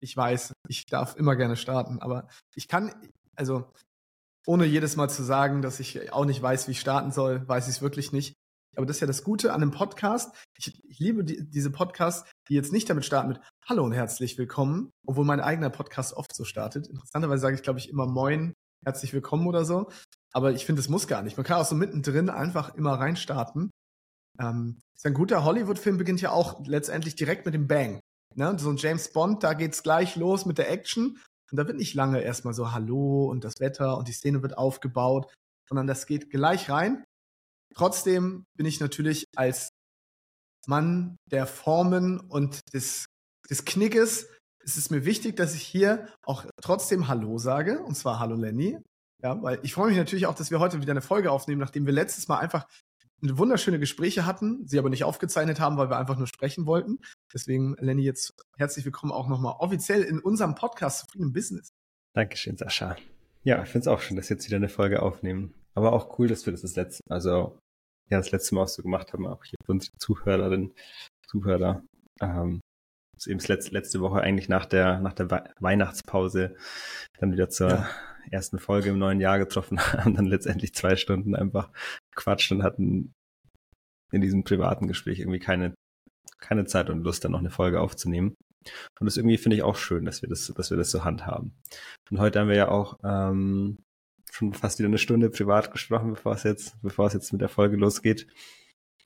Ich 0.00 0.16
weiß, 0.16 0.52
ich 0.68 0.86
darf 0.86 1.16
immer 1.16 1.36
gerne 1.36 1.56
starten, 1.56 2.00
aber 2.00 2.28
ich 2.54 2.68
kann, 2.68 2.94
also 3.34 3.72
ohne 4.46 4.64
jedes 4.64 4.96
Mal 4.96 5.08
zu 5.08 5.22
sagen, 5.22 5.60
dass 5.60 5.80
ich 5.80 6.12
auch 6.12 6.24
nicht 6.24 6.40
weiß, 6.40 6.68
wie 6.68 6.72
ich 6.72 6.80
starten 6.80 7.12
soll, 7.12 7.46
weiß 7.46 7.68
ich 7.68 7.76
es 7.76 7.82
wirklich 7.82 8.12
nicht. 8.12 8.34
Aber 8.76 8.86
das 8.86 8.96
ist 8.96 9.00
ja 9.00 9.06
das 9.06 9.24
Gute 9.24 9.52
an 9.52 9.62
einem 9.62 9.72
Podcast. 9.72 10.34
Ich, 10.56 10.82
ich 10.88 10.98
liebe 10.98 11.24
die, 11.24 11.50
diese 11.50 11.70
Podcasts, 11.70 12.30
die 12.48 12.54
jetzt 12.54 12.72
nicht 12.72 12.88
damit 12.88 13.04
starten 13.04 13.28
mit 13.28 13.40
Hallo 13.68 13.84
und 13.84 13.92
herzlich 13.92 14.38
willkommen, 14.38 14.90
obwohl 15.06 15.24
mein 15.24 15.40
eigener 15.40 15.68
Podcast 15.68 16.14
oft 16.14 16.34
so 16.34 16.44
startet. 16.44 16.86
Interessanterweise 16.86 17.42
sage 17.42 17.56
ich, 17.56 17.62
glaube 17.62 17.80
ich, 17.80 17.88
immer 17.88 18.06
Moin, 18.06 18.54
herzlich 18.84 19.12
willkommen 19.12 19.46
oder 19.46 19.64
so. 19.64 19.90
Aber 20.32 20.52
ich 20.52 20.64
finde, 20.64 20.80
es 20.80 20.88
muss 20.88 21.08
gar 21.08 21.22
nicht. 21.22 21.36
Man 21.36 21.44
kann 21.44 21.60
auch 21.60 21.64
so 21.64 21.74
mittendrin 21.74 22.30
einfach 22.30 22.74
immer 22.74 22.94
reinstarten. 22.94 23.70
Ähm, 24.40 24.80
ist 24.94 25.06
ein 25.06 25.14
guter 25.14 25.44
Hollywood-Film 25.44 25.98
beginnt 25.98 26.20
ja 26.20 26.30
auch 26.30 26.64
letztendlich 26.66 27.16
direkt 27.16 27.46
mit 27.46 27.54
dem 27.54 27.66
Bang. 27.66 28.00
Ne? 28.38 28.56
So 28.58 28.70
ein 28.70 28.76
James 28.76 29.12
Bond, 29.12 29.42
da 29.42 29.52
geht's 29.52 29.82
gleich 29.82 30.14
los 30.14 30.46
mit 30.46 30.58
der 30.58 30.70
Action. 30.70 31.18
Und 31.50 31.56
da 31.56 31.66
wird 31.66 31.76
nicht 31.76 31.94
lange 31.94 32.20
erstmal 32.20 32.54
so 32.54 32.72
Hallo 32.72 33.26
und 33.26 33.42
das 33.42 33.58
Wetter 33.58 33.98
und 33.98 34.06
die 34.06 34.12
Szene 34.12 34.42
wird 34.42 34.56
aufgebaut, 34.56 35.32
sondern 35.68 35.86
das 35.86 36.06
geht 36.06 36.30
gleich 36.30 36.70
rein. 36.70 37.04
Trotzdem 37.74 38.44
bin 38.56 38.66
ich 38.66 38.80
natürlich 38.80 39.24
als 39.34 39.70
Mann 40.66 41.16
der 41.30 41.46
Formen 41.46 42.20
und 42.20 42.60
des, 42.74 43.06
des 43.50 43.64
Knickes, 43.64 44.28
ist 44.60 44.76
es 44.76 44.90
mir 44.90 45.04
wichtig, 45.04 45.36
dass 45.36 45.54
ich 45.54 45.62
hier 45.62 46.08
auch 46.24 46.44
trotzdem 46.60 47.08
Hallo 47.08 47.38
sage, 47.38 47.80
und 47.82 47.96
zwar 47.96 48.20
Hallo 48.20 48.36
Lenny. 48.36 48.78
Ja, 49.22 49.42
weil 49.42 49.58
ich 49.62 49.72
freue 49.72 49.88
mich 49.88 49.96
natürlich 49.96 50.26
auch, 50.26 50.34
dass 50.34 50.50
wir 50.50 50.60
heute 50.60 50.80
wieder 50.80 50.92
eine 50.92 51.00
Folge 51.00 51.32
aufnehmen, 51.32 51.60
nachdem 51.60 51.86
wir 51.86 51.92
letztes 51.92 52.28
Mal 52.28 52.38
einfach 52.38 52.68
wunderschöne 53.20 53.78
Gespräche 53.78 54.26
hatten, 54.26 54.66
sie 54.66 54.78
aber 54.78 54.90
nicht 54.90 55.04
aufgezeichnet 55.04 55.60
haben, 55.60 55.76
weil 55.76 55.90
wir 55.90 55.98
einfach 55.98 56.16
nur 56.16 56.26
sprechen 56.26 56.66
wollten. 56.66 56.98
Deswegen, 57.32 57.74
Lenny, 57.78 58.02
jetzt 58.02 58.34
herzlich 58.56 58.84
willkommen 58.84 59.12
auch 59.12 59.28
nochmal 59.28 59.56
offiziell 59.58 60.02
in 60.02 60.20
unserem 60.20 60.54
Podcast 60.54 61.00
Zufrieden 61.00 61.32
Business. 61.32 61.72
Dankeschön, 62.14 62.56
Sascha. 62.56 62.96
Ja, 63.42 63.62
ich 63.62 63.68
finde 63.68 63.82
es 63.82 63.88
auch 63.88 64.00
schön, 64.00 64.16
dass 64.16 64.30
wir 64.30 64.36
jetzt 64.36 64.46
wieder 64.46 64.56
eine 64.56 64.68
Folge 64.68 65.02
aufnehmen. 65.02 65.54
Aber 65.74 65.92
auch 65.92 66.18
cool, 66.18 66.28
dass 66.28 66.46
wir 66.46 66.52
das 66.52 66.62
das 66.62 66.76
letzte, 66.76 67.02
also 67.08 67.58
ja, 68.10 68.18
das 68.18 68.30
letzte 68.30 68.54
Mal 68.54 68.62
auch 68.62 68.68
so 68.68 68.82
gemacht 68.82 69.12
haben, 69.12 69.26
auch 69.26 69.44
hier 69.44 69.58
für 69.64 69.72
unsere 69.72 69.96
Zuhörerinnen, 69.98 70.72
Zuhörer. 71.26 71.82
Ähm, 72.20 72.60
das 73.14 73.26
eben 73.26 73.40
letzte, 73.40 73.72
letzte 73.72 74.00
Woche 74.00 74.20
eigentlich 74.20 74.48
nach 74.48 74.64
der, 74.64 75.00
nach 75.00 75.12
der 75.12 75.52
Weihnachtspause 75.60 76.56
dann 77.18 77.32
wieder 77.32 77.48
zur 77.48 77.70
ja. 77.70 77.88
Ersten 78.30 78.58
Folge 78.58 78.90
im 78.90 78.98
neuen 78.98 79.20
Jahr 79.20 79.38
getroffen 79.38 79.78
haben, 79.92 80.14
dann 80.14 80.26
letztendlich 80.26 80.74
zwei 80.74 80.96
Stunden 80.96 81.34
einfach 81.34 81.70
quatscht 82.14 82.52
und 82.52 82.62
hatten 82.62 83.12
in 84.12 84.20
diesem 84.20 84.44
privaten 84.44 84.88
Gespräch 84.88 85.20
irgendwie 85.20 85.38
keine, 85.38 85.74
keine 86.38 86.64
Zeit 86.64 86.90
und 86.90 87.02
Lust, 87.02 87.24
dann 87.24 87.32
noch 87.32 87.40
eine 87.40 87.50
Folge 87.50 87.80
aufzunehmen. 87.80 88.34
Und 89.00 89.06
das 89.06 89.16
irgendwie 89.16 89.38
finde 89.38 89.56
ich 89.56 89.62
auch 89.62 89.76
schön, 89.76 90.04
dass 90.04 90.22
wir 90.22 90.28
das, 90.28 90.52
dass 90.54 90.70
wir 90.70 90.76
das 90.76 90.90
so 90.90 91.04
handhaben. 91.04 91.52
Und 92.10 92.18
heute 92.18 92.40
haben 92.40 92.48
wir 92.48 92.56
ja 92.56 92.68
auch 92.68 92.98
ähm, 93.04 93.78
schon 94.30 94.52
fast 94.54 94.78
wieder 94.78 94.88
eine 94.88 94.98
Stunde 94.98 95.30
privat 95.30 95.72
gesprochen, 95.72 96.10
bevor 96.10 96.34
es 96.34 96.42
jetzt, 96.42 96.80
bevor 96.82 97.06
es 97.06 97.12
jetzt 97.12 97.32
mit 97.32 97.40
der 97.40 97.48
Folge 97.48 97.76
losgeht. 97.76 98.26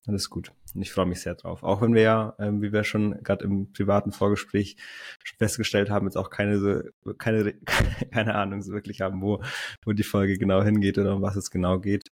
Alles 0.06 0.30
gut. 0.30 0.52
Und 0.74 0.82
ich 0.82 0.92
freue 0.92 1.06
mich 1.06 1.20
sehr 1.20 1.34
drauf. 1.34 1.62
Auch 1.62 1.80
wenn 1.80 1.94
wir 1.94 2.02
ja, 2.02 2.34
ähm, 2.38 2.60
wie 2.60 2.72
wir 2.72 2.82
schon 2.82 3.22
gerade 3.22 3.44
im 3.44 3.72
privaten 3.72 4.10
Vorgespräch 4.10 4.76
festgestellt 5.38 5.90
haben, 5.90 6.06
jetzt 6.06 6.16
auch 6.16 6.30
keine 6.30 6.90
keine, 7.18 7.54
keine 8.10 8.34
Ahnung 8.34 8.62
so 8.62 8.72
wirklich 8.72 9.00
haben, 9.00 9.22
wo, 9.22 9.42
wo 9.84 9.92
die 9.92 10.02
Folge 10.02 10.38
genau 10.38 10.62
hingeht 10.62 10.98
oder 10.98 11.14
um 11.14 11.22
was 11.22 11.36
es 11.36 11.50
genau 11.50 11.78
geht. 11.78 12.10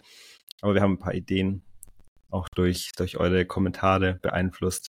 Aber 0.61 0.75
wir 0.75 0.81
haben 0.81 0.93
ein 0.93 0.99
paar 0.99 1.15
Ideen, 1.15 1.63
auch 2.29 2.47
durch, 2.49 2.91
durch 2.95 3.17
eure 3.17 3.45
Kommentare 3.45 4.19
beeinflusst. 4.21 4.91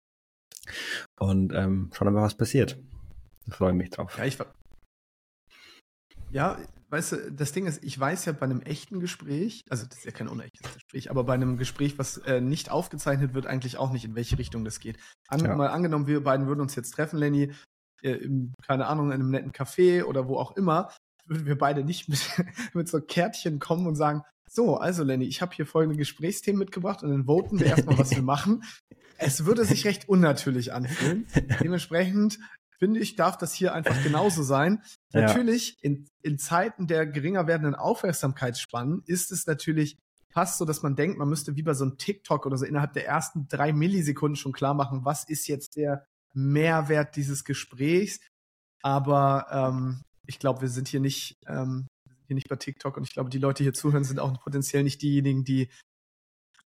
Und 1.20 1.54
ähm, 1.54 1.92
schauen 1.94 2.08
wir 2.08 2.12
mal, 2.12 2.24
was 2.24 2.38
passiert. 2.38 2.80
Da 3.46 3.56
freue 3.56 3.72
ich 3.72 3.78
mich 3.78 3.90
drauf. 3.92 4.18
Ja, 4.18 4.26
ich, 4.26 4.38
ja, 6.32 6.58
weißt 6.90 7.12
du, 7.12 7.32
das 7.32 7.52
Ding 7.52 7.66
ist, 7.66 7.84
ich 7.84 8.00
weiß 8.00 8.26
ja 8.26 8.34
bei 8.34 8.46
einem 8.46 8.62
echten 8.62 9.00
Gespräch, 9.00 9.62
also 9.70 9.86
das 9.86 10.00
ist 10.00 10.06
ja 10.06 10.12
kein 10.12 10.28
unechtes 10.28 10.74
Gespräch, 10.74 11.10
aber 11.10 11.24
bei 11.24 11.34
einem 11.34 11.58
Gespräch, 11.58 11.98
was 11.98 12.18
äh, 12.18 12.42
nicht 12.42 12.72
aufgezeichnet 12.72 13.34
wird, 13.34 13.46
eigentlich 13.46 13.78
auch 13.78 13.92
nicht, 13.92 14.06
in 14.06 14.16
welche 14.16 14.38
Richtung 14.38 14.66
das 14.66 14.80
geht. 14.80 14.98
An, 15.28 15.40
ja. 15.40 15.56
Mal 15.56 15.70
angenommen, 15.70 16.08
wir 16.08 16.24
beiden 16.24 16.48
würden 16.48 16.62
uns 16.62 16.76
jetzt 16.76 16.92
treffen, 16.92 17.20
Lenny, 17.20 17.52
äh, 18.02 18.12
im, 18.12 18.54
keine 18.66 18.88
Ahnung, 18.88 19.08
in 19.08 19.14
einem 19.14 19.30
netten 19.30 19.52
Café 19.52 20.04
oder 20.04 20.28
wo 20.28 20.38
auch 20.38 20.56
immer, 20.58 20.92
würden 21.26 21.46
wir 21.46 21.58
beide 21.58 21.84
nicht 21.84 22.10
mit, 22.10 22.20
mit 22.74 22.88
so 22.88 23.00
Kärtchen 23.02 23.60
kommen 23.60 23.88
und 23.88 23.96
sagen, 23.96 24.24
so, 24.50 24.78
also 24.78 25.04
Lenny, 25.04 25.26
ich 25.26 25.42
habe 25.42 25.54
hier 25.54 25.68
folgende 25.68 25.98
Gesprächsthemen 25.98 26.60
mitgebracht 26.60 27.04
und 27.04 27.12
dann 27.12 27.26
voten 27.26 27.60
wir 27.60 27.68
erstmal, 27.68 28.00
was 28.00 28.12
wir 28.12 28.22
machen. 28.24 28.64
Es 29.18 29.46
würde 29.46 29.66
sich 29.66 29.86
recht 29.86 30.10
unnatürlich 30.10 30.74
anfühlen. 30.74 31.28
Dementsprechend 31.62 32.40
finde 32.80 33.00
ich, 33.00 33.16
darf 33.16 33.38
das 33.38 33.54
hier 33.54 33.74
einfach 33.74 34.02
genauso 34.04 34.44
sein. 34.44 34.82
Ja. 35.12 35.22
Natürlich, 35.22 35.76
in, 35.82 36.08
in 36.22 36.38
Zeiten 36.38 36.86
der 36.86 37.08
geringer 37.08 37.48
werdenden 37.48 37.74
Aufmerksamkeitsspannen 37.74 39.02
ist 39.08 39.32
es 39.32 39.48
natürlich 39.48 39.98
fast 40.30 40.60
so, 40.60 40.66
dass 40.66 40.84
man 40.84 40.96
denkt, 40.96 41.18
man 41.18 41.28
müsste 41.28 41.56
wie 41.56 41.64
bei 41.64 41.74
so 41.74 41.84
einem 41.84 41.98
TikTok 41.98 42.46
oder 42.46 42.58
so 42.58 42.66
innerhalb 42.66 42.94
der 42.94 43.08
ersten 43.08 43.48
drei 43.48 43.74
Millisekunden 43.74 44.36
schon 44.36 44.52
klar 44.52 44.76
machen, 44.76 45.06
was 45.06 45.28
ist 45.28 45.48
jetzt 45.48 45.78
der 45.78 46.06
Mehrwert 46.34 47.16
dieses 47.16 47.44
Gesprächs. 47.44 48.20
Aber 48.84 49.48
ähm, 49.52 50.04
ich 50.28 50.38
glaube, 50.38 50.62
wir 50.62 50.70
sind 50.70 50.88
hier 50.88 51.00
nicht, 51.00 51.40
ähm, 51.48 51.88
hier 52.28 52.36
nicht 52.36 52.50
bei 52.50 52.56
TikTok 52.56 52.96
und 52.98 53.04
ich 53.04 53.14
glaube, 53.14 53.32
die 53.32 53.40
Leute, 53.40 53.64
die 53.64 53.66
hier 53.66 53.74
zuhören, 53.74 54.04
sind 54.04 54.20
auch 54.20 54.40
potenziell 54.44 54.84
nicht 54.84 55.02
diejenigen, 55.02 55.44
die 55.44 55.70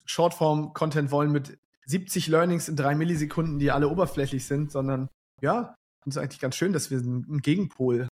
Shortform-Content 0.05 1.11
wollen 1.11 1.33
mit 1.33 1.59
70 1.85 2.27
Learnings 2.27 2.69
in 2.69 2.75
drei 2.75 2.95
Millisekunden, 2.95 3.59
die 3.59 3.71
alle 3.71 3.89
oberflächlich 3.89 4.45
sind, 4.45 4.71
sondern 4.71 5.09
ja, 5.41 5.75
finde 6.09 6.19
es 6.19 6.23
eigentlich 6.23 6.39
ganz 6.39 6.55
schön, 6.55 6.73
dass 6.73 6.89
wir 6.89 6.97
einen 6.97 7.41
Gegenpol 7.41 8.07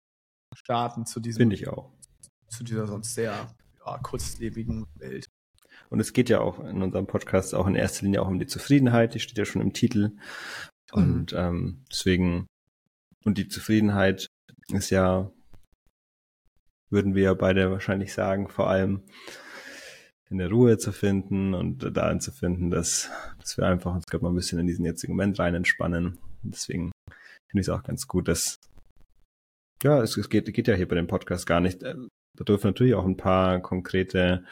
starten 0.53 1.05
zu 1.05 1.19
diesem. 1.19 1.39
Finde 1.39 1.55
ich 1.55 1.67
auch. 1.67 1.91
Zu 2.49 2.63
dieser 2.63 2.87
sonst 2.87 3.15
sehr 3.15 3.55
ja, 3.85 3.97
kurzlebigen 3.99 4.85
Welt. 4.95 5.25
Und 5.89 5.99
es 5.99 6.13
geht 6.13 6.29
ja 6.29 6.39
auch 6.41 6.59
in 6.59 6.81
unserem 6.81 7.07
Podcast 7.07 7.53
auch 7.53 7.67
in 7.67 7.75
erster 7.75 8.03
Linie 8.03 8.21
auch 8.21 8.27
um 8.27 8.39
die 8.39 8.47
Zufriedenheit, 8.47 9.13
die 9.13 9.19
steht 9.19 9.37
ja 9.37 9.45
schon 9.45 9.61
im 9.61 9.73
Titel. 9.73 10.11
Und 10.91 11.31
mhm. 11.31 11.37
ähm, 11.37 11.85
deswegen, 11.91 12.47
und 13.23 13.37
die 13.37 13.47
Zufriedenheit 13.47 14.27
ist 14.69 14.89
ja, 14.89 15.31
würden 16.89 17.15
wir 17.15 17.23
ja 17.23 17.33
beide 17.33 17.71
wahrscheinlich 17.71 18.13
sagen, 18.13 18.49
vor 18.49 18.69
allem 18.69 19.03
in 20.29 20.37
der 20.39 20.49
Ruhe 20.49 20.77
zu 20.77 20.91
finden 20.91 21.53
und 21.53 21.95
darin 21.95 22.19
zu 22.19 22.31
finden, 22.31 22.71
dass, 22.71 23.09
dass 23.39 23.57
wir 23.57 23.65
einfach 23.65 23.93
uns 23.93 24.05
gerade 24.05 24.23
mal 24.23 24.31
ein 24.31 24.35
bisschen 24.35 24.59
in 24.59 24.67
diesen 24.67 24.85
jetzigen 24.85 25.13
Moment 25.13 25.39
rein 25.39 25.55
entspannen. 25.55 26.17
Und 26.43 26.55
deswegen 26.55 26.91
finde 27.49 27.61
ich 27.61 27.67
es 27.67 27.69
auch 27.69 27.83
ganz 27.83 28.07
gut, 28.07 28.27
dass 28.27 28.59
ja, 29.83 30.01
es, 30.01 30.17
es 30.17 30.29
geht, 30.29 30.51
geht 30.53 30.67
ja 30.67 30.75
hier 30.75 30.87
bei 30.87 30.95
dem 30.95 31.07
Podcast 31.07 31.45
gar 31.45 31.59
nicht. 31.59 31.83
Äh, 31.83 31.95
da 32.37 32.43
dürfen 32.43 32.67
natürlich 32.67 32.95
auch 32.95 33.05
ein 33.05 33.17
paar 33.17 33.59
konkrete 33.59 34.43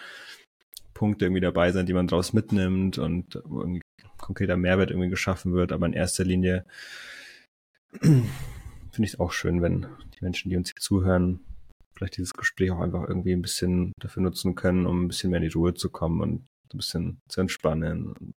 Punkte 0.94 1.26
irgendwie 1.26 1.42
dabei 1.42 1.72
sein, 1.72 1.86
die 1.86 1.94
man 1.94 2.08
daraus 2.08 2.34
mitnimmt 2.34 2.98
und 2.98 3.36
irgendwie 3.36 3.82
konkreter 4.18 4.58
Mehrwert 4.58 4.92
irgendwie 4.92 5.10
geschaffen 5.10 5.54
wird. 5.54 5.72
Aber 5.72 5.86
in 5.86 5.94
erster 5.94 6.24
Linie 6.24 6.66
finde 8.00 8.28
ich 9.00 9.14
es 9.14 9.20
auch 9.20 9.32
schön, 9.32 9.62
wenn 9.62 9.88
die 10.14 10.24
Menschen, 10.24 10.50
die 10.50 10.58
uns 10.58 10.70
hier 10.70 10.80
zuhören, 10.80 11.40
vielleicht 11.96 12.18
dieses 12.18 12.34
Gespräch 12.34 12.72
auch 12.72 12.80
einfach 12.80 13.08
irgendwie 13.08 13.34
ein 13.34 13.42
bisschen 13.42 13.92
dafür 14.00 14.24
nutzen 14.24 14.56
können, 14.56 14.86
um 14.86 15.06
ein 15.06 15.08
bisschen 15.10 15.32
mehr 15.32 15.42
in 15.42 15.50
die 15.50 15.54
Ruhe 15.54 15.74
zu 15.74 15.90
kommen 15.90 16.22
und 16.22 16.46
ein 16.74 16.78
bisschen 16.78 17.20
zu 17.28 17.42
entspannen 17.42 18.34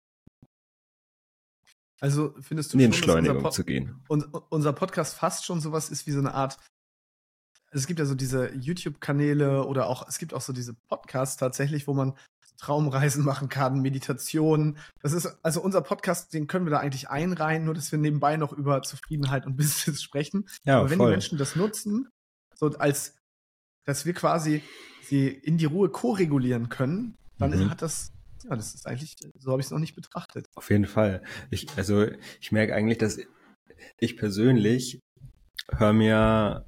also 2.00 2.34
findest 2.40 2.72
du 2.72 2.78
in 2.78 2.90
die 2.90 2.96
schon, 2.96 3.16
Entschleunigung 3.16 3.50
zu 3.52 3.64
gehen. 3.64 4.02
Und, 4.08 4.24
unser 4.50 4.72
Podcast 4.72 5.14
fast 5.14 5.44
schon 5.44 5.60
sowas 5.60 5.90
ist 5.90 6.06
wie 6.06 6.12
so 6.12 6.18
eine 6.18 6.34
Art. 6.34 6.58
Es 7.70 7.86
gibt 7.86 7.98
ja 7.98 8.06
so 8.06 8.14
diese 8.14 8.54
YouTube-Kanäle 8.54 9.64
oder 9.64 9.88
auch, 9.88 10.06
es 10.08 10.18
gibt 10.18 10.32
auch 10.32 10.40
so 10.40 10.52
diese 10.52 10.74
Podcasts 10.74 11.36
tatsächlich, 11.36 11.86
wo 11.86 11.94
man 11.94 12.14
Traumreisen 12.58 13.24
machen 13.24 13.48
kann, 13.48 13.80
Meditationen. 13.80 14.78
Das 15.00 15.12
ist, 15.12 15.26
also 15.42 15.60
unser 15.60 15.82
Podcast, 15.82 16.32
den 16.32 16.46
können 16.46 16.66
wir 16.66 16.70
da 16.70 16.78
eigentlich 16.78 17.10
einreihen, 17.10 17.64
nur 17.64 17.74
dass 17.74 17.90
wir 17.90 17.98
nebenbei 17.98 18.36
noch 18.36 18.52
über 18.52 18.82
Zufriedenheit 18.82 19.46
und 19.46 19.56
Business 19.56 20.02
sprechen. 20.02 20.48
Ja, 20.64 20.80
Aber 20.80 20.90
wenn 20.90 20.98
voll. 20.98 21.08
die 21.08 21.12
Menschen 21.12 21.38
das 21.38 21.56
nutzen, 21.56 22.08
so 22.54 22.68
als, 22.78 23.16
dass 23.84 24.06
wir 24.06 24.14
quasi 24.14 24.62
sie 25.02 25.28
in 25.28 25.58
die 25.58 25.66
Ruhe 25.66 25.88
ko-regulieren 25.88 26.68
können, 26.68 27.16
dann 27.38 27.50
mhm. 27.50 27.70
hat 27.70 27.82
das 27.82 28.13
ja, 28.48 28.56
das 28.56 28.74
ist 28.74 28.86
eigentlich, 28.86 29.16
so 29.38 29.50
habe 29.50 29.60
ich 29.60 29.66
es 29.66 29.70
noch 29.70 29.78
nicht 29.78 29.94
betrachtet. 29.94 30.46
Auf 30.54 30.70
jeden 30.70 30.86
Fall. 30.86 31.22
Ich, 31.50 31.66
also 31.76 32.06
ich 32.40 32.52
merke 32.52 32.74
eigentlich, 32.74 32.98
dass 32.98 33.18
ich 33.98 34.16
persönlich 34.16 35.00
höre 35.70 35.92
mir 35.92 36.66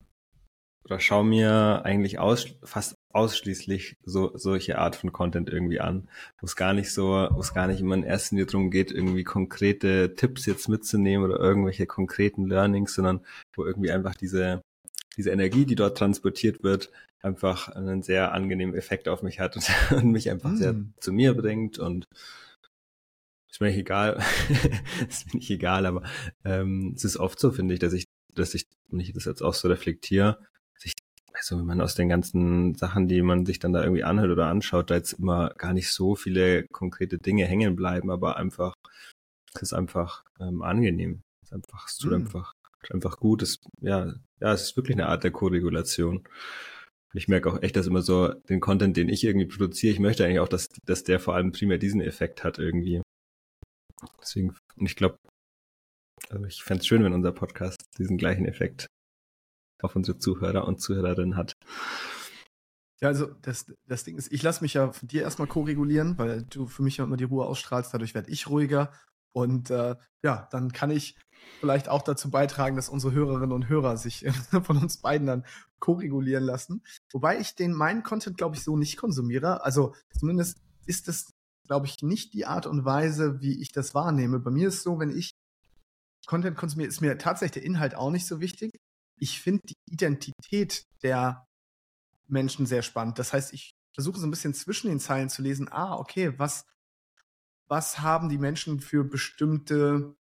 oder 0.84 1.00
schaue 1.00 1.25
mir 1.25 1.82
eigentlich 1.84 2.19
aus, 2.20 2.46
fast 2.62 2.94
ausschließlich 3.12 3.96
so 4.05 4.31
solche 4.37 4.78
Art 4.78 4.94
von 4.94 5.12
Content 5.12 5.50
irgendwie 5.50 5.81
an, 5.81 6.08
wo 6.38 6.46
es 6.46 6.55
gar 6.55 6.75
nicht 6.75 6.93
so, 6.93 7.28
wo 7.32 7.40
es 7.40 7.52
gar 7.52 7.67
nicht 7.67 7.81
immer 7.81 7.96
in 7.96 8.05
erster 8.05 8.37
Linie 8.37 8.46
darum 8.46 8.70
geht, 8.70 8.93
irgendwie 8.93 9.25
konkrete 9.25 10.14
Tipps 10.14 10.46
jetzt 10.46 10.69
mitzunehmen 10.69 11.28
oder 11.28 11.40
irgendwelche 11.40 11.87
konkreten 11.87 12.46
Learnings, 12.46 12.94
sondern 12.94 13.25
wo 13.56 13.64
irgendwie 13.64 13.90
einfach 13.90 14.14
diese 14.14 14.62
diese 15.16 15.30
Energie, 15.30 15.64
die 15.64 15.74
dort 15.74 15.98
transportiert 15.98 16.62
wird, 16.62 16.90
einfach 17.22 17.68
einen 17.68 18.02
sehr 18.02 18.32
angenehmen 18.32 18.74
Effekt 18.74 19.08
auf 19.08 19.22
mich 19.22 19.40
hat 19.40 19.56
und, 19.56 19.70
und 19.90 20.10
mich 20.10 20.30
einfach 20.30 20.50
mm. 20.50 20.56
sehr 20.56 20.76
zu 21.00 21.12
mir 21.12 21.34
bringt 21.34 21.78
und 21.78 22.06
ist 23.50 23.60
mir 23.60 23.68
nicht 23.68 23.78
egal, 23.78 24.22
ist 25.08 25.26
mir 25.26 25.38
nicht 25.38 25.50
egal, 25.50 25.86
aber 25.86 26.02
ähm, 26.44 26.92
es 26.94 27.04
ist 27.04 27.16
oft 27.16 27.38
so, 27.38 27.50
finde 27.50 27.74
ich, 27.74 27.80
dass 27.80 27.94
ich 27.94 28.04
dass 28.36 28.54
ich, 28.54 28.66
wenn 28.88 29.00
ich 29.00 29.12
das 29.12 29.24
jetzt 29.24 29.42
auch 29.42 29.54
so 29.54 29.68
reflektiere, 29.68 30.38
sich, 30.76 30.92
also 31.32 31.58
wenn 31.58 31.66
man 31.66 31.80
aus 31.80 31.94
den 31.94 32.08
ganzen 32.08 32.74
Sachen, 32.74 33.08
die 33.08 33.22
man 33.22 33.46
sich 33.46 33.58
dann 33.58 33.72
da 33.72 33.82
irgendwie 33.82 34.04
anhört 34.04 34.30
oder 34.30 34.46
anschaut, 34.46 34.90
da 34.90 34.94
jetzt 34.94 35.14
immer 35.14 35.50
gar 35.50 35.72
nicht 35.72 35.90
so 35.90 36.14
viele 36.14 36.66
konkrete 36.68 37.18
Dinge 37.18 37.46
hängen 37.46 37.76
bleiben, 37.76 38.10
aber 38.10 38.36
einfach, 38.36 38.74
es 39.54 39.62
ist 39.62 39.72
einfach 39.72 40.24
ähm, 40.38 40.62
angenehm. 40.62 41.22
Es 41.42 41.48
ist 41.48 41.54
einfach, 41.54 41.88
es 41.88 41.96
tut 41.96 42.10
mhm. 42.10 42.16
einfach, 42.18 42.52
einfach 42.90 43.18
gut. 43.18 43.42
Es, 43.42 43.60
ja, 43.80 44.12
ja, 44.40 44.52
es 44.52 44.62
ist 44.62 44.76
wirklich 44.76 44.96
eine 44.96 45.08
Art 45.08 45.24
der 45.24 45.30
Koregulation. 45.30 46.26
Ich 47.14 47.28
merke 47.28 47.50
auch 47.50 47.62
echt, 47.62 47.76
dass 47.76 47.86
immer 47.86 48.02
so 48.02 48.28
den 48.28 48.60
Content, 48.60 48.96
den 48.96 49.08
ich 49.08 49.24
irgendwie 49.24 49.46
produziere, 49.46 49.92
ich 49.92 50.00
möchte 50.00 50.24
eigentlich 50.24 50.40
auch, 50.40 50.48
dass, 50.48 50.68
dass 50.84 51.04
der 51.04 51.18
vor 51.18 51.34
allem 51.34 51.52
primär 51.52 51.78
diesen 51.78 52.00
Effekt 52.00 52.44
hat 52.44 52.58
irgendwie. 52.58 53.00
Deswegen, 54.20 54.54
und 54.76 54.86
ich 54.86 54.96
glaube, 54.96 55.16
also 56.28 56.44
ich 56.44 56.62
fände 56.62 56.80
es 56.80 56.86
schön, 56.86 57.04
wenn 57.04 57.14
unser 57.14 57.32
Podcast 57.32 57.82
diesen 57.98 58.18
gleichen 58.18 58.46
Effekt 58.46 58.86
auf 59.82 59.96
unsere 59.96 60.18
Zuhörer 60.18 60.66
und 60.66 60.80
Zuhörerinnen 60.80 61.36
hat. 61.36 61.54
Ja, 63.00 63.08
also 63.08 63.26
das, 63.42 63.72
das 63.86 64.04
Ding 64.04 64.16
ist, 64.16 64.32
ich 64.32 64.42
lasse 64.42 64.62
mich 64.64 64.74
ja 64.74 64.90
von 64.90 65.08
dir 65.08 65.22
erstmal 65.22 65.48
ko-regulieren, 65.48 66.16
weil 66.18 66.44
du 66.44 66.66
für 66.66 66.82
mich 66.82 66.96
ja 66.96 67.04
immer 67.04 67.18
die 67.18 67.24
Ruhe 67.24 67.44
ausstrahlst, 67.44 67.92
dadurch 67.92 68.14
werde 68.14 68.30
ich 68.30 68.48
ruhiger. 68.48 68.92
Und 69.32 69.70
äh, 69.70 69.96
ja, 70.22 70.48
dann 70.50 70.72
kann 70.72 70.90
ich 70.90 71.18
vielleicht 71.60 71.88
auch 71.88 72.02
dazu 72.02 72.31
beitragen, 72.31 72.76
dass 72.76 72.88
unsere 72.88 73.12
Hörerinnen 73.12 73.52
und 73.52 73.69
Hörer 73.69 73.96
sich 73.96 74.26
von 74.62 74.76
uns 74.76 74.98
beiden 74.98 75.26
dann 75.26 75.44
ko-regulieren 75.78 76.44
lassen. 76.44 76.82
Wobei 77.12 77.38
ich 77.38 77.54
den 77.54 77.72
meinen 77.72 78.02
Content, 78.02 78.37
glaube 78.37 78.56
ich, 78.56 78.62
so 78.62 78.76
nicht 78.76 78.96
konsumiere. 78.96 79.64
Also 79.64 79.94
zumindest 80.19 80.58
ist 80.87 81.08
das, 81.08 81.32
glaube 81.66 81.87
ich, 81.87 82.02
nicht 82.02 82.34
die 82.34 82.46
Art 82.46 82.66
und 82.66 82.84
Weise, 82.84 83.40
wie 83.40 83.60
ich 83.60 83.72
das 83.72 83.94
wahrnehme. 83.94 84.38
Bei 84.38 84.50
mir 84.50 84.69
ist 84.69 84.76
es 84.76 84.82
so, 84.82 84.98
wenn 84.98 85.16
ich 85.16 85.32
Content 86.26 86.56
konsumiere, 86.56 86.88
ist 86.88 87.00
mir 87.00 87.19
tatsächlich 87.19 87.62
der 87.62 87.64
Inhalt 87.64 87.94
auch 87.94 88.10
nicht 88.10 88.26
so 88.26 88.40
wichtig. 88.40 88.76
Ich 89.19 89.40
finde 89.40 89.62
die 89.64 89.76
Identität 89.88 90.84
der 91.02 91.46
Menschen 92.26 92.66
sehr 92.66 92.82
spannend. 92.82 93.19
Das 93.19 93.32
heißt, 93.32 93.52
ich 93.52 93.72
versuche 93.94 94.19
so 94.19 94.26
ein 94.26 94.31
bisschen 94.31 94.52
zwischen 94.52 94.88
den 94.88 95.00
Zeilen 95.00 95.31
zu 95.31 95.42
lesen, 95.42 95.69
ah, 95.70 95.96
okay, 95.96 96.38
was, 96.38 96.66
was 97.69 98.00
haben 98.00 98.28
die 98.28 98.38
Menschen 98.38 98.81
für 98.81 99.04
bestimmte 99.04 100.16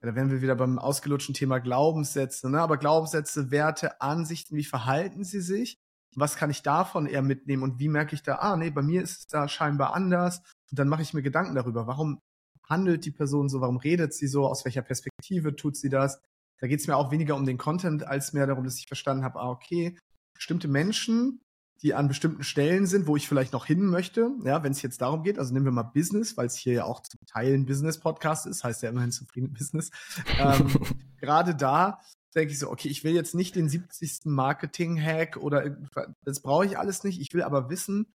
da 0.00 0.14
wären 0.14 0.30
wir 0.30 0.40
wieder 0.40 0.54
beim 0.54 0.78
ausgelutschten 0.78 1.34
Thema 1.34 1.58
Glaubenssätze, 1.58 2.50
ne? 2.50 2.60
aber 2.60 2.78
Glaubenssätze, 2.78 3.50
Werte, 3.50 4.00
Ansichten, 4.00 4.56
wie 4.56 4.64
verhalten 4.64 5.24
sie 5.24 5.40
sich? 5.40 5.78
Was 6.16 6.36
kann 6.36 6.50
ich 6.50 6.62
davon 6.62 7.06
eher 7.06 7.22
mitnehmen 7.22 7.62
und 7.62 7.78
wie 7.78 7.88
merke 7.88 8.14
ich 8.14 8.22
da, 8.22 8.36
ah, 8.36 8.56
nee, 8.56 8.70
bei 8.70 8.82
mir 8.82 9.02
ist 9.02 9.18
es 9.18 9.26
da 9.26 9.46
scheinbar 9.46 9.94
anders 9.94 10.38
und 10.70 10.78
dann 10.78 10.88
mache 10.88 11.02
ich 11.02 11.14
mir 11.14 11.22
Gedanken 11.22 11.54
darüber, 11.54 11.86
warum 11.86 12.20
handelt 12.68 13.04
die 13.04 13.10
Person 13.10 13.48
so, 13.48 13.60
warum 13.60 13.76
redet 13.76 14.14
sie 14.14 14.26
so, 14.26 14.46
aus 14.46 14.64
welcher 14.64 14.82
Perspektive 14.82 15.54
tut 15.54 15.76
sie 15.76 15.88
das? 15.88 16.20
Da 16.60 16.66
geht 16.66 16.80
es 16.80 16.86
mir 16.86 16.96
auch 16.96 17.10
weniger 17.10 17.36
um 17.36 17.46
den 17.46 17.58
Content, 17.58 18.04
als 18.04 18.32
mehr 18.32 18.46
darum, 18.46 18.64
dass 18.64 18.78
ich 18.78 18.86
verstanden 18.86 19.24
habe, 19.24 19.40
ah, 19.40 19.50
okay, 19.50 19.98
bestimmte 20.34 20.68
Menschen 20.68 21.40
die 21.82 21.94
an 21.94 22.08
bestimmten 22.08 22.42
Stellen 22.42 22.86
sind, 22.86 23.06
wo 23.06 23.16
ich 23.16 23.26
vielleicht 23.26 23.52
noch 23.52 23.64
hin 23.64 23.86
möchte. 23.86 24.30
Ja, 24.44 24.62
wenn 24.62 24.72
es 24.72 24.82
jetzt 24.82 25.00
darum 25.00 25.22
geht, 25.22 25.38
also 25.38 25.52
nehmen 25.54 25.64
wir 25.64 25.72
mal 25.72 25.82
Business, 25.82 26.36
weil 26.36 26.46
es 26.46 26.56
hier 26.56 26.74
ja 26.74 26.84
auch 26.84 27.00
zum 27.00 27.20
Teil 27.26 27.54
ein 27.54 27.64
Business-Podcast 27.64 28.46
ist, 28.46 28.64
heißt 28.64 28.82
ja 28.82 28.90
immerhin 28.90 29.12
zufrieden 29.12 29.52
Business. 29.52 29.90
Ähm, 30.38 30.70
gerade 31.18 31.54
da 31.54 32.00
denke 32.34 32.52
ich 32.52 32.58
so, 32.58 32.70
okay, 32.70 32.88
ich 32.88 33.04
will 33.04 33.12
jetzt 33.12 33.34
nicht 33.34 33.56
den 33.56 33.68
70. 33.68 34.20
Marketing-Hack 34.24 35.36
oder 35.36 35.76
das 36.24 36.40
brauche 36.40 36.64
ich 36.64 36.78
alles 36.78 37.04
nicht. 37.04 37.20
Ich 37.20 37.32
will 37.34 37.42
aber 37.42 37.68
wissen, 37.68 38.06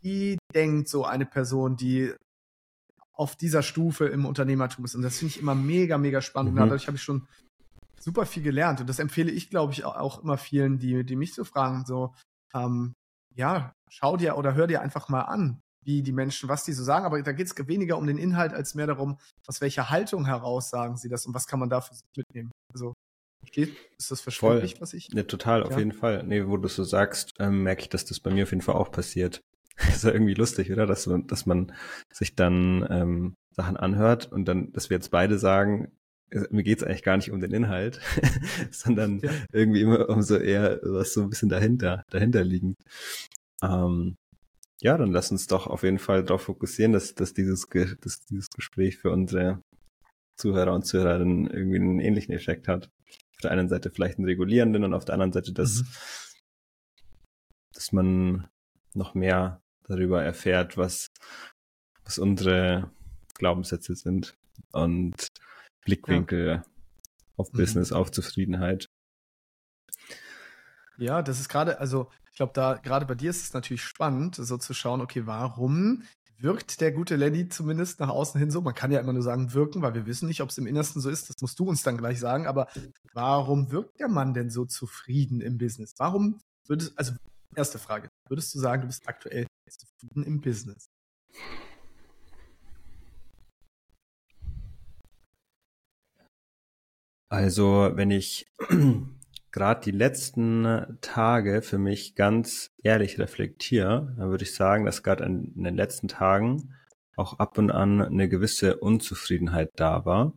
wie 0.00 0.38
denkt 0.54 0.88
so 0.88 1.04
eine 1.04 1.26
Person, 1.26 1.76
die 1.76 2.12
auf 3.12 3.36
dieser 3.36 3.62
Stufe 3.62 4.06
im 4.06 4.26
Unternehmertum 4.26 4.84
ist. 4.84 4.94
Und 4.94 5.02
das 5.02 5.18
finde 5.18 5.34
ich 5.34 5.40
immer 5.40 5.54
mega, 5.54 5.98
mega 5.98 6.20
spannend. 6.20 6.54
Mhm. 6.54 6.58
Dadurch 6.58 6.86
habe 6.86 6.96
ich 6.96 7.02
schon 7.02 7.28
super 8.00 8.26
viel 8.26 8.42
gelernt. 8.42 8.80
Und 8.80 8.88
das 8.88 8.98
empfehle 8.98 9.30
ich, 9.30 9.50
glaube 9.50 9.72
ich, 9.72 9.84
auch 9.84 10.22
immer 10.22 10.36
vielen, 10.36 10.78
die, 10.78 11.04
die 11.04 11.16
mich 11.16 11.34
so 11.34 11.44
fragen, 11.44 11.84
so, 11.86 12.14
ähm, 12.54 12.94
ja, 13.34 13.72
schau 13.88 14.16
dir 14.16 14.36
oder 14.36 14.54
hör 14.54 14.66
dir 14.66 14.80
einfach 14.80 15.08
mal 15.08 15.22
an, 15.22 15.60
wie 15.84 16.02
die 16.02 16.12
Menschen, 16.12 16.48
was 16.48 16.64
die 16.64 16.72
so 16.72 16.84
sagen. 16.84 17.04
Aber 17.04 17.20
da 17.22 17.32
geht 17.32 17.46
es 17.46 17.68
weniger 17.68 17.98
um 17.98 18.06
den 18.06 18.18
Inhalt 18.18 18.54
als 18.54 18.74
mehr 18.74 18.86
darum, 18.86 19.18
aus 19.46 19.60
welcher 19.60 19.90
Haltung 19.90 20.26
heraus 20.26 20.70
sagen 20.70 20.96
sie 20.96 21.08
das 21.08 21.26
und 21.26 21.34
was 21.34 21.46
kann 21.46 21.60
man 21.60 21.68
da 21.68 21.80
für 21.80 21.94
sich 21.94 22.04
mitnehmen. 22.16 22.50
Also 22.72 22.94
Versteht? 23.44 23.76
Ist 23.98 24.10
das 24.10 24.20
verständlich, 24.22 24.72
Voll. 24.72 24.80
was 24.80 24.94
ich? 24.94 25.08
Ja, 25.12 25.22
total, 25.24 25.62
auf 25.64 25.72
ja. 25.72 25.78
jeden 25.78 25.92
Fall. 25.92 26.22
Nee, 26.24 26.46
wo 26.46 26.56
du 26.56 26.68
so 26.68 26.82
sagst, 26.82 27.34
ähm, 27.38 27.62
merke 27.62 27.82
ich, 27.82 27.88
dass 27.90 28.06
das 28.06 28.18
bei 28.18 28.30
mir 28.30 28.44
auf 28.44 28.50
jeden 28.50 28.62
Fall 28.62 28.74
auch 28.74 28.90
passiert. 28.90 29.42
ist 29.88 30.04
ja 30.04 30.12
irgendwie 30.12 30.34
lustig, 30.34 30.72
oder? 30.72 30.86
Dass 30.86 31.06
man, 31.06 31.26
dass 31.26 31.46
man 31.46 31.72
sich 32.10 32.36
dann 32.36 32.86
ähm, 32.88 33.34
Sachen 33.50 33.76
anhört 33.76 34.32
und 34.32 34.46
dann, 34.46 34.72
dass 34.72 34.88
wir 34.88 34.96
jetzt 34.96 35.10
beide 35.10 35.38
sagen, 35.38 35.92
mir 36.50 36.62
geht's 36.62 36.82
eigentlich 36.82 37.02
gar 37.02 37.16
nicht 37.16 37.30
um 37.30 37.40
den 37.40 37.52
Inhalt, 37.52 38.00
sondern 38.70 39.20
ja. 39.20 39.30
irgendwie 39.52 39.82
immer 39.82 40.08
um 40.08 40.22
so 40.22 40.36
eher 40.36 40.80
was 40.82 41.14
so 41.14 41.22
ein 41.22 41.30
bisschen 41.30 41.48
dahinter, 41.48 42.04
dahinter 42.10 42.44
liegend. 42.44 42.76
Ähm, 43.62 44.16
ja, 44.80 44.98
dann 44.98 45.12
lass 45.12 45.30
uns 45.30 45.46
doch 45.46 45.66
auf 45.66 45.82
jeden 45.82 45.98
Fall 45.98 46.24
darauf 46.24 46.42
fokussieren, 46.42 46.92
dass, 46.92 47.14
dass, 47.14 47.32
dieses, 47.32 47.66
dass 48.00 48.24
dieses 48.26 48.50
Gespräch 48.50 48.98
für 48.98 49.10
unsere 49.10 49.62
Zuhörer 50.36 50.74
und 50.74 50.84
Zuhörerinnen 50.84 51.46
irgendwie 51.46 51.76
einen 51.76 52.00
ähnlichen 52.00 52.34
Effekt 52.34 52.68
hat. 52.68 52.90
Auf 53.34 53.40
der 53.42 53.52
einen 53.52 53.68
Seite 53.68 53.90
vielleicht 53.90 54.18
einen 54.18 54.26
regulierenden 54.26 54.84
und 54.84 54.94
auf 54.94 55.04
der 55.04 55.14
anderen 55.14 55.32
Seite, 55.32 55.52
dass, 55.52 55.82
mhm. 55.82 55.86
dass 57.72 57.92
man 57.92 58.48
noch 58.94 59.14
mehr 59.14 59.62
darüber 59.84 60.22
erfährt, 60.22 60.76
was, 60.76 61.10
was 62.04 62.18
unsere 62.18 62.90
Glaubenssätze 63.34 63.94
sind 63.94 64.36
und 64.72 65.28
Blickwinkel 65.84 66.46
ja. 66.46 66.64
auf 67.36 67.52
mhm. 67.52 67.58
Business, 67.58 67.92
auf 67.92 68.10
Zufriedenheit. 68.10 68.88
Ja, 70.96 71.22
das 71.22 71.40
ist 71.40 71.48
gerade, 71.48 71.80
also 71.80 72.10
ich 72.30 72.36
glaube, 72.36 72.52
da 72.54 72.74
gerade 72.74 73.06
bei 73.06 73.14
dir 73.14 73.30
ist 73.30 73.42
es 73.42 73.52
natürlich 73.52 73.82
spannend, 73.82 74.36
so 74.36 74.56
zu 74.58 74.74
schauen, 74.74 75.00
okay, 75.00 75.26
warum 75.26 76.02
wirkt 76.38 76.80
der 76.80 76.92
gute 76.92 77.16
Lenny 77.16 77.48
zumindest 77.48 78.00
nach 78.00 78.08
außen 78.08 78.38
hin 78.38 78.50
so? 78.50 78.60
Man 78.60 78.74
kann 78.74 78.92
ja 78.92 79.00
immer 79.00 79.12
nur 79.12 79.22
sagen, 79.22 79.54
wirken, 79.54 79.82
weil 79.82 79.94
wir 79.94 80.06
wissen 80.06 80.28
nicht, 80.28 80.40
ob 80.40 80.50
es 80.50 80.58
im 80.58 80.66
Innersten 80.66 81.00
so 81.00 81.10
ist. 81.10 81.28
Das 81.28 81.40
musst 81.40 81.58
du 81.58 81.68
uns 81.68 81.82
dann 81.82 81.96
gleich 81.96 82.20
sagen. 82.20 82.46
Aber 82.46 82.68
warum 83.12 83.70
wirkt 83.70 84.00
der 84.00 84.08
Mann 84.08 84.34
denn 84.34 84.50
so 84.50 84.64
zufrieden 84.64 85.40
im 85.40 85.58
Business? 85.58 85.94
Warum 85.98 86.40
würdest, 86.66 86.98
also 86.98 87.12
erste 87.54 87.78
Frage, 87.78 88.08
würdest 88.28 88.54
du 88.54 88.58
sagen, 88.58 88.82
du 88.82 88.88
bist 88.88 89.08
aktuell 89.08 89.46
zufrieden 89.68 90.24
im 90.24 90.40
Business? 90.40 90.86
Also, 97.34 97.90
wenn 97.94 98.12
ich 98.12 98.46
gerade 99.50 99.80
die 99.84 99.90
letzten 99.90 100.98
Tage 101.00 101.62
für 101.62 101.78
mich 101.78 102.14
ganz 102.14 102.70
ehrlich 102.84 103.18
reflektiere, 103.18 104.14
dann 104.16 104.30
würde 104.30 104.44
ich 104.44 104.54
sagen, 104.54 104.84
dass 104.84 105.02
gerade 105.02 105.24
in 105.24 105.64
den 105.64 105.74
letzten 105.74 106.06
Tagen 106.06 106.76
auch 107.16 107.40
ab 107.40 107.58
und 107.58 107.72
an 107.72 108.00
eine 108.00 108.28
gewisse 108.28 108.76
Unzufriedenheit 108.76 109.70
da 109.74 110.04
war. 110.04 110.32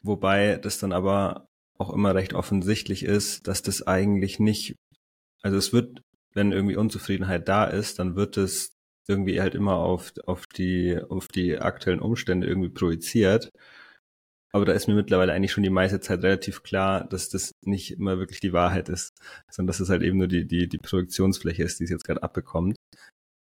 Wobei 0.00 0.58
das 0.58 0.78
dann 0.78 0.92
aber 0.92 1.48
auch 1.76 1.92
immer 1.92 2.14
recht 2.14 2.34
offensichtlich 2.34 3.02
ist, 3.02 3.48
dass 3.48 3.62
das 3.62 3.84
eigentlich 3.84 4.38
nicht, 4.38 4.76
also 5.42 5.56
es 5.56 5.72
wird, 5.72 6.02
wenn 6.34 6.52
irgendwie 6.52 6.76
Unzufriedenheit 6.76 7.48
da 7.48 7.64
ist, 7.64 7.98
dann 7.98 8.14
wird 8.14 8.36
es 8.36 8.75
irgendwie 9.08 9.40
halt 9.40 9.54
immer 9.54 9.76
auf, 9.76 10.12
auf, 10.26 10.46
die, 10.46 10.98
auf 11.08 11.28
die 11.28 11.58
aktuellen 11.58 12.00
Umstände 12.00 12.46
irgendwie 12.46 12.70
projiziert. 12.70 13.50
Aber 14.52 14.64
da 14.64 14.72
ist 14.72 14.88
mir 14.88 14.94
mittlerweile 14.94 15.32
eigentlich 15.32 15.52
schon 15.52 15.64
die 15.64 15.70
meiste 15.70 16.00
Zeit 16.00 16.22
relativ 16.22 16.62
klar, 16.62 17.06
dass 17.06 17.28
das 17.28 17.52
nicht 17.64 17.92
immer 17.92 18.18
wirklich 18.18 18.40
die 18.40 18.52
Wahrheit 18.52 18.88
ist, 18.88 19.12
sondern 19.50 19.68
dass 19.68 19.80
es 19.80 19.90
halt 19.90 20.02
eben 20.02 20.18
nur 20.18 20.28
die, 20.28 20.46
die, 20.46 20.68
die 20.68 20.78
Projektionsfläche 20.78 21.62
ist, 21.62 21.78
die 21.78 21.84
es 21.84 21.90
jetzt 21.90 22.04
gerade 22.04 22.22
abbekommt. 22.22 22.76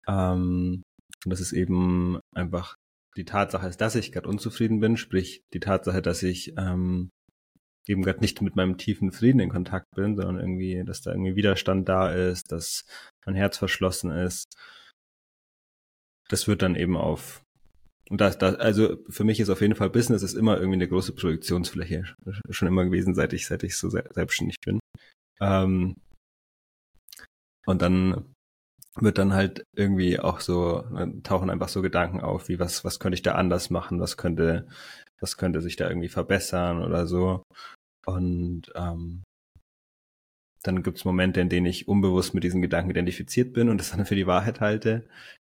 Ähm, 0.09 0.83
und 1.25 1.30
das 1.30 1.40
ist 1.40 1.52
eben 1.52 2.18
einfach 2.35 2.75
die 3.16 3.25
Tatsache 3.25 3.68
ist, 3.68 3.80
dass 3.80 3.94
ich 3.94 4.12
gerade 4.12 4.28
unzufrieden 4.28 4.80
bin, 4.80 4.97
sprich 4.97 5.42
die 5.52 5.61
Tatsache, 5.61 6.02
dass 6.02 6.23
ich 6.23 6.54
ähm, 6.59 7.11
eben 7.87 8.02
gerade 8.02 8.21
nicht 8.21 8.42
mit 8.42 8.56
meinem 8.56 8.76
tiefen 8.76 9.12
Frieden 9.12 9.40
in 9.40 9.50
Kontakt 9.50 9.87
bin, 9.94 10.16
sondern 10.16 10.40
irgendwie, 10.40 10.83
dass 10.85 11.00
da 11.00 11.12
irgendwie 11.12 11.37
Widerstand 11.37 11.88
da 11.88 12.11
ist, 12.11 12.50
dass 12.50 12.85
mein 13.25 13.37
Herz 13.37 13.59
verschlossen 13.59 14.11
ist 14.11 14.56
das 16.34 16.48
wird 16.48 16.62
dann 16.62 16.74
eben 16.74 16.96
auf 16.96 17.44
und 18.10 18.20
das, 18.20 18.36
das, 18.36 18.56
also 18.56 18.98
für 19.08 19.24
mich 19.24 19.40
ist 19.40 19.48
auf 19.48 19.60
jeden 19.62 19.74
Fall 19.74 19.88
Business 19.88 20.22
ist 20.22 20.34
immer 20.34 20.56
irgendwie 20.56 20.74
eine 20.76 20.88
große 20.88 21.14
Projektionsfläche. 21.14 22.04
Schon 22.50 22.68
immer 22.68 22.84
gewesen, 22.84 23.14
seit 23.14 23.32
ich, 23.32 23.46
seit 23.46 23.62
ich 23.62 23.78
so 23.78 23.88
selbstständig 23.88 24.56
bin. 24.60 24.78
Ähm, 25.40 25.96
und 27.66 27.80
dann 27.80 28.34
wird 28.96 29.18
dann 29.18 29.32
halt 29.32 29.64
irgendwie 29.74 30.20
auch 30.20 30.40
so, 30.40 30.84
tauchen 31.22 31.50
einfach 31.50 31.68
so 31.68 31.82
Gedanken 31.82 32.20
auf, 32.20 32.48
wie 32.48 32.58
was, 32.58 32.84
was 32.84 33.00
könnte 33.00 33.14
ich 33.14 33.22
da 33.22 33.36
anders 33.36 33.70
machen, 33.70 34.00
was 34.00 34.16
könnte, 34.16 34.68
was 35.20 35.36
könnte 35.36 35.62
sich 35.62 35.76
da 35.76 35.88
irgendwie 35.88 36.08
verbessern 36.10 36.82
oder 36.82 37.06
so. 37.06 37.42
Und 38.06 38.70
ähm, 38.74 39.22
dann 40.62 40.82
gibt's 40.82 41.04
Momente, 41.04 41.40
in 41.40 41.48
denen 41.48 41.66
ich 41.66 41.88
unbewusst 41.88 42.34
mit 42.34 42.44
diesen 42.44 42.62
Gedanken 42.62 42.90
identifiziert 42.90 43.54
bin 43.54 43.68
und 43.70 43.78
das 43.78 43.90
dann 43.92 44.06
für 44.06 44.14
die 44.14 44.26
Wahrheit 44.26 44.60
halte. 44.60 45.08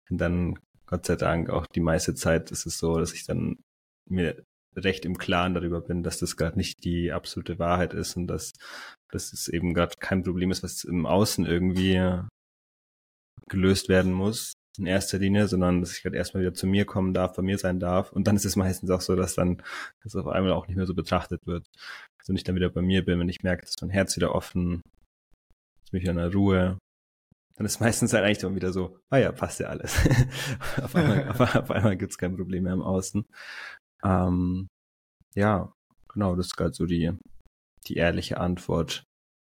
Und 0.09 0.17
dann, 0.17 0.57
Gott 0.89 1.05
sei 1.05 1.15
Dank, 1.15 1.51
auch 1.51 1.67
die 1.67 1.81
meiste 1.81 2.15
Zeit 2.15 2.49
ist 2.49 2.65
es 2.65 2.79
so, 2.79 2.97
dass 2.97 3.13
ich 3.13 3.23
dann 3.23 3.59
mir 4.09 4.43
recht 4.75 5.05
im 5.05 5.19
Klaren 5.19 5.53
darüber 5.53 5.81
bin, 5.81 6.01
dass 6.01 6.17
das 6.17 6.35
gerade 6.35 6.57
nicht 6.57 6.83
die 6.83 7.11
absolute 7.11 7.59
Wahrheit 7.59 7.93
ist 7.93 8.17
und 8.17 8.25
dass, 8.25 8.53
dass 9.11 9.31
es 9.31 9.47
eben 9.49 9.75
gerade 9.75 9.95
kein 9.99 10.23
Problem 10.23 10.49
ist, 10.49 10.63
was 10.63 10.83
im 10.83 11.05
Außen 11.05 11.45
irgendwie 11.45 12.01
gelöst 13.49 13.87
werden 13.87 14.13
muss 14.13 14.53
in 14.79 14.87
erster 14.87 15.19
Linie, 15.19 15.47
sondern 15.47 15.81
dass 15.81 15.95
ich 15.95 16.01
gerade 16.01 16.17
erstmal 16.17 16.41
wieder 16.41 16.55
zu 16.55 16.65
mir 16.65 16.85
kommen 16.85 17.13
darf, 17.13 17.35
bei 17.35 17.43
mir 17.43 17.59
sein 17.59 17.79
darf. 17.79 18.11
Und 18.11 18.25
dann 18.27 18.35
ist 18.35 18.45
es 18.45 18.55
meistens 18.55 18.89
auch 18.89 19.01
so, 19.01 19.15
dass 19.15 19.35
dann 19.35 19.61
das 20.03 20.15
auf 20.15 20.27
einmal 20.27 20.53
auch 20.53 20.67
nicht 20.67 20.77
mehr 20.77 20.87
so 20.87 20.95
betrachtet 20.95 21.45
wird. 21.45 21.67
Also 22.19 22.33
ich 22.33 22.43
dann 22.43 22.55
wieder 22.55 22.69
bei 22.69 22.81
mir 22.81 23.05
bin, 23.05 23.19
wenn 23.19 23.29
ich 23.29 23.43
merke, 23.43 23.65
dass 23.65 23.75
mein 23.81 23.91
Herz 23.91 24.15
wieder 24.15 24.33
offen, 24.33 24.81
ist 25.83 25.93
mich 25.93 26.05
in 26.05 26.15
der 26.15 26.33
Ruhe, 26.33 26.79
dann 27.59 27.65
ist 27.65 27.81
meistens 27.81 28.13
halt 28.13 28.23
eigentlich 28.23 28.37
dann 28.37 28.55
wieder 28.55 28.71
so, 28.71 28.97
ah 29.09 29.17
ja, 29.17 29.33
passt 29.33 29.59
ja 29.59 29.67
alles. 29.67 29.93
auf 30.81 30.95
einmal, 30.95 31.27
auf, 31.27 31.41
auf 31.55 31.71
einmal 31.71 31.97
gibt 31.97 32.11
es 32.11 32.17
kein 32.17 32.37
Problem 32.37 32.63
mehr 32.63 32.71
im 32.71 32.81
Außen. 32.81 33.25
Ähm, 34.01 34.69
ja, 35.35 35.73
genau, 36.07 36.37
das 36.37 36.47
ist 36.47 36.55
gerade 36.55 36.71
so 36.71 36.85
die, 36.85 37.11
die 37.87 37.97
ehrliche 37.97 38.39
Antwort 38.39 39.03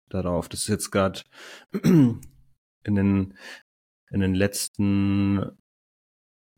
darauf. 0.09 0.49
Das 0.49 0.61
ist 0.61 0.69
jetzt 0.69 0.89
gerade 0.89 1.21
in 1.83 2.19
den, 2.83 3.37
in 4.09 4.21
den 4.21 4.33
letzten 4.33 5.45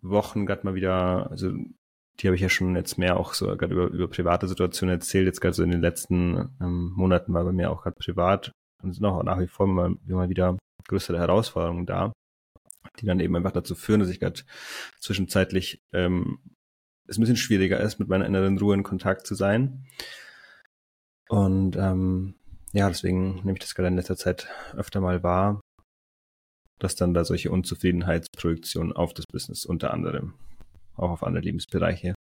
Wochen 0.02 0.46
gerade 0.46 0.66
mal 0.66 0.74
wieder, 0.74 1.30
also 1.32 1.52
die 2.22 2.28
habe 2.28 2.36
ich 2.36 2.42
ja 2.42 2.50
schon 2.50 2.78
jetzt 2.78 2.98
mehr 2.98 3.18
auch 3.18 3.34
so 3.34 3.48
gerade 3.58 3.74
über, 3.74 3.88
über 3.88 4.08
private 4.08 4.48
Situationen 4.48 4.96
erzählt. 4.96 5.26
Jetzt 5.26 5.42
gerade 5.42 5.54
so 5.54 5.64
in 5.64 5.72
den 5.72 5.82
letzten 5.82 6.56
ähm, 6.62 6.94
Monaten 6.96 7.34
war 7.34 7.44
bei 7.44 7.52
mir 7.52 7.72
auch 7.72 7.84
gerade 7.84 7.98
privat 7.98 8.54
und 8.82 9.04
auch 9.04 9.22
nach 9.24 9.40
wie 9.40 9.48
vor 9.48 9.66
immer, 9.66 9.94
immer 10.08 10.30
wieder 10.30 10.58
größere 10.88 11.20
Herausforderungen 11.20 11.86
da, 11.86 12.14
die 13.00 13.06
dann 13.06 13.20
eben 13.20 13.36
einfach 13.36 13.52
dazu 13.52 13.76
führen, 13.76 14.00
dass 14.00 14.10
ich 14.10 14.20
gerade 14.20 14.42
zwischenzeitlich 15.00 15.82
ähm, 15.94 16.40
es 17.08 17.18
ein 17.18 17.22
bisschen 17.22 17.38
schwieriger 17.38 17.80
ist, 17.80 18.00
mit 18.00 18.08
meiner 18.08 18.26
inneren 18.26 18.58
Ruhe 18.58 18.76
in 18.76 18.84
Kontakt 18.84 19.28
zu 19.28 19.36
sein. 19.36 19.86
Und 21.30 21.76
ähm, 21.76 22.36
ja, 22.74 22.88
deswegen 22.88 23.36
nehme 23.36 23.54
ich 23.54 23.60
das 23.60 23.76
gerade 23.76 23.90
in 23.90 23.96
letzter 23.96 24.18
Zeit 24.18 24.48
öfter 24.76 25.02
mal 25.02 25.24
wahr, 25.24 25.62
dass 26.80 26.96
dann 26.96 27.14
da 27.14 27.24
solche 27.26 27.52
Unzufriedenheitsprojektionen 27.52 28.94
auf 28.94 29.14
das 29.14 29.26
Business 29.28 29.66
unter 29.66 29.94
anderem, 29.94 30.34
auch 30.96 31.12
auf 31.12 31.24
andere 31.24 31.44
Lebensbereiche 31.44 32.16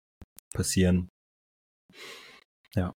passieren. 0.54 1.10
Ja. 2.76 2.94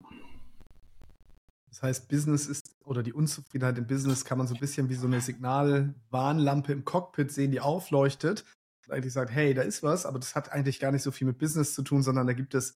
Das 1.81 1.89
heißt, 1.89 2.09
Business 2.09 2.47
ist 2.47 2.75
oder 2.85 3.03
die 3.03 3.13
Unzufriedenheit 3.13 3.77
im 3.77 3.87
Business 3.87 4.23
kann 4.23 4.37
man 4.37 4.47
so 4.47 4.53
ein 4.53 4.59
bisschen 4.59 4.89
wie 4.89 4.95
so 4.95 5.07
eine 5.07 5.19
Signalwarnlampe 5.19 6.71
im 6.71 6.85
Cockpit 6.85 7.31
sehen, 7.31 7.51
die 7.51 7.59
aufleuchtet 7.59 8.45
eigentlich 8.91 9.13
sagt, 9.13 9.31
hey, 9.31 9.53
da 9.53 9.61
ist 9.61 9.83
was, 9.83 10.05
aber 10.05 10.19
das 10.19 10.35
hat 10.35 10.51
eigentlich 10.51 10.79
gar 10.79 10.91
nicht 10.91 11.03
so 11.03 11.11
viel 11.11 11.27
mit 11.27 11.37
Business 11.37 11.73
zu 11.73 11.81
tun, 11.81 12.03
sondern 12.03 12.27
da 12.27 12.33
gibt 12.33 12.53
es 12.53 12.75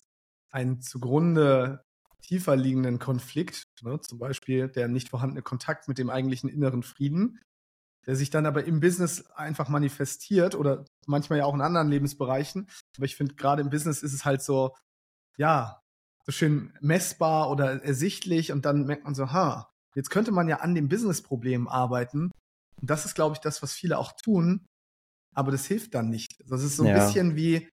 einen 0.51 0.81
zugrunde 0.81 1.83
tiefer 2.21 2.55
liegenden 2.55 2.97
Konflikt, 2.97 3.67
ne, 3.83 3.99
zum 4.01 4.17
Beispiel 4.17 4.67
der 4.67 4.87
nicht 4.87 5.09
vorhandene 5.09 5.41
Kontakt 5.41 5.87
mit 5.87 5.97
dem 5.97 6.09
eigentlichen 6.09 6.49
inneren 6.49 6.81
Frieden, 6.81 7.39
der 8.07 8.15
sich 8.15 8.29
dann 8.29 8.45
aber 8.45 8.63
im 8.65 8.79
Business 8.79 9.29
einfach 9.31 9.69
manifestiert 9.69 10.55
oder 10.55 10.85
manchmal 11.05 11.39
ja 11.39 11.45
auch 11.45 11.53
in 11.53 11.61
anderen 11.61 11.89
Lebensbereichen. 11.89 12.67
Aber 12.97 13.05
ich 13.05 13.15
finde, 13.15 13.35
gerade 13.35 13.61
im 13.61 13.69
Business 13.69 14.01
ist 14.01 14.13
es 14.13 14.25
halt 14.25 14.41
so, 14.41 14.75
ja, 15.37 15.81
so 16.25 16.31
schön 16.31 16.73
messbar 16.81 17.51
oder 17.51 17.83
ersichtlich 17.83 18.51
und 18.51 18.65
dann 18.65 18.85
merkt 18.85 19.03
man 19.03 19.15
so, 19.15 19.31
ha, 19.31 19.69
jetzt 19.95 20.09
könnte 20.09 20.31
man 20.31 20.47
ja 20.47 20.57
an 20.57 20.75
dem 20.75 20.89
Business-Problem 20.89 21.67
arbeiten. 21.67 22.31
Und 22.81 22.89
das 22.89 23.05
ist, 23.05 23.15
glaube 23.15 23.35
ich, 23.35 23.39
das, 23.39 23.61
was 23.61 23.73
viele 23.73 23.97
auch 23.97 24.11
tun, 24.11 24.65
aber 25.35 25.51
das 25.51 25.65
hilft 25.65 25.93
dann 25.93 26.09
nicht. 26.09 26.33
Das 26.49 26.63
ist 26.63 26.77
so 26.77 26.83
ein 26.83 26.89
ja. 26.89 27.05
bisschen 27.05 27.35
wie, 27.35 27.69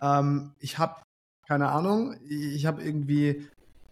ähm, 0.00 0.54
ich 0.58 0.78
habe, 0.78 1.02
keine 1.46 1.70
Ahnung, 1.70 2.16
ich 2.28 2.64
habe 2.66 2.82
irgendwie 2.82 3.48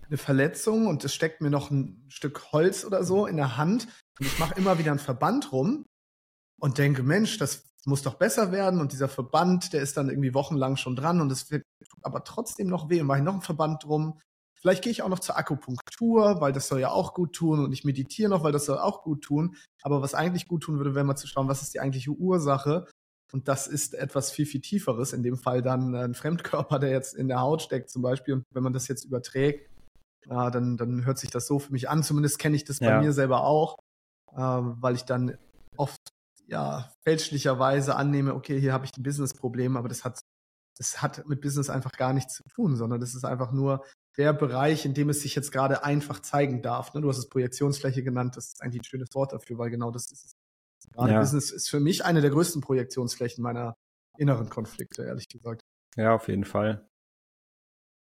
eine 0.07 0.17
Verletzung 0.17 0.87
und 0.87 1.05
es 1.05 1.15
steckt 1.15 1.41
mir 1.41 1.51
noch 1.51 1.71
ein 1.71 2.05
Stück 2.09 2.53
Holz 2.53 2.85
oder 2.85 3.05
so 3.05 3.27
in 3.27 3.37
der 3.37 3.57
Hand 3.57 3.89
und 4.19 4.27
ich 4.27 4.39
mache 4.39 4.55
immer 4.55 4.79
wieder 4.79 4.91
einen 4.91 5.01
Verband 5.01 5.51
rum 5.53 5.85
und 6.61 6.79
denke, 6.79 7.03
Mensch, 7.03 7.39
das 7.39 7.65
muss 7.87 8.03
doch 8.03 8.15
besser 8.15 8.53
werden 8.53 8.81
und 8.81 8.93
dieser 8.93 9.09
Verband, 9.09 9.73
der 9.73 9.83
ist 9.83 9.97
dann 9.97 10.09
irgendwie 10.09 10.35
wochenlang 10.35 10.77
schon 10.77 10.97
dran 10.97 11.21
und 11.21 11.31
es 11.31 11.51
wird 11.51 11.65
aber 12.03 12.25
trotzdem 12.25 12.69
noch 12.69 12.89
weh 12.89 13.01
und 13.01 13.07
mache 13.07 13.19
ich 13.19 13.25
noch 13.25 13.35
einen 13.35 13.43
Verband 13.43 13.85
drum. 13.85 14.19
Vielleicht 14.55 14.83
gehe 14.83 14.93
ich 14.93 15.03
auch 15.03 15.09
noch 15.09 15.19
zur 15.19 15.37
Akupunktur, 15.37 16.41
weil 16.41 16.53
das 16.53 16.69
soll 16.69 16.81
ja 16.81 16.91
auch 16.91 17.13
gut 17.13 17.35
tun 17.35 17.63
und 17.63 17.73
ich 17.73 17.85
meditiere 17.85 18.31
noch, 18.31 18.43
weil 18.43 18.53
das 18.53 18.65
soll 18.65 18.79
auch 18.79 19.03
gut 19.03 19.23
tun. 19.23 19.57
Aber 19.83 20.01
was 20.01 20.15
eigentlich 20.15 20.49
gut 20.49 20.63
tun 20.63 20.79
würde, 20.79 20.95
wäre 20.95 21.05
mal 21.05 21.17
zu 21.17 21.27
schauen, 21.27 21.49
was 21.49 21.61
ist 21.61 21.75
die 21.75 21.81
eigentliche 21.81 22.13
Ursache 22.13 22.87
und 23.35 23.49
das 23.49 23.67
ist 23.67 23.95
etwas 23.95 24.31
viel, 24.31 24.47
viel 24.47 24.61
Tieferes. 24.61 25.13
In 25.13 25.25
dem 25.25 25.37
Fall 25.37 25.61
dann 25.61 25.95
ein 25.95 26.15
Fremdkörper, 26.15 26.79
der 26.79 26.91
jetzt 26.91 27.15
in 27.15 27.27
der 27.27 27.41
Haut 27.41 27.63
steckt 27.63 27.91
zum 27.91 28.01
Beispiel. 28.01 28.35
Und 28.35 28.45
wenn 28.53 28.63
man 28.63 28.73
das 28.73 28.87
jetzt 28.87 29.05
überträgt, 29.05 29.69
äh, 30.31 30.51
dann, 30.51 30.77
dann 30.77 31.05
hört 31.05 31.19
sich 31.19 31.31
das 31.31 31.49
so 31.49 31.59
für 31.59 31.73
mich 31.73 31.91
an. 31.91 32.05
Zumindest 32.05 32.39
kenne 32.39 32.55
ich 32.55 32.65
das 32.65 32.79
ja. 32.79 32.91
bei 32.91 33.03
mir 33.03 33.13
selber 33.13 33.45
auch, 33.45 33.77
äh, 34.33 34.37
weil 34.39 34.95
ich 34.95 35.03
dann 35.03 35.37
oft 35.77 35.99
ja 36.47 36.93
fälschlicherweise 37.03 37.97
annehme, 37.97 38.35
okay, 38.35 38.61
hier 38.61 38.73
habe 38.73 38.85
ich 38.85 38.97
ein 38.97 39.03
Business-Problem, 39.03 39.77
aber 39.77 39.89
das 39.89 40.05
hat, 40.05 40.21
das 40.77 41.03
hat 41.03 41.27
mit 41.27 41.41
Business 41.41 41.71
einfach 41.71 41.93
gar 41.93 42.13
nichts 42.13 42.37
zu 42.37 42.43
tun, 42.55 42.77
sondern 42.77 43.01
das 43.01 43.15
ist 43.15 43.25
einfach 43.25 43.53
nur 43.53 43.85
der 44.17 44.33
Bereich, 44.33 44.85
in 44.85 44.95
dem 44.95 45.09
es 45.09 45.23
sich 45.23 45.35
jetzt 45.35 45.53
gerade 45.53 45.85
einfach 45.85 46.21
zeigen 46.21 46.63
darf. 46.63 46.95
Ne? 46.95 47.01
Du 47.01 47.09
hast 47.09 47.19
es 47.19 47.29
Projektionsfläche 47.29 48.03
genannt, 48.03 48.37
das 48.37 48.49
ist 48.49 48.63
eigentlich 48.63 48.83
ein 48.83 48.85
schönes 48.85 49.15
Wort 49.15 49.33
dafür, 49.33 49.59
weil 49.59 49.71
genau 49.71 49.91
das 49.91 50.11
ist 50.11 50.25
es. 50.25 50.33
Gerade 50.93 51.13
ja. 51.13 51.21
Business 51.21 51.51
ist 51.51 51.71
für 51.71 51.81
mich 51.81 52.05
eine 52.05 52.21
der 52.21 52.31
größten 52.31 52.61
Projektionsflächen 52.61 53.43
meiner 53.43 53.77
inneren 54.19 54.49
Konflikte, 54.49 55.03
ehrlich 55.03 55.29
gesagt. 55.29 55.63
Ja, 55.97 56.15
auf 56.15 56.29
jeden 56.29 56.45
Fall. 56.45 56.87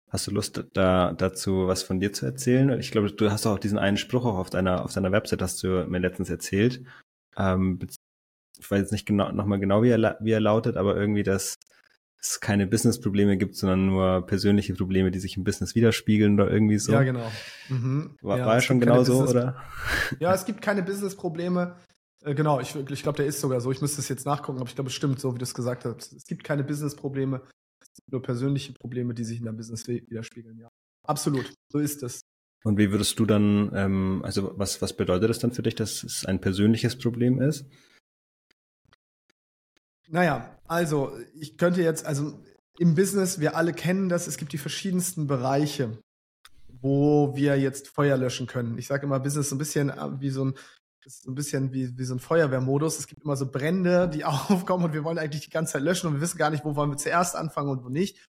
Hast 0.10 0.28
du 0.28 0.32
Lust, 0.32 0.66
da 0.74 1.14
dazu 1.14 1.68
was 1.68 1.84
von 1.84 2.02
dir 2.02 2.12
zu 2.12 2.26
erzählen? 2.26 2.78
Ich 2.80 2.92
glaube, 2.92 3.12
du 3.14 3.32
hast 3.32 3.46
auch 3.46 3.60
diesen 3.60 3.78
einen 3.78 3.96
Spruch 3.96 4.26
auch 4.26 4.38
auf 4.38 4.50
deiner, 4.50 4.84
auf 4.84 4.94
deiner 4.94 5.14
Website, 5.14 5.42
hast 5.42 5.64
du 5.64 5.86
mir 5.88 6.00
letztens 6.00 6.30
erzählt. 6.30 6.84
Ähm, 7.38 7.80
ich 8.62 8.72
weiß 8.72 8.80
jetzt 8.80 8.92
nicht 8.92 9.06
genau, 9.06 9.32
nochmal 9.32 9.60
genau, 9.60 9.84
wie 9.84 9.90
er, 9.90 10.18
wie 10.22 10.32
er 10.32 10.40
lautet, 10.40 10.78
aber 10.78 10.96
irgendwie, 10.96 11.24
dass 11.24 11.58
es 12.22 12.40
keine 12.40 12.68
Business-Probleme 12.68 13.38
gibt, 13.38 13.56
sondern 13.56 13.88
nur 13.88 14.26
persönliche 14.28 14.76
Probleme, 14.76 15.10
die 15.10 15.20
sich 15.20 15.38
im 15.38 15.44
Business 15.44 15.74
widerspiegeln 15.74 16.40
oder 16.40 16.52
irgendwie 16.52 16.78
so. 16.78 16.92
Ja, 16.94 17.02
genau. 17.02 17.32
Mhm. 17.70 18.16
War, 18.22 18.38
ja, 18.38 18.46
war 18.46 18.56
er 18.56 18.62
schon 18.62 18.80
genau 18.80 19.04
so, 19.04 19.24
oder? 19.24 19.64
Ja, 20.20 20.34
es 20.34 20.46
gibt 20.46 20.62
keine 20.62 20.84
Business-Probleme. 20.84 21.76
Äh, 22.24 22.36
genau, 22.36 22.60
ich, 22.60 22.76
ich 22.76 23.04
glaube, 23.04 23.18
der 23.18 23.26
ist 23.26 23.42
sogar 23.42 23.60
so. 23.60 23.72
Ich 23.72 23.82
müsste 23.82 24.02
es 24.02 24.10
jetzt 24.10 24.26
nachgucken, 24.26 24.60
aber 24.60 24.70
ich 24.70 24.76
glaube, 24.76 24.90
es 24.90 24.94
stimmt, 24.94 25.20
so 25.20 25.34
wie 25.34 25.40
du 25.40 25.44
es 25.44 25.56
gesagt 25.56 25.86
hast. 25.86 26.14
Es 26.14 26.26
gibt 26.26 26.44
keine 26.44 26.64
Business-Probleme, 26.64 27.42
nur 28.12 28.22
persönliche 28.22 28.74
Probleme, 28.74 29.16
die 29.16 29.24
sich 29.24 29.40
in 29.40 29.46
der 29.46 29.54
Business 29.54 29.88
widerspiegeln, 29.88 30.60
ja. 30.60 30.70
Absolut, 31.08 31.52
so 31.70 31.80
ist 31.80 32.04
es. 32.04 32.22
Und 32.64 32.78
wie 32.78 32.92
würdest 32.92 33.18
du 33.18 33.26
dann, 33.26 33.72
ähm, 33.74 34.22
also 34.24 34.54
was, 34.56 34.82
was 34.84 34.96
bedeutet 34.96 35.32
das 35.32 35.40
dann 35.40 35.52
für 35.52 35.64
dich, 35.64 35.74
dass 35.74 36.04
es 36.04 36.26
ein 36.26 36.40
persönliches 36.40 36.96
Problem 36.96 37.42
ist? 37.42 37.66
Naja, 40.12 40.58
also 40.68 41.18
ich 41.34 41.58
könnte 41.58 41.82
jetzt, 41.82 42.06
also 42.06 42.38
im 42.78 42.96
Business, 42.96 43.40
wir 43.40 43.56
alle 43.56 43.74
kennen 43.74 44.10
das, 44.10 44.28
es 44.28 44.38
gibt 44.38 44.52
die 44.52 44.58
verschiedensten 44.58 45.26
Bereiche, 45.26 45.98
wo 46.82 47.36
wir 47.36 47.58
jetzt 47.58 47.88
Feuer 47.88 48.18
löschen 48.18 48.46
können. 48.46 48.78
Ich 48.78 48.88
sage 48.88 49.06
immer, 49.06 49.20
Business 49.22 49.48
ist 49.48 49.52
ein 49.54 49.58
bisschen 49.58 49.90
äh, 49.90 50.20
wie 50.20 50.30
so 50.30 50.46
ein 50.46 50.56
ist 51.04 51.28
ein 51.28 51.34
bisschen 51.34 51.74
wie, 51.74 51.98
wie 51.98 52.04
so 52.04 52.14
ein 52.14 52.20
Feuerwehrmodus. 52.20 53.00
Es 53.00 53.08
gibt 53.08 53.24
immer 53.24 53.36
so 53.36 53.50
Brände, 53.50 54.08
die 54.08 54.24
aufkommen 54.26 54.86
und 54.86 54.94
wir 54.94 55.04
wollen 55.04 55.18
eigentlich 55.18 55.46
die 55.46 55.50
ganze 55.50 55.74
Zeit 55.74 55.82
löschen 55.82 56.08
und 56.08 56.14
wir 56.14 56.22
wissen 56.22 56.38
gar 56.38 56.50
nicht, 56.50 56.66
wo 56.66 56.76
wollen 56.76 56.92
wir 56.92 56.98
zuerst 56.98 57.36
anfangen 57.36 57.70
und 57.70 57.84
wo 57.84 57.90
nicht. 57.90 58.28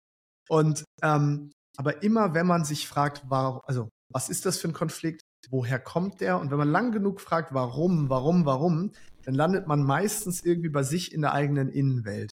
Und 0.48 0.84
ähm, 1.02 1.50
aber 1.76 2.02
immer, 2.02 2.34
wenn 2.34 2.46
man 2.46 2.64
sich 2.64 2.86
fragt, 2.88 3.24
warum, 3.28 3.60
also 3.64 3.88
was 4.10 4.28
ist 4.28 4.46
das 4.46 4.58
für 4.58 4.68
ein 4.68 4.74
Konflikt, 4.74 5.22
woher 5.50 5.78
kommt 5.78 6.20
der? 6.20 6.38
Und 6.38 6.50
wenn 6.50 6.58
man 6.58 6.70
lang 6.70 6.92
genug 6.92 7.20
fragt, 7.20 7.52
warum, 7.52 8.08
warum, 8.08 8.46
warum, 8.46 8.92
dann 9.24 9.34
landet 9.34 9.66
man 9.66 9.82
meistens 9.82 10.44
irgendwie 10.44 10.68
bei 10.68 10.82
sich 10.82 11.12
in 11.12 11.22
der 11.22 11.32
eigenen 11.32 11.68
Innenwelt. 11.68 12.30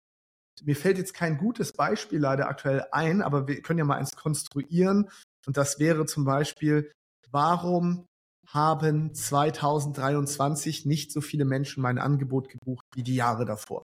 Mir 0.62 0.76
fällt 0.76 0.98
jetzt 0.98 1.14
kein 1.14 1.38
gutes 1.38 1.72
Beispiel 1.72 2.20
leider 2.20 2.48
aktuell 2.48 2.84
ein, 2.92 3.22
aber 3.22 3.48
wir 3.48 3.62
können 3.62 3.78
ja 3.78 3.84
mal 3.84 3.96
eins 3.96 4.14
konstruieren. 4.14 5.10
Und 5.46 5.56
das 5.56 5.78
wäre 5.78 6.06
zum 6.06 6.24
Beispiel, 6.24 6.92
warum 7.30 8.06
haben 8.48 9.14
2023 9.14 10.84
nicht 10.84 11.10
so 11.10 11.20
viele 11.20 11.44
Menschen 11.44 11.82
mein 11.82 11.98
Angebot 11.98 12.48
gebucht 12.48 12.84
wie 12.94 13.02
die 13.02 13.14
Jahre 13.14 13.44
davor. 13.44 13.82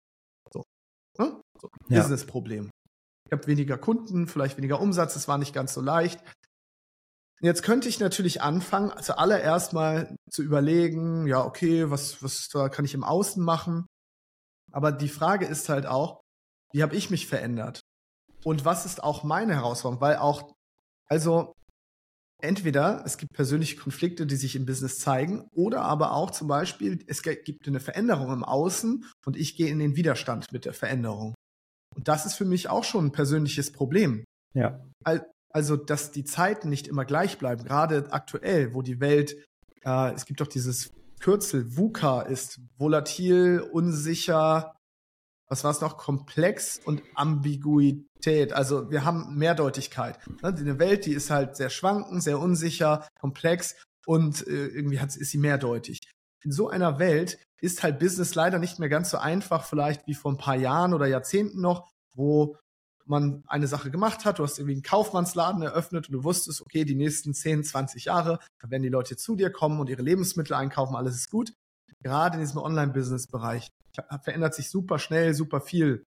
So. 0.53 0.63
Ne? 1.19 1.41
so. 1.61 1.69
Ja. 1.89 2.01
Business-Problem. 2.01 2.71
Ich 3.27 3.33
habe 3.33 3.47
weniger 3.47 3.79
Kunden, 3.79 4.29
vielleicht 4.29 4.57
weniger 4.57 4.81
Umsatz, 4.81 5.17
es 5.17 5.27
war 5.27 5.39
nicht 5.39 5.55
ganz 5.55 5.75
so 5.75 5.81
leicht. 5.81 6.23
Jetzt 7.43 7.65
könnte 7.65 7.89
ich 7.89 7.99
natürlich 7.99 8.41
anfangen, 8.41 8.93
zuallererst 9.03 9.73
mal 9.73 10.15
zu 10.31 10.43
überlegen, 10.43 11.27
ja, 11.27 11.45
okay, 11.45 11.91
was, 11.91 12.23
was 12.23 12.49
kann 12.71 12.85
ich 12.85 12.95
im 12.95 13.03
Außen 13.03 13.43
machen? 13.43 13.87
Aber 14.71 14.93
die 14.93 15.09
Frage 15.09 15.47
ist 15.47 15.69
halt 15.69 15.87
auch, 15.87 16.21
wie 16.73 16.83
habe 16.83 16.95
ich 16.95 17.11
mich 17.11 17.27
verändert? 17.27 17.81
Und 18.45 18.65
was 18.65 18.87
ist 18.87 19.03
auch 19.03 19.25
meine 19.25 19.55
Herausforderung? 19.55 20.01
Weil 20.01 20.17
auch, 20.17 20.53
also 21.09 21.53
entweder 22.41 23.03
es 23.05 23.19
gibt 23.19 23.33
persönliche 23.33 23.77
Konflikte, 23.77 24.25
die 24.25 24.37
sich 24.37 24.55
im 24.55 24.65
Business 24.65 24.99
zeigen, 24.99 25.49
oder 25.53 25.83
aber 25.83 26.13
auch 26.13 26.31
zum 26.31 26.47
Beispiel, 26.47 27.05
es 27.09 27.23
gibt 27.23 27.67
eine 27.67 27.81
Veränderung 27.81 28.33
im 28.33 28.45
Außen 28.45 29.05
und 29.27 29.37
ich 29.37 29.57
gehe 29.57 29.69
in 29.69 29.81
den 29.81 29.97
Widerstand 29.97 30.53
mit 30.53 30.65
der 30.65 30.75
Veränderung. 30.75 31.35
Und 31.95 32.09
das 32.09 32.25
ist 32.25 32.35
für 32.35 32.45
mich 32.45 32.69
auch 32.69 32.85
schon 32.85 33.07
ein 33.07 33.13
persönliches 33.13 33.73
Problem. 33.73 34.25
Ja. 34.55 34.81
Also 35.53 35.77
dass 35.77 36.11
die 36.11 36.25
Zeiten 36.25 36.69
nicht 36.69 36.89
immer 36.89 37.05
gleich 37.05 37.39
bleiben, 37.39 37.65
gerade 37.65 38.07
aktuell, 38.11 38.75
wo 38.75 38.83
die 38.83 39.01
Welt, 39.01 39.37
äh, 39.85 40.13
es 40.13 40.25
gibt 40.25 40.41
doch 40.41 40.47
dieses 40.47 40.91
Kürzel, 41.21 41.77
VUCA 41.77 42.23
ist 42.23 42.61
volatil, 42.79 43.61
unsicher, 43.73 44.75
was 45.49 45.65
war 45.65 45.71
es 45.71 45.81
noch, 45.81 45.99
komplex 45.99 46.81
und 46.85 47.03
Ambiguität. 47.15 48.53
Also 48.53 48.91
wir 48.91 49.05
haben 49.05 49.37
Mehrdeutigkeit. 49.37 50.19
Ne? 50.43 50.49
Eine 50.49 50.79
Welt, 50.79 51.07
die 51.07 51.13
ist 51.13 51.31
halt 51.31 51.57
sehr 51.57 51.71
schwankend, 51.71 52.23
sehr 52.23 52.39
unsicher, 52.39 53.07
komplex 53.21 53.77
und 54.07 54.47
äh, 54.47 54.67
irgendwie 54.69 54.99
hat, 54.99 55.15
ist 55.15 55.31
sie 55.31 55.39
mehrdeutig. 55.39 56.01
In 56.43 56.51
so 56.51 56.71
einer 56.71 56.99
Welt 56.99 57.39
ist 57.61 57.83
halt 57.83 58.01
Business 58.01 58.35
leider 58.35 58.59
nicht 58.59 58.79
mehr 58.81 58.89
ganz 58.89 59.11
so 59.11 59.19
einfach, 59.19 59.65
vielleicht 59.65 60.07
wie 60.07 60.15
vor 60.15 60.33
ein 60.33 60.39
paar 60.39 60.57
Jahren 60.57 60.95
oder 60.95 61.07
Jahrzehnten 61.07 61.61
noch, 61.61 61.89
wo 62.15 62.57
man 63.07 63.43
eine 63.47 63.67
Sache 63.67 63.91
gemacht 63.91 64.25
hat, 64.25 64.39
du 64.39 64.45
hast 64.45 64.59
irgendwie 64.59 64.75
einen 64.75 64.83
Kaufmannsladen 64.83 65.63
eröffnet 65.63 66.09
und 66.09 66.13
du 66.13 66.25
wusstest, 66.25 66.61
okay, 66.61 66.85
die 66.85 66.95
nächsten 66.95 67.35
10, 67.35 67.65
20 67.65 68.07
Jahre, 68.07 68.39
da 68.61 68.71
werden 68.71 68.83
die 68.83 68.89
Leute 68.89 69.17
zu 69.17 69.37
dir 69.37 69.51
kommen 69.51 69.81
und 69.81 69.89
ihre 69.89 70.03
Lebensmittel 70.03 70.55
einkaufen, 70.55 70.97
alles 70.97 71.17
ist 71.17 71.31
gut. 71.31 71.53
Gerade 72.03 72.37
in 72.37 72.41
diesem 72.41 72.61
Online-Business-Bereich 72.61 73.71
verändert 74.23 74.55
sich 74.55 74.71
super 74.71 74.99
schnell, 74.99 75.35
super 75.35 75.61
viel. 75.61 76.05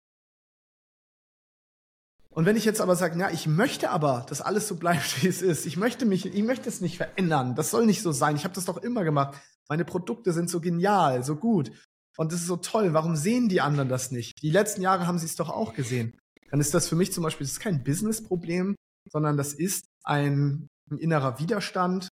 Und 2.30 2.46
wenn 2.46 2.58
ich 2.58 2.66
jetzt 2.66 2.82
aber 2.82 2.98
sage, 2.98 3.18
ja, 3.18 3.30
ich 3.30 3.48
möchte 3.48 3.92
aber, 3.92 4.26
dass 4.28 4.42
alles 4.42 4.68
so 4.68 4.76
bleibt, 4.76 5.22
wie 5.24 5.28
es 5.28 5.42
ist. 5.42 5.66
Ich 5.66 5.78
möchte 5.78 6.06
mich, 6.06 6.26
ich 6.26 6.44
möchte 6.44 6.68
es 6.68 6.82
nicht 6.82 6.98
verändern. 6.98 7.56
Das 7.56 7.72
soll 7.72 7.86
nicht 7.86 8.02
so 8.02 8.12
sein. 8.12 8.36
Ich 8.36 8.44
habe 8.44 8.54
das 8.54 8.66
doch 8.66 8.78
immer 8.78 9.04
gemacht. 9.04 9.38
Meine 9.70 9.86
Produkte 9.86 10.34
sind 10.34 10.50
so 10.50 10.60
genial, 10.60 11.24
so 11.24 11.38
gut. 11.38 11.72
Und 12.18 12.32
das 12.32 12.42
ist 12.42 12.48
so 12.48 12.58
toll. 12.58 12.94
Warum 12.94 13.16
sehen 13.16 13.48
die 13.48 13.62
anderen 13.62 13.90
das 13.90 14.12
nicht? 14.12 14.42
Die 14.42 14.52
letzten 14.52 14.82
Jahre 14.82 15.08
haben 15.08 15.18
sie 15.18 15.26
es 15.26 15.36
doch 15.36 15.50
auch 15.50 15.74
gesehen 15.74 16.18
dann 16.50 16.60
ist 16.60 16.74
das 16.74 16.88
für 16.88 16.96
mich 16.96 17.12
zum 17.12 17.24
Beispiel, 17.24 17.46
das 17.46 17.54
ist 17.54 17.60
kein 17.60 17.84
Business-Problem, 17.84 18.76
sondern 19.10 19.38
das 19.38 19.54
ist 19.54 19.86
ein, 20.04 20.68
ein 20.90 20.98
innerer 20.98 21.40
Widerstand 21.40 22.10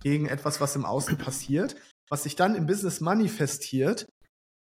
gegen 0.00 0.26
etwas, 0.26 0.60
was 0.60 0.76
im 0.76 0.84
Außen 0.84 1.18
passiert, 1.18 1.76
was 2.08 2.22
sich 2.22 2.36
dann 2.36 2.54
im 2.54 2.66
Business 2.66 3.00
manifestiert. 3.00 4.06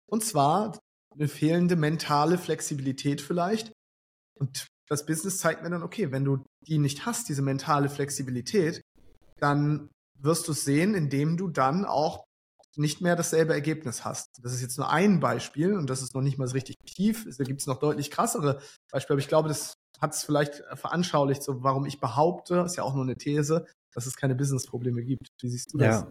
Und 0.09 0.25
zwar 0.25 0.79
eine 1.15 1.29
fehlende 1.29 1.77
mentale 1.77 2.39
Flexibilität 2.39 3.21
vielleicht. 3.21 3.73
Und 4.39 4.67
das 4.89 5.07
Business 5.07 5.39
zeigt 5.39 5.63
mir 5.63 5.71
dann, 5.71 5.83
okay, 5.83 6.11
wenn 6.11 6.25
du 6.25 6.45
die 6.67 6.79
nicht 6.79 7.07
hast, 7.07 7.29
diese 7.29 7.43
mentale 7.43 7.89
Flexibilität, 7.89 8.83
dann 9.39 9.89
wirst 10.19 10.49
du 10.49 10.53
es 10.53 10.65
sehen, 10.65 10.95
indem 10.95 11.37
du 11.37 11.49
dann 11.49 11.85
auch 11.85 12.25
nicht 12.81 13.01
mehr 13.01 13.15
dasselbe 13.15 13.53
Ergebnis 13.53 14.05
hast. 14.05 14.43
Das 14.43 14.53
ist 14.53 14.63
jetzt 14.63 14.79
nur 14.79 14.91
ein 14.91 15.21
Beispiel 15.21 15.75
und 15.75 15.91
das 15.91 16.03
ist 16.03 16.15
noch 16.15 16.23
nicht 16.23 16.39
mal 16.39 16.49
so 16.49 16.55
richtig 16.55 16.77
tief. 16.87 17.27
Da 17.37 17.45
gibt 17.45 17.61
es 17.61 17.67
noch 17.67 17.79
deutlich 17.79 18.11
krassere 18.11 18.61
Beispiele, 18.91 19.15
aber 19.15 19.21
ich 19.21 19.29
glaube, 19.29 19.49
das 19.49 19.75
hat 20.01 20.15
es 20.15 20.25
vielleicht 20.25 20.63
veranschaulicht, 20.75 21.43
so 21.43 21.63
warum 21.63 21.85
ich 21.85 22.01
behaupte, 22.01 22.63
ist 22.65 22.77
ja 22.77 22.83
auch 22.83 22.95
nur 22.95 23.05
eine 23.05 23.17
These, 23.17 23.67
dass 23.93 24.07
es 24.07 24.17
keine 24.17 24.35
Business-Probleme 24.35 25.03
gibt. 25.03 25.29
Wie 25.41 25.49
siehst 25.49 25.75
du 25.75 25.79
das? 25.79 26.07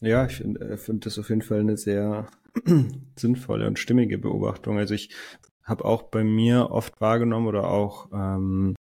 Ja, 0.00 0.08
ja 0.08 0.26
ich 0.26 0.36
finde 0.36 0.60
äh, 0.60 0.76
find 0.78 1.04
das 1.04 1.18
auf 1.18 1.28
jeden 1.28 1.42
Fall 1.42 1.60
eine 1.60 1.76
sehr 1.76 2.26
sinnvolle 3.16 3.66
und 3.66 3.78
stimmige 3.78 4.16
Beobachtung. 4.16 4.78
Also 4.78 4.94
ich 4.94 5.14
habe 5.62 5.84
auch 5.84 6.04
bei 6.04 6.24
mir 6.24 6.70
oft 6.70 6.98
wahrgenommen 7.02 7.48
oder 7.48 7.68
auch 7.68 8.08
ähm, 8.12 8.76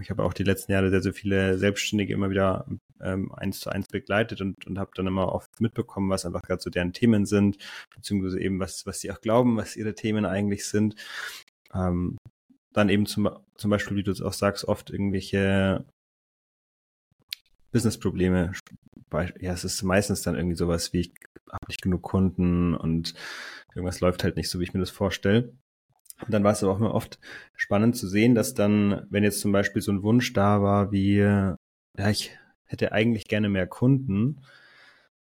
ich 0.00 0.10
habe 0.10 0.24
auch 0.24 0.32
die 0.32 0.42
letzten 0.42 0.72
Jahre 0.72 0.90
sehr, 0.90 1.02
sehr 1.02 1.14
viele 1.14 1.58
Selbstständige 1.58 2.12
immer 2.12 2.30
wieder 2.30 2.66
ähm, 3.00 3.32
eins 3.32 3.60
zu 3.60 3.70
eins 3.70 3.88
begleitet 3.88 4.40
und, 4.40 4.66
und 4.66 4.78
habe 4.78 4.90
dann 4.94 5.06
immer 5.06 5.32
oft 5.32 5.60
mitbekommen, 5.60 6.10
was 6.10 6.24
einfach 6.24 6.42
gerade 6.42 6.62
so 6.62 6.70
deren 6.70 6.92
Themen 6.92 7.26
sind, 7.26 7.58
beziehungsweise 7.94 8.40
eben 8.40 8.58
was, 8.60 8.86
was 8.86 9.00
sie 9.00 9.10
auch 9.10 9.20
glauben, 9.20 9.56
was 9.56 9.76
ihre 9.76 9.94
Themen 9.94 10.24
eigentlich 10.24 10.66
sind. 10.66 10.96
Ähm, 11.74 12.16
dann 12.72 12.88
eben 12.88 13.06
zum, 13.06 13.28
zum 13.56 13.70
Beispiel, 13.70 13.96
wie 13.96 14.02
du 14.02 14.10
es 14.10 14.20
auch 14.20 14.32
sagst, 14.32 14.66
oft 14.66 14.90
irgendwelche 14.90 15.84
Business-Probleme. 17.72 18.52
Ja, 19.40 19.52
es 19.52 19.64
ist 19.64 19.82
meistens 19.82 20.22
dann 20.22 20.34
irgendwie 20.34 20.56
sowas 20.56 20.92
wie, 20.92 21.00
ich 21.00 21.12
habe 21.50 21.66
nicht 21.68 21.82
genug 21.82 22.02
Kunden 22.02 22.74
und 22.74 23.14
irgendwas 23.74 24.00
läuft 24.00 24.24
halt 24.24 24.36
nicht 24.36 24.50
so, 24.50 24.60
wie 24.60 24.64
ich 24.64 24.74
mir 24.74 24.80
das 24.80 24.90
vorstelle. 24.90 25.54
Und 26.24 26.32
dann 26.32 26.44
war 26.44 26.52
es 26.52 26.62
aber 26.62 26.72
auch 26.72 26.78
immer 26.78 26.94
oft 26.94 27.18
spannend 27.54 27.96
zu 27.96 28.08
sehen, 28.08 28.34
dass 28.34 28.54
dann, 28.54 29.06
wenn 29.10 29.24
jetzt 29.24 29.40
zum 29.40 29.52
Beispiel 29.52 29.82
so 29.82 29.92
ein 29.92 30.02
Wunsch 30.02 30.32
da 30.32 30.62
war, 30.62 30.92
wie, 30.92 31.16
ja, 31.18 31.56
ich 32.10 32.30
hätte 32.64 32.92
eigentlich 32.92 33.28
gerne 33.28 33.48
mehr 33.48 33.66
Kunden, 33.66 34.40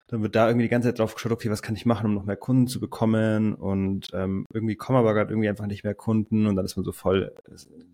dann 0.07 0.23
wird 0.23 0.37
da 0.37 0.47
irgendwie 0.47 0.65
die 0.65 0.71
ganze 0.71 0.89
Zeit 0.89 0.99
drauf 0.99 1.15
geschaut, 1.15 1.33
okay, 1.33 1.51
was 1.51 1.63
kann 1.63 1.75
ich 1.75 1.87
machen, 1.87 2.07
um 2.07 2.15
noch 2.15 2.25
mehr 2.25 2.37
Kunden 2.37 2.67
zu 2.67 2.79
bekommen? 2.79 3.55
Und 3.55 4.09
ähm, 4.13 4.45
irgendwie 4.53 4.77
kommen 4.77 4.99
aber 4.99 5.15
gerade 5.15 5.33
irgendwie 5.33 5.49
einfach 5.49 5.67
nicht 5.67 5.83
mehr 5.83 5.95
Kunden 5.95 6.47
und 6.47 6.57
dann 6.57 6.65
ist 6.65 6.77
man 6.77 6.85
so 6.85 6.93
voll, 6.93 7.35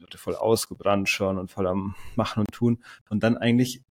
Leute 0.00 0.18
voll 0.18 0.34
ausgebrannt 0.34 1.08
schon 1.08 1.38
und 1.38 1.50
voll 1.50 1.68
am 1.68 1.94
Machen 2.16 2.40
und 2.40 2.52
Tun. 2.52 2.82
Und 3.08 3.22
dann 3.22 3.36
eigentlich 3.38 3.82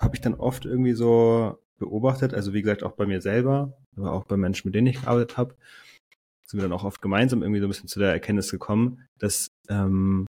habe 0.00 0.16
ich 0.16 0.20
dann 0.20 0.34
oft 0.34 0.64
irgendwie 0.64 0.92
so 0.92 1.58
beobachtet, 1.78 2.34
also 2.34 2.52
wie 2.52 2.62
gesagt 2.62 2.82
auch 2.82 2.92
bei 2.92 3.06
mir 3.06 3.20
selber, 3.20 3.74
aber 3.96 4.12
auch 4.12 4.24
bei 4.24 4.36
Menschen, 4.36 4.68
mit 4.68 4.74
denen 4.74 4.88
ich 4.88 5.00
gearbeitet 5.00 5.36
habe, 5.36 5.54
sind 6.50 6.58
wir 6.58 6.68
dann 6.68 6.76
auch 6.76 6.84
oft 6.84 7.00
gemeinsam 7.00 7.42
irgendwie 7.42 7.60
so 7.60 7.66
ein 7.66 7.70
bisschen 7.70 7.88
zu 7.88 8.00
der 8.00 8.10
Erkenntnis 8.10 8.50
gekommen, 8.50 9.06
dass, 9.18 9.48
ähm, 9.68 10.26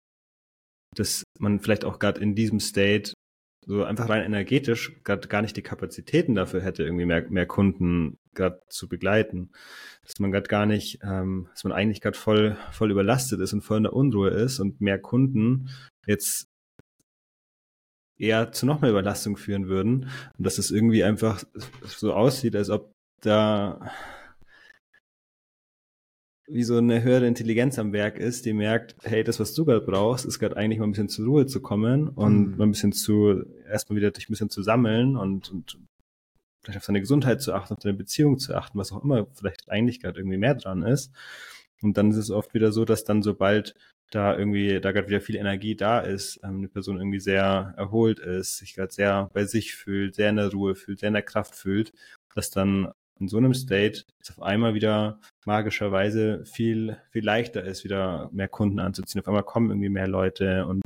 dass 0.97 1.23
man 1.39 1.61
vielleicht 1.61 1.85
auch 1.85 2.01
gerade 2.01 2.21
in 2.21 2.35
diesem 2.35 2.59
State 2.59 3.13
so 3.67 3.85
einfach 3.85 4.09
rein 4.09 4.25
energetisch 4.25 4.93
gerade 5.05 5.29
gar 5.29 5.43
nicht 5.43 5.57
die 5.57 5.63
Kapazitäten 5.63 6.35
dafür 6.35 6.63
hätte, 6.63 6.83
irgendwie 6.83 7.05
mehr, 7.05 7.29
mehr 7.29 7.47
Kunden 7.47 8.17
gerade 8.35 8.61
zu 8.69 8.89
begleiten. 8.89 9.53
Dass 10.03 10.19
man 10.19 10.33
gerade 10.33 10.49
gar 10.49 10.67
nicht, 10.67 11.01
ähm, 11.03 11.49
dass 11.53 11.65
man 11.65 11.73
eigentlich 11.73 12.01
gerade 12.01 12.17
voll, 12.19 12.57
voll 12.73 12.91
überlastet 12.91 13.41
ist 13.41 13.53
und 13.53 13.61
voll 13.61 13.77
in 13.77 13.83
der 13.85 13.93
Unruhe 13.93 14.31
ist 14.31 14.59
und 14.59 14.81
mehr 14.81 14.99
Kunden 14.99 15.69
jetzt 16.07 16.49
eher 18.19 18.51
zu 18.51 18.67
noch 18.67 18.81
mehr 18.81 18.91
Überlastung 18.91 19.37
führen 19.37 19.69
würden. 19.69 20.11
Und 20.37 20.47
dass 20.47 20.59
es 20.59 20.71
irgendwie 20.71 21.05
einfach 21.05 21.45
so 21.85 22.15
aussieht, 22.15 22.57
als 22.57 22.71
ob 22.71 22.91
da 23.21 23.93
wie 26.49 26.65
so 26.65 26.79
eine 26.79 27.03
höhere 27.03 27.27
Intelligenz 27.27 27.79
am 27.79 27.93
Werk 27.93 28.19
ist, 28.19 28.47
die 28.47 28.53
merkt, 28.53 28.97
hey, 29.03 29.23
das, 29.23 29.39
was 29.39 29.55
du 29.55 29.65
gerade 29.65 29.85
brauchst, 29.85 30.25
ist 30.25 30.39
gerade 30.39 30.57
eigentlich 30.57 30.79
mal 30.79 30.87
ein 30.87 30.93
bisschen 30.93 31.09
zur 31.09 31.27
Ruhe 31.27 31.47
zu 31.47 31.61
kommen 31.61 32.09
und 32.09 32.53
mhm. 32.53 32.57
mal 32.57 32.65
ein 32.65 32.71
bisschen 32.71 32.93
zu, 32.93 33.45
erstmal 33.69 33.97
wieder 33.99 34.11
dich 34.11 34.29
ein 34.29 34.33
bisschen 34.33 34.51
zu 34.51 34.63
sammeln 34.63 35.17
und, 35.17 35.51
und 35.51 35.79
vielleicht 36.63 36.79
auf 36.79 36.85
seine 36.85 37.01
Gesundheit 37.01 37.43
zu 37.43 37.53
achten, 37.53 37.75
auf 37.75 37.83
seine 37.83 37.97
Beziehung 37.97 38.39
zu 38.39 38.55
achten, 38.55 38.79
was 38.79 38.93
auch 38.93 39.03
immer 39.03 39.27
vielleicht 39.35 39.71
eigentlich 39.71 40.01
gerade 40.01 40.19
irgendwie 40.19 40.39
mehr 40.39 40.55
dran 40.55 40.83
ist. 40.83 41.13
Und 41.83 41.97
dann 41.97 42.11
ist 42.11 42.17
es 42.17 42.31
oft 42.31 42.55
wieder 42.55 42.73
so, 42.73 42.85
dass 42.85 43.05
dann 43.05 43.23
sobald 43.23 43.75
da 44.11 44.37
irgendwie, 44.37 44.81
da 44.81 44.93
gerade 44.93 45.09
wieder 45.09 45.21
viel 45.21 45.37
Energie 45.37 45.77
da 45.77 46.01
ist, 46.01 46.41
ähm, 46.43 46.59
eine 46.59 46.69
Person 46.69 46.97
irgendwie 46.97 47.21
sehr 47.21 47.75
erholt 47.77 48.19
ist, 48.21 48.57
sich 48.57 48.75
gerade 48.75 48.93
sehr 48.93 49.31
bei 49.35 49.45
sich 49.45 49.75
fühlt, 49.75 50.15
sehr 50.15 50.31
in 50.31 50.37
der 50.37 50.51
Ruhe 50.51 50.75
fühlt, 50.75 51.01
sehr 51.01 51.09
in 51.09 51.15
der 51.15 51.23
Kraft 51.23 51.55
fühlt, 51.55 51.93
dass 52.35 52.51
dann 52.51 52.89
in 53.21 53.29
so 53.29 53.37
einem 53.37 53.55
State 53.55 54.05
es 54.21 54.31
auf 54.31 54.43
einmal 54.43 54.75
wieder 54.75 55.21
magischerweise 55.45 56.45
viel, 56.45 56.99
viel 57.11 57.25
leichter 57.25 57.65
ist, 57.65 57.85
wieder 57.85 58.31
mehr 58.33 58.49
Kunden 58.49 58.79
anzuziehen. 58.79 59.21
Auf 59.21 59.29
einmal 59.29 59.43
kommen 59.43 59.71
irgendwie 59.71 59.89
mehr 59.89 60.09
Leute 60.09 60.67
und 60.67 60.83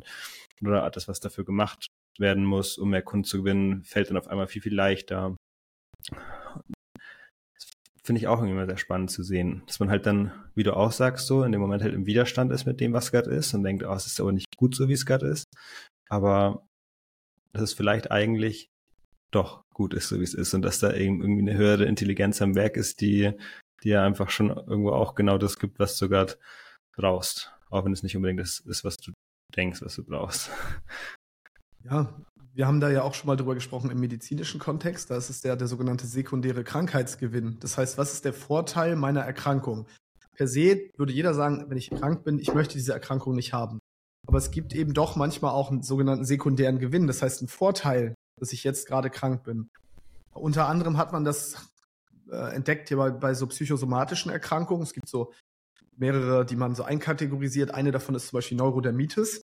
oder 0.63 0.89
das, 0.91 1.09
was 1.09 1.21
dafür 1.21 1.45
gemacht 1.45 1.87
werden 2.19 2.45
muss, 2.45 2.79
um 2.79 2.91
mehr 2.91 3.03
Kunden 3.03 3.25
zu 3.25 3.39
gewinnen, 3.39 3.83
fällt 3.85 4.11
dann 4.11 4.17
auf 4.17 4.29
einmal 4.29 4.47
viel, 4.47 4.63
viel 4.63 4.75
leichter. 4.75 5.37
Das 7.55 7.67
finde 8.05 8.21
ich 8.21 8.29
auch 8.29 8.39
irgendwie 8.39 8.53
immer 8.53 8.67
sehr 8.67 8.77
spannend 8.77 9.11
zu 9.11 9.23
sehen, 9.23 9.63
dass 9.67 9.81
man 9.81 9.91
halt 9.91 10.07
dann, 10.07 10.33
wie 10.55 10.63
du 10.63 10.77
auch 10.77 10.93
sagst, 10.93 11.27
so 11.27 11.43
in 11.43 11.53
dem 11.53 11.61
Moment 11.61 11.83
halt 11.83 11.95
im 11.95 12.07
Widerstand 12.07 12.53
ist 12.53 12.65
mit 12.65 12.81
dem, 12.81 12.93
was 12.93 13.13
gerade 13.13 13.31
ist 13.31 13.55
und 13.55 13.65
denkt, 13.65 13.85
oh, 13.85 13.93
es 13.95 14.07
ist 14.07 14.21
aber 14.21 14.33
nicht 14.33 14.47
gut 14.57 14.75
so, 14.75 14.89
wie 14.89 14.93
es 14.93 15.07
gerade 15.07 15.27
ist. 15.27 15.47
Aber 16.09 16.67
das 17.53 17.63
ist 17.63 17.75
vielleicht 17.75 18.11
eigentlich 18.11 18.69
doch 19.33 19.62
gut 19.73 19.95
ist, 19.95 20.09
so 20.09 20.19
wie 20.19 20.25
es 20.25 20.35
ist 20.35 20.55
und 20.55 20.63
dass 20.63 20.79
da 20.79 20.93
eben 20.93 21.21
irgendwie 21.21 21.51
eine 21.51 21.59
höhere 21.59 21.85
Intelligenz 21.85 22.41
am 22.43 22.55
Werk 22.55 22.77
ist, 22.77 23.01
die 23.01 23.33
die 23.83 23.91
ja 23.91 24.05
einfach 24.05 24.31
schon 24.31 24.51
irgendwo 24.51 24.93
auch 24.93 25.15
genau 25.15 25.39
das 25.39 25.59
gibt, 25.59 25.79
was 25.79 25.99
du 25.99 26.09
gerade 26.09 26.35
brauchst. 26.97 27.53
Auch 27.71 27.85
wenn 27.85 27.93
es 27.93 28.03
nicht 28.03 28.17
unbedingt 28.17 28.41
das 28.41 28.61
ist, 28.61 28.85
was 28.85 28.97
du 28.97 29.13
denkst, 29.57 29.83
was 29.83 29.97
du 29.97 30.05
brauchst. 30.05 30.51
Ja, 31.85 32.15
wir 32.55 32.67
haben 32.67 32.81
da 32.81 32.91
ja 32.91 33.03
auch 33.03 33.15
schon 33.15 33.27
mal 33.27 33.37
drüber 33.37 33.55
gesprochen 33.55 33.91
im 33.91 33.99
medizinischen 33.99 34.61
Kontext. 34.61 35.11
Da 35.11 35.17
ist 35.17 35.31
es 35.31 35.41
der, 35.41 35.57
der 35.57 35.67
sogenannte 35.67 36.07
sekundäre 36.07 36.65
Krankheitsgewinn. 36.65 37.59
Das 37.61 37.79
heißt, 37.79 37.99
was 37.99 38.13
ist 38.13 38.25
der 38.25 38.35
Vorteil 38.35 38.95
meiner 38.95 39.23
Erkrankung? 39.23 39.87
Per 40.37 40.47
se 40.47 40.91
würde 40.97 41.13
jeder 41.13 41.35
sagen, 41.35 41.65
wenn 41.69 41.79
ich 41.79 41.91
krank 41.91 42.25
bin, 42.25 42.39
ich 42.39 42.55
möchte 42.55 42.75
diese 42.75 42.93
Erkrankung 42.93 43.35
nicht 43.35 43.53
haben. 43.53 43.79
Aber 44.27 44.39
es 44.39 44.51
gibt 44.51 44.75
eben 44.75 44.95
doch 44.95 45.17
manchmal 45.17 45.53
auch 45.53 45.71
einen 45.71 45.83
sogenannten 45.83 46.25
sekundären 46.25 46.79
Gewinn. 46.79 47.07
Das 47.07 47.23
heißt, 47.23 47.41
einen 47.41 47.49
Vorteil, 47.49 48.15
dass 48.43 48.53
ich 48.53 48.65
jetzt 48.65 48.89
gerade 48.89 49.09
krank 49.09 49.45
bin. 49.45 49.71
Unter 50.33 50.67
anderem 50.67 50.99
hat 50.99 51.13
man 51.13 51.23
das 51.23 51.71
äh, 52.29 52.53
entdeckt 52.57 52.89
hier 52.89 52.97
bei, 52.97 53.13
bei 53.13 53.35
so 53.35 53.47
psychosomatischen 53.47 54.33
Erkrankungen. 54.33 54.83
Es 54.83 54.93
gibt 54.93 55.09
so 55.09 55.33
mehrere, 55.97 56.45
die 56.45 56.57
man 56.57 56.75
so 56.75 56.83
einkategorisiert. 56.83 57.73
Eine 57.73 57.93
davon 57.93 58.17
ist 58.17 58.27
zum 58.27 58.39
Beispiel 58.39 58.59
Neurodermitis. 58.59 59.43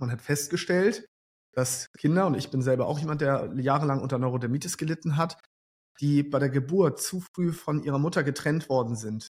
Man 0.00 0.12
hat 0.12 0.20
festgestellt, 0.20 1.06
dass 1.52 1.90
Kinder, 1.96 2.26
und 2.26 2.34
ich 2.34 2.50
bin 2.50 2.60
selber 2.60 2.88
auch 2.88 2.98
jemand, 2.98 3.22
der 3.22 3.50
jahrelang 3.56 4.02
unter 4.02 4.18
Neurodermitis 4.18 4.76
gelitten 4.76 5.16
hat, 5.16 5.38
die 5.98 6.22
bei 6.22 6.38
der 6.38 6.50
Geburt 6.50 7.00
zu 7.00 7.22
früh 7.34 7.52
von 7.52 7.82
ihrer 7.84 7.98
Mutter 7.98 8.22
getrennt 8.22 8.68
worden 8.68 8.96
sind. 8.96 9.28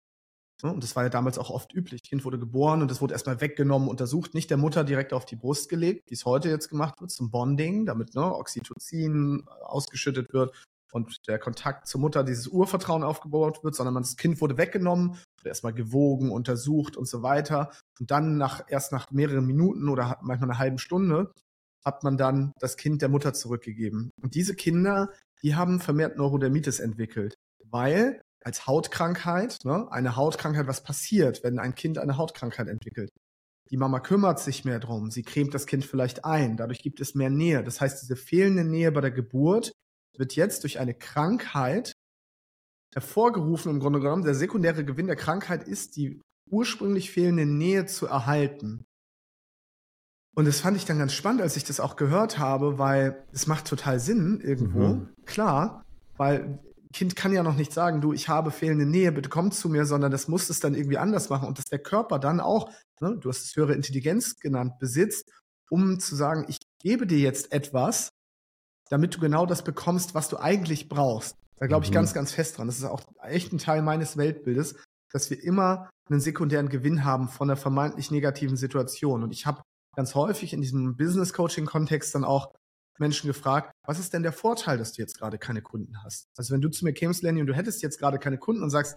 Ne? 0.62 0.72
Und 0.72 0.82
das 0.82 0.96
war 0.96 1.04
ja 1.04 1.08
damals 1.08 1.38
auch 1.38 1.50
oft 1.50 1.74
üblich. 1.74 2.02
Kind 2.02 2.24
wurde 2.24 2.38
geboren 2.38 2.82
und 2.82 2.90
es 2.90 3.00
wurde 3.00 3.14
erstmal 3.14 3.40
weggenommen, 3.40 3.88
untersucht, 3.88 4.34
nicht 4.34 4.50
der 4.50 4.56
Mutter 4.56 4.84
direkt 4.84 5.12
auf 5.12 5.24
die 5.24 5.36
Brust 5.36 5.68
gelegt, 5.68 6.10
wie 6.10 6.14
es 6.14 6.24
heute 6.24 6.48
jetzt 6.48 6.68
gemacht 6.68 7.00
wird, 7.00 7.10
zum 7.10 7.30
Bonding, 7.30 7.86
damit 7.86 8.14
ne, 8.14 8.34
Oxytocin 8.34 9.44
ausgeschüttet 9.62 10.32
wird 10.32 10.52
und 10.92 11.28
der 11.28 11.38
Kontakt 11.38 11.86
zur 11.86 12.00
Mutter, 12.00 12.24
dieses 12.24 12.48
Urvertrauen 12.48 13.02
aufgebaut 13.02 13.62
wird, 13.62 13.74
sondern 13.74 13.94
das 13.94 14.16
Kind 14.16 14.40
wurde 14.40 14.58
weggenommen, 14.58 15.10
wurde 15.10 15.48
erstmal 15.48 15.74
gewogen, 15.74 16.30
untersucht 16.30 16.96
und 16.96 17.08
so 17.08 17.22
weiter. 17.22 17.70
Und 17.98 18.10
dann 18.10 18.36
nach, 18.36 18.64
erst 18.68 18.92
nach 18.92 19.10
mehreren 19.10 19.46
Minuten 19.46 19.88
oder 19.88 20.18
manchmal 20.22 20.50
einer 20.50 20.58
halben 20.58 20.78
Stunde 20.78 21.32
hat 21.84 22.04
man 22.04 22.16
dann 22.16 22.52
das 22.58 22.76
Kind 22.76 23.02
der 23.02 23.08
Mutter 23.08 23.32
zurückgegeben. 23.32 24.10
Und 24.20 24.34
diese 24.34 24.54
Kinder, 24.54 25.10
die 25.42 25.54
haben 25.54 25.80
vermehrt 25.80 26.18
Neurodermitis 26.18 26.80
entwickelt, 26.80 27.34
weil 27.64 28.20
als 28.44 28.66
Hautkrankheit, 28.66 29.58
ne, 29.64 29.86
eine 29.90 30.16
Hautkrankheit, 30.16 30.66
was 30.66 30.82
passiert, 30.82 31.42
wenn 31.44 31.58
ein 31.58 31.74
Kind 31.74 31.98
eine 31.98 32.16
Hautkrankheit 32.16 32.68
entwickelt? 32.68 33.10
Die 33.70 33.76
Mama 33.76 34.00
kümmert 34.00 34.40
sich 34.40 34.64
mehr 34.64 34.80
drum, 34.80 35.10
sie 35.10 35.22
cremt 35.22 35.54
das 35.54 35.66
Kind 35.66 35.84
vielleicht 35.84 36.24
ein, 36.24 36.56
dadurch 36.56 36.82
gibt 36.82 37.00
es 37.00 37.14
mehr 37.14 37.30
Nähe. 37.30 37.62
Das 37.62 37.80
heißt, 37.80 38.02
diese 38.02 38.16
fehlende 38.16 38.64
Nähe 38.64 38.90
bei 38.90 39.00
der 39.00 39.12
Geburt 39.12 39.72
wird 40.16 40.34
jetzt 40.34 40.64
durch 40.64 40.78
eine 40.80 40.94
Krankheit 40.94 41.92
hervorgerufen, 42.92 43.70
im 43.70 43.80
Grunde 43.80 44.00
genommen. 44.00 44.24
Der 44.24 44.34
sekundäre 44.34 44.84
Gewinn 44.84 45.06
der 45.06 45.16
Krankheit 45.16 45.66
ist, 45.68 45.96
die 45.96 46.20
ursprünglich 46.50 47.10
fehlende 47.10 47.46
Nähe 47.46 47.86
zu 47.86 48.06
erhalten. 48.06 48.84
Und 50.34 50.46
das 50.46 50.60
fand 50.60 50.76
ich 50.76 50.84
dann 50.84 50.98
ganz 50.98 51.12
spannend, 51.12 51.42
als 51.42 51.56
ich 51.56 51.64
das 51.64 51.80
auch 51.80 51.96
gehört 51.96 52.38
habe, 52.38 52.78
weil 52.78 53.24
es 53.32 53.46
macht 53.46 53.66
total 53.66 54.00
Sinn 54.00 54.40
irgendwo. 54.40 54.88
Mhm. 54.88 55.08
Klar, 55.26 55.84
weil 56.16 56.58
Kind 56.92 57.14
kann 57.14 57.32
ja 57.32 57.42
noch 57.42 57.56
nicht 57.56 57.72
sagen, 57.72 58.00
du, 58.00 58.12
ich 58.12 58.28
habe 58.28 58.50
fehlende 58.50 58.86
Nähe, 58.86 59.12
bitte 59.12 59.28
komm 59.28 59.52
zu 59.52 59.68
mir, 59.68 59.86
sondern 59.86 60.10
das 60.10 60.26
muss 60.26 60.50
es 60.50 60.60
dann 60.60 60.74
irgendwie 60.74 60.98
anders 60.98 61.28
machen 61.28 61.46
und 61.46 61.58
dass 61.58 61.66
der 61.66 61.78
Körper 61.78 62.18
dann 62.18 62.40
auch, 62.40 62.70
ne, 63.00 63.16
du 63.20 63.28
hast 63.28 63.44
es 63.44 63.56
höhere 63.56 63.74
Intelligenz 63.74 64.40
genannt, 64.40 64.78
besitzt, 64.80 65.30
um 65.70 66.00
zu 66.00 66.16
sagen, 66.16 66.46
ich 66.48 66.58
gebe 66.80 67.06
dir 67.06 67.18
jetzt 67.18 67.52
etwas, 67.52 68.10
damit 68.88 69.14
du 69.14 69.20
genau 69.20 69.46
das 69.46 69.62
bekommst, 69.62 70.14
was 70.14 70.28
du 70.28 70.36
eigentlich 70.36 70.88
brauchst. 70.88 71.36
Da 71.56 71.66
glaube 71.66 71.84
ich 71.84 71.90
mhm. 71.90 71.94
ganz, 71.94 72.12
ganz 72.12 72.32
fest 72.32 72.58
dran. 72.58 72.66
Das 72.66 72.78
ist 72.78 72.84
auch 72.84 73.02
echt 73.22 73.52
ein 73.52 73.58
Teil 73.58 73.82
meines 73.82 74.16
Weltbildes, 74.16 74.74
dass 75.12 75.30
wir 75.30 75.42
immer 75.42 75.90
einen 76.08 76.20
sekundären 76.20 76.68
Gewinn 76.68 77.04
haben 77.04 77.28
von 77.28 77.48
einer 77.48 77.56
vermeintlich 77.56 78.10
negativen 78.10 78.56
Situation. 78.56 79.22
Und 79.22 79.30
ich 79.30 79.46
habe 79.46 79.62
ganz 79.94 80.14
häufig 80.14 80.52
in 80.52 80.60
diesem 80.60 80.96
Business 80.96 81.32
Coaching 81.32 81.66
Kontext 81.66 82.14
dann 82.14 82.24
auch 82.24 82.52
Menschen 83.00 83.26
gefragt, 83.26 83.72
was 83.86 83.98
ist 83.98 84.12
denn 84.12 84.22
der 84.22 84.32
Vorteil, 84.32 84.78
dass 84.78 84.92
du 84.92 85.02
jetzt 85.02 85.18
gerade 85.18 85.38
keine 85.38 85.62
Kunden 85.62 86.02
hast? 86.04 86.28
Also 86.36 86.54
wenn 86.54 86.60
du 86.60 86.68
zu 86.68 86.84
mir 86.84 86.92
kämst, 86.92 87.22
Lenny, 87.22 87.40
und 87.40 87.46
du 87.46 87.54
hättest 87.54 87.82
jetzt 87.82 87.98
gerade 87.98 88.18
keine 88.18 88.38
Kunden 88.38 88.62
und 88.62 88.70
sagst, 88.70 88.96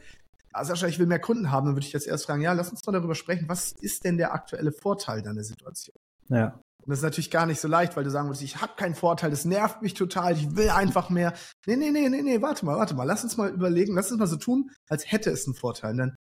ah, 0.54 0.64
Sascha, 0.64 0.88
ich 0.88 1.00
will 1.00 1.08
mehr 1.08 1.20
Kunden 1.20 1.52
haben, 1.52 1.66
dann 1.66 1.76
würde 1.76 1.86
ich 1.86 1.94
jetzt 1.94 2.08
erst 2.08 2.26
fragen, 2.26 2.42
ja, 2.42 2.54
lass 2.54 2.70
uns 2.70 2.86
mal 2.86 2.94
darüber 2.94 3.16
sprechen, 3.16 3.50
was 3.50 3.72
ist 3.72 4.04
denn 4.06 4.18
der 4.18 4.34
aktuelle 4.34 4.72
Vorteil 4.72 5.22
deiner 5.22 5.44
Situation? 5.44 5.96
Ja. 6.30 6.60
Und 6.86 6.90
das 6.90 7.00
ist 7.00 7.04
natürlich 7.04 7.32
gar 7.32 7.46
nicht 7.46 7.62
so 7.62 7.70
leicht, 7.70 7.96
weil 7.96 8.04
du 8.04 8.12
sagen 8.12 8.28
würdest, 8.28 8.44
ich 8.44 8.62
habe 8.62 8.74
keinen 8.76 8.94
Vorteil, 8.94 9.30
das 9.30 9.46
nervt 9.46 9.82
mich 9.82 9.94
total, 9.94 10.34
ich 10.34 10.56
will 10.56 10.70
einfach 10.70 11.10
mehr. 11.10 11.34
Nee, 11.66 11.78
nee, 11.78 11.92
nee, 11.92 12.10
nee, 12.10 12.22
nee, 12.22 12.42
warte 12.42 12.66
mal, 12.66 12.78
warte 12.78 12.94
mal, 12.94 13.06
lass 13.06 13.24
uns 13.24 13.38
mal 13.38 13.50
überlegen, 13.50 13.96
lass 13.96 14.12
uns 14.12 14.20
mal 14.20 14.28
so 14.28 14.36
tun, 14.36 14.70
als 14.90 15.10
hätte 15.10 15.32
es 15.32 15.46
einen 15.46 15.56
Vorteil. 15.56 15.92
Und 15.92 15.98
dann 15.98 16.16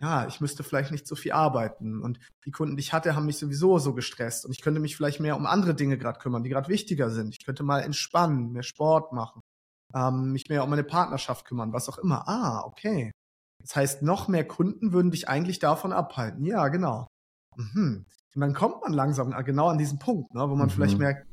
ja, 0.00 0.26
ich 0.26 0.40
müsste 0.40 0.62
vielleicht 0.62 0.92
nicht 0.92 1.06
so 1.06 1.14
viel 1.14 1.32
arbeiten. 1.32 2.00
Und 2.00 2.18
die 2.46 2.50
Kunden, 2.50 2.76
die 2.76 2.80
ich 2.80 2.92
hatte, 2.92 3.14
haben 3.14 3.26
mich 3.26 3.38
sowieso 3.38 3.78
so 3.78 3.94
gestresst. 3.94 4.46
Und 4.46 4.52
ich 4.52 4.62
könnte 4.62 4.80
mich 4.80 4.96
vielleicht 4.96 5.20
mehr 5.20 5.36
um 5.36 5.46
andere 5.46 5.74
Dinge 5.74 5.98
gerade 5.98 6.18
kümmern, 6.18 6.42
die 6.42 6.48
gerade 6.48 6.68
wichtiger 6.68 7.10
sind. 7.10 7.34
Ich 7.38 7.44
könnte 7.44 7.62
mal 7.62 7.80
entspannen, 7.80 8.52
mehr 8.52 8.62
Sport 8.62 9.12
machen, 9.12 9.42
ähm, 9.94 10.32
mich 10.32 10.48
mehr 10.48 10.64
um 10.64 10.70
meine 10.70 10.84
Partnerschaft 10.84 11.44
kümmern, 11.44 11.74
was 11.74 11.88
auch 11.88 11.98
immer. 11.98 12.26
Ah, 12.28 12.62
okay. 12.64 13.12
Das 13.60 13.76
heißt, 13.76 14.02
noch 14.02 14.26
mehr 14.26 14.46
Kunden 14.46 14.92
würden 14.92 15.10
dich 15.10 15.28
eigentlich 15.28 15.58
davon 15.58 15.92
abhalten. 15.92 16.44
Ja, 16.46 16.68
genau. 16.68 17.06
Mhm. 17.56 18.06
Und 18.34 18.40
dann 18.40 18.54
kommt 18.54 18.80
man 18.80 18.94
langsam 18.94 19.32
genau 19.44 19.68
an 19.68 19.78
diesen 19.78 19.98
Punkt, 19.98 20.32
ne, 20.32 20.48
wo 20.48 20.54
man 20.54 20.68
mhm. 20.68 20.70
vielleicht 20.70 20.98
merkt, 20.98 21.26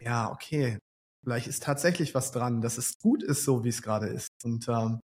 ja, 0.00 0.30
okay, 0.30 0.78
vielleicht 1.24 1.48
ist 1.48 1.62
tatsächlich 1.62 2.14
was 2.14 2.30
dran, 2.30 2.60
dass 2.60 2.78
es 2.78 2.98
gut 2.98 3.22
ist, 3.24 3.44
so 3.44 3.64
wie 3.64 3.70
es 3.70 3.82
gerade 3.82 4.06
ist. 4.06 4.28
Und 4.44 4.68
ähm, 4.68 5.00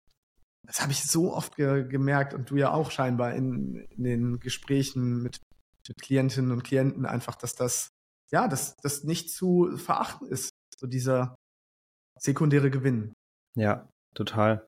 das 0.65 0.81
habe 0.81 0.91
ich 0.91 1.03
so 1.03 1.33
oft 1.33 1.55
ge 1.55 1.87
gemerkt 1.87 2.33
und 2.33 2.49
du 2.49 2.57
ja 2.57 2.71
auch 2.71 2.91
scheinbar 2.91 3.33
in, 3.33 3.75
in 3.89 4.03
den 4.03 4.39
Gesprächen 4.39 5.21
mit, 5.23 5.41
mit, 5.87 6.01
Klientinnen 6.01 6.51
und 6.51 6.63
Klienten 6.63 7.05
einfach, 7.05 7.35
dass 7.35 7.55
das, 7.55 7.89
ja, 8.31 8.47
dass 8.47 8.75
das 8.77 9.03
nicht 9.03 9.31
zu 9.31 9.77
verachten 9.77 10.27
ist, 10.27 10.51
so 10.77 10.87
dieser 10.87 11.35
sekundäre 12.19 12.69
Gewinn. 12.69 13.13
Ja, 13.55 13.89
total. 14.13 14.67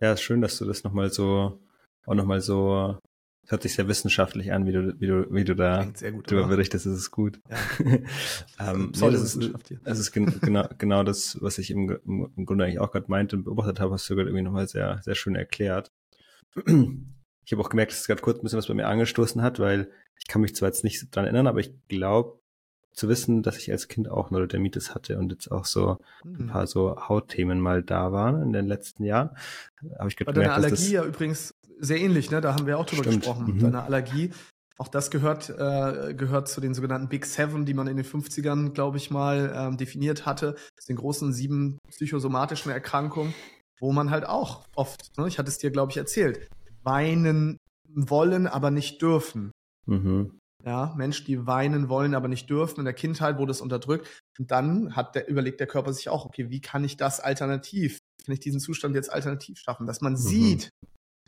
Ja, 0.00 0.12
ist 0.12 0.22
schön, 0.22 0.40
dass 0.40 0.58
du 0.58 0.64
das 0.64 0.84
nochmal 0.84 1.10
so, 1.10 1.60
auch 2.06 2.14
nochmal 2.14 2.40
so 2.40 2.98
das 3.48 3.52
hört 3.52 3.62
sich 3.62 3.74
sehr 3.74 3.88
wissenschaftlich 3.88 4.52
an, 4.52 4.66
wie 4.66 4.72
du, 4.72 5.00
wie 5.00 5.06
du, 5.06 5.26
wie 5.32 5.44
du 5.44 5.56
da 5.56 5.90
darüber 6.02 6.48
berichtest, 6.48 6.84
das 6.84 6.92
ist 6.92 7.10
gut. 7.10 7.40
Ja. 7.48 7.56
ähm, 8.72 8.92
nee, 8.94 9.10
das 9.10 9.22
ist, 9.22 9.50
das 9.84 9.98
ist 9.98 10.12
gen 10.12 10.38
genau, 10.42 10.68
genau 10.76 11.02
das, 11.02 11.38
was 11.40 11.56
ich 11.56 11.70
im, 11.70 11.98
im 12.36 12.44
Grunde 12.44 12.64
eigentlich 12.64 12.78
auch 12.78 12.92
gerade 12.92 13.06
meinte 13.08 13.36
und 13.36 13.44
beobachtet 13.44 13.80
habe, 13.80 13.94
hast 13.94 14.08
du 14.10 14.16
gerade 14.16 14.28
irgendwie 14.28 14.44
nochmal 14.44 14.68
sehr, 14.68 15.00
sehr 15.02 15.14
schön 15.14 15.34
erklärt. 15.34 15.90
Ich 17.44 17.52
habe 17.52 17.62
auch 17.62 17.70
gemerkt, 17.70 17.92
dass 17.92 18.00
es 18.00 18.06
gerade 18.06 18.20
kurz 18.20 18.36
ein 18.36 18.42
bisschen 18.42 18.58
was 18.58 18.66
bei 18.66 18.74
mir 18.74 18.88
angestoßen 18.88 19.40
hat, 19.40 19.58
weil 19.58 19.90
ich 20.18 20.26
kann 20.26 20.42
mich 20.42 20.54
zwar 20.54 20.68
jetzt 20.68 20.84
nicht 20.84 21.16
dran 21.16 21.24
erinnern, 21.24 21.46
aber 21.46 21.60
ich 21.60 21.72
glaube 21.88 22.38
zu 22.92 23.08
wissen, 23.08 23.42
dass 23.42 23.56
ich 23.56 23.70
als 23.70 23.88
Kind 23.88 24.10
auch 24.10 24.30
Neurodermitis 24.30 24.94
hatte 24.94 25.18
und 25.18 25.32
jetzt 25.32 25.50
auch 25.50 25.64
so 25.64 25.98
ein 26.26 26.38
hm. 26.40 26.46
paar 26.48 26.66
so 26.66 27.08
Hautthemen 27.08 27.58
mal 27.58 27.82
da 27.82 28.12
waren 28.12 28.42
in 28.42 28.52
den 28.52 28.66
letzten 28.66 29.04
Jahren. 29.04 29.30
Habe 29.98 30.10
ich 30.10 30.16
gerade 30.16 30.32
gemerkt, 30.32 30.56
Allergie 30.56 30.70
dass 30.72 30.80
das 30.80 30.90
ja 30.90 31.04
übrigens 31.04 31.54
sehr 31.80 31.98
ähnlich, 31.98 32.30
ne? 32.30 32.40
Da 32.40 32.54
haben 32.54 32.66
wir 32.66 32.78
auch 32.78 32.86
drüber 32.86 33.04
Stimmt. 33.04 33.22
gesprochen. 33.22 33.54
Mhm. 33.54 33.58
Deine 33.60 33.82
Allergie. 33.82 34.30
Auch 34.78 34.88
das 34.88 35.10
gehört, 35.10 35.50
äh, 35.50 36.14
gehört 36.14 36.48
zu 36.48 36.60
den 36.60 36.72
sogenannten 36.72 37.08
Big 37.08 37.26
Seven, 37.26 37.66
die 37.66 37.74
man 37.74 37.88
in 37.88 37.96
den 37.96 38.06
50ern, 38.06 38.70
glaube 38.70 38.96
ich 38.96 39.10
mal, 39.10 39.52
ähm, 39.54 39.76
definiert 39.76 40.24
hatte. 40.24 40.54
Das 40.76 40.86
sind 40.86 40.96
großen 40.96 41.32
sieben 41.32 41.78
psychosomatischen 41.88 42.70
Erkrankungen, 42.70 43.34
wo 43.80 43.92
man 43.92 44.10
halt 44.10 44.24
auch 44.24 44.64
oft, 44.76 45.18
ne, 45.18 45.26
ich 45.26 45.38
hatte 45.38 45.48
es 45.48 45.58
dir, 45.58 45.72
glaube 45.72 45.90
ich, 45.90 45.96
erzählt, 45.96 46.48
weinen 46.84 47.58
wollen, 47.88 48.46
aber 48.46 48.70
nicht 48.70 49.02
dürfen. 49.02 49.50
Mhm. 49.86 50.38
Ja, 50.64 50.94
Menschen, 50.96 51.26
die 51.26 51.46
weinen 51.46 51.88
wollen, 51.88 52.14
aber 52.14 52.28
nicht 52.28 52.48
dürfen. 52.48 52.80
In 52.80 52.84
der 52.84 52.94
Kindheit 52.94 53.38
wurde 53.38 53.52
es 53.52 53.60
unterdrückt. 53.60 54.06
Und 54.38 54.50
dann 54.50 54.94
hat 54.94 55.14
der, 55.14 55.28
überlegt 55.28 55.58
der 55.58 55.66
Körper 55.66 55.92
sich 55.92 56.08
auch, 56.08 56.24
okay, 56.24 56.50
wie 56.50 56.60
kann 56.60 56.84
ich 56.84 56.96
das 56.96 57.18
alternativ, 57.20 57.98
kann 58.24 58.34
ich 58.34 58.40
diesen 58.40 58.60
Zustand 58.60 58.94
jetzt 58.94 59.12
alternativ 59.12 59.58
schaffen? 59.58 59.86
Dass 59.86 60.00
man 60.00 60.12
mhm. 60.12 60.18
sieht, 60.18 60.70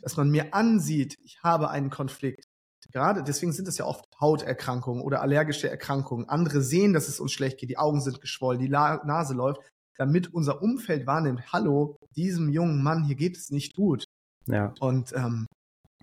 dass 0.01 0.17
man 0.17 0.29
mir 0.29 0.53
ansieht, 0.53 1.17
ich 1.23 1.41
habe 1.43 1.69
einen 1.69 1.89
Konflikt. 1.89 2.45
Gerade 2.91 3.23
deswegen 3.23 3.53
sind 3.53 3.67
es 3.67 3.77
ja 3.77 3.85
oft 3.85 4.05
Hauterkrankungen 4.19 5.01
oder 5.01 5.21
allergische 5.21 5.69
Erkrankungen. 5.69 6.27
Andere 6.27 6.61
sehen, 6.61 6.93
dass 6.93 7.07
es 7.07 7.19
uns 7.19 7.31
schlecht 7.31 7.57
geht, 7.59 7.69
die 7.69 7.77
Augen 7.77 8.01
sind 8.01 8.19
geschwollen, 8.19 8.59
die 8.59 8.67
La 8.67 9.01
Nase 9.05 9.33
läuft, 9.33 9.61
damit 9.97 10.33
unser 10.33 10.61
Umfeld 10.61 11.07
wahrnimmt, 11.07 11.53
hallo, 11.53 11.95
diesem 12.15 12.49
jungen 12.49 12.83
Mann 12.83 13.03
hier 13.03 13.15
geht 13.15 13.37
es 13.37 13.49
nicht 13.49 13.75
gut. 13.75 14.05
Ja. 14.47 14.73
Und 14.79 15.13
ähm, 15.13 15.45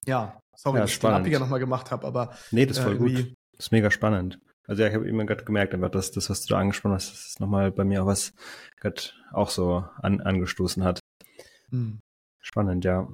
ja, 0.07 0.41
sorry, 0.57 0.79
ja, 0.79 0.83
dass 0.83 0.93
ich 0.93 0.99
den 1.01 1.11
Abbiger 1.11 1.41
nochmal 1.41 1.61
gemacht 1.61 1.91
habe, 1.91 2.07
aber 2.07 2.35
nee, 2.53 2.65
das 2.65 2.79
ist 2.79 2.85
voll 2.85 2.95
äh, 2.95 2.99
gut. 2.99 3.35
Das 3.57 3.67
ist 3.67 3.73
mega 3.73 3.91
spannend. 3.91 4.39
Also 4.67 4.83
ja, 4.83 4.89
ich 4.89 4.95
habe 4.95 5.09
immer 5.09 5.27
gerade 5.27 5.45
gemerkt, 5.45 5.75
aber 5.75 5.91
dass 5.91 6.11
das, 6.11 6.31
was 6.31 6.45
du 6.45 6.55
da 6.55 6.61
angesprochen 6.61 6.95
hast, 6.95 7.11
das 7.11 7.27
ist 7.27 7.41
nochmal 7.41 7.71
bei 7.73 7.85
mir 7.85 8.03
auch 8.03 8.07
was 8.07 8.33
gerade 8.77 9.03
auch 9.33 9.51
so 9.51 9.85
an, 9.97 10.21
angestoßen 10.21 10.85
hat. 10.85 11.01
Hm. 11.71 11.99
Spannend, 12.41 12.85
ja 12.85 13.09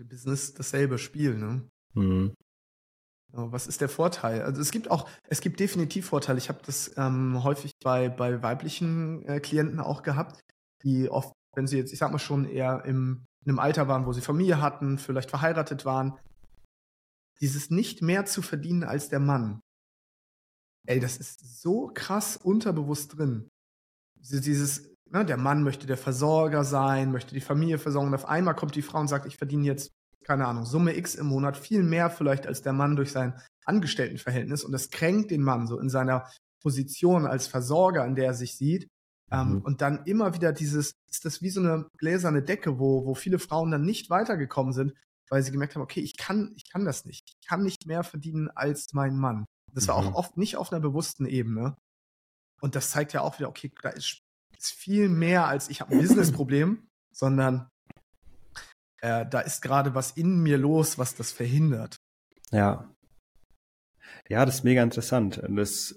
im 0.00 0.08
Business 0.08 0.54
dasselbe 0.54 0.98
Spiel, 0.98 1.36
ne? 1.36 1.68
Mhm. 1.94 2.34
Was 3.32 3.66
ist 3.66 3.80
der 3.80 3.88
Vorteil? 3.88 4.42
Also 4.42 4.62
es 4.62 4.70
gibt 4.70 4.90
auch, 4.90 5.08
es 5.28 5.40
gibt 5.40 5.60
definitiv 5.60 6.06
Vorteile. 6.06 6.38
Ich 6.38 6.48
habe 6.48 6.60
das 6.64 6.92
ähm, 6.96 7.42
häufig 7.42 7.72
bei, 7.82 8.08
bei 8.08 8.42
weiblichen 8.42 9.24
äh, 9.26 9.40
Klienten 9.40 9.80
auch 9.80 10.02
gehabt, 10.02 10.40
die 10.82 11.10
oft, 11.10 11.32
wenn 11.54 11.66
sie 11.66 11.76
jetzt, 11.76 11.92
ich 11.92 11.98
sag 11.98 12.12
mal 12.12 12.18
schon 12.18 12.48
eher 12.48 12.84
im, 12.86 13.26
in 13.44 13.50
einem 13.50 13.58
Alter 13.58 13.88
waren, 13.88 14.06
wo 14.06 14.12
sie 14.12 14.20
Familie 14.20 14.62
hatten, 14.62 14.98
vielleicht 14.98 15.30
verheiratet 15.30 15.84
waren, 15.84 16.18
dieses 17.40 17.70
nicht 17.70 18.00
mehr 18.00 18.24
zu 18.24 18.40
verdienen 18.42 18.84
als 18.84 19.08
der 19.08 19.20
Mann. 19.20 19.60
Ey, 20.86 21.00
das 21.00 21.16
ist 21.18 21.60
so 21.60 21.90
krass 21.92 22.36
unterbewusst 22.36 23.18
drin. 23.18 23.48
Dieses, 24.14 24.95
Ne, 25.10 25.24
der 25.24 25.36
Mann 25.36 25.62
möchte 25.62 25.86
der 25.86 25.96
Versorger 25.96 26.64
sein, 26.64 27.12
möchte 27.12 27.34
die 27.34 27.40
Familie 27.40 27.78
versorgen 27.78 28.08
und 28.08 28.14
auf 28.14 28.28
einmal 28.28 28.56
kommt 28.56 28.74
die 28.74 28.82
Frau 28.82 28.98
und 28.98 29.08
sagt, 29.08 29.26
ich 29.26 29.36
verdiene 29.36 29.64
jetzt, 29.64 29.92
keine 30.24 30.46
Ahnung, 30.46 30.64
Summe 30.64 30.96
X 30.96 31.14
im 31.14 31.26
Monat, 31.26 31.56
viel 31.56 31.84
mehr 31.84 32.10
vielleicht 32.10 32.46
als 32.46 32.62
der 32.62 32.72
Mann 32.72 32.96
durch 32.96 33.12
sein 33.12 33.40
Angestelltenverhältnis 33.64 34.64
und 34.64 34.72
das 34.72 34.90
kränkt 34.90 35.30
den 35.30 35.42
Mann 35.42 35.68
so 35.68 35.78
in 35.78 35.88
seiner 35.88 36.28
Position 36.60 37.26
als 37.26 37.46
Versorger, 37.46 38.04
in 38.04 38.16
der 38.16 38.26
er 38.26 38.34
sich 38.34 38.56
sieht. 38.56 38.88
Ähm, 39.32 39.54
mhm. 39.54 39.60
und 39.62 39.80
dann 39.80 40.04
immer 40.04 40.34
wieder 40.34 40.52
dieses, 40.52 40.92
ist 41.10 41.24
das 41.24 41.42
wie 41.42 41.50
so 41.50 41.60
eine 41.60 41.88
gläserne 41.98 42.42
Decke, 42.42 42.78
wo, 42.78 43.04
wo 43.06 43.16
viele 43.16 43.40
Frauen 43.40 43.72
dann 43.72 43.82
nicht 43.82 44.08
weitergekommen 44.08 44.72
sind, 44.72 44.92
weil 45.28 45.42
sie 45.42 45.50
gemerkt 45.50 45.74
haben, 45.74 45.82
okay, 45.82 46.00
ich 46.00 46.16
kann, 46.16 46.52
ich 46.56 46.70
kann 46.70 46.84
das 46.84 47.04
nicht. 47.04 47.24
Ich 47.26 47.48
kann 47.48 47.64
nicht 47.64 47.86
mehr 47.86 48.04
verdienen 48.04 48.48
als 48.54 48.92
mein 48.92 49.16
Mann. 49.16 49.44
Das 49.72 49.88
war 49.88 49.96
auch 49.96 50.10
mhm. 50.10 50.14
oft 50.14 50.36
nicht 50.36 50.56
auf 50.56 50.72
einer 50.72 50.80
bewussten 50.80 51.26
Ebene. 51.26 51.76
Und 52.60 52.76
das 52.76 52.90
zeigt 52.90 53.12
ja 53.12 53.20
auch 53.20 53.38
wieder, 53.38 53.48
okay, 53.48 53.72
da 53.82 53.88
ist 53.88 54.22
ist 54.58 54.72
viel 54.72 55.08
mehr 55.08 55.46
als 55.46 55.68
ich 55.68 55.80
habe 55.80 55.92
ein 55.92 56.00
Businessproblem, 56.00 56.86
sondern 57.12 57.68
äh, 59.00 59.26
da 59.26 59.40
ist 59.40 59.62
gerade 59.62 59.94
was 59.94 60.12
in 60.12 60.42
mir 60.42 60.58
los, 60.58 60.98
was 60.98 61.14
das 61.14 61.32
verhindert. 61.32 61.96
Ja. 62.50 62.92
Ja, 64.28 64.44
das 64.44 64.56
ist 64.56 64.64
mega 64.64 64.82
interessant. 64.82 65.40
Das, 65.48 65.94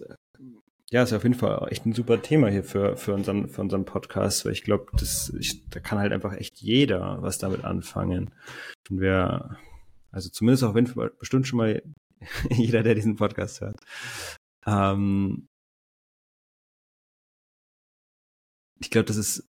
ja, 0.92 1.04
ist 1.04 1.14
auf 1.14 1.24
jeden 1.24 1.36
Fall 1.36 1.68
echt 1.70 1.86
ein 1.86 1.94
super 1.94 2.22
Thema 2.22 2.50
hier 2.50 2.64
für, 2.64 2.98
für, 2.98 3.14
unseren, 3.14 3.50
für 3.50 3.62
unseren 3.62 3.86
Podcast, 3.86 4.46
weil 4.46 4.54
ich 4.54 4.64
glaube, 4.64 4.88
da 5.70 5.80
kann 5.80 6.00
halt 6.00 6.14
einfach 6.14 6.34
echt 6.34 6.58
jeder 6.62 7.22
was 7.22 7.38
damit 7.38 7.64
anfangen. 7.64 8.32
Und 8.90 9.00
wer, 9.00 9.58
also 10.12 10.30
zumindest 10.30 10.64
auf 10.64 10.76
jeden 10.76 10.88
Fall 10.88 11.12
bestimmt 11.20 11.48
schon 11.48 11.58
mal 11.58 11.84
jeder, 12.50 12.84
der 12.84 12.96
diesen 12.96 13.16
Podcast 13.16 13.62
hört. 13.62 13.80
Ähm, 14.66 15.49
ich 18.80 18.90
glaube, 18.90 19.06
das 19.06 19.18
ist 19.18 19.48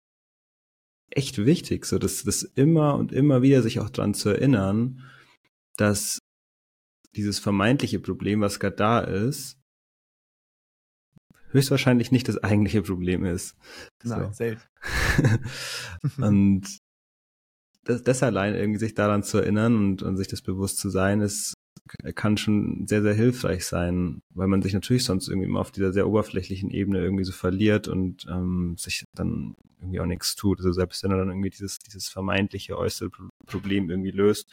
echt 1.11 1.39
wichtig, 1.39 1.87
so 1.87 1.99
dass 1.99 2.25
das 2.25 2.43
immer 2.43 2.95
und 2.97 3.13
immer 3.13 3.43
wieder 3.43 3.63
sich 3.63 3.81
auch 3.81 3.91
dran 3.91 4.15
zu 4.15 4.31
erinnern, 4.31 5.03
dass 5.77 6.19
dieses 7.15 7.39
vermeintliche 7.39 8.01
Problem, 8.01 8.41
was 8.41 8.61
gerade 8.61 8.77
da 8.77 9.01
ist, 9.01 9.59
höchstwahrscheinlich 11.51 12.11
nicht 12.13 12.29
das 12.29 12.39
eigentliche 12.39 12.83
Problem 12.83 13.25
ist. 13.25 13.57
Nein, 14.03 14.27
so. 14.27 14.33
selten. 14.33 14.63
und 16.19 16.79
das, 17.85 18.03
das 18.03 18.23
allein 18.23 18.55
irgendwie 18.55 18.81
sich 18.81 18.95
daran 18.95 19.23
zu 19.23 19.39
erinnern 19.39 19.77
und, 19.77 20.03
und 20.03 20.17
sich 20.17 20.29
das 20.29 20.43
bewusst 20.43 20.79
zu 20.79 20.91
sein, 20.91 21.21
ist 21.21 21.55
kann 22.15 22.37
schon 22.37 22.87
sehr, 22.87 23.03
sehr 23.03 23.15
hilfreich 23.15 23.67
sein, 23.67 24.23
weil 24.35 24.49
man 24.49 24.63
sich 24.63 24.75
natürlich 24.75 25.05
sonst 25.05 25.29
irgendwie 25.29 25.47
immer 25.47 25.61
auf 25.61 25.71
dieser 25.71 25.93
sehr 25.93 26.09
oberflächlichen 26.09 26.71
Ebene 26.71 27.01
irgendwie 27.01 27.25
so 27.25 27.33
verliert 27.33 27.89
und 27.89 28.27
ähm, 28.29 28.77
sich 28.79 29.05
dann 29.15 29.55
irgendwie 29.79 30.01
auch 30.01 30.07
nichts 30.07 30.37
tut. 30.37 30.59
Also 30.59 30.73
selbst 30.73 31.03
wenn 31.03 31.11
er 31.11 31.19
dann 31.19 31.29
irgendwie 31.29 31.51
dieses, 31.51 31.79
dieses 31.79 32.09
vermeintliche 32.09 32.77
äußere 32.77 33.11
Problem 33.47 33.91
irgendwie 33.91 34.11
löst, 34.11 34.53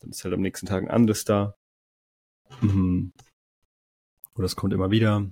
dann 0.00 0.10
ist 0.10 0.24
halt 0.24 0.34
am 0.34 0.40
nächsten 0.40 0.66
Tag 0.66 0.82
ein 0.82 0.90
anderes 0.90 1.24
da. 1.24 1.54
Mhm. 2.60 3.12
Oder 4.34 4.46
es 4.46 4.56
kommt 4.56 4.72
immer 4.72 4.90
wieder. 4.90 5.30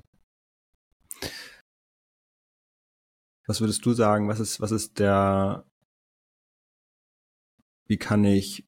Was 3.47 3.61
würdest 3.61 3.85
du 3.85 3.93
sagen? 3.93 4.29
Was 4.29 4.41
ist, 4.41 4.61
was 4.61 4.71
ist 4.71 4.99
der, 4.99 5.67
wie 7.87 7.99
kann 7.99 8.25
ich 8.25 8.65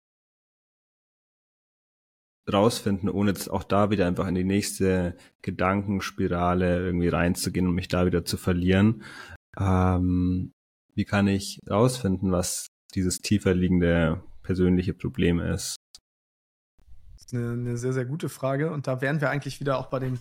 rausfinden, 2.51 3.09
ohne 3.09 3.31
jetzt 3.31 3.51
auch 3.51 3.65
da 3.65 3.91
wieder 3.91 4.07
einfach 4.07 4.27
in 4.29 4.35
die 4.35 4.45
nächste 4.45 5.17
Gedankenspirale 5.43 6.85
irgendwie 6.85 7.09
reinzugehen 7.09 7.67
und 7.67 7.75
mich 7.75 7.89
da 7.89 8.07
wieder 8.07 8.25
zu 8.25 8.37
verlieren. 8.37 9.03
Ähm, 9.59 10.53
wie 10.95 11.05
kann 11.05 11.27
ich 11.27 11.61
rausfinden, 11.69 12.33
was 12.33 12.69
dieses 12.95 13.19
tiefer 13.21 13.55
liegende 13.55 14.23
persönliche 14.43 14.95
Problem 14.95 15.41
ist? 15.41 15.77
Das 17.15 17.27
ist 17.27 17.35
eine, 17.35 17.53
eine 17.53 17.77
sehr, 17.77 17.93
sehr 17.93 18.05
gute 18.05 18.29
Frage. 18.29 18.71
Und 18.71 18.87
da 18.87 19.01
wären 19.01 19.21
wir 19.21 19.31
eigentlich 19.31 19.61
wieder 19.61 19.79
auch 19.79 19.87
bei 19.87 19.99
den 19.99 20.19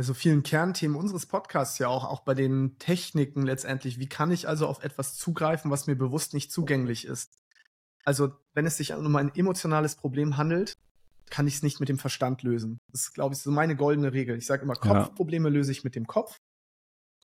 bei 0.00 0.04
so 0.04 0.14
vielen 0.14 0.42
Kernthemen 0.42 0.96
unseres 0.96 1.26
Podcasts 1.26 1.78
ja 1.78 1.88
auch, 1.88 2.06
auch 2.06 2.20
bei 2.20 2.32
den 2.32 2.78
Techniken 2.78 3.42
letztendlich. 3.42 3.98
Wie 3.98 4.08
kann 4.08 4.30
ich 4.30 4.48
also 4.48 4.66
auf 4.66 4.82
etwas 4.82 5.14
zugreifen, 5.16 5.70
was 5.70 5.86
mir 5.86 5.94
bewusst 5.94 6.32
nicht 6.32 6.50
zugänglich 6.50 7.04
ist? 7.04 7.36
Also, 8.06 8.32
wenn 8.54 8.64
es 8.64 8.78
sich 8.78 8.94
um 8.94 9.14
ein 9.16 9.34
emotionales 9.34 9.96
Problem 9.96 10.38
handelt, 10.38 10.72
kann 11.30 11.46
ich 11.46 11.56
es 11.56 11.62
nicht 11.62 11.80
mit 11.80 11.88
dem 11.88 11.98
Verstand 11.98 12.42
lösen. 12.42 12.78
Das 12.92 13.02
ist, 13.02 13.14
glaube 13.14 13.34
ich, 13.34 13.40
so 13.40 13.50
meine 13.50 13.76
goldene 13.76 14.12
Regel. 14.12 14.36
Ich 14.36 14.46
sage 14.46 14.62
immer, 14.62 14.74
Kopfprobleme 14.74 15.48
ja. 15.48 15.54
löse 15.54 15.72
ich 15.72 15.84
mit 15.84 15.94
dem 15.94 16.06
Kopf, 16.06 16.36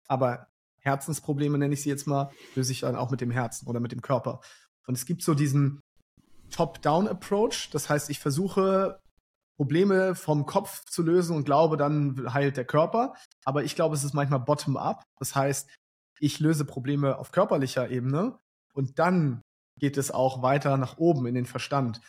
aber 0.07 0.47
Herzensprobleme 0.79 1.57
nenne 1.57 1.73
ich 1.73 1.83
sie 1.83 1.89
jetzt 1.89 2.07
mal, 2.07 2.31
löse 2.55 2.71
ich 2.71 2.81
dann 2.81 2.95
auch 2.95 3.11
mit 3.11 3.21
dem 3.21 3.31
Herzen 3.31 3.67
oder 3.67 3.79
mit 3.79 3.91
dem 3.91 4.01
Körper. 4.01 4.41
Und 4.87 4.95
es 4.95 5.05
gibt 5.05 5.21
so 5.21 5.35
diesen 5.35 5.81
Top-Down-Approach. 6.49 7.69
Das 7.71 7.89
heißt, 7.89 8.09
ich 8.09 8.19
versuche 8.19 8.99
Probleme 9.57 10.15
vom 10.15 10.45
Kopf 10.47 10.85
zu 10.85 11.03
lösen 11.03 11.35
und 11.35 11.45
glaube, 11.45 11.77
dann 11.77 12.33
heilt 12.33 12.57
der 12.57 12.65
Körper. 12.65 13.13
Aber 13.45 13.63
ich 13.63 13.75
glaube, 13.75 13.95
es 13.95 14.03
ist 14.03 14.13
manchmal 14.13 14.39
bottom-up. 14.39 15.03
Das 15.19 15.35
heißt, 15.35 15.69
ich 16.19 16.39
löse 16.39 16.65
Probleme 16.65 17.17
auf 17.17 17.31
körperlicher 17.31 17.89
Ebene 17.89 18.39
und 18.73 18.99
dann 18.99 19.41
geht 19.79 19.97
es 19.97 20.11
auch 20.11 20.41
weiter 20.41 20.77
nach 20.77 20.97
oben 20.97 21.25
in 21.25 21.35
den 21.35 21.45
Verstand. 21.45 22.01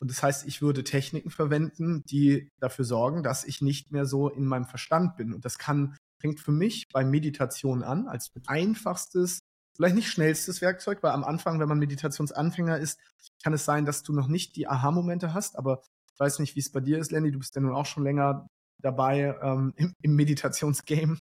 Und 0.00 0.10
das 0.10 0.22
heißt, 0.22 0.46
ich 0.46 0.60
würde 0.60 0.84
Techniken 0.84 1.30
verwenden, 1.30 2.02
die 2.04 2.50
dafür 2.60 2.84
sorgen, 2.84 3.22
dass 3.22 3.44
ich 3.44 3.62
nicht 3.62 3.92
mehr 3.92 4.06
so 4.06 4.28
in 4.28 4.44
meinem 4.44 4.66
Verstand 4.66 5.16
bin. 5.16 5.32
Und 5.32 5.44
das 5.44 5.58
kann, 5.58 5.96
fängt 6.20 6.40
für 6.40 6.52
mich 6.52 6.88
bei 6.92 7.04
Meditation 7.04 7.82
an, 7.82 8.06
als 8.06 8.30
einfachstes, 8.46 9.40
vielleicht 9.74 9.94
nicht 9.94 10.10
schnellstes 10.10 10.60
Werkzeug, 10.60 11.02
weil 11.02 11.12
am 11.12 11.24
Anfang, 11.24 11.60
wenn 11.60 11.68
man 11.68 11.78
Meditationsanfänger 11.78 12.78
ist, 12.78 12.98
kann 13.42 13.52
es 13.52 13.64
sein, 13.64 13.86
dass 13.86 14.02
du 14.02 14.12
noch 14.12 14.28
nicht 14.28 14.56
die 14.56 14.68
Aha-Momente 14.68 15.34
hast, 15.34 15.56
aber 15.56 15.82
ich 16.12 16.20
weiß 16.20 16.38
nicht, 16.38 16.56
wie 16.56 16.60
es 16.60 16.72
bei 16.72 16.80
dir 16.80 16.98
ist, 16.98 17.10
Lenny, 17.10 17.30
du 17.30 17.38
bist 17.38 17.54
ja 17.54 17.60
nun 17.60 17.74
auch 17.74 17.86
schon 17.86 18.02
länger 18.02 18.46
dabei 18.80 19.36
ähm, 19.42 19.72
im, 19.76 19.94
im 20.02 20.16
Meditationsgame. 20.16 21.18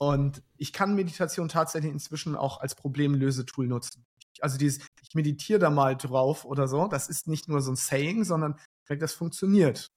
Und 0.00 0.42
ich 0.56 0.72
kann 0.72 0.96
Meditation 0.96 1.48
tatsächlich 1.48 1.92
inzwischen 1.92 2.34
auch 2.34 2.60
als 2.60 2.74
Problemlösetool 2.74 3.68
nutzen 3.68 4.04
also 4.40 4.58
dieses, 4.58 4.80
ich 5.08 5.14
meditiere 5.14 5.58
da 5.58 5.70
mal 5.70 5.96
drauf 5.96 6.44
oder 6.44 6.66
so, 6.66 6.88
das 6.88 7.08
ist 7.08 7.28
nicht 7.28 7.48
nur 7.48 7.60
so 7.60 7.72
ein 7.72 7.76
Saying, 7.76 8.24
sondern 8.24 8.58
das 8.88 9.12
funktioniert. 9.12 9.90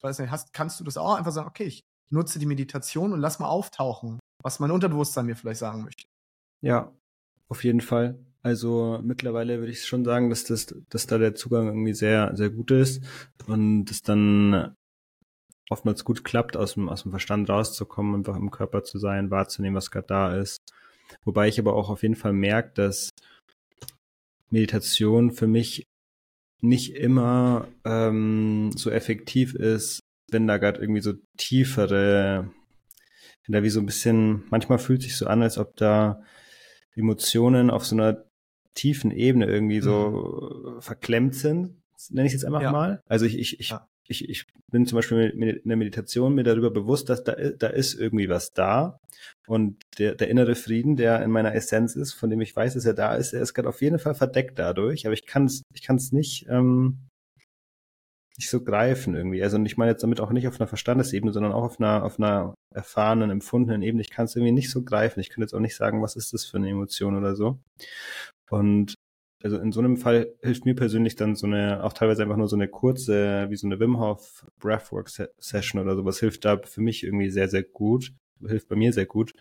Weiß 0.00 0.18
nicht, 0.18 0.30
hast, 0.30 0.52
kannst 0.52 0.80
du 0.80 0.84
das 0.84 0.96
auch 0.96 1.14
einfach 1.14 1.32
sagen, 1.32 1.48
okay, 1.48 1.64
ich 1.64 1.84
nutze 2.10 2.38
die 2.38 2.46
Meditation 2.46 3.12
und 3.12 3.20
lass 3.20 3.38
mal 3.38 3.48
auftauchen, 3.48 4.18
was 4.42 4.60
mein 4.60 4.70
Unterbewusstsein 4.70 5.26
mir 5.26 5.36
vielleicht 5.36 5.60
sagen 5.60 5.84
möchte. 5.84 6.04
Ja, 6.60 6.92
auf 7.48 7.64
jeden 7.64 7.80
Fall. 7.80 8.18
Also 8.42 9.00
mittlerweile 9.02 9.58
würde 9.58 9.72
ich 9.72 9.84
schon 9.84 10.04
sagen, 10.04 10.28
dass 10.28 10.44
das, 10.44 10.74
dass 10.90 11.06
da 11.06 11.16
der 11.18 11.34
Zugang 11.34 11.66
irgendwie 11.66 11.94
sehr, 11.94 12.36
sehr 12.36 12.50
gut 12.50 12.70
ist 12.70 13.02
und 13.46 13.90
es 13.90 14.02
dann 14.02 14.74
oftmals 15.70 16.04
gut 16.04 16.24
klappt, 16.24 16.56
aus 16.56 16.74
dem, 16.74 16.90
aus 16.90 17.02
dem 17.02 17.10
Verstand 17.10 17.48
rauszukommen, 17.48 18.16
einfach 18.16 18.36
im 18.36 18.50
Körper 18.50 18.84
zu 18.84 18.98
sein, 18.98 19.30
wahrzunehmen, 19.30 19.76
was 19.76 19.90
gerade 19.90 20.06
da 20.06 20.36
ist. 20.36 20.62
Wobei 21.24 21.48
ich 21.48 21.58
aber 21.58 21.74
auch 21.74 21.88
auf 21.88 22.02
jeden 22.02 22.16
Fall 22.16 22.34
merke, 22.34 22.72
dass 22.74 23.10
Meditation 24.54 25.32
für 25.32 25.46
mich 25.46 25.84
nicht 26.60 26.94
immer 26.94 27.68
ähm, 27.84 28.70
so 28.74 28.90
effektiv 28.90 29.54
ist, 29.54 30.00
wenn 30.30 30.46
da 30.46 30.56
gerade 30.56 30.80
irgendwie 30.80 31.02
so 31.02 31.12
tiefere, 31.36 32.50
wenn 33.44 33.52
da 33.52 33.62
wie 33.62 33.68
so 33.68 33.80
ein 33.80 33.86
bisschen, 33.86 34.44
manchmal 34.50 34.78
fühlt 34.78 35.02
sich 35.02 35.16
so 35.16 35.26
an, 35.26 35.42
als 35.42 35.58
ob 35.58 35.76
da 35.76 36.22
Emotionen 36.94 37.68
auf 37.68 37.84
so 37.84 37.96
einer 37.96 38.24
tiefen 38.74 39.10
Ebene 39.10 39.46
irgendwie 39.46 39.80
so 39.80 40.74
mhm. 40.76 40.80
verklemmt 40.80 41.34
sind, 41.34 41.82
nenne 42.10 42.26
ich 42.26 42.34
es 42.34 42.40
jetzt 42.40 42.46
einfach 42.46 42.62
ja. 42.62 42.72
mal. 42.72 43.02
Also 43.06 43.26
ich, 43.26 43.38
ich, 43.38 43.60
ich 43.60 43.70
ja 43.70 43.86
ich, 44.06 44.28
ich 44.28 44.46
bin 44.70 44.86
zum 44.86 44.96
Beispiel 44.96 45.30
in 45.30 45.68
der 45.68 45.76
Meditation 45.76 46.34
mir 46.34 46.44
darüber 46.44 46.70
bewusst, 46.70 47.08
dass 47.08 47.24
da, 47.24 47.34
da 47.34 47.68
ist 47.68 47.94
irgendwie 47.94 48.28
was 48.28 48.52
da. 48.52 48.98
Und 49.46 49.82
der, 49.98 50.14
der 50.14 50.28
innere 50.28 50.54
Frieden, 50.54 50.96
der 50.96 51.22
in 51.22 51.30
meiner 51.30 51.54
Essenz 51.54 51.96
ist, 51.96 52.12
von 52.12 52.30
dem 52.30 52.40
ich 52.40 52.54
weiß, 52.54 52.74
dass 52.74 52.84
er 52.84 52.94
da 52.94 53.14
ist, 53.14 53.32
er 53.32 53.42
ist 53.42 53.54
gerade 53.54 53.68
auf 53.68 53.80
jeden 53.80 53.98
Fall 53.98 54.14
verdeckt 54.14 54.58
dadurch. 54.58 55.06
Aber 55.06 55.14
ich 55.14 55.26
kann 55.26 55.46
es 55.46 55.62
ich 55.72 55.82
kann's 55.82 56.12
nicht, 56.12 56.46
ähm, 56.48 56.98
nicht 58.36 58.50
so 58.50 58.62
greifen 58.62 59.14
irgendwie. 59.14 59.42
Also 59.42 59.56
und 59.56 59.66
ich 59.66 59.76
meine 59.76 59.92
jetzt 59.92 60.02
damit 60.02 60.20
auch 60.20 60.30
nicht 60.30 60.48
auf 60.48 60.60
einer 60.60 60.68
Verstandesebene, 60.68 61.32
sondern 61.32 61.52
auch 61.52 61.64
auf 61.64 61.80
einer, 61.80 62.04
auf 62.04 62.18
einer 62.18 62.54
erfahrenen, 62.74 63.30
empfundenen 63.30 63.82
Ebene. 63.82 64.02
Ich 64.02 64.10
kann 64.10 64.26
es 64.26 64.36
irgendwie 64.36 64.52
nicht 64.52 64.70
so 64.70 64.82
greifen. 64.82 65.20
Ich 65.20 65.30
könnte 65.30 65.42
jetzt 65.42 65.54
auch 65.54 65.60
nicht 65.60 65.76
sagen, 65.76 66.02
was 66.02 66.16
ist 66.16 66.32
das 66.32 66.44
für 66.44 66.58
eine 66.58 66.68
Emotion 66.68 67.16
oder 67.16 67.36
so. 67.36 67.58
Und 68.50 68.94
also 69.44 69.58
in 69.58 69.72
so 69.72 69.80
einem 69.80 69.98
Fall 69.98 70.32
hilft 70.42 70.64
mir 70.64 70.74
persönlich 70.74 71.16
dann 71.16 71.36
so 71.36 71.46
eine, 71.46 71.84
auch 71.84 71.92
teilweise 71.92 72.22
einfach 72.22 72.38
nur 72.38 72.48
so 72.48 72.56
eine 72.56 72.66
kurze, 72.66 73.46
wie 73.50 73.56
so 73.56 73.66
eine 73.66 73.78
Wim 73.78 74.00
Hof 74.00 74.46
Breathwork 74.58 75.10
Session 75.38 75.80
oder 75.80 75.96
sowas 75.96 76.18
hilft 76.18 76.46
da 76.46 76.58
für 76.64 76.80
mich 76.80 77.04
irgendwie 77.04 77.30
sehr, 77.30 77.48
sehr 77.48 77.62
gut, 77.62 78.12
hilft 78.44 78.68
bei 78.68 78.76
mir 78.76 78.94
sehr 78.94 79.04
gut, 79.04 79.34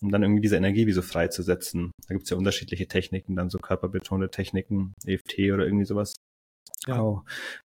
um 0.00 0.12
dann 0.12 0.22
irgendwie 0.22 0.42
diese 0.42 0.56
Energie 0.56 0.86
wie 0.86 0.92
so 0.92 1.02
freizusetzen. 1.02 1.90
Da 2.06 2.14
gibt's 2.14 2.30
ja 2.30 2.36
unterschiedliche 2.36 2.86
Techniken, 2.86 3.34
dann 3.34 3.50
so 3.50 3.58
körperbetonte 3.58 4.30
Techniken, 4.30 4.94
EFT 5.04 5.38
oder 5.52 5.64
irgendwie 5.64 5.86
sowas. 5.86 6.14
Ja. 6.86 7.00
Auch. 7.00 7.24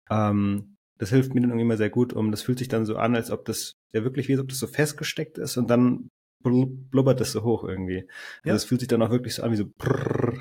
Ähm, 0.10 0.75
das 0.97 1.12
hilft 1.12 1.36
mir 1.36 1.41
dann 1.41 1.51
irgendwie 1.51 1.65
immer 1.65 1.77
sehr 1.77 1.91
gut, 1.91 2.13
um 2.13 2.32
das 2.32 2.41
fühlt 2.41 2.58
sich 2.58 2.67
dann 2.67 2.88
so 2.88 2.97
an, 2.97 3.15
als 3.15 3.29
ob 3.29 3.45
das 3.45 3.73
ja 3.93 4.03
wirklich 4.03 4.27
wie 4.27 4.34
als 4.34 4.41
ob 4.41 4.49
das 4.49 4.60
so 4.60 4.67
festgesteckt 4.67 5.38
ist 5.38 5.55
und 5.55 5.69
dann 5.69 6.10
blubbert 6.41 7.19
das 7.19 7.32
so 7.32 7.43
hoch 7.43 7.63
irgendwie. 7.63 8.08
Also 8.43 8.56
es 8.56 8.63
fühlt 8.63 8.82
sich 8.82 8.88
dann 8.88 9.02
auch 9.02 9.10
wirklich 9.10 9.36
so 9.36 9.43
an 9.43 9.52
wie 9.52 9.58
so 9.58 9.67
prrrr, 9.78 10.39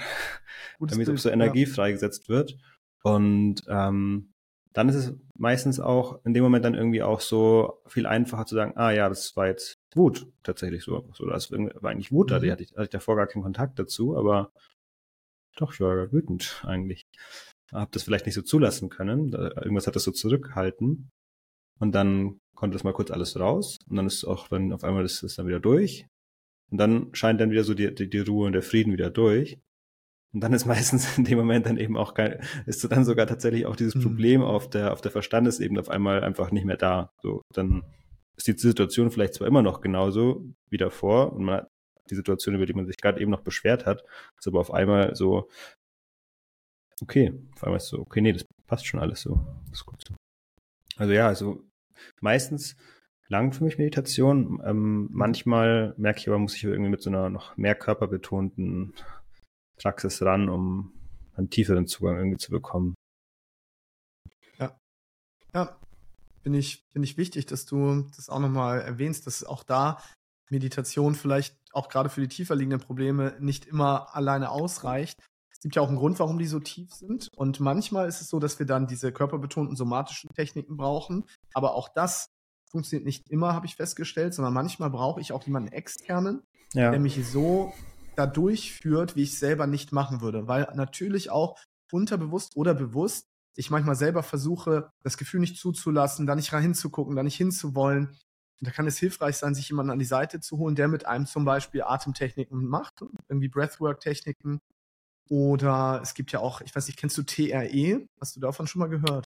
damit 0.81 1.07
Bild, 1.07 1.19
so 1.19 1.31
Energie 1.31 1.65
ja. 1.65 1.73
freigesetzt 1.73 2.29
wird. 2.29 2.57
Und 3.03 3.63
ähm, 3.69 4.33
dann 4.73 4.89
ist 4.89 4.95
es 4.95 5.15
meistens 5.35 5.81
auch 5.81 6.25
in 6.25 6.35
dem 6.35 6.45
Moment 6.45 6.65
dann 6.65 6.75
irgendwie 6.75 7.03
auch 7.03 7.21
so 7.21 7.83
viel 7.87 8.07
einfacher 8.07 8.47
zu 8.47 8.55
sagen, 8.55 8.75
ah 8.77 8.91
ja, 8.91 9.09
das 9.09 9.37
war 9.37 9.47
jetzt 9.47 9.79
Wut 9.95 10.27
tatsächlich 10.43 10.85
so. 10.85 11.11
so 11.15 11.27
das 11.27 11.51
war 11.51 11.91
eigentlich 11.91 12.13
Wut, 12.13 12.31
mhm. 12.31 12.41
da 12.41 12.53
hatte 12.53 12.63
ich, 12.63 12.73
hatte 12.73 12.85
ich 12.85 12.91
davor 12.91 13.17
gar 13.17 13.27
keinen 13.27 13.43
Kontakt 13.43 13.79
dazu, 13.79 14.17
aber 14.17 14.53
doch, 15.57 15.73
ich 15.73 15.81
war 15.81 16.13
wütend 16.13 16.63
eigentlich. 16.65 17.07
Hab 17.73 17.93
das 17.93 18.05
vielleicht 18.05 18.27
nicht 18.27 18.37
so 18.37 18.43
zulassen 18.43 18.89
können. 18.89 19.33
Irgendwas 19.33 19.87
hat 19.87 19.97
das 19.97 20.05
so 20.05 20.13
zurückgehalten. 20.13 21.11
Und 21.81 21.93
dann 21.95 22.41
konnte 22.59 22.75
das 22.75 22.83
mal 22.83 22.93
kurz 22.93 23.13
alles 23.13 23.39
raus. 23.39 23.79
Und 23.89 23.97
dann 23.97 24.07
ist 24.07 24.25
auch 24.25 24.49
dann 24.49 24.73
auf 24.73 24.83
einmal 24.83 25.05
ist 25.05 25.23
es 25.23 25.37
dann 25.37 25.47
wieder 25.47 25.61
durch. 25.61 26.09
Und 26.71 26.79
dann 26.79 27.15
scheint 27.15 27.41
dann 27.41 27.53
wieder 27.53 27.63
so 27.63 27.73
die, 27.73 27.95
die, 27.95 28.11
die 28.11 28.19
Ruhe 28.19 28.47
und 28.47 28.53
der 28.53 28.63
Frieden 28.63 28.93
wieder 28.93 29.11
durch. 29.11 29.61
Und 30.33 30.41
dann 30.41 30.53
ist 30.53 30.67
meistens 30.73 31.17
in 31.17 31.25
dem 31.25 31.39
Moment 31.39 31.67
dann 31.67 31.77
eben 31.77 31.97
auch 31.97 32.15
kein, 32.15 32.41
ist 32.67 32.83
dann 32.91 33.05
sogar 33.05 33.29
tatsächlich 33.29 33.65
auch 33.65 33.77
dieses 33.77 33.95
mhm. 33.95 34.03
Problem 34.03 34.43
auf 34.43 34.69
der, 34.69 34.93
auf 34.93 35.01
der 35.01 35.13
Verstandesebene 35.13 35.79
auf 35.79 35.89
einmal 35.89 36.25
einfach 36.25 36.51
nicht 36.51 36.65
mehr 36.65 36.77
da. 36.77 37.13
So, 37.23 37.43
dann 37.55 37.85
ist 38.37 38.49
die 38.49 38.59
Situation 38.59 39.13
vielleicht 39.13 39.35
zwar 39.35 39.47
immer 39.47 39.63
noch 39.63 39.81
genauso 39.81 40.45
wie 40.69 40.79
davor 40.79 41.33
und 41.33 41.45
man 41.45 41.59
hat 41.59 41.71
die 42.11 42.17
Situation, 42.17 42.57
über 42.57 42.67
die 42.67 42.75
man 42.75 42.87
sich 42.87 42.97
gerade 42.97 43.21
eben 43.21 43.31
noch 43.31 43.43
beschwert 43.43 43.87
hat, 43.87 44.03
ist 44.37 44.49
aber 44.49 44.59
auf 44.59 44.73
einmal 44.73 45.15
so, 45.15 45.49
okay, 47.03 47.33
auf 47.55 47.63
einmal 47.63 47.77
ist 47.77 47.89
so, 47.89 48.01
okay, 48.01 48.21
nee, 48.21 48.33
das 48.33 48.45
passt 48.67 48.87
schon 48.87 48.99
alles 48.99 49.21
so. 49.21 49.47
Das 49.71 49.81
ist 49.81 49.87
gut 49.87 50.05
so. 50.09 50.15
Also 50.97 51.13
ja, 51.13 51.29
also 51.29 51.68
meistens 52.21 52.77
lang 53.29 53.53
für 53.53 53.65
mich 53.65 53.79
Meditation. 53.79 54.61
Ähm, 54.65 55.09
manchmal 55.13 55.95
merke 55.97 56.21
ich 56.21 56.29
aber, 56.29 56.39
muss 56.39 56.57
ich 56.57 56.65
irgendwie 56.65 56.91
mit 56.91 57.03
so 57.03 57.11
einer 57.11 57.29
noch 57.31 57.57
mehr 57.57 57.75
körperbetonten 57.75 58.95
Praxis 59.77 60.23
ran, 60.23 60.49
um 60.49 60.93
einen 61.35 61.51
tieferen 61.51 61.87
Zugang 61.87 62.17
irgendwie 62.17 62.39
zu 62.39 62.51
bekommen. 62.51 62.95
Ja. 64.59 64.79
Ja. 65.55 65.79
Finde 66.43 66.59
ich, 66.61 66.87
finde 66.93 67.07
ich 67.07 67.17
wichtig, 67.17 67.47
dass 67.47 67.67
du 67.67 68.07
das 68.17 68.29
auch 68.29 68.41
nochmal 68.41 68.81
erwähnst, 68.81 69.27
dass 69.27 69.45
auch 69.45 69.65
da 69.65 70.03
Meditation 70.51 71.15
vielleicht 71.15 71.59
auch 71.73 71.89
gerade 71.89 72.09
für 72.09 72.21
die 72.21 72.29
tiefer 72.29 72.55
liegenden 72.55 72.81
Probleme 72.81 73.37
nicht 73.41 73.67
immer 73.67 74.15
alleine 74.15 74.51
ausreicht. 74.51 75.21
Es 75.59 75.63
gibt 75.63 75.75
ja 75.75 75.83
auch 75.83 75.89
einen 75.89 75.97
Grund, 75.97 76.21
warum 76.21 76.39
die 76.39 76.47
so 76.47 76.61
tief 76.61 76.95
sind. 76.95 77.29
Und 77.37 77.59
manchmal 77.59 78.07
ist 78.07 78.21
es 78.21 78.29
so, 78.29 78.39
dass 78.39 78.59
wir 78.61 78.67
dann 78.67 78.87
diese 78.87 79.11
körperbetonten 79.11 79.75
somatischen 79.77 80.31
Techniken 80.35 80.77
brauchen. 80.77 81.25
Aber 81.53 81.75
auch 81.75 81.89
das 81.89 82.31
funktioniert 82.71 83.05
nicht 83.05 83.29
immer, 83.29 83.55
habe 83.55 83.67
ich 83.67 83.75
festgestellt, 83.75 84.35
sondern 84.35 84.55
manchmal 84.55 84.91
brauche 84.91 85.21
ich 85.21 85.33
auch 85.33 85.43
jemanden 85.45 85.73
externen, 85.73 86.43
ja. 86.75 86.91
der 86.91 87.01
mich 87.01 87.27
so 87.27 87.73
da 88.15 88.27
durchführt, 88.27 89.17
wie 89.17 89.23
ich 89.23 89.39
selber 89.39 89.67
nicht 89.67 89.93
machen 89.93 90.21
würde. 90.21 90.47
Weil 90.47 90.69
natürlich 90.75 91.31
auch 91.31 91.59
unterbewusst 91.91 92.57
oder 92.57 92.75
bewusst 92.75 93.27
ich 93.57 93.71
manchmal 93.71 93.97
selber 93.97 94.23
versuche, 94.23 94.93
das 95.03 95.17
Gefühl 95.17 95.41
nicht 95.41 95.57
zuzulassen, 95.57 96.27
da 96.27 96.37
nicht 96.37 96.53
rein 96.53 96.63
hinzugucken, 96.63 97.17
da 97.17 97.25
nicht 97.25 97.37
hinzuwollen. 97.37 98.07
Und 98.61 98.67
da 98.67 98.71
kann 98.71 98.87
es 98.87 98.99
hilfreich 98.99 99.37
sein, 99.37 99.55
sich 99.55 99.69
jemanden 99.69 99.91
an 99.91 99.99
die 99.99 100.05
Seite 100.05 100.39
zu 100.41 100.59
holen, 100.59 100.77
der 100.77 100.87
mit 100.87 101.07
einem 101.07 101.27
zum 101.27 101.45
Beispiel 101.45 101.83
Atemtechniken 101.83 102.67
macht, 102.67 103.03
irgendwie 103.29 103.49
Breathwork-Techniken. 103.49 104.61
Oder 105.29 106.01
es 106.03 106.15
gibt 106.15 106.33
ja 106.33 106.41
auch, 106.41 106.61
ich 106.61 106.75
weiß 106.75 106.87
nicht, 106.87 106.99
kennst 106.99 107.19
du 107.19 107.23
TRE? 107.23 108.07
Hast 108.21 108.37
du 108.37 108.41
davon 108.41 108.67
schon 108.67 108.81
mal 108.81 108.89
gehört? 108.89 109.25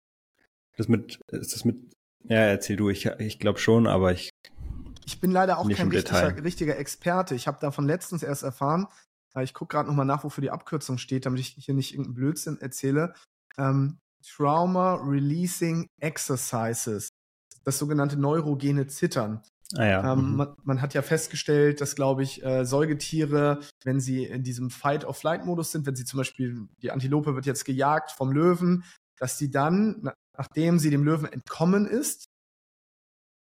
Das 0.78 0.88
mit, 0.88 1.20
ist 1.28 1.54
das 1.54 1.66
mit 1.66 1.94
ja, 2.26 2.38
erzähl 2.38 2.76
du. 2.76 2.90
Ich, 2.90 3.06
ich 3.06 3.40
glaube 3.40 3.60
schon, 3.60 3.88
aber 3.88 4.12
ich. 4.12 4.30
Ich 5.06 5.20
bin 5.20 5.32
leider 5.32 5.58
auch 5.58 5.70
kein 5.70 5.90
richtiger, 5.90 6.44
richtiger, 6.44 6.78
Experte. 6.78 7.34
Ich 7.34 7.48
habe 7.48 7.58
davon 7.60 7.88
letztens 7.88 8.22
erst 8.22 8.44
erfahren. 8.44 8.88
Ich 9.42 9.54
gucke 9.54 9.76
gerade 9.76 9.88
nochmal 9.88 10.06
nach, 10.06 10.24
wofür 10.24 10.42
die 10.42 10.52
Abkürzung 10.52 10.98
steht, 10.98 11.26
damit 11.26 11.40
ich 11.40 11.56
hier 11.58 11.74
nicht 11.74 11.94
irgendeinen 11.94 12.16
Blödsinn 12.16 12.60
erzähle. 12.60 13.14
Ähm, 13.58 13.98
Trauma 14.24 14.96
Releasing 14.96 15.88
Exercises. 16.00 17.10
Das 17.64 17.80
sogenannte 17.80 18.18
neurogene 18.18 18.88
Zittern. 18.88 19.42
Ah 19.76 19.86
ja. 19.86 20.14
ähm, 20.14 20.32
mhm. 20.32 20.36
man, 20.36 20.56
man, 20.64 20.82
hat 20.82 20.94
ja 20.94 21.02
festgestellt, 21.02 21.80
dass, 21.80 21.96
glaube 21.96 22.24
ich, 22.24 22.44
äh, 22.44 22.66
Säugetiere, 22.66 23.60
wenn 23.84 24.00
sie 24.00 24.26
in 24.26 24.44
diesem 24.44 24.72
Fight-of-Flight-Modus 24.72 25.72
sind, 25.72 25.86
wenn 25.86 25.96
sie 25.96 26.06
zum 26.06 26.18
Beispiel, 26.18 26.68
die 26.82 26.92
Antilope 26.92 27.36
wird 27.36 27.46
jetzt 27.46 27.66
gejagt 27.66 28.12
vom 28.12 28.32
Löwen, 28.32 28.84
dass 29.20 29.38
sie 29.38 29.52
dann, 29.52 30.12
nachdem 30.36 30.80
sie 30.80 30.90
dem 30.90 31.04
Löwen 31.04 31.32
entkommen 31.32 31.86
ist 31.86 32.26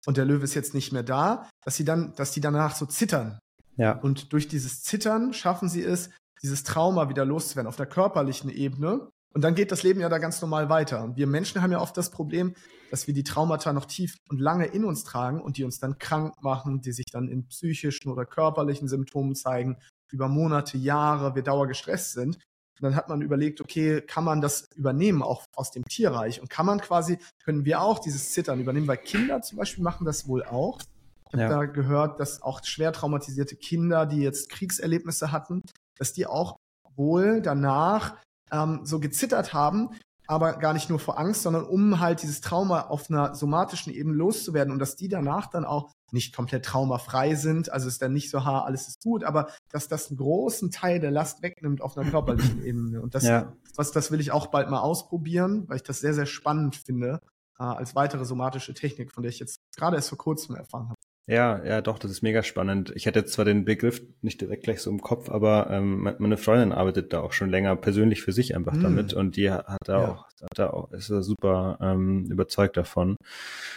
und 0.06 0.18
der 0.18 0.26
Löwe 0.26 0.44
ist 0.44 0.54
jetzt 0.54 0.74
nicht 0.74 0.92
mehr 0.92 1.04
da, 1.04 1.50
dass 1.64 1.76
sie 1.76 1.86
dann, 1.86 2.14
dass 2.16 2.32
die 2.32 2.42
danach 2.42 2.76
so 2.76 2.86
zittern. 2.86 3.40
Ja. 3.76 3.94
Und 3.94 4.34
durch 4.34 4.48
dieses 4.48 4.84
Zittern 4.84 5.34
schaffen 5.34 5.70
sie 5.70 5.84
es, 5.84 6.10
dieses 6.42 6.64
Trauma 6.64 7.10
wieder 7.10 7.26
loszuwerden 7.26 7.68
auf 7.68 7.76
der 7.76 7.86
körperlichen 7.86 8.50
Ebene. 8.50 9.10
Und 9.34 9.42
dann 9.44 9.56
geht 9.56 9.72
das 9.72 9.84
Leben 9.84 10.00
ja 10.00 10.10
da 10.10 10.18
ganz 10.18 10.42
normal 10.42 10.70
weiter. 10.70 11.04
Und 11.04 11.18
wir 11.18 11.28
Menschen 11.28 11.62
haben 11.62 11.72
ja 11.72 11.80
oft 11.80 11.96
das 11.98 12.12
Problem, 12.12 12.56
dass 12.90 13.08
wir 13.08 13.14
die 13.14 13.24
Traumata 13.24 13.74
noch 13.74 13.86
tief 13.86 14.16
und 14.30 14.40
lange 14.40 14.66
in 14.66 14.86
uns 14.86 15.04
tragen 15.04 15.42
und 15.42 15.58
die 15.58 15.64
uns 15.64 15.80
dann 15.80 15.98
krank 15.98 16.34
machen, 16.42 16.82
die 16.82 16.92
sich 16.92 17.06
dann 17.12 17.28
in 17.28 17.48
psychischen 17.48 18.12
oder 18.12 18.26
körperlichen 18.26 18.88
Symptomen 18.88 19.36
zeigen, 19.36 19.78
über 20.12 20.28
Monate, 20.28 20.78
Jahre, 20.78 21.36
wir 21.36 21.44
dauergestresst 21.44 22.14
sind. 22.14 22.36
Und 22.36 22.84
dann 22.84 22.96
hat 22.96 23.10
man 23.10 23.22
überlegt, 23.22 23.62
okay, 23.62 24.02
kann 24.02 24.24
man 24.24 24.42
das 24.42 24.66
übernehmen, 24.76 25.22
auch 25.22 25.46
aus 25.56 25.72
dem 25.72 25.84
Tierreich? 25.86 26.42
Und 26.42 26.50
kann 26.50 26.66
man 26.66 26.80
quasi, 26.80 27.20
können 27.44 27.66
wir 27.66 27.82
auch 27.82 28.00
dieses 28.00 28.32
Zittern 28.32 28.60
übernehmen? 28.60 28.88
Weil 28.88 28.98
Kinder 28.98 29.42
zum 29.42 29.58
Beispiel 29.58 29.84
machen 29.84 30.06
das 30.06 30.28
wohl 30.28 30.44
auch. 30.44 30.80
Ich 31.28 31.34
habe 31.34 31.44
ja. 31.44 31.50
da 31.50 31.66
gehört, 31.66 32.20
dass 32.20 32.42
auch 32.42 32.64
schwer 32.64 32.92
traumatisierte 32.92 33.56
Kinder, 33.56 34.06
die 34.06 34.22
jetzt 34.22 34.50
Kriegserlebnisse 34.50 35.32
hatten, 35.32 35.62
dass 35.98 36.14
die 36.14 36.26
auch 36.26 36.58
wohl 36.96 37.42
danach 37.42 38.16
ähm, 38.52 38.82
so 38.84 39.00
gezittert 39.00 39.54
haben, 39.54 39.90
aber 40.30 40.54
gar 40.54 40.74
nicht 40.74 40.92
nur 40.92 41.00
vor 41.00 41.18
Angst, 41.18 41.42
sondern 41.42 41.64
um 41.64 42.00
halt 42.00 42.22
dieses 42.22 42.40
Trauma 42.40 42.82
auf 42.82 43.10
einer 43.10 43.34
somatischen 43.34 43.92
Ebene 43.92 44.16
loszuwerden 44.16 44.72
und 44.72 44.78
dass 44.78 44.96
die 44.96 45.08
danach 45.08 45.48
dann 45.48 45.66
auch 45.66 45.92
nicht 46.12 46.36
komplett 46.36 46.66
traumafrei 46.66 47.34
sind, 47.34 47.72
also 47.72 47.88
ist 47.88 48.00
dann 48.00 48.14
nicht 48.14 48.30
so, 48.30 48.46
ha, 48.46 48.62
alles 48.62 48.88
ist 48.88 49.02
gut, 49.02 49.24
aber 49.24 49.50
dass 49.72 49.88
das 49.88 50.10
einen 50.10 50.18
großen 50.18 50.70
Teil 50.70 51.00
der 51.00 51.10
Last 51.10 51.42
wegnimmt 51.42 51.82
auf 51.82 51.98
einer 51.98 52.10
körperlichen 52.12 52.64
Ebene. 52.64 53.02
Und 53.02 53.16
das, 53.16 53.24
ja. 53.24 53.54
was, 53.76 53.92
das 53.92 54.12
will 54.12 54.20
ich 54.20 54.32
auch 54.32 54.48
bald 54.48 54.70
mal 54.70 54.82
ausprobieren, 54.82 55.68
weil 55.68 55.78
ich 55.78 55.84
das 55.84 56.00
sehr, 56.00 56.14
sehr 56.14 56.28
spannend 56.28 56.76
finde, 56.76 57.22
äh, 57.58 57.64
als 57.64 57.96
weitere 57.96 58.24
somatische 58.24 58.76
Technik, 58.76 59.12
von 59.12 59.24
der 59.24 59.32
ich 59.32 59.40
jetzt 59.40 59.58
gerade 59.76 59.96
erst 59.96 60.10
vor 60.10 60.20
kurzem 60.20 60.56
erfahren 60.56 60.90
habe. 60.90 60.99
Ja, 61.30 61.64
ja, 61.64 61.82
doch, 61.82 62.00
das 62.00 62.10
ist 62.10 62.24
mega 62.24 62.42
spannend. 62.42 62.92
Ich 62.96 63.06
hätte 63.06 63.20
jetzt 63.20 63.34
zwar 63.34 63.46
den 63.46 63.64
Begriff 63.64 64.02
nicht 64.24 64.42
direkt 64.42 64.64
gleich 64.64 64.82
so 64.82 64.90
im 64.90 65.00
Kopf, 65.00 65.30
aber 65.30 65.70
ähm, 65.70 66.12
meine 66.18 66.38
Freundin 66.38 66.72
arbeitet 66.72 67.14
da 67.14 67.22
auch 67.22 67.34
schon 67.34 67.52
länger 67.52 67.76
persönlich 67.76 68.24
für 68.24 68.32
sich 68.32 68.56
einfach 68.56 68.74
mm. 68.74 68.82
damit 68.82 69.14
und 69.14 69.36
die 69.36 69.52
hat 69.52 69.78
da 69.86 70.02
ja. 70.02 70.12
auch, 70.12 70.26
hat 70.26 70.58
da 70.58 70.70
auch, 70.72 70.92
ist 70.92 71.12
da 71.12 71.22
super 71.22 71.78
ähm, 71.82 72.26
überzeugt 72.32 72.78
davon, 72.78 73.16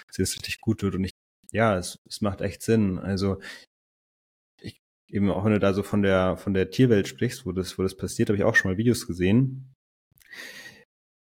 dass 0.06 0.16
sie 0.16 0.22
es 0.22 0.34
richtig 0.34 0.62
gut 0.62 0.80
tut 0.80 0.94
und 0.94 1.04
ich 1.04 1.10
ja, 1.50 1.76
es, 1.76 1.98
es 2.08 2.22
macht 2.22 2.40
echt 2.40 2.62
Sinn. 2.62 2.98
Also 2.98 3.38
ich, 4.62 4.78
eben 5.08 5.30
auch 5.30 5.44
wenn 5.44 5.52
du 5.52 5.60
da 5.60 5.74
so 5.74 5.82
von 5.82 6.00
der 6.00 6.38
von 6.38 6.54
der 6.54 6.70
Tierwelt 6.70 7.06
sprichst, 7.06 7.44
wo 7.44 7.52
das 7.52 7.76
wo 7.76 7.82
das 7.82 7.94
passiert, 7.94 8.30
habe 8.30 8.38
ich 8.38 8.44
auch 8.44 8.56
schon 8.56 8.70
mal 8.70 8.78
Videos 8.78 9.06
gesehen. 9.06 9.74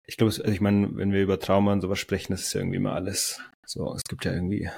Ich 0.05 0.17
glaube, 0.17 0.29
also 0.31 0.43
ich 0.43 0.61
meine, 0.61 0.95
wenn 0.95 1.11
wir 1.11 1.23
über 1.23 1.39
Trauma 1.39 1.73
und 1.73 1.81
sowas 1.81 1.97
sprechen, 1.97 2.33
das 2.33 2.43
ist 2.43 2.53
ja 2.53 2.61
irgendwie 2.61 2.77
immer 2.77 2.93
alles 2.93 3.41
so. 3.65 3.95
Es 3.95 4.03
gibt 4.07 4.25
ja 4.25 4.33
irgendwie, 4.33 4.69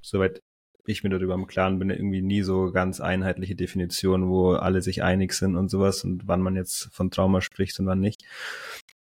soweit 0.00 0.40
ich 0.86 1.02
mir 1.02 1.10
darüber 1.10 1.34
im 1.34 1.46
Klaren 1.46 1.78
bin, 1.78 1.90
irgendwie 1.90 2.22
nie 2.22 2.42
so 2.42 2.72
ganz 2.72 3.00
einheitliche 3.00 3.56
Definitionen, 3.56 4.28
wo 4.28 4.52
alle 4.52 4.82
sich 4.82 5.02
einig 5.02 5.32
sind 5.32 5.56
und 5.56 5.70
sowas 5.70 6.04
und 6.04 6.26
wann 6.26 6.40
man 6.40 6.56
jetzt 6.56 6.88
von 6.92 7.10
Trauma 7.10 7.40
spricht 7.40 7.78
und 7.80 7.86
wann 7.86 8.00
nicht. 8.00 8.24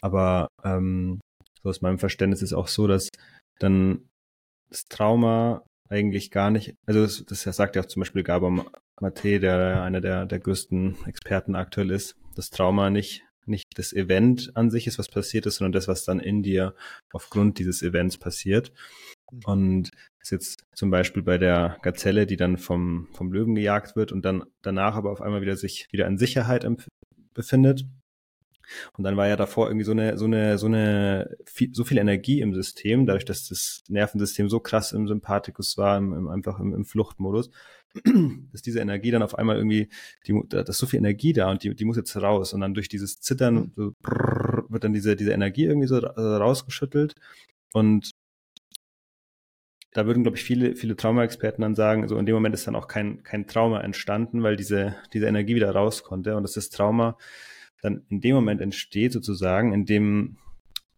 Aber 0.01 0.49
ähm, 0.63 1.19
so 1.61 1.69
aus 1.69 1.81
meinem 1.81 1.99
Verständnis 1.99 2.41
ist 2.41 2.53
auch 2.53 2.67
so, 2.67 2.87
dass 2.87 3.09
dann 3.59 4.09
das 4.69 4.85
Trauma 4.85 5.63
eigentlich 5.89 6.31
gar 6.31 6.51
nicht, 6.51 6.75
also 6.85 7.01
das, 7.01 7.25
das 7.25 7.55
sagt 7.55 7.75
ja 7.75 7.81
auch 7.81 7.87
zum 7.87 8.01
Beispiel 8.01 8.23
Gabor 8.23 8.65
Mate, 9.01 9.39
der 9.39 9.81
einer 9.83 10.01
der, 10.01 10.25
der 10.25 10.39
größten 10.39 10.97
Experten 11.05 11.55
aktuell 11.55 11.91
ist, 11.91 12.15
das 12.35 12.49
Trauma 12.49 12.89
nicht, 12.89 13.23
nicht 13.45 13.65
das 13.75 13.93
Event 13.93 14.51
an 14.55 14.69
sich 14.69 14.87
ist, 14.87 14.99
was 14.99 15.09
passiert 15.09 15.45
ist, 15.45 15.55
sondern 15.55 15.71
das, 15.71 15.87
was 15.87 16.05
dann 16.05 16.19
in 16.19 16.43
dir 16.43 16.75
aufgrund 17.11 17.57
dieses 17.59 17.81
Events 17.81 18.17
passiert. 18.17 18.71
Mhm. 19.31 19.39
Und 19.45 19.91
ist 20.21 20.31
jetzt 20.31 20.65
zum 20.73 20.91
Beispiel 20.91 21.23
bei 21.23 21.37
der 21.37 21.77
Gazelle, 21.81 22.25
die 22.25 22.37
dann 22.37 22.57
vom, 22.57 23.07
vom 23.13 23.31
Löwen 23.31 23.55
gejagt 23.55 23.95
wird 23.95 24.11
und 24.11 24.25
dann 24.25 24.43
danach 24.61 24.95
aber 24.95 25.11
auf 25.11 25.21
einmal 25.21 25.41
wieder 25.41 25.55
sich 25.55 25.87
wieder 25.91 26.07
in 26.07 26.17
Sicherheit 26.17 26.67
befindet 27.33 27.85
und 28.97 29.03
dann 29.03 29.17
war 29.17 29.27
ja 29.27 29.35
davor 29.35 29.67
irgendwie 29.67 29.85
so 29.85 29.91
eine, 29.91 30.17
so 30.17 30.25
eine, 30.25 30.57
so 30.57 30.67
eine, 30.67 31.35
so 31.71 31.83
viel 31.83 31.97
Energie 31.97 32.41
im 32.41 32.53
System, 32.53 33.05
dadurch, 33.05 33.25
dass 33.25 33.47
das 33.47 33.83
Nervensystem 33.87 34.49
so 34.49 34.59
krass 34.59 34.91
im 34.91 35.07
Sympathikus 35.07 35.77
war, 35.77 35.97
im, 35.97 36.13
im 36.13 36.27
einfach 36.27 36.59
im, 36.59 36.73
im 36.73 36.85
Fluchtmodus, 36.85 37.49
dass 38.51 38.61
diese 38.61 38.79
Energie 38.79 39.11
dann 39.11 39.23
auf 39.23 39.35
einmal 39.35 39.57
irgendwie, 39.57 39.89
die, 40.27 40.39
da 40.47 40.61
ist 40.61 40.77
so 40.77 40.85
viel 40.85 40.99
Energie 40.99 41.33
da 41.33 41.49
und 41.49 41.63
die, 41.63 41.75
die 41.75 41.85
muss 41.85 41.97
jetzt 41.97 42.15
raus. 42.17 42.53
Und 42.53 42.61
dann 42.61 42.73
durch 42.73 42.89
dieses 42.89 43.19
Zittern 43.19 43.55
mhm. 43.55 43.71
so 43.75 43.91
brrr, 44.01 44.65
wird 44.69 44.83
dann 44.83 44.93
diese, 44.93 45.15
diese 45.15 45.31
Energie 45.31 45.65
irgendwie 45.65 45.87
so 45.87 45.97
rausgeschüttelt. 45.97 47.15
Und 47.73 48.11
da 49.91 50.05
würden, 50.05 50.23
glaube 50.23 50.37
ich, 50.37 50.43
viele, 50.43 50.75
viele 50.75 50.95
Traumaexperten 50.95 51.61
dann 51.61 51.75
sagen, 51.75 52.07
so 52.07 52.17
in 52.17 52.25
dem 52.25 52.35
Moment 52.35 52.53
ist 52.53 52.67
dann 52.67 52.75
auch 52.75 52.87
kein, 52.87 53.23
kein 53.23 53.47
Trauma 53.47 53.81
entstanden, 53.81 54.43
weil 54.43 54.55
diese, 54.55 54.95
diese 55.13 55.25
Energie 55.25 55.55
wieder 55.55 55.71
raus 55.71 56.03
konnte. 56.03 56.35
Und 56.35 56.43
das 56.43 56.57
ist 56.57 56.75
Trauma, 56.75 57.17
dann 57.81 58.03
in 58.09 58.21
dem 58.21 58.35
Moment 58.35 58.61
entsteht, 58.61 59.13
sozusagen, 59.13 59.73
in 59.73 59.85
dem, 59.85 60.37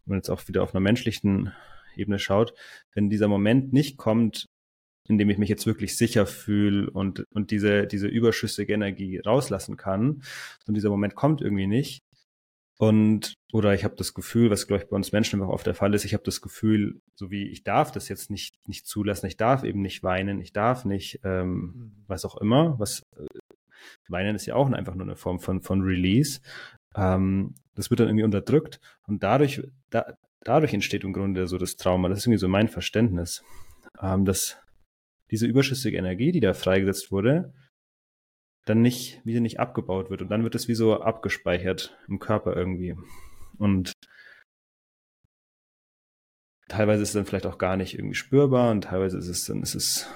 wenn 0.04 0.12
man 0.12 0.18
jetzt 0.18 0.30
auch 0.30 0.46
wieder 0.48 0.62
auf 0.62 0.74
einer 0.74 0.80
menschlichen 0.80 1.52
Ebene 1.96 2.18
schaut, 2.18 2.54
wenn 2.94 3.08
dieser 3.08 3.28
Moment 3.28 3.72
nicht 3.72 3.96
kommt, 3.96 4.48
in 5.08 5.18
dem 5.18 5.30
ich 5.30 5.38
mich 5.38 5.48
jetzt 5.48 5.66
wirklich 5.66 5.96
sicher 5.96 6.26
fühle 6.26 6.90
und, 6.90 7.26
und 7.32 7.50
diese, 7.50 7.86
diese 7.86 8.06
überschüssige 8.06 8.74
Energie 8.74 9.18
rauslassen 9.18 9.76
kann, 9.76 10.22
und 10.66 10.74
dieser 10.74 10.90
Moment 10.90 11.14
kommt 11.14 11.40
irgendwie 11.40 11.66
nicht. 11.66 12.04
Und, 12.82 13.34
oder 13.52 13.74
ich 13.74 13.84
habe 13.84 13.94
das 13.94 14.12
Gefühl, 14.12 14.50
was 14.50 14.66
glaube 14.66 14.82
ich 14.82 14.88
bei 14.88 14.96
uns 14.96 15.12
Menschen 15.12 15.40
einfach 15.40 15.54
oft 15.54 15.64
der 15.64 15.76
Fall 15.76 15.94
ist, 15.94 16.04
ich 16.04 16.14
habe 16.14 16.24
das 16.24 16.40
Gefühl, 16.40 17.00
so 17.14 17.30
wie 17.30 17.46
ich 17.46 17.62
darf 17.62 17.92
das 17.92 18.08
jetzt 18.08 18.28
nicht, 18.28 18.56
nicht 18.66 18.88
zulassen, 18.88 19.26
ich 19.26 19.36
darf 19.36 19.62
eben 19.62 19.82
nicht 19.82 20.02
weinen, 20.02 20.40
ich 20.40 20.52
darf 20.52 20.84
nicht, 20.84 21.20
ähm, 21.22 21.60
mhm. 21.60 22.04
was 22.08 22.24
auch 22.24 22.36
immer, 22.38 22.76
was 22.80 23.04
Weinen 24.08 24.34
ist 24.34 24.46
ja 24.46 24.56
auch 24.56 24.68
einfach 24.72 24.96
nur 24.96 25.06
eine 25.06 25.14
Form 25.14 25.38
von, 25.38 25.62
von 25.62 25.82
Release. 25.82 26.40
ähm, 26.96 27.54
das 27.76 27.88
wird 27.90 28.00
dann 28.00 28.08
irgendwie 28.08 28.24
unterdrückt 28.24 28.80
und 29.06 29.22
dadurch, 29.22 29.62
da, 29.90 30.14
dadurch 30.40 30.74
entsteht 30.74 31.04
im 31.04 31.12
Grunde 31.12 31.46
so 31.46 31.58
das 31.58 31.76
Trauma. 31.76 32.08
Das 32.08 32.18
ist 32.18 32.26
irgendwie 32.26 32.40
so 32.40 32.48
mein 32.48 32.66
Verständnis, 32.66 33.44
ähm, 34.00 34.24
dass 34.24 34.58
diese 35.30 35.46
überschüssige 35.46 35.98
Energie, 35.98 36.32
die 36.32 36.40
da 36.40 36.52
freigesetzt 36.52 37.12
wurde, 37.12 37.54
dann 38.64 38.82
nicht, 38.82 39.24
wieder 39.24 39.40
nicht 39.40 39.60
abgebaut 39.60 40.10
wird 40.10 40.22
und 40.22 40.28
dann 40.28 40.44
wird 40.44 40.54
es 40.54 40.68
wie 40.68 40.74
so 40.74 41.00
abgespeichert 41.00 41.98
im 42.08 42.18
Körper 42.18 42.56
irgendwie. 42.56 42.96
Und 43.58 43.92
teilweise 46.68 47.02
ist 47.02 47.10
es 47.10 47.14
dann 47.14 47.26
vielleicht 47.26 47.46
auch 47.46 47.58
gar 47.58 47.76
nicht 47.76 47.94
irgendwie 47.94 48.14
spürbar 48.14 48.70
und 48.70 48.84
teilweise 48.84 49.18
ist 49.18 49.28
es 49.28 49.44
dann, 49.44 49.62
ist 49.62 49.74
es, 49.74 50.08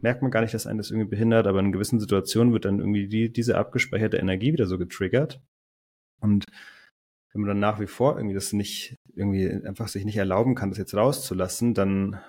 merkt 0.00 0.22
man 0.22 0.30
gar 0.30 0.40
nicht, 0.40 0.54
dass 0.54 0.66
einen 0.66 0.78
das 0.78 0.90
irgendwie 0.90 1.10
behindert, 1.10 1.46
aber 1.46 1.60
in 1.60 1.72
gewissen 1.72 2.00
Situationen 2.00 2.52
wird 2.52 2.64
dann 2.64 2.78
irgendwie 2.78 3.08
die, 3.08 3.32
diese 3.32 3.58
abgespeicherte 3.58 4.16
Energie 4.16 4.52
wieder 4.52 4.66
so 4.66 4.78
getriggert. 4.78 5.42
Und 6.20 6.44
wenn 7.32 7.40
man 7.40 7.48
dann 7.48 7.58
nach 7.58 7.80
wie 7.80 7.88
vor 7.88 8.16
irgendwie 8.16 8.34
das 8.34 8.52
nicht, 8.52 8.96
irgendwie 9.14 9.50
einfach 9.50 9.88
sich 9.88 10.04
nicht 10.04 10.16
erlauben 10.16 10.54
kann, 10.54 10.70
das 10.70 10.78
jetzt 10.78 10.94
rauszulassen, 10.94 11.74
dann, 11.74 12.20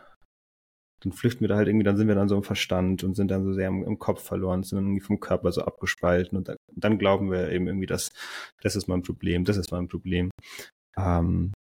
dann 1.06 1.14
flüchten 1.14 1.42
wir 1.42 1.48
da 1.48 1.56
halt 1.56 1.68
irgendwie, 1.68 1.84
dann 1.84 1.98
sind 1.98 2.08
wir 2.08 2.16
dann 2.16 2.28
so 2.28 2.36
im 2.36 2.44
Verstand 2.44 3.04
und 3.04 3.16
sind 3.16 3.30
dann 3.30 3.44
so 3.44 3.54
sehr 3.54 3.68
im, 3.68 3.84
im 3.84 4.00
Kopf 4.00 4.24
verloren, 4.24 4.64
sind 4.64 4.80
irgendwie 4.80 5.02
vom 5.02 5.20
Körper 5.20 5.52
so 5.52 5.62
abgespalten 5.62 6.38
und 6.38 6.48
dann, 6.50 6.58
dann, 6.76 6.98
glauben 6.98 7.32
wir 7.32 7.52
eben 7.52 7.68
irgendwie, 7.68 7.86
dass 7.86 8.12
das 8.62 8.76
ist 8.76 8.88
mein 8.88 9.04
Problem, 9.04 9.46
das 9.46 9.58
ist 9.58 9.72
mein 9.72 9.88
Problem. 9.88 10.32
Ähm, 10.98 11.54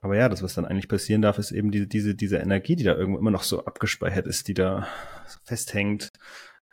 aber 0.00 0.16
ja, 0.16 0.28
das, 0.28 0.42
was 0.42 0.54
dann 0.54 0.64
eigentlich 0.64 0.88
passieren 0.88 1.22
darf, 1.22 1.38
ist 1.38 1.50
eben 1.50 1.72
diese, 1.72 1.88
diese, 1.88 2.14
diese 2.14 2.38
Energie, 2.38 2.76
die 2.76 2.84
da 2.84 2.94
irgendwo 2.94 3.18
immer 3.18 3.32
noch 3.32 3.42
so 3.42 3.64
abgespeichert 3.64 4.26
ist, 4.28 4.46
die 4.46 4.54
da 4.54 4.86
festhängt, 5.44 6.10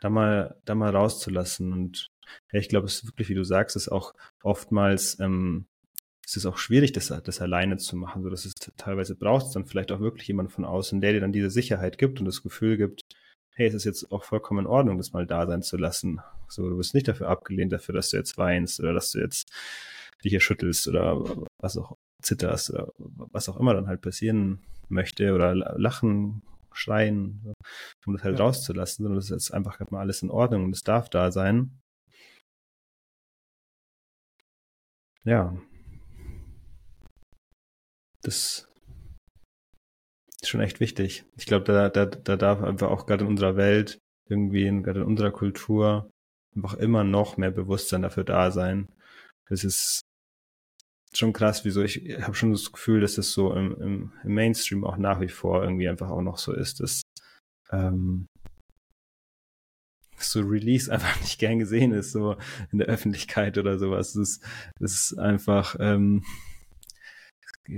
da 0.00 0.10
mal, 0.10 0.60
da 0.64 0.76
mal 0.76 0.94
rauszulassen. 0.94 1.72
Und 1.72 2.08
ja, 2.52 2.60
ich 2.60 2.68
glaube, 2.68 2.86
es 2.86 3.02
ist 3.02 3.06
wirklich, 3.06 3.28
wie 3.28 3.34
du 3.34 3.44
sagst, 3.44 3.74
ist 3.76 3.88
auch 3.88 4.14
oftmals, 4.42 5.18
ähm, 5.18 5.66
es 6.28 6.36
ist 6.36 6.44
auch 6.44 6.58
schwierig, 6.58 6.92
das, 6.92 7.08
das 7.24 7.40
alleine 7.40 7.78
zu 7.78 7.96
machen, 7.96 8.22
so 8.22 8.28
dass 8.28 8.44
es 8.44 8.54
teilweise 8.76 9.14
braucht 9.14 9.56
dann 9.56 9.64
vielleicht 9.64 9.90
auch 9.92 10.00
wirklich 10.00 10.28
jemand 10.28 10.52
von 10.52 10.66
außen, 10.66 11.00
der 11.00 11.14
dir 11.14 11.20
dann 11.20 11.32
diese 11.32 11.48
Sicherheit 11.48 11.96
gibt 11.96 12.20
und 12.20 12.26
das 12.26 12.42
Gefühl 12.42 12.76
gibt, 12.76 13.00
hey, 13.54 13.66
es 13.66 13.72
ist 13.72 13.84
jetzt 13.84 14.12
auch 14.12 14.24
vollkommen 14.24 14.60
in 14.60 14.66
Ordnung, 14.66 14.98
das 14.98 15.14
mal 15.14 15.26
da 15.26 15.46
sein 15.46 15.62
zu 15.62 15.78
lassen. 15.78 16.20
So, 16.46 16.68
du 16.68 16.76
wirst 16.76 16.92
nicht 16.92 17.08
dafür 17.08 17.28
abgelehnt, 17.28 17.72
dafür, 17.72 17.94
dass 17.94 18.10
du 18.10 18.18
jetzt 18.18 18.36
weinst 18.36 18.78
oder 18.78 18.92
dass 18.92 19.12
du 19.12 19.20
jetzt 19.20 19.50
dich 20.22 20.30
hier 20.30 20.40
schüttelst 20.40 20.86
oder 20.86 21.24
was 21.62 21.78
auch 21.78 21.96
zitterst 22.22 22.74
oder 22.74 22.92
was 22.98 23.48
auch 23.48 23.58
immer 23.58 23.72
dann 23.72 23.86
halt 23.86 24.02
passieren 24.02 24.60
möchte 24.90 25.32
oder 25.32 25.54
lachen, 25.54 26.42
schreien, 26.72 27.54
um 28.04 28.12
das 28.12 28.22
halt 28.22 28.38
ja. 28.38 28.44
rauszulassen, 28.44 29.04
sondern 29.04 29.18
das 29.18 29.30
ist 29.30 29.50
einfach 29.50 29.80
mal 29.90 30.00
alles 30.00 30.22
in 30.22 30.30
Ordnung 30.30 30.64
und 30.64 30.74
es 30.74 30.82
darf 30.82 31.08
da 31.08 31.32
sein. 31.32 31.70
Ja. 35.24 35.56
Das 38.28 38.66
ist 40.42 40.48
schon 40.50 40.60
echt 40.60 40.80
wichtig. 40.80 41.24
Ich 41.38 41.46
glaube, 41.46 41.64
da, 41.64 41.88
da, 41.88 42.04
da 42.04 42.36
darf 42.36 42.62
einfach 42.62 42.90
auch 42.90 43.06
gerade 43.06 43.24
in 43.24 43.30
unserer 43.30 43.56
Welt, 43.56 43.98
irgendwie, 44.28 44.64
gerade 44.82 45.00
in 45.00 45.06
unserer 45.06 45.30
Kultur, 45.30 46.10
einfach 46.54 46.74
immer 46.74 47.04
noch 47.04 47.38
mehr 47.38 47.50
Bewusstsein 47.50 48.02
dafür 48.02 48.24
da 48.24 48.50
sein. 48.50 48.88
Das 49.48 49.64
ist 49.64 50.02
schon 51.14 51.32
krass, 51.32 51.64
wieso 51.64 51.82
ich 51.82 52.18
habe 52.20 52.34
schon 52.34 52.52
das 52.52 52.70
Gefühl, 52.70 53.00
dass 53.00 53.16
es 53.16 53.32
so 53.32 53.54
im, 53.54 53.80
im, 53.80 54.12
im, 54.22 54.34
Mainstream 54.34 54.84
auch 54.84 54.98
nach 54.98 55.20
wie 55.20 55.28
vor 55.28 55.62
irgendwie 55.62 55.88
einfach 55.88 56.10
auch 56.10 56.20
noch 56.20 56.36
so 56.36 56.52
ist, 56.52 56.80
dass 56.80 57.00
ähm, 57.70 58.26
so 60.18 60.40
Release 60.40 60.92
einfach 60.92 61.18
nicht 61.22 61.38
gern 61.38 61.58
gesehen 61.58 61.92
ist, 61.92 62.12
so 62.12 62.36
in 62.72 62.78
der 62.78 62.88
Öffentlichkeit 62.88 63.56
oder 63.56 63.78
sowas. 63.78 64.12
Das 64.12 64.28
ist, 64.28 64.44
das 64.78 64.92
ist 64.92 65.18
einfach 65.18 65.76
ähm, 65.80 66.24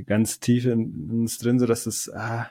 ganz 0.06 0.40
tief 0.40 0.66
in 0.66 1.10
uns 1.10 1.38
drin, 1.38 1.58
so 1.58 1.66
dass 1.66 1.86
es, 1.86 2.12
ah, 2.12 2.50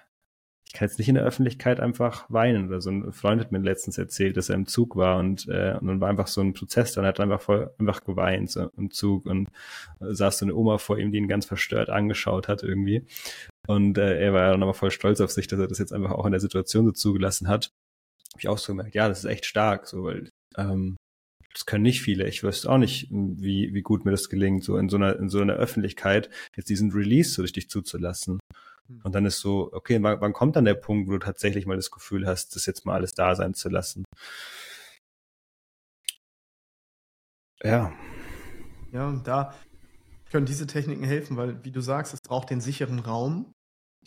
ich 0.69 0.73
kann 0.73 0.87
jetzt 0.87 0.99
nicht 0.99 1.09
in 1.09 1.15
der 1.15 1.23
Öffentlichkeit 1.23 1.79
einfach 1.79 2.29
weinen 2.29 2.67
oder 2.67 2.79
so. 2.79 2.91
Ein 2.91 3.11
Freund 3.11 3.41
hat 3.41 3.51
mir 3.51 3.57
letztens 3.57 3.97
erzählt, 3.97 4.37
dass 4.37 4.49
er 4.49 4.55
im 4.55 4.67
Zug 4.67 4.95
war 4.95 5.17
und, 5.17 5.47
äh, 5.47 5.75
und 5.79 5.87
dann 5.87 5.99
war 5.99 6.09
einfach 6.09 6.27
so 6.27 6.41
ein 6.41 6.53
Prozess 6.53 6.93
da 6.93 7.01
und 7.01 7.05
er 7.05 7.09
hat 7.09 7.19
einfach 7.19 7.41
voll 7.41 7.73
einfach 7.79 8.03
geweint 8.03 8.51
so, 8.51 8.69
im 8.77 8.91
Zug 8.91 9.25
und 9.25 9.47
äh, 9.99 10.13
saß 10.13 10.37
so 10.37 10.45
eine 10.45 10.53
Oma 10.53 10.77
vor 10.77 10.99
ihm, 10.99 11.11
die 11.11 11.17
ihn 11.17 11.27
ganz 11.27 11.47
verstört 11.47 11.89
angeschaut 11.89 12.47
hat 12.47 12.61
irgendwie. 12.61 13.07
Und 13.67 13.97
äh, 13.97 14.19
er 14.19 14.33
war 14.33 14.51
dann 14.51 14.61
aber 14.61 14.75
voll 14.75 14.91
stolz 14.91 15.21
auf 15.21 15.31
sich, 15.31 15.47
dass 15.47 15.59
er 15.59 15.67
das 15.67 15.79
jetzt 15.79 15.93
einfach 15.93 16.11
auch 16.11 16.25
in 16.25 16.31
der 16.33 16.41
Situation 16.41 16.85
so 16.85 16.91
zugelassen 16.91 17.47
hat. 17.47 17.71
Habe 18.33 18.41
ich 18.41 18.47
auch 18.47 18.59
so 18.59 18.73
gemerkt, 18.73 18.93
ja, 18.93 19.09
das 19.09 19.19
ist 19.19 19.25
echt 19.25 19.45
stark, 19.45 19.87
so, 19.87 20.03
weil 20.03 20.29
ähm, 20.55 20.97
das 21.59 21.65
können 21.65 21.83
nicht 21.83 22.01
viele. 22.01 22.25
Ich 22.25 22.41
wüsste 22.41 22.69
auch 22.69 22.77
nicht, 22.77 23.09
wie, 23.11 23.73
wie 23.73 23.81
gut 23.81 24.05
mir 24.05 24.11
das 24.11 24.29
gelingt, 24.29 24.63
so 24.63 24.77
in 24.77 24.87
so 24.87 24.95
einer, 24.95 25.19
in 25.19 25.27
so 25.27 25.41
einer 25.41 25.55
Öffentlichkeit 25.55 26.29
jetzt 26.55 26.69
diesen 26.69 26.93
Release 26.93 27.31
so 27.31 27.41
richtig 27.41 27.69
zuzulassen. 27.69 28.39
Hm. 28.87 29.01
Und 29.03 29.13
dann 29.13 29.25
ist 29.25 29.41
so, 29.41 29.69
okay, 29.73 30.01
wann, 30.01 30.21
wann 30.21 30.31
kommt 30.31 30.55
dann 30.55 30.63
der 30.63 30.75
Punkt, 30.75 31.09
wo 31.09 31.11
du 31.11 31.19
tatsächlich 31.19 31.65
mal 31.65 31.75
das 31.75 31.91
Gefühl 31.91 32.25
hast, 32.25 32.55
das 32.55 32.65
jetzt 32.65 32.85
mal 32.85 32.93
alles 32.93 33.13
da 33.13 33.35
sein 33.35 33.55
zu 33.55 33.67
lassen? 33.67 34.05
Ja. 37.61 37.91
Ja, 38.93 39.09
und 39.09 39.27
da 39.27 39.53
können 40.31 40.45
diese 40.45 40.65
Techniken 40.65 41.03
helfen, 41.03 41.35
weil, 41.35 41.61
wie 41.65 41.71
du 41.71 41.81
sagst, 41.81 42.13
es 42.13 42.21
braucht 42.21 42.51
den 42.51 42.61
sicheren 42.61 42.99
Raum. 42.99 43.51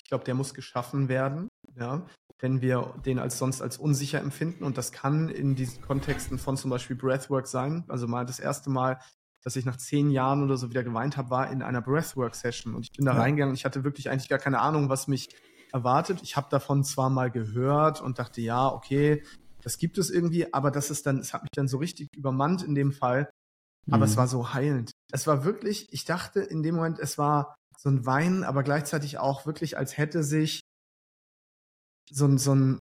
Ich 0.05 0.09
glaube, 0.09 0.25
der 0.25 0.35
muss 0.35 0.55
geschaffen 0.55 1.09
werden, 1.09 1.49
ja, 1.77 2.05
wenn 2.39 2.61
wir 2.61 2.95
den 3.05 3.19
als 3.19 3.39
sonst 3.39 3.63
als 3.63 3.79
unsicher 3.79 4.21
empfinden. 4.21 4.65
Und 4.65 4.79
das 4.79 4.93
kann 4.93 5.29
in 5.29 5.55
diesen 5.55 5.83
Kontexten 5.83 6.39
von 6.39 6.57
zum 6.57 6.71
Beispiel 6.71 6.97
Breathwork 6.97 7.47
sein. 7.47 7.85
Also 7.89 8.09
mal 8.09 8.27
das 8.27 8.41
erste 8.41 8.71
Mal 8.71 8.99
dass 9.43 9.57
ich 9.57 9.65
nach 9.65 9.77
zehn 9.77 10.11
Jahren 10.11 10.43
oder 10.43 10.57
so 10.57 10.71
wieder 10.71 10.85
geweint 10.85 11.17
habe, 11.17 11.31
war 11.31 11.51
in 11.51 11.63
einer 11.63 11.83
Breathwork-Session. 11.83 12.75
Und 12.75 12.83
ich 12.83 12.93
bin 12.93 13.05
da 13.05 13.15
ja. 13.15 13.21
reingegangen. 13.21 13.55
Ich 13.55 13.65
hatte 13.65 13.85
wirklich 13.85 14.09
eigentlich 14.09 14.29
gar 14.29 14.39
keine 14.39 14.61
Ahnung, 14.61 14.89
was 14.89 15.09
mich 15.09 15.29
erwartet. 15.73 16.21
Ich 16.23 16.37
habe 16.37 16.47
davon 16.51 16.85
zwar 16.85 17.11
mal 17.11 17.31
gehört 17.31 18.01
und 18.01 18.19
dachte, 18.19 18.41
ja, 18.41 18.69
okay, 18.69 19.23
das 19.63 19.79
gibt 19.79 19.99
es 19.99 20.11
irgendwie, 20.11 20.53
aber 20.53 20.71
das 20.71 20.91
ist 20.91 21.07
dann, 21.07 21.19
es 21.19 21.33
hat 21.33 21.43
mich 21.43 21.51
dann 21.55 21.69
so 21.69 21.79
richtig 21.79 22.09
übermannt 22.17 22.63
in 22.63 22.75
dem 22.75 22.93
Fall. 22.93 23.31
Aber 23.89 23.99
mhm. 23.99 24.03
es 24.05 24.17
war 24.17 24.29
so 24.29 24.55
heilend. 24.55 24.93
Es 25.11 25.27
war 25.27 25.45
wirklich, 25.45 25.93
ich 25.93 26.05
dachte 26.05 26.41
in 26.41 26.63
dem 26.63 26.77
Moment, 26.77 27.01
es 27.01 27.19
war 27.19 27.57
so 27.83 27.91
ein 27.91 28.07
Wein, 28.07 28.45
aber 28.45 28.63
gleichzeitig 28.63 29.19
auch 29.19 29.45
wirklich, 29.45 29.77
als 29.77 29.99
hätte 29.99 30.23
sich 30.23 30.61
so 32.09 32.27
ein, 32.27 32.39
so 32.39 32.55
ein 32.55 32.79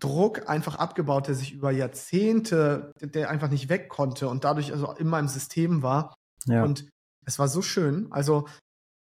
Druck 0.00 0.48
einfach 0.48 0.74
abgebaut, 0.74 1.28
der 1.28 1.36
sich 1.36 1.52
über 1.52 1.70
Jahrzehnte, 1.70 2.90
der 3.00 3.30
einfach 3.30 3.48
nicht 3.48 3.68
weg 3.68 3.88
konnte 3.88 4.28
und 4.28 4.42
dadurch 4.42 4.72
also 4.72 4.92
in 4.92 5.06
meinem 5.06 5.28
System 5.28 5.82
war. 5.82 6.14
Ja. 6.46 6.64
Und 6.64 6.88
es 7.24 7.38
war 7.38 7.46
so 7.46 7.62
schön. 7.62 8.10
Also 8.10 8.48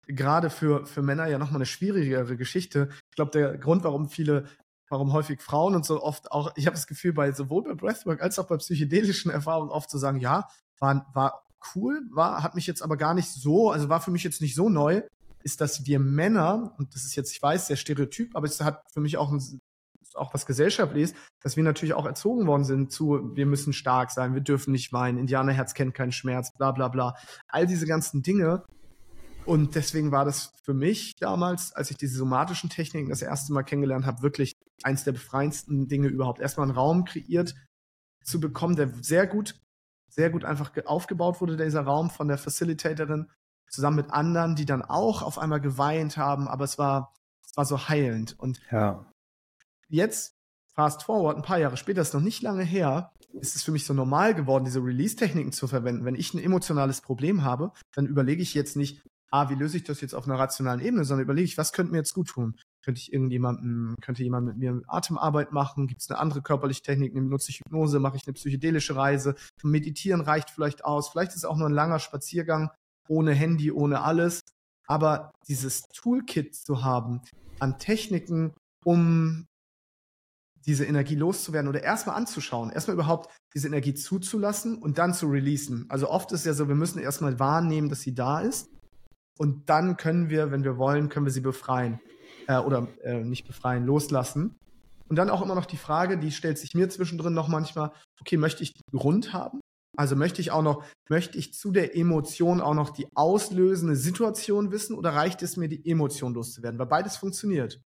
gerade 0.07 0.49
für, 0.49 0.86
für 0.86 1.01
Männer 1.01 1.28
ja 1.28 1.38
nochmal 1.38 1.57
eine 1.57 1.65
schwierigere 1.65 2.38
Geschichte. 2.38 2.88
Ich 3.09 3.15
glaube, 3.15 3.32
der 3.32 3.57
Grund, 3.57 3.84
warum 3.84 4.07
viele, 4.07 4.45
warum 4.88 5.11
häufig 5.11 5.41
Frauen 5.41 5.75
und 5.75 5.86
so 5.86 6.01
oft 6.01 6.32
auch, 6.32 6.53
ich 6.55 6.67
habe 6.67 6.75
das 6.75 6.88
Gefühl, 6.88 7.11
bei 7.11 7.34
sowohl 7.34 7.63
bei 7.63 7.73
Breathwork 7.73 8.21
als 8.21 8.39
auch 8.39 8.47
bei 8.47 8.55
psychedelischen 8.55 9.30
Erfahrungen 9.30 9.71
oft 9.71 9.89
zu 9.89 9.97
sagen, 9.97 10.21
ja, 10.21 10.47
war, 10.80 11.05
war 11.13 11.43
cool, 11.75 12.01
war, 12.11 12.43
hat 12.43 12.55
mich 12.55 12.65
jetzt 12.65 12.82
aber 12.82 12.95
gar 12.95 13.13
nicht 13.13 13.30
so, 13.30 13.71
also 13.71 13.89
war 13.89 13.99
für 13.99 14.11
mich 14.11 14.23
jetzt 14.23 14.39
nicht 14.39 14.55
so 14.55 14.69
neu, 14.69 15.01
ist, 15.47 15.61
dass 15.61 15.85
wir 15.85 15.97
Männer, 15.99 16.75
und 16.77 16.93
das 16.93 17.05
ist 17.05 17.15
jetzt, 17.15 17.31
ich 17.31 17.41
weiß, 17.41 17.67
sehr 17.67 17.77
stereotyp, 17.77 18.35
aber 18.35 18.45
es 18.45 18.59
hat 18.59 18.83
für 18.91 18.99
mich 18.99 19.17
auch 19.17 19.31
einen 19.31 19.61
auch 20.13 20.33
was 20.33 20.45
gesellschaftlich 20.45 21.03
ist, 21.03 21.15
dass 21.41 21.57
wir 21.57 21.63
natürlich 21.63 21.93
auch 21.93 22.05
erzogen 22.05 22.47
worden 22.47 22.63
sind 22.63 22.91
zu, 22.91 23.35
wir 23.35 23.45
müssen 23.45 23.71
stark 23.71 24.11
sein, 24.11 24.33
wir 24.33 24.41
dürfen 24.41 24.71
nicht 24.71 24.91
weinen, 24.91 25.17
Indianerherz 25.17 25.73
kennt 25.73 25.93
keinen 25.93 26.11
Schmerz, 26.11 26.53
bla 26.53 26.71
bla 26.71 26.87
bla. 26.87 27.15
All 27.47 27.67
diese 27.67 27.85
ganzen 27.85 28.23
Dinge. 28.23 28.63
Und 29.45 29.75
deswegen 29.75 30.11
war 30.11 30.25
das 30.25 30.53
für 30.63 30.73
mich 30.73 31.15
damals, 31.17 31.71
als 31.71 31.91
ich 31.91 31.97
diese 31.97 32.17
somatischen 32.17 32.69
Techniken 32.69 33.09
das 33.09 33.21
erste 33.21 33.53
Mal 33.53 33.63
kennengelernt 33.63 34.05
habe, 34.05 34.23
wirklich 34.23 34.53
eins 34.83 35.03
der 35.03 35.13
befreiendsten 35.13 35.87
Dinge 35.87 36.07
überhaupt. 36.07 36.39
Erstmal 36.39 36.67
einen 36.67 36.75
Raum 36.75 37.05
kreiert 37.05 37.53
zu 38.23 38.39
bekommen, 38.39 38.75
der 38.75 38.91
sehr 39.01 39.27
gut, 39.27 39.55
sehr 40.09 40.31
gut 40.31 40.43
einfach 40.43 40.71
aufgebaut 40.85 41.39
wurde, 41.39 41.55
dieser 41.55 41.81
Raum 41.81 42.09
von 42.09 42.27
der 42.27 42.37
Facilitatorin, 42.39 43.27
zusammen 43.70 43.97
mit 43.97 44.11
anderen, 44.11 44.55
die 44.55 44.65
dann 44.65 44.82
auch 44.82 45.22
auf 45.22 45.38
einmal 45.38 45.61
geweint 45.61 46.18
haben, 46.18 46.47
aber 46.47 46.63
es 46.63 46.78
war, 46.78 47.13
es 47.45 47.55
war 47.57 47.65
so 47.65 47.89
heilend. 47.89 48.36
Und 48.39 48.59
ja 48.72 49.05
jetzt, 49.89 50.36
fast 50.74 51.03
forward, 51.03 51.38
ein 51.38 51.43
paar 51.43 51.59
Jahre 51.59 51.78
später, 51.78 52.01
ist 52.01 52.13
noch 52.13 52.22
nicht 52.22 52.41
lange 52.41 52.63
her, 52.63 53.11
ist 53.34 53.55
es 53.55 53.63
für 53.63 53.72
mich 53.72 53.86
so 53.86 53.93
normal 53.93 54.34
geworden, 54.36 54.65
diese 54.65 54.84
Release-Techniken 54.84 55.51
zu 55.51 55.68
verwenden. 55.68 56.05
Wenn 56.05 56.15
ich 56.15 56.34
ein 56.34 56.43
emotionales 56.43 57.01
Problem 57.01 57.43
habe, 57.43 57.72
dann 57.93 58.07
überlege 58.07 58.41
ich 58.41 58.53
jetzt 58.53 58.76
nicht, 58.76 59.03
ah, 59.30 59.49
wie 59.49 59.55
löse 59.55 59.78
ich 59.78 59.84
das 59.84 60.01
jetzt 60.01 60.15
auf 60.15 60.26
einer 60.26 60.39
rationalen 60.39 60.80
Ebene, 60.80 61.03
sondern 61.03 61.26
überlege 61.26 61.45
ich, 61.45 61.57
was 61.57 61.74
könnte 61.74 61.91
mir 61.91 61.99
jetzt 61.99 62.13
gut 62.13 62.30
tun? 62.30 62.55
Könnte 62.84 63.01
ich 63.01 63.11
irgendjemanden, 63.11 63.95
könnte 64.01 64.24
jemand 64.24 64.47
mit 64.47 64.57
mir 64.57 64.82
Atemarbeit 64.88 65.51
machen? 65.51 65.88
Gibt 65.88 66.01
es 66.01 66.09
eine 66.09 66.20
andere 66.20 66.41
körperliche 66.41 66.82
Technik? 66.82 67.13
Nutze 67.13 67.51
ich 67.51 67.59
Hypnose? 67.59 67.99
Mache 67.99 68.15
ich 68.15 68.26
eine 68.26 68.34
psychedelische 68.34 68.95
Reise? 68.95 69.36
Meditieren 69.61 70.22
reicht 70.22 70.49
vielleicht 70.49 70.86
aus. 70.86 71.09
Vielleicht 71.09 71.32
ist 71.32 71.38
es 71.38 71.45
auch 71.45 71.57
nur 71.57 71.68
ein 71.68 71.74
langer 71.74 71.99
Spaziergang 71.99 72.72
ohne 73.08 73.34
Handy, 73.34 73.72
ohne 73.72 74.01
alles. 74.01 74.41
Aber 74.88 75.32
dieses 75.47 75.84
Toolkit 75.89 76.55
zu 76.55 76.84
haben 76.84 77.22
an 77.60 77.78
Techniken, 77.78 78.53
um 78.86 79.47
diese 80.66 80.86
Energie 80.86 81.16
loszuwerden 81.16 81.70
oder 81.70 81.82
erstmal 81.82 82.16
anzuschauen, 82.16 82.72
erstmal 82.72 82.95
überhaupt 82.95 83.34
diese 83.53 83.68
Energie 83.68 83.93
zuzulassen 83.93 84.78
und 84.78 84.97
dann 84.97 85.14
zu 85.14 85.28
releasen. 85.28 85.86
Also 85.89 86.10
oft 86.10 86.32
ist 86.34 86.45
ja 86.45 86.53
so, 86.53 86.68
wir 86.68 86.76
müssen 86.76 86.99
erstmal 86.99 87.39
wahrnehmen, 87.39 87.89
dass 87.89 88.01
sie 88.01 88.14
da 88.14 88.41
ist 88.41 88.70
und 89.38 89.70
dann 89.70 89.97
können 89.97 90.30
wir, 90.30 90.51
wenn 90.51 90.64
wir 90.64 90.78
wollen, 90.78 91.10
können 91.10 91.26
wir 91.26 91.32
sie 91.32 91.41
befreien 91.41 91.99
äh, 92.47 92.58
oder 92.58 92.88
äh, 93.03 93.24
nicht 93.24 93.47
befreien, 93.47 93.86
loslassen. 93.86 94.58
Und 95.10 95.16
dann 95.16 95.30
auch 95.30 95.41
immer 95.41 95.55
noch 95.55 95.66
die 95.66 95.78
Frage, 95.78 96.18
die 96.18 96.32
stellt 96.32 96.58
sich 96.58 96.74
mir 96.74 96.89
zwischendrin 96.89 97.34
noch 97.34 97.47
manchmal, 97.47 97.93
okay, 98.20 98.36
möchte 98.36 98.64
ich 98.64 98.74
Grund 98.91 99.32
haben? 99.32 99.62
Also 99.97 100.15
möchte 100.15 100.41
ich 100.41 100.51
auch 100.51 100.61
noch, 100.61 100.85
möchte 101.09 101.37
ich 101.37 101.53
zu 101.53 101.71
der 101.71 101.95
Emotion 101.95 102.61
auch 102.61 102.75
noch 102.75 102.91
die 102.91 103.07
auslösende 103.15 103.95
Situation 103.95 104.71
wissen 104.71 104.95
oder 104.95 105.09
reicht 105.11 105.41
es 105.41 105.57
mir, 105.57 105.67
die 105.67 105.89
Emotion 105.89 106.35
loszuwerden? 106.35 106.79
Weil 106.79 106.85
beides 106.85 107.17
funktioniert. 107.17 107.81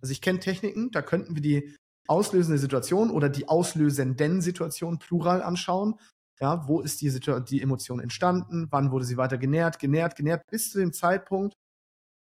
Also 0.00 0.12
ich 0.12 0.20
kenne 0.20 0.38
Techniken, 0.38 0.90
da 0.92 1.02
könnten 1.02 1.34
wir 1.34 1.42
die 1.42 1.74
auslösende 2.06 2.58
Situation 2.58 3.10
oder 3.10 3.28
die 3.28 3.48
auslösenden 3.48 4.40
Situation 4.40 4.98
plural 4.98 5.42
anschauen. 5.42 5.96
Ja, 6.38 6.68
wo 6.68 6.80
ist 6.82 7.00
die, 7.00 7.10
Situation, 7.10 7.44
die 7.46 7.62
Emotion 7.62 7.98
entstanden? 7.98 8.68
Wann 8.70 8.92
wurde 8.92 9.04
sie 9.04 9.16
weiter 9.16 9.38
genährt, 9.38 9.80
genährt, 9.80 10.14
genährt, 10.14 10.46
bis 10.48 10.70
zu 10.70 10.78
dem 10.78 10.92
Zeitpunkt, 10.92 11.54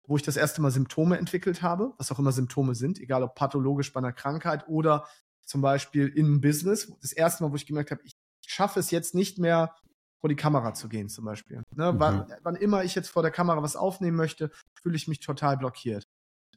wo 0.07 0.15
ich 0.15 0.23
das 0.23 0.37
erste 0.37 0.61
Mal 0.61 0.71
Symptome 0.71 1.17
entwickelt 1.17 1.61
habe, 1.61 1.93
was 1.97 2.11
auch 2.11 2.19
immer 2.19 2.31
Symptome 2.31 2.75
sind, 2.75 2.99
egal 2.99 3.23
ob 3.23 3.35
pathologisch 3.35 3.91
bei 3.91 3.97
einer 3.97 4.13
Krankheit 4.13 4.67
oder 4.67 5.07
zum 5.45 5.61
Beispiel 5.61 6.07
im 6.07 6.39
Business. 6.39 6.93
Das 7.01 7.13
erste 7.13 7.43
Mal, 7.43 7.51
wo 7.51 7.55
ich 7.55 7.65
gemerkt 7.65 7.91
habe, 7.91 8.01
ich 8.03 8.14
schaffe 8.55 8.79
es 8.79 8.91
jetzt 8.91 9.15
nicht 9.15 9.37
mehr, 9.37 9.75
vor 10.19 10.29
die 10.29 10.35
Kamera 10.35 10.73
zu 10.73 10.89
gehen, 10.89 11.09
zum 11.09 11.25
Beispiel. 11.25 11.61
Ne, 11.75 11.93
mhm. 11.93 11.99
wann, 11.99 12.33
wann, 12.41 12.55
immer 12.55 12.83
ich 12.83 12.95
jetzt 12.95 13.09
vor 13.09 13.21
der 13.21 13.31
Kamera 13.31 13.61
was 13.61 13.75
aufnehmen 13.75 14.17
möchte, 14.17 14.49
fühle 14.81 14.95
ich 14.95 15.07
mich 15.07 15.19
total 15.19 15.57
blockiert. 15.57 16.03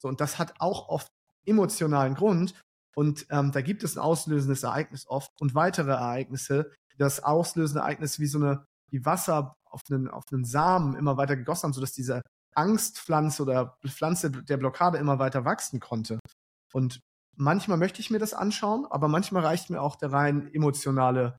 So, 0.01 0.09
und 0.09 0.20
das 0.20 0.38
hat 0.38 0.55
auch 0.59 0.88
oft 0.88 1.09
emotionalen 1.44 2.14
Grund, 2.14 2.55
und 2.99 3.26
ähm, 3.30 3.53
da 3.53 3.61
gibt 3.61 3.84
es 3.84 3.96
ein 3.96 4.01
auslösendes 4.01 4.64
Ereignis 4.64 5.07
oft 5.07 5.30
und 5.40 5.55
weitere 5.55 5.92
Ereignisse. 5.92 6.72
Das 6.96 7.22
auslösende 7.22 7.82
Ereignis 7.82 8.18
wie 8.18 8.26
so 8.26 8.38
eine, 8.40 8.64
wie 8.90 9.05
Wasser 9.05 9.55
auf 9.66 9.82
einen, 9.88 10.09
auf 10.09 10.24
einen 10.32 10.44
Samen 10.44 10.96
immer 10.96 11.16
weiter 11.16 11.36
gegossen 11.36 11.66
haben, 11.66 11.74
sodass 11.74 11.92
diese 11.92 12.22
Angstpflanze 12.57 13.40
oder 13.44 13.78
Pflanze 13.86 14.32
der 14.32 14.57
Blockade 14.57 14.99
immer 14.99 15.20
weiter 15.20 15.44
wachsen 15.44 15.78
konnte. 15.78 16.18
Und 16.72 16.99
manchmal 17.36 17.78
möchte 17.78 18.01
ich 18.01 18.11
mir 18.11 18.18
das 18.18 18.34
anschauen, 18.34 18.84
aber 18.90 19.07
manchmal 19.07 19.44
reicht 19.44 19.70
mir 19.70 19.80
auch 19.80 19.94
der 19.94 20.11
rein 20.11 20.53
emotionale 20.53 21.38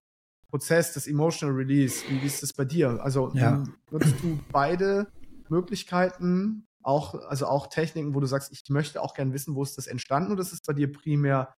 Prozess, 0.50 0.94
das 0.94 1.08
Emotional 1.08 1.56
Release. 1.56 2.04
Wie, 2.10 2.22
wie 2.22 2.26
ist 2.26 2.44
das 2.44 2.54
bei 2.54 2.66
dir? 2.66 3.00
Also 3.02 3.32
ja. 3.34 3.64
nutzt 3.92 4.16
du 4.22 4.40
beide 4.52 5.08
Möglichkeiten 5.50 6.66
auch, 6.82 7.14
also 7.28 7.46
auch 7.46 7.68
Techniken, 7.68 8.16
wo 8.16 8.20
du 8.20 8.28
sagst, 8.28 8.52
ich 8.52 8.64
möchte 8.70 9.02
auch 9.02 9.14
gern 9.14 9.34
wissen, 9.34 9.56
wo 9.56 9.64
ist 9.64 9.78
das 9.78 9.88
entstanden 9.88 10.32
oder 10.32 10.42
ist 10.42 10.54
es 10.54 10.62
bei 10.62 10.74
dir 10.74 10.92
primär 10.92 11.54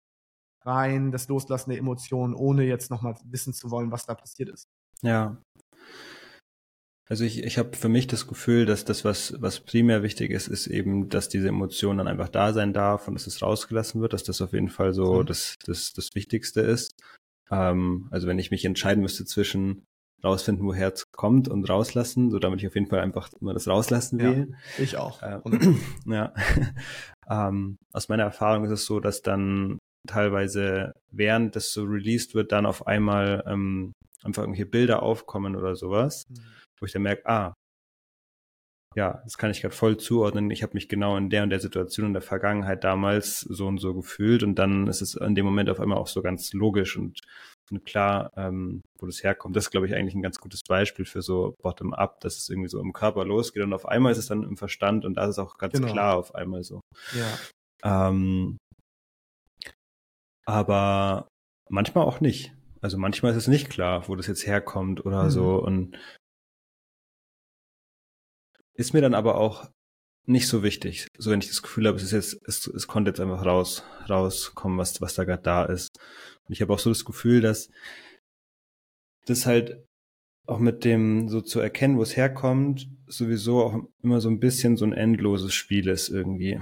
rein 0.63 1.11
das 1.13 1.29
Loslassen 1.29 1.71
der 1.71 1.79
Emotionen, 1.79 2.35
ohne 2.35 2.65
jetzt 2.65 2.91
nochmal 2.91 3.17
wissen 3.25 3.53
zu 3.53 3.71
wollen, 3.71 3.91
was 3.91 4.07
da 4.07 4.15
passiert 4.15 4.51
ist? 4.51 4.69
Ja. 5.03 5.41
Also 7.09 7.25
ich, 7.25 7.43
ich 7.43 7.59
habe 7.59 7.77
für 7.77 7.89
mich 7.89 8.07
das 8.07 8.29
Gefühl, 8.29 8.67
dass 8.67 8.85
das, 8.85 9.05
was, 9.05 9.35
was 9.41 9.61
primär 9.61 10.05
wichtig 10.05 10.31
ist, 10.31 10.47
ist 10.47 10.69
eben, 10.69 11.09
dass 11.09 11.29
diese 11.29 11.49
Emotion 11.49 11.99
dann 11.99 12.07
einfach 12.07 12.29
da 12.29 12.53
sein 12.53 12.73
darf 12.73 13.09
und 13.09 13.15
dass 13.15 13.27
es 13.27 13.43
rausgelassen 13.43 14.01
wird, 14.01 14.13
dass 14.13 14.23
das 14.23 14.41
auf 14.41 14.53
jeden 14.53 14.69
Fall 14.69 14.95
so 14.95 15.21
mhm. 15.21 15.27
das, 15.27 15.57
das, 15.65 15.93
das 15.93 16.15
Wichtigste 16.15 16.61
ist. 16.61 16.95
Ähm, 17.51 18.09
also 18.11 18.27
wenn 18.27 18.39
ich 18.39 18.51
mich 18.51 18.65
entscheiden 18.65 19.03
müsste 19.03 19.25
zwischen 19.25 19.85
rausfinden, 20.23 20.67
woher 20.67 20.93
es 20.93 21.05
kommt 21.13 21.49
und 21.49 21.69
rauslassen, 21.69 22.31
so 22.31 22.39
damit 22.39 22.61
ich 22.61 22.67
auf 22.67 22.75
jeden 22.75 22.89
Fall 22.89 23.01
einfach 23.01 23.31
immer 23.41 23.55
das 23.55 23.69
rauslassen 23.69 24.19
will. 24.21 24.49
Ja, 24.51 24.85
ich 24.85 24.97
auch. 24.97 25.23
Äh, 25.23 25.41
ja. 26.07 26.35
ähm, 27.31 27.77
aus 27.93 28.09
meiner 28.09 28.25
Erfahrung 28.25 28.65
ist 28.65 28.71
es 28.71 28.85
so, 28.85 29.01
dass 29.01 29.23
dann 29.23 29.79
teilweise 30.07 30.93
während 31.11 31.57
das 31.57 31.73
so 31.73 31.85
released 31.85 32.35
wird, 32.35 32.53
dann 32.53 32.67
auf 32.67 32.87
einmal 32.87 33.43
ähm, 33.47 33.93
einfach 34.23 34.43
irgendwelche 34.43 34.71
Bilder 34.71 35.03
aufkommen 35.03 35.57
oder 35.57 35.77
sowas, 35.77 36.25
mhm. 36.29 36.43
wo 36.79 36.87
ich 36.87 36.93
dann 36.93 37.03
merke, 37.03 37.27
ah, 37.27 37.55
ja, 38.97 39.21
das 39.25 39.39
kann 39.39 39.51
ich 39.51 39.61
gerade 39.61 39.75
voll 39.75 39.97
zuordnen. 39.99 40.51
Ich 40.51 40.63
habe 40.63 40.75
mich 40.75 40.89
genau 40.89 41.17
in 41.17 41.31
der 41.31 41.45
und 41.45 41.51
der 41.51 41.61
Situation 41.61 42.07
in 42.07 42.13
der 42.13 42.23
Vergangenheit 42.23 42.83
damals 42.83 43.41
so 43.41 43.67
und 43.67 43.79
so 43.79 43.95
gefühlt 43.95 44.43
und 44.43 44.57
dann 44.57 44.89
ist 44.89 45.01
es 45.01 45.15
in 45.15 45.35
dem 45.35 45.45
Moment 45.45 45.71
auf 45.71 45.81
einmal 45.81 45.99
auch 45.99 46.09
so 46.09 46.23
ganz 46.23 46.53
logisch 46.53 46.97
und 46.97 47.21
und 47.71 47.85
klar, 47.85 48.33
ähm, 48.37 48.83
wo 48.99 49.07
das 49.07 49.23
herkommt. 49.23 49.55
Das 49.55 49.67
ist, 49.67 49.71
glaube 49.71 49.87
ich, 49.87 49.95
eigentlich 49.95 50.15
ein 50.15 50.23
ganz 50.23 50.39
gutes 50.41 50.63
Beispiel 50.69 51.05
für 51.05 51.23
so 51.23 51.55
Bottom-up, 51.63 52.21
dass 52.21 52.37
es 52.37 52.49
irgendwie 52.49 52.69
so 52.69 52.81
im 52.81 52.93
Körper 52.93 53.25
losgeht 53.25 53.63
und 53.63 53.73
auf 53.73 53.87
einmal 53.87 54.13
ist 54.13 54.19
es 54.19 54.27
dann 54.27 54.43
im 54.43 54.57
Verstand 54.57 55.05
und 55.05 55.15
da 55.15 55.25
ist 55.25 55.31
es 55.31 55.39
auch 55.39 55.57
ganz 55.57 55.75
genau. 55.75 55.93
klar 55.93 56.17
auf 56.17 56.35
einmal 56.35 56.65
so. 56.65 56.81
Ja. 57.13 58.09
Ähm, 58.09 58.59
aber 60.47 61.29
manchmal 61.69 62.05
auch 62.05 62.21
nicht. 62.21 62.53
Also 62.81 62.99
manchmal 62.99 63.33
ist 63.33 63.39
es 63.39 63.49
nicht 63.49 63.71
klar, 63.71 64.09
wo 64.09 64.17
das 64.17 64.27
jetzt 64.27 64.47
herkommt 64.47 65.05
oder 65.07 65.25
mhm. 65.25 65.31
so 65.31 65.63
und 65.63 65.97
ist 68.81 68.95
mir 68.95 69.03
dann 69.03 69.15
aber 69.15 69.37
auch 69.37 69.69
nicht 70.27 70.49
so 70.49 70.63
wichtig. 70.63 71.07
So 71.19 71.31
wenn 71.31 71.41
ich 71.41 71.49
das 71.49 71.63
Gefühl 71.63 71.87
habe, 71.87 71.97
es 71.97 72.05
ist 72.05 72.13
jetzt, 72.13 72.41
es, 72.47 72.67
es 72.67 72.87
konnte 72.87 73.11
jetzt 73.11 73.21
einfach 73.21 73.45
raus, 73.45 73.85
rauskommen, 74.09 74.79
was, 74.79 75.01
was 75.01 75.15
da 75.15 75.25
gerade 75.25 75.43
da 75.43 75.65
ist. 75.65 75.99
Und 76.47 76.53
ich 76.53 76.63
habe 76.63 76.73
auch 76.73 76.79
so 76.79 76.91
das 76.91 77.05
Gefühl, 77.05 77.41
dass 77.41 77.71
das 79.27 79.45
halt 79.45 79.85
auch 80.47 80.59
mit 80.59 80.85
dem 80.85 81.29
so 81.29 81.41
zu 81.41 81.61
erkennen, 81.61 81.99
wo 81.99 82.03
es 82.03 82.17
herkommt, 82.17 82.89
sowieso 83.07 83.63
auch 83.63 83.83
immer 84.03 84.21
so 84.21 84.31
ein 84.31 84.41
bisschen 84.41 84.77
so 84.77 84.85
ein 84.85 84.93
endloses 84.93 85.53
Spiel 85.53 85.89
ist 85.89 86.09
irgendwie. 86.09 86.59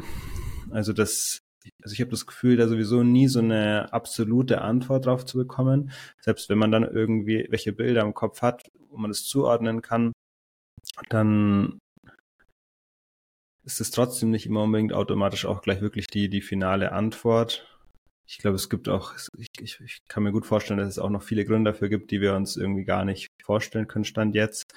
Also 0.71 0.93
das, 0.93 1.41
also 1.83 1.95
ich 1.95 2.01
habe 2.01 2.11
das 2.11 2.27
Gefühl, 2.27 2.57
da 2.57 2.69
sowieso 2.69 3.03
nie 3.03 3.29
so 3.29 3.39
eine 3.39 3.93
absolute 3.93 4.61
Antwort 4.61 5.07
drauf 5.07 5.25
zu 5.25 5.39
bekommen. 5.39 5.93
Selbst 6.21 6.49
wenn 6.49 6.59
man 6.59 6.73
dann 6.73 6.83
irgendwie 6.83 7.47
welche 7.51 7.73
Bilder 7.73 8.03
im 8.03 8.15
Kopf 8.15 8.43
hat, 8.43 8.69
wo 8.91 8.97
man 8.97 9.11
es 9.11 9.25
zuordnen 9.25 9.83
kann, 9.83 10.13
dann 11.09 11.79
ist 13.69 13.83
es 13.83 13.91
trotzdem 13.91 14.31
nicht 14.31 14.47
immer 14.47 14.63
unbedingt 14.63 14.95
automatisch 14.95 15.45
auch 15.45 15.61
gleich 15.61 15.83
wirklich 15.83 16.07
die, 16.07 16.31
die 16.31 16.41
finale 16.41 16.93
Antwort. 16.93 17.67
Ich 18.27 18.39
glaube, 18.39 18.57
es 18.57 18.71
gibt 18.71 18.89
auch, 18.89 19.13
ich, 19.37 19.49
ich, 19.61 19.79
ich 19.85 19.99
kann 20.09 20.23
mir 20.23 20.33
gut 20.33 20.47
vorstellen, 20.47 20.79
dass 20.79 20.89
es 20.89 20.99
auch 20.99 21.11
noch 21.11 21.23
viele 21.23 21.45
Gründe 21.45 21.73
dafür 21.73 21.91
gibt, 21.91 22.11
die 22.11 22.23
wir 22.23 22.35
uns 22.35 22.57
irgendwie 22.57 22.85
gar 22.85 23.05
nicht 23.05 23.29
vorstellen 23.43 23.87
können, 23.87 24.07
Stand 24.07 24.35
jetzt. 24.35 24.73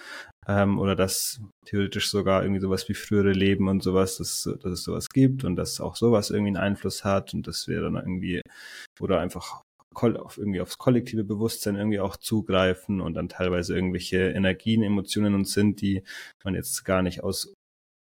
Ähm, 0.46 0.78
oder 0.78 0.98
dass 0.98 1.40
theoretisch 1.66 2.10
sogar 2.10 2.44
irgendwie 2.44 2.60
sowas 2.60 2.90
wie 2.90 2.94
frühere 2.94 3.32
Leben 3.32 3.70
und 3.70 3.82
sowas, 3.82 4.18
dass, 4.18 4.44
dass 4.62 4.72
es 4.72 4.84
sowas 4.84 5.08
gibt 5.08 5.46
und 5.46 5.56
dass 5.56 5.80
auch 5.80 5.96
sowas 5.96 6.30
irgendwie 6.30 6.50
einen 6.50 6.58
Einfluss 6.58 7.06
hat 7.06 7.34
und 7.34 7.48
dass 7.48 7.70
wir 7.70 7.80
dann 7.80 7.96
irgendwie, 7.96 8.42
oder 9.00 9.22
einfach 9.22 9.62
auf 9.94 10.38
irgendwie 10.38 10.62
aufs 10.62 10.78
kollektive 10.78 11.24
Bewusstsein 11.24 11.76
irgendwie 11.76 12.00
auch 12.02 12.18
zugreifen 12.18 13.00
und 13.00 13.14
dann 13.14 13.30
teilweise 13.30 13.74
irgendwelche 13.74 14.32
Energien, 14.32 14.84
Emotionen 14.84 15.34
uns 15.34 15.54
sind, 15.54 15.82
die 15.82 16.04
man 16.44 16.56
jetzt 16.56 16.84
gar 16.84 17.02
nicht 17.02 17.24
aus 17.24 17.54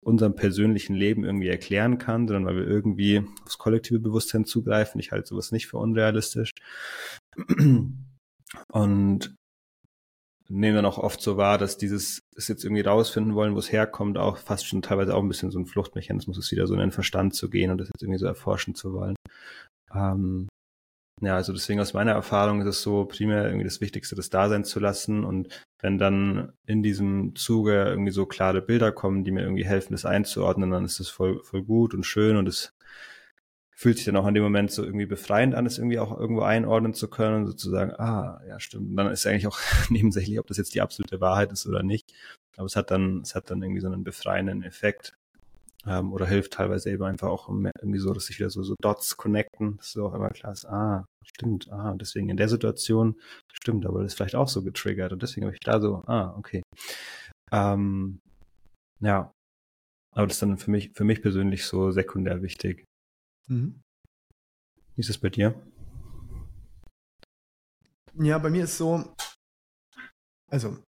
unserem 0.08 0.36
persönlichen 0.36 0.96
Leben 0.96 1.26
irgendwie 1.26 1.50
erklären 1.50 1.98
kann, 1.98 2.28
sondern 2.28 2.46
weil 2.46 2.56
wir 2.56 2.68
irgendwie 2.68 3.24
aufs 3.44 3.58
kollektive 3.58 4.00
Bewusstsein 4.00 4.46
zugreifen. 4.46 5.02
Ich 5.02 5.12
halte 5.12 5.28
sowas 5.28 5.52
nicht 5.52 5.68
für 5.68 5.78
unrealistisch. 5.78 6.52
Und 8.72 9.36
nehmen 10.50 10.76
dann 10.76 10.86
auch 10.86 10.98
oft 10.98 11.22
so 11.22 11.36
wahr, 11.36 11.58
dass 11.58 11.78
dieses, 11.78 12.22
das 12.34 12.48
jetzt 12.48 12.64
irgendwie 12.64 12.84
rausfinden 12.84 13.36
wollen, 13.36 13.54
wo 13.54 13.60
es 13.60 13.70
herkommt, 13.70 14.18
auch 14.18 14.38
fast 14.38 14.66
schon 14.66 14.82
teilweise 14.82 15.14
auch 15.14 15.22
ein 15.22 15.28
bisschen 15.28 15.52
so 15.52 15.60
ein 15.60 15.66
Fluchtmechanismus 15.66 16.38
ist, 16.38 16.52
wieder 16.54 16.68
so 16.68 16.74
in 16.74 16.80
den 16.80 16.94
Verstand 16.94 17.36
zu 17.36 17.50
gehen 17.50 17.70
und 17.70 17.80
das 17.80 17.90
jetzt 17.90 18.02
irgendwie 18.02 18.20
so 18.20 18.28
erforschen 18.28 18.76
zu 18.76 18.94
wollen. 18.94 19.16
Ähm, 19.94 20.48
ja, 21.22 21.36
also 21.36 21.52
deswegen 21.52 21.80
aus 21.80 21.94
meiner 21.94 22.12
Erfahrung 22.12 22.62
ist 22.62 22.68
es 22.68 22.82
so 22.82 23.06
primär 23.06 23.46
irgendwie 23.46 23.64
das 23.64 23.82
Wichtigste, 23.82 24.16
das 24.16 24.30
da 24.30 24.50
sein 24.50 24.64
zu 24.64 24.80
lassen. 24.80 25.24
Und 25.24 25.48
wenn 25.80 25.98
dann 25.98 26.54
in 26.68 26.84
diesem 26.84 27.36
Zuge 27.36 27.86
irgendwie 27.86 28.12
so 28.12 28.28
klare 28.28 28.62
Bilder 28.62 28.92
kommen, 28.92 29.24
die 29.24 29.32
mir 29.32 29.42
irgendwie 29.42 29.66
helfen, 29.66 29.94
das 29.94 30.06
einzuordnen, 30.06 30.70
dann 30.70 30.86
ist 30.86 31.00
das 31.00 31.10
voll, 31.10 31.44
voll 31.44 31.64
gut 31.64 31.96
und 31.96 32.06
schön 32.06 32.38
und 32.38 32.48
es 32.48 32.74
fühlt 33.72 33.98
sich 33.98 34.06
dann 34.06 34.18
auch 34.18 34.28
in 34.28 34.34
dem 34.34 34.44
Moment 34.44 34.72
so 34.72 34.84
irgendwie 34.84 35.06
befreiend 35.06 35.54
an, 35.54 35.68
es 35.68 35.78
irgendwie 35.78 36.00
auch 36.00 36.18
irgendwo 36.18 36.42
einordnen 36.42 36.96
zu 36.96 37.10
können 37.10 37.46
sozusagen, 37.46 37.92
ah, 37.92 38.42
ja, 38.48 38.60
stimmt. 38.60 38.90
Und 38.90 38.96
dann 38.98 39.12
ist 39.12 39.26
eigentlich 39.26 39.48
auch 39.48 39.60
nebensächlich, 39.90 40.40
ob 40.40 40.48
das 40.48 40.58
jetzt 40.58 40.74
die 40.76 40.82
absolute 40.82 41.22
Wahrheit 41.22 41.52
ist 41.52 41.68
oder 41.68 41.84
nicht. 41.84 42.12
Aber 42.58 42.66
es 42.66 42.76
hat 42.76 42.92
dann, 42.92 43.22
es 43.22 43.36
hat 43.36 43.52
dann 43.52 43.62
irgendwie 43.62 43.82
so 43.82 43.88
einen 43.88 44.04
befreienden 44.04 44.64
Effekt 44.64 45.16
ähm, 45.88 46.12
oder 46.12 46.26
hilft 46.26 46.54
teilweise 46.54 46.92
eben 46.92 47.04
einfach 47.04 47.30
auch 47.30 47.50
irgendwie 47.50 48.00
so, 48.00 48.14
dass 48.14 48.26
sich 48.26 48.40
wieder 48.40 48.50
so, 48.50 48.64
so 48.64 48.76
Dots 48.82 49.18
connecten, 49.18 49.78
dass 49.78 49.92
so 49.92 50.08
auch 50.08 50.14
immer 50.14 50.30
klar 50.30 50.52
ist, 50.52 50.66
ah, 50.66 51.06
stimmt, 51.26 51.72
ah, 51.72 51.96
deswegen 51.96 52.30
in 52.30 52.38
der 52.38 52.50
Situation 52.50 53.20
stimmt, 53.54 53.86
aber 53.86 54.02
das 54.02 54.12
ist 54.14 54.18
vielleicht 54.18 54.36
auch 54.36 54.50
so 54.50 54.64
getriggert 54.64 55.14
und 55.14 55.24
deswegen 55.24 55.46
habe 55.46 55.56
ich 55.56 55.62
da 55.64 55.80
so, 55.80 56.04
ah, 56.08 56.36
okay. 56.38 56.62
Ähm, 57.52 58.20
ja, 59.00 59.32
aber 60.14 60.28
das 60.28 60.38
ist 60.38 60.42
dann 60.42 60.58
für 60.58 60.72
mich, 60.72 60.92
für 60.94 61.04
mich 61.04 61.22
persönlich 61.22 61.66
so 61.66 61.92
sekundär 61.92 62.42
wichtig. 62.42 62.84
Mhm. 63.48 63.82
Wie 64.96 65.02
ist 65.02 65.10
es 65.10 65.18
bei 65.18 65.30
dir? 65.30 65.54
Ja, 68.16 68.40
bei 68.40 68.50
mir 68.50 68.64
ist 68.64 68.78
so, 68.78 69.14
also 70.50 70.80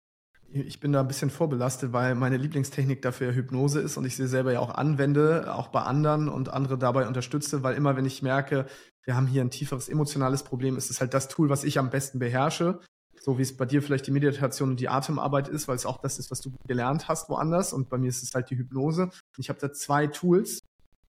ich 0.51 0.81
bin 0.81 0.93
da 0.93 1.01
ein 1.01 1.09
bisschen 1.09 1.31
vorbelastet, 1.31 1.93
weil 1.93 2.15
meine 2.15 2.37
Lieblingstechnik 2.37 3.03
dafür 3.03 3.35
Hypnose 3.35 3.81
ist 3.81 3.97
und 3.97 4.05
ich 4.05 4.17
sie 4.17 4.27
selber 4.27 4.53
ja 4.53 4.61
auch 4.61 4.75
anwende, 4.75 5.55
auch 5.55 5.69
bei 5.69 5.83
anderen 5.83 6.29
und 6.29 6.49
andere 6.49 6.79
dabei 6.79 7.07
unterstütze, 7.07 7.63
weil 7.63 7.75
immer 7.75 7.97
wenn 7.97 8.07
ich 8.07 8.23
merke, 8.23 8.67
wir 9.05 9.15
haben 9.15 9.27
hier 9.27 9.43
ein 9.43 9.51
tieferes 9.51 9.89
emotionales 9.89 10.43
Problem, 10.43 10.77
ist 10.77 10.91
es 10.91 11.01
halt 11.01 11.15
das 11.15 11.29
Tool, 11.29 11.51
was 11.51 11.65
ich 11.65 11.79
am 11.79 11.91
besten 11.91 12.19
beherrsche. 12.19 12.81
So 13.21 13.37
wie 13.37 13.43
es 13.43 13.57
bei 13.57 13.67
dir 13.67 13.83
vielleicht 13.83 14.07
die 14.07 14.11
Meditation 14.11 14.71
und 14.71 14.81
die 14.81 14.89
Atemarbeit 14.89 15.49
ist, 15.49 15.67
weil 15.69 15.77
es 15.77 15.87
auch 15.87 15.99
das 15.99 16.19
ist, 16.19 16.31
was 16.31 16.41
du 16.41 16.53
gelernt 16.67 17.09
hast 17.09 17.29
woanders. 17.29 17.73
Und 17.73 17.91
bei 17.91 17.99
mir 17.99 18.09
ist 18.09 18.23
es 18.23 18.35
halt 18.35 18.49
die 18.49 18.57
Hypnose. 18.57 19.11
Ich 19.37 19.49
habe 19.49 19.59
da 19.59 19.73
zwei 19.73 20.07
Tools, 20.07 20.61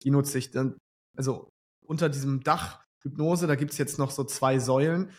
die 0.04 0.10
nutze 0.10 0.38
ich 0.38 0.52
dann. 0.52 0.78
Also 1.16 1.50
unter 1.86 2.10
diesem 2.10 2.42
Dach 2.44 2.84
Hypnose, 3.04 3.46
da 3.46 3.56
gibt 3.56 3.72
es 3.72 3.78
jetzt 3.78 4.00
noch 4.00 4.12
so 4.12 4.24
zwei 4.24 4.58
Säulen. 4.58 5.12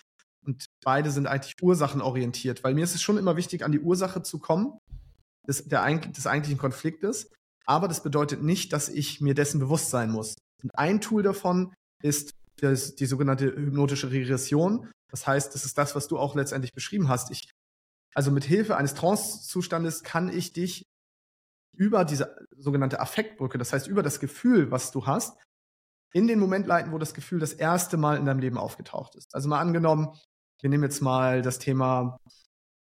Beide 0.84 1.10
sind 1.10 1.26
eigentlich 1.26 1.54
ursachenorientiert, 1.60 2.62
weil 2.64 2.74
mir 2.74 2.84
ist 2.84 2.94
es 2.94 3.02
schon 3.02 3.18
immer 3.18 3.36
wichtig, 3.36 3.64
an 3.64 3.72
die 3.72 3.80
Ursache 3.80 4.22
zu 4.22 4.38
kommen 4.38 4.78
des, 5.46 5.64
der, 5.64 5.84
des 5.98 6.26
eigentlichen 6.26 6.58
Konfliktes. 6.58 7.30
Aber 7.66 7.88
das 7.88 8.02
bedeutet 8.02 8.42
nicht, 8.42 8.72
dass 8.72 8.88
ich 8.88 9.20
mir 9.20 9.34
dessen 9.34 9.60
bewusst 9.60 9.90
sein 9.90 10.10
muss. 10.10 10.36
Und 10.62 10.70
ein 10.78 11.00
Tool 11.00 11.22
davon 11.22 11.74
ist 12.02 12.32
das, 12.60 12.94
die 12.94 13.06
sogenannte 13.06 13.46
hypnotische 13.46 14.10
Regression. 14.10 14.90
Das 15.10 15.26
heißt, 15.26 15.54
das 15.54 15.64
ist 15.64 15.76
das, 15.78 15.94
was 15.94 16.08
du 16.08 16.18
auch 16.18 16.34
letztendlich 16.34 16.72
beschrieben 16.72 17.08
hast. 17.08 17.30
Ich, 17.30 17.50
also 18.14 18.30
mit 18.30 18.44
Hilfe 18.44 18.76
eines 18.76 18.94
Trance-Zustandes 18.94 20.02
kann 20.02 20.28
ich 20.28 20.52
dich 20.52 20.84
über 21.76 22.04
diese 22.04 22.36
sogenannte 22.56 23.00
Affektbrücke, 23.00 23.56
das 23.56 23.72
heißt 23.72 23.86
über 23.86 24.02
das 24.02 24.18
Gefühl, 24.18 24.70
was 24.70 24.90
du 24.90 25.06
hast, 25.06 25.38
in 26.12 26.26
den 26.26 26.38
Moment 26.38 26.66
leiten, 26.66 26.92
wo 26.92 26.98
das 26.98 27.14
Gefühl 27.14 27.38
das 27.38 27.52
erste 27.52 27.96
Mal 27.96 28.16
in 28.16 28.24
deinem 28.24 28.40
Leben 28.40 28.58
aufgetaucht 28.58 29.14
ist. 29.14 29.34
Also 29.34 29.48
mal 29.48 29.60
angenommen, 29.60 30.08
wir 30.60 30.70
nehmen 30.70 30.84
jetzt 30.84 31.00
mal 31.00 31.42
das 31.42 31.58
Thema 31.58 32.18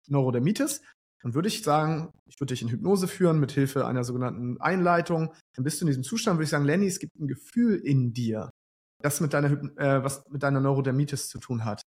Neurodermitis. 0.07 0.81
Dann 1.21 1.33
würde 1.33 1.47
ich 1.47 1.63
sagen, 1.63 2.11
ich 2.25 2.39
würde 2.39 2.53
dich 2.53 2.61
in 2.61 2.69
Hypnose 2.69 3.07
führen 3.07 3.39
mit 3.39 3.53
Hilfe 3.53 3.87
einer 3.87 4.03
sogenannten 4.03 4.59
Einleitung. 4.59 5.33
Dann 5.55 5.63
bist 5.63 5.79
du 5.79 5.85
in 5.85 5.87
diesem 5.87 6.03
Zustand, 6.03 6.37
würde 6.37 6.43
ich 6.43 6.49
sagen, 6.49 6.65
Lenny, 6.65 6.87
es 6.87 6.99
gibt 6.99 7.17
ein 7.17 7.27
Gefühl 7.27 7.77
in 7.77 8.13
dir, 8.13 8.49
das 9.01 9.21
mit 9.21 9.33
deiner, 9.33 9.51
äh, 9.77 10.03
was 10.03 10.23
mit 10.29 10.43
deiner 10.43 10.59
Neurodermitis 10.59 11.29
zu 11.29 11.39
tun 11.39 11.63
hat. 11.63 11.81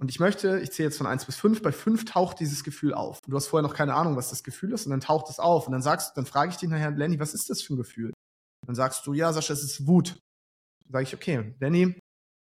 Und 0.00 0.08
ich 0.10 0.18
möchte, 0.18 0.60
ich 0.60 0.72
zähle 0.72 0.88
jetzt 0.88 0.98
von 0.98 1.06
eins 1.06 1.24
bis 1.24 1.36
fünf. 1.36 1.62
bei 1.62 1.72
fünf 1.72 2.04
taucht 2.04 2.40
dieses 2.40 2.64
Gefühl 2.64 2.94
auf. 2.94 3.20
Und 3.24 3.30
du 3.30 3.36
hast 3.36 3.48
vorher 3.48 3.66
noch 3.66 3.76
keine 3.76 3.94
Ahnung, 3.94 4.16
was 4.16 4.30
das 4.30 4.42
Gefühl 4.42 4.72
ist, 4.72 4.86
und 4.86 4.90
dann 4.90 5.00
taucht 5.00 5.30
es 5.30 5.38
auf. 5.38 5.66
Und 5.66 5.72
dann 5.72 5.82
sagst, 5.82 6.16
dann 6.16 6.26
frage 6.26 6.50
ich 6.50 6.56
dich 6.56 6.68
nachher, 6.68 6.90
Lenny, 6.90 7.20
was 7.20 7.34
ist 7.34 7.50
das 7.50 7.62
für 7.62 7.74
ein 7.74 7.76
Gefühl? 7.76 8.12
Dann 8.66 8.74
sagst 8.74 9.06
du, 9.06 9.12
ja, 9.12 9.32
Sascha, 9.32 9.52
es 9.52 9.62
ist 9.62 9.86
Wut. 9.86 10.18
Dann 10.84 10.92
sage 10.92 11.02
ich, 11.04 11.14
okay, 11.14 11.54
Lenny, 11.60 11.98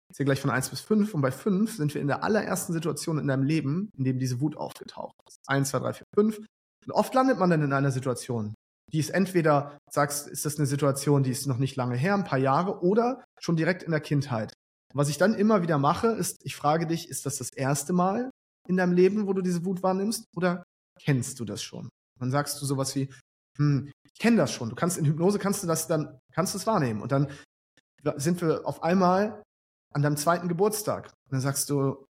ich 0.09 0.15
zähle 0.15 0.25
gleich 0.25 0.41
von 0.41 0.49
1 0.49 0.69
bis 0.69 0.81
5 0.81 1.13
und 1.13 1.21
bei 1.21 1.31
5 1.31 1.75
sind 1.75 1.93
wir 1.93 2.01
in 2.01 2.07
der 2.07 2.23
allerersten 2.23 2.73
Situation 2.73 3.17
in 3.19 3.27
deinem 3.27 3.43
Leben, 3.43 3.89
in 3.97 4.03
dem 4.03 4.19
diese 4.19 4.39
Wut 4.39 4.55
aufgetaucht 4.55 5.15
ist. 5.27 5.39
1, 5.47 5.69
2, 5.69 5.79
3, 5.79 5.93
4, 5.93 6.05
5. 6.15 6.37
Und 6.85 6.91
oft 6.91 7.13
landet 7.13 7.39
man 7.39 7.49
dann 7.49 7.61
in 7.61 7.73
einer 7.73 7.91
Situation, 7.91 8.53
die 8.93 8.99
ist 8.99 9.09
entweder, 9.09 9.77
sagst, 9.91 10.27
ist 10.27 10.45
das 10.45 10.57
eine 10.57 10.65
Situation, 10.65 11.23
die 11.23 11.31
ist 11.31 11.45
noch 11.45 11.57
nicht 11.57 11.75
lange 11.75 11.97
her, 11.97 12.13
ein 12.13 12.23
paar 12.23 12.39
Jahre, 12.39 12.81
oder 12.81 13.23
schon 13.39 13.57
direkt 13.57 13.83
in 13.83 13.91
der 13.91 13.99
Kindheit. 13.99 14.53
Was 14.93 15.09
ich 15.09 15.17
dann 15.17 15.33
immer 15.33 15.61
wieder 15.61 15.77
mache, 15.77 16.07
ist, 16.07 16.37
ich 16.43 16.55
frage 16.55 16.87
dich, 16.87 17.09
ist 17.09 17.25
das 17.25 17.37
das 17.37 17.49
erste 17.49 17.91
Mal 17.91 18.31
in 18.67 18.77
deinem 18.77 18.93
Leben, 18.93 19.27
wo 19.27 19.33
du 19.33 19.41
diese 19.41 19.65
Wut 19.65 19.83
wahrnimmst, 19.83 20.25
oder 20.35 20.63
kennst 20.99 21.39
du 21.39 21.45
das 21.45 21.61
schon? 21.61 21.89
dann 22.19 22.31
sagst 22.31 22.61
du 22.61 22.65
sowas 22.65 22.95
wie, 22.95 23.09
hm, 23.57 23.91
ich 24.03 24.19
kenne 24.19 24.37
das 24.37 24.51
schon. 24.51 24.69
Du 24.69 24.75
kannst 24.75 24.97
in 24.97 25.05
Hypnose 25.05 25.39
kannst 25.39 25.63
du 25.63 25.67
das 25.67 25.87
dann, 25.87 26.19
kannst 26.31 26.53
du 26.53 26.57
es 26.57 26.67
wahrnehmen. 26.67 27.01
Und 27.01 27.11
dann 27.11 27.29
sind 28.15 28.41
wir 28.41 28.65
auf 28.65 28.83
einmal 28.83 29.43
an 29.93 30.01
deinem 30.01 30.17
zweiten 30.17 30.47
Geburtstag. 30.47 31.05
Und 31.05 31.33
dann 31.33 31.41
sagst 31.41 31.69
du, 31.69 32.05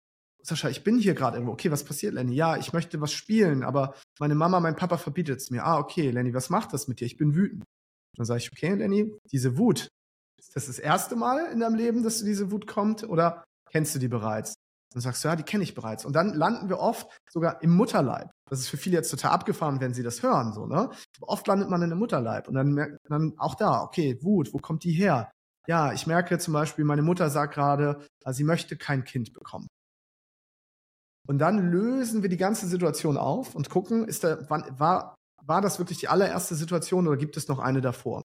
Sascha, 0.42 0.68
ich 0.68 0.84
bin 0.84 0.98
hier 0.98 1.14
gerade 1.14 1.36
irgendwo. 1.36 1.52
Okay, 1.52 1.70
was 1.70 1.84
passiert, 1.84 2.14
Lenny? 2.14 2.34
Ja, 2.34 2.56
ich 2.56 2.72
möchte 2.72 3.00
was 3.00 3.12
spielen, 3.12 3.62
aber 3.62 3.94
meine 4.20 4.34
Mama, 4.34 4.60
mein 4.60 4.76
Papa 4.76 4.98
verbietet 4.98 5.40
es 5.40 5.50
mir. 5.50 5.64
Ah, 5.64 5.78
okay, 5.78 6.10
Lenny, 6.10 6.34
was 6.34 6.50
macht 6.50 6.72
das 6.74 6.86
mit 6.86 7.00
dir? 7.00 7.06
Ich 7.06 7.16
bin 7.16 7.34
wütend. 7.34 7.64
Dann 8.16 8.26
sage 8.26 8.38
ich, 8.38 8.52
okay, 8.52 8.74
Lenny, 8.74 9.10
diese 9.32 9.56
Wut, 9.56 9.88
ist 10.38 10.54
das 10.54 10.66
das 10.66 10.78
erste 10.78 11.16
Mal 11.16 11.50
in 11.50 11.60
deinem 11.60 11.74
Leben, 11.74 12.02
dass 12.02 12.18
du 12.18 12.26
diese 12.26 12.50
Wut 12.50 12.66
kommt 12.66 13.08
oder 13.08 13.44
kennst 13.70 13.94
du 13.94 13.98
die 13.98 14.08
bereits? 14.08 14.54
Dann 14.92 15.00
sagst 15.00 15.24
du, 15.24 15.28
ja, 15.28 15.36
die 15.36 15.42
kenne 15.42 15.64
ich 15.64 15.74
bereits. 15.74 16.04
Und 16.04 16.14
dann 16.14 16.34
landen 16.34 16.68
wir 16.68 16.78
oft 16.78 17.08
sogar 17.28 17.62
im 17.62 17.74
Mutterleib. 17.74 18.30
Das 18.48 18.60
ist 18.60 18.68
für 18.68 18.76
viele 18.76 18.96
jetzt 18.96 19.10
total 19.10 19.32
abgefahren, 19.32 19.80
wenn 19.80 19.94
sie 19.94 20.04
das 20.04 20.22
hören, 20.22 20.52
so, 20.52 20.66
ne? 20.66 20.90
Aber 21.16 21.28
oft 21.28 21.46
landet 21.48 21.68
man 21.68 21.82
in 21.82 21.90
einem 21.90 21.98
Mutterleib. 21.98 22.46
Und 22.46 22.54
dann 22.54 22.72
merkt 22.72 23.10
man 23.10 23.32
auch 23.38 23.56
da, 23.56 23.82
okay, 23.82 24.22
Wut, 24.22 24.52
wo 24.52 24.58
kommt 24.58 24.84
die 24.84 24.92
her? 24.92 25.32
Ja, 25.66 25.92
ich 25.92 26.06
merke 26.06 26.38
zum 26.38 26.54
Beispiel, 26.54 26.84
meine 26.84 27.02
Mutter 27.02 27.30
sagt 27.30 27.54
gerade, 27.54 28.06
also 28.22 28.36
sie 28.36 28.44
möchte 28.44 28.76
kein 28.76 29.04
Kind 29.04 29.32
bekommen. 29.32 29.68
Und 31.26 31.38
dann 31.38 31.70
lösen 31.70 32.22
wir 32.22 32.28
die 32.28 32.36
ganze 32.36 32.66
Situation 32.66 33.16
auf 33.16 33.54
und 33.54 33.70
gucken, 33.70 34.06
ist 34.06 34.24
da, 34.24 34.38
wann, 34.50 34.78
war, 34.78 35.14
war 35.42 35.62
das 35.62 35.78
wirklich 35.78 35.98
die 35.98 36.08
allererste 36.08 36.54
Situation 36.54 37.08
oder 37.08 37.16
gibt 37.16 37.36
es 37.36 37.48
noch 37.48 37.58
eine 37.58 37.80
davor? 37.80 38.22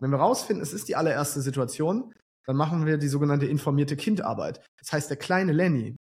Wenn 0.00 0.10
wir 0.10 0.18
rausfinden, 0.18 0.62
es 0.62 0.72
ist 0.72 0.88
die 0.88 0.96
allererste 0.96 1.40
Situation, 1.40 2.14
dann 2.44 2.56
machen 2.56 2.86
wir 2.86 2.98
die 2.98 3.08
sogenannte 3.08 3.46
informierte 3.46 3.96
Kindarbeit. 3.96 4.64
Das 4.78 4.92
heißt, 4.92 5.10
der 5.10 5.16
kleine 5.16 5.52
Lenny, 5.52 5.96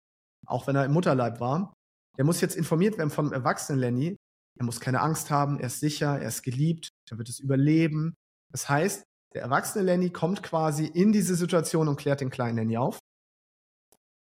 auch 0.46 0.68
wenn 0.68 0.76
er 0.76 0.86
im 0.86 0.94
Mutterleib 0.94 1.40
war, 1.40 1.74
der 2.18 2.26
muss 2.26 2.42
jetzt 2.42 2.56
informiert 2.56 2.98
werden 2.98 3.10
vom 3.10 3.34
erwachsenen 3.34 3.80
Lenny. 3.80 4.16
Er 4.58 4.66
muss 4.66 4.80
keine 4.80 5.02
Angst 5.02 5.32
haben, 5.32 5.60
er 5.60 5.68
ist 5.68 5.80
sicher, 5.80 6.20
er 6.20 6.28
ist 6.28 6.44
geliebt, 6.44 6.90
er 7.10 7.18
wird 7.18 7.30
es 7.30 7.40
überleben. 7.40 8.14
Das 8.52 8.70
heißt, 8.70 9.04
der 9.36 9.44
erwachsene 9.44 9.84
Lenny 9.84 10.10
kommt 10.12 10.42
quasi 10.44 10.86
in 10.86 11.12
diese 11.12 11.36
Situation 11.36 11.90
und 11.90 11.98
klärt 11.98 12.22
den 12.22 12.30
kleinen 12.30 12.56
Lenny 12.56 12.78
auf. 12.78 13.00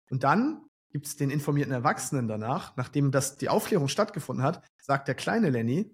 Und 0.10 0.24
dann 0.24 0.66
gibt 0.90 1.06
es 1.06 1.18
den 1.18 1.30
informierten 1.30 1.74
Erwachsenen 1.74 2.30
danach, 2.30 2.76
nachdem 2.78 3.12
das 3.12 3.38
die 3.38 3.50
Aufklärung 3.50 3.90
stattgefunden 3.90 4.44
hat, 4.44 4.66
sagt 4.82 5.10
der 5.10 5.16
kleine 5.16 5.50
Lenny 5.50 5.94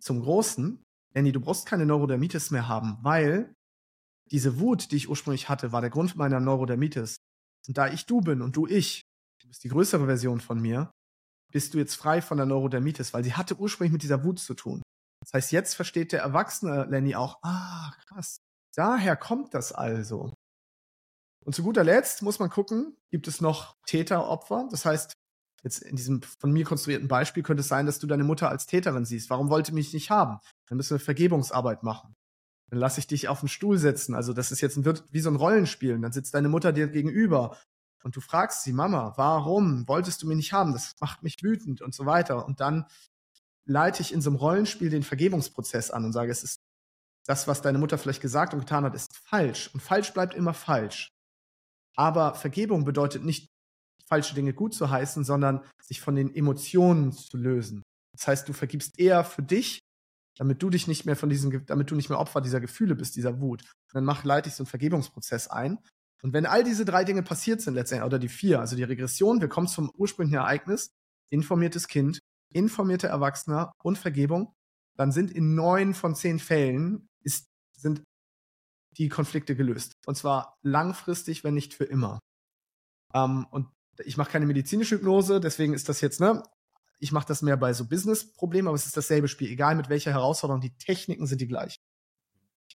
zum 0.00 0.20
Großen, 0.20 0.82
Lenny, 1.14 1.32
du 1.32 1.40
brauchst 1.40 1.66
keine 1.66 1.86
Neurodermitis 1.86 2.50
mehr 2.50 2.68
haben, 2.68 2.98
weil 3.02 3.54
diese 4.30 4.60
Wut, 4.60 4.92
die 4.92 4.96
ich 4.96 5.08
ursprünglich 5.08 5.48
hatte, 5.48 5.72
war 5.72 5.80
der 5.80 5.90
Grund 5.90 6.14
meiner 6.14 6.40
Neurodermitis. 6.40 7.16
Und 7.66 7.78
da 7.78 7.88
ich 7.88 8.04
du 8.04 8.20
bin 8.20 8.42
und 8.42 8.54
du 8.54 8.66
ich, 8.66 9.02
du 9.40 9.48
bist 9.48 9.64
die 9.64 9.68
größere 9.68 10.04
Version 10.04 10.40
von 10.40 10.60
mir, 10.60 10.90
bist 11.50 11.72
du 11.72 11.78
jetzt 11.78 11.96
frei 11.96 12.22
von 12.22 12.36
der 12.36 12.46
Neurodermitis, 12.46 13.12
weil 13.12 13.24
sie 13.24 13.32
hatte 13.32 13.56
ursprünglich 13.56 13.92
mit 13.92 14.02
dieser 14.02 14.24
Wut 14.24 14.38
zu 14.38 14.54
tun. 14.54 14.82
Das 15.20 15.34
heißt, 15.34 15.52
jetzt 15.52 15.74
versteht 15.74 16.12
der 16.12 16.22
erwachsene 16.22 16.84
Lenny 16.84 17.14
auch, 17.14 17.38
ah, 17.42 17.92
krass, 18.06 18.40
daher 18.74 19.16
kommt 19.16 19.54
das 19.54 19.72
also. 19.72 20.32
Und 21.44 21.54
zu 21.54 21.62
guter 21.62 21.84
Letzt 21.84 22.22
muss 22.22 22.38
man 22.38 22.50
gucken, 22.50 22.96
gibt 23.10 23.28
es 23.28 23.40
noch 23.40 23.76
Täter-Opfer? 23.86 24.68
Das 24.70 24.84
heißt, 24.84 25.14
jetzt 25.62 25.82
in 25.82 25.96
diesem 25.96 26.22
von 26.22 26.52
mir 26.52 26.64
konstruierten 26.64 27.08
Beispiel 27.08 27.42
könnte 27.42 27.62
es 27.62 27.68
sein, 27.68 27.86
dass 27.86 27.98
du 27.98 28.06
deine 28.06 28.24
Mutter 28.24 28.48
als 28.48 28.66
Täterin 28.66 29.04
siehst. 29.04 29.30
Warum 29.30 29.50
wollte 29.50 29.74
mich 29.74 29.92
nicht 29.92 30.10
haben? 30.10 30.38
Dann 30.68 30.76
müssen 30.76 30.96
wir 30.96 31.00
Vergebungsarbeit 31.00 31.82
machen. 31.82 32.14
Dann 32.70 32.78
lasse 32.78 33.00
ich 33.00 33.06
dich 33.06 33.28
auf 33.28 33.40
den 33.40 33.48
Stuhl 33.48 33.78
setzen. 33.78 34.14
Also 34.14 34.32
das 34.32 34.52
ist 34.52 34.60
jetzt 34.60 34.76
ein, 34.76 34.84
wie 35.10 35.20
so 35.20 35.30
ein 35.30 35.36
Rollenspiel. 35.36 35.94
Und 35.94 36.02
dann 36.02 36.12
sitzt 36.12 36.34
deine 36.34 36.48
Mutter 36.48 36.72
dir 36.72 36.88
gegenüber 36.88 37.56
und 38.02 38.16
du 38.16 38.20
fragst 38.20 38.62
sie, 38.62 38.72
Mama, 38.72 39.12
warum 39.16 39.86
wolltest 39.88 40.22
du 40.22 40.26
mich 40.26 40.36
nicht 40.36 40.52
haben? 40.52 40.72
Das 40.72 40.94
macht 41.00 41.22
mich 41.22 41.42
wütend 41.42 41.82
und 41.82 41.94
so 41.94 42.06
weiter. 42.06 42.46
Und 42.46 42.60
dann 42.60 42.86
leite 43.66 44.02
ich 44.02 44.12
in 44.12 44.20
so 44.20 44.30
einem 44.30 44.36
Rollenspiel 44.38 44.90
den 44.90 45.02
Vergebungsprozess 45.02 45.90
an 45.90 46.04
und 46.04 46.12
sage, 46.12 46.32
es 46.32 46.42
ist 46.42 46.60
das, 47.26 47.46
was 47.46 47.62
deine 47.62 47.78
Mutter 47.78 47.98
vielleicht 47.98 48.22
gesagt 48.22 48.54
und 48.54 48.60
getan 48.60 48.84
hat, 48.84 48.94
ist 48.94 49.16
falsch. 49.16 49.70
Und 49.72 49.80
falsch 49.80 50.12
bleibt 50.12 50.34
immer 50.34 50.54
falsch. 50.54 51.10
Aber 51.96 52.34
Vergebung 52.34 52.84
bedeutet 52.84 53.24
nicht, 53.24 53.48
falsche 54.06 54.34
Dinge 54.34 54.52
gut 54.52 54.74
zu 54.74 54.90
heißen, 54.90 55.24
sondern 55.24 55.62
sich 55.80 56.00
von 56.00 56.16
den 56.16 56.34
Emotionen 56.34 57.12
zu 57.12 57.36
lösen. 57.36 57.82
Das 58.12 58.26
heißt, 58.26 58.48
du 58.48 58.52
vergibst 58.52 58.98
eher 58.98 59.22
für 59.22 59.42
dich, 59.42 59.80
damit 60.36 60.62
du 60.62 60.70
dich 60.70 60.88
nicht 60.88 61.04
mehr 61.04 61.16
von 61.16 61.28
diesem, 61.28 61.64
damit 61.66 61.90
du 61.90 61.94
nicht 61.94 62.08
mehr 62.08 62.18
Opfer 62.18 62.40
dieser 62.40 62.60
Gefühle 62.60 62.96
bist, 62.96 63.14
dieser 63.14 63.40
Wut. 63.40 63.62
Und 63.62 63.94
dann 63.94 64.04
mach, 64.04 64.24
leite 64.24 64.48
ich 64.48 64.54
so 64.54 64.64
einen 64.64 64.68
Vergebungsprozess 64.68 65.48
ein. 65.48 65.78
Und 66.22 66.32
wenn 66.32 66.46
all 66.46 66.64
diese 66.64 66.84
drei 66.84 67.04
Dinge 67.04 67.22
passiert 67.22 67.60
sind 67.60 67.74
letztendlich, 67.74 68.06
oder 68.06 68.18
die 68.18 68.28
vier, 68.28 68.60
also 68.60 68.76
die 68.76 68.82
Regression, 68.82 69.40
wir 69.40 69.48
kommen 69.48 69.68
zum 69.68 69.90
ursprünglichen 69.96 70.38
Ereignis, 70.38 70.90
informiertes 71.30 71.88
Kind, 71.88 72.20
informierter 72.52 73.08
Erwachsener 73.08 73.72
und 73.82 73.98
Vergebung, 73.98 74.54
dann 74.96 75.12
sind 75.12 75.30
in 75.30 75.54
neun 75.54 75.94
von 75.94 76.14
zehn 76.14 76.38
Fällen 76.38 77.08
ist, 77.22 77.46
sind 77.76 78.02
die 78.98 79.08
Konflikte 79.08 79.56
gelöst. 79.56 79.94
Und 80.06 80.16
zwar 80.16 80.58
langfristig, 80.62 81.44
wenn 81.44 81.54
nicht 81.54 81.74
für 81.74 81.84
immer. 81.84 82.18
Ähm, 83.14 83.46
und 83.50 83.68
ich 84.04 84.16
mache 84.16 84.30
keine 84.30 84.46
medizinische 84.46 84.96
Hypnose, 84.96 85.40
deswegen 85.40 85.74
ist 85.74 85.88
das 85.88 86.00
jetzt, 86.00 86.20
ne? 86.20 86.42
Ich 86.98 87.12
mache 87.12 87.26
das 87.26 87.40
mehr 87.40 87.56
bei 87.56 87.72
so 87.72 87.86
Business-Problemen, 87.86 88.68
aber 88.68 88.74
es 88.74 88.84
ist 88.84 88.96
dasselbe 88.96 89.28
Spiel, 89.28 89.48
egal 89.50 89.74
mit 89.74 89.88
welcher 89.88 90.10
Herausforderung, 90.10 90.60
die 90.60 90.76
Techniken 90.76 91.26
sind 91.26 91.40
die 91.40 91.48
gleich. 91.48 91.76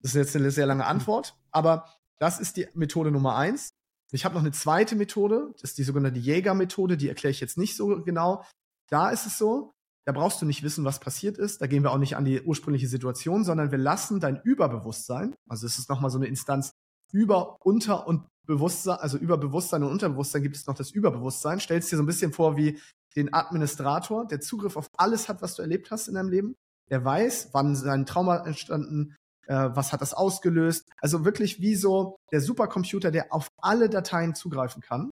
Das 0.01 0.11
ist 0.11 0.15
jetzt 0.15 0.35
eine 0.35 0.51
sehr 0.51 0.65
lange 0.65 0.85
Antwort, 0.85 1.37
aber 1.51 1.87
das 2.17 2.39
ist 2.39 2.57
die 2.57 2.67
Methode 2.73 3.11
Nummer 3.11 3.35
eins. 3.35 3.69
Ich 4.11 4.25
habe 4.25 4.35
noch 4.35 4.41
eine 4.41 4.51
zweite 4.51 4.95
Methode, 4.95 5.49
das 5.53 5.71
ist 5.71 5.77
die 5.77 5.83
sogenannte 5.83 6.19
Jäger-Methode, 6.19 6.97
die 6.97 7.09
erkläre 7.09 7.31
ich 7.31 7.39
jetzt 7.39 7.57
nicht 7.57 7.75
so 7.75 8.01
genau. 8.03 8.43
Da 8.89 9.09
ist 9.09 9.25
es 9.25 9.37
so, 9.37 9.71
da 10.05 10.11
brauchst 10.11 10.41
du 10.41 10.45
nicht 10.45 10.63
wissen, 10.63 10.85
was 10.85 10.99
passiert 10.99 11.37
ist. 11.37 11.61
Da 11.61 11.67
gehen 11.67 11.83
wir 11.83 11.91
auch 11.91 11.97
nicht 11.97 12.15
an 12.15 12.25
die 12.25 12.41
ursprüngliche 12.41 12.87
Situation, 12.87 13.43
sondern 13.43 13.71
wir 13.71 13.77
lassen 13.77 14.19
dein 14.19 14.39
Überbewusstsein, 14.43 15.35
also 15.49 15.65
es 15.65 15.79
ist 15.79 15.89
nochmal 15.89 16.11
so 16.11 16.17
eine 16.17 16.27
Instanz 16.27 16.71
über, 17.11 17.57
unter 17.63 18.07
und 18.07 18.27
Bewusstsein, 18.45 18.97
also 18.99 19.17
über 19.17 19.37
Bewusstsein 19.37 19.81
und 19.83 19.89
Unterbewusstsein 19.89 20.43
gibt 20.43 20.55
es 20.55 20.67
noch 20.67 20.75
das 20.75 20.91
Überbewusstsein. 20.91 21.59
Stellst 21.59 21.91
dir 21.91 21.97
so 21.97 22.03
ein 22.03 22.07
bisschen 22.07 22.31
vor 22.31 22.57
wie 22.57 22.79
den 23.15 23.33
Administrator, 23.33 24.27
der 24.27 24.41
Zugriff 24.41 24.75
auf 24.75 24.89
alles 24.97 25.29
hat, 25.29 25.41
was 25.41 25.55
du 25.55 25.63
erlebt 25.63 25.89
hast 25.89 26.07
in 26.07 26.15
deinem 26.15 26.29
Leben. 26.29 26.55
Der 26.91 27.03
weiß, 27.03 27.49
wann 27.53 27.75
sein 27.75 28.05
Trauma 28.05 28.45
entstanden 28.45 29.15
äh, 29.47 29.69
was 29.73 29.93
hat 29.93 30.01
das 30.01 30.13
ausgelöst. 30.13 30.89
Also 30.99 31.25
wirklich 31.25 31.61
wie 31.61 31.75
so 31.75 32.17
der 32.31 32.41
Supercomputer, 32.41 33.11
der 33.11 33.33
auf 33.33 33.49
alle 33.57 33.89
Dateien 33.89 34.35
zugreifen 34.35 34.81
kann. 34.81 35.11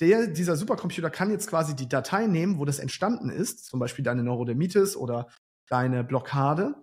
Der, 0.00 0.26
dieser 0.26 0.56
Supercomputer 0.56 1.10
kann 1.10 1.30
jetzt 1.30 1.48
quasi 1.48 1.76
die 1.76 1.88
Datei 1.88 2.26
nehmen, 2.26 2.58
wo 2.58 2.64
das 2.64 2.78
entstanden 2.78 3.30
ist, 3.30 3.66
zum 3.66 3.78
Beispiel 3.78 4.04
deine 4.04 4.24
Neurodermitis 4.24 4.96
oder 4.96 5.28
deine 5.68 6.02
Blockade. 6.02 6.82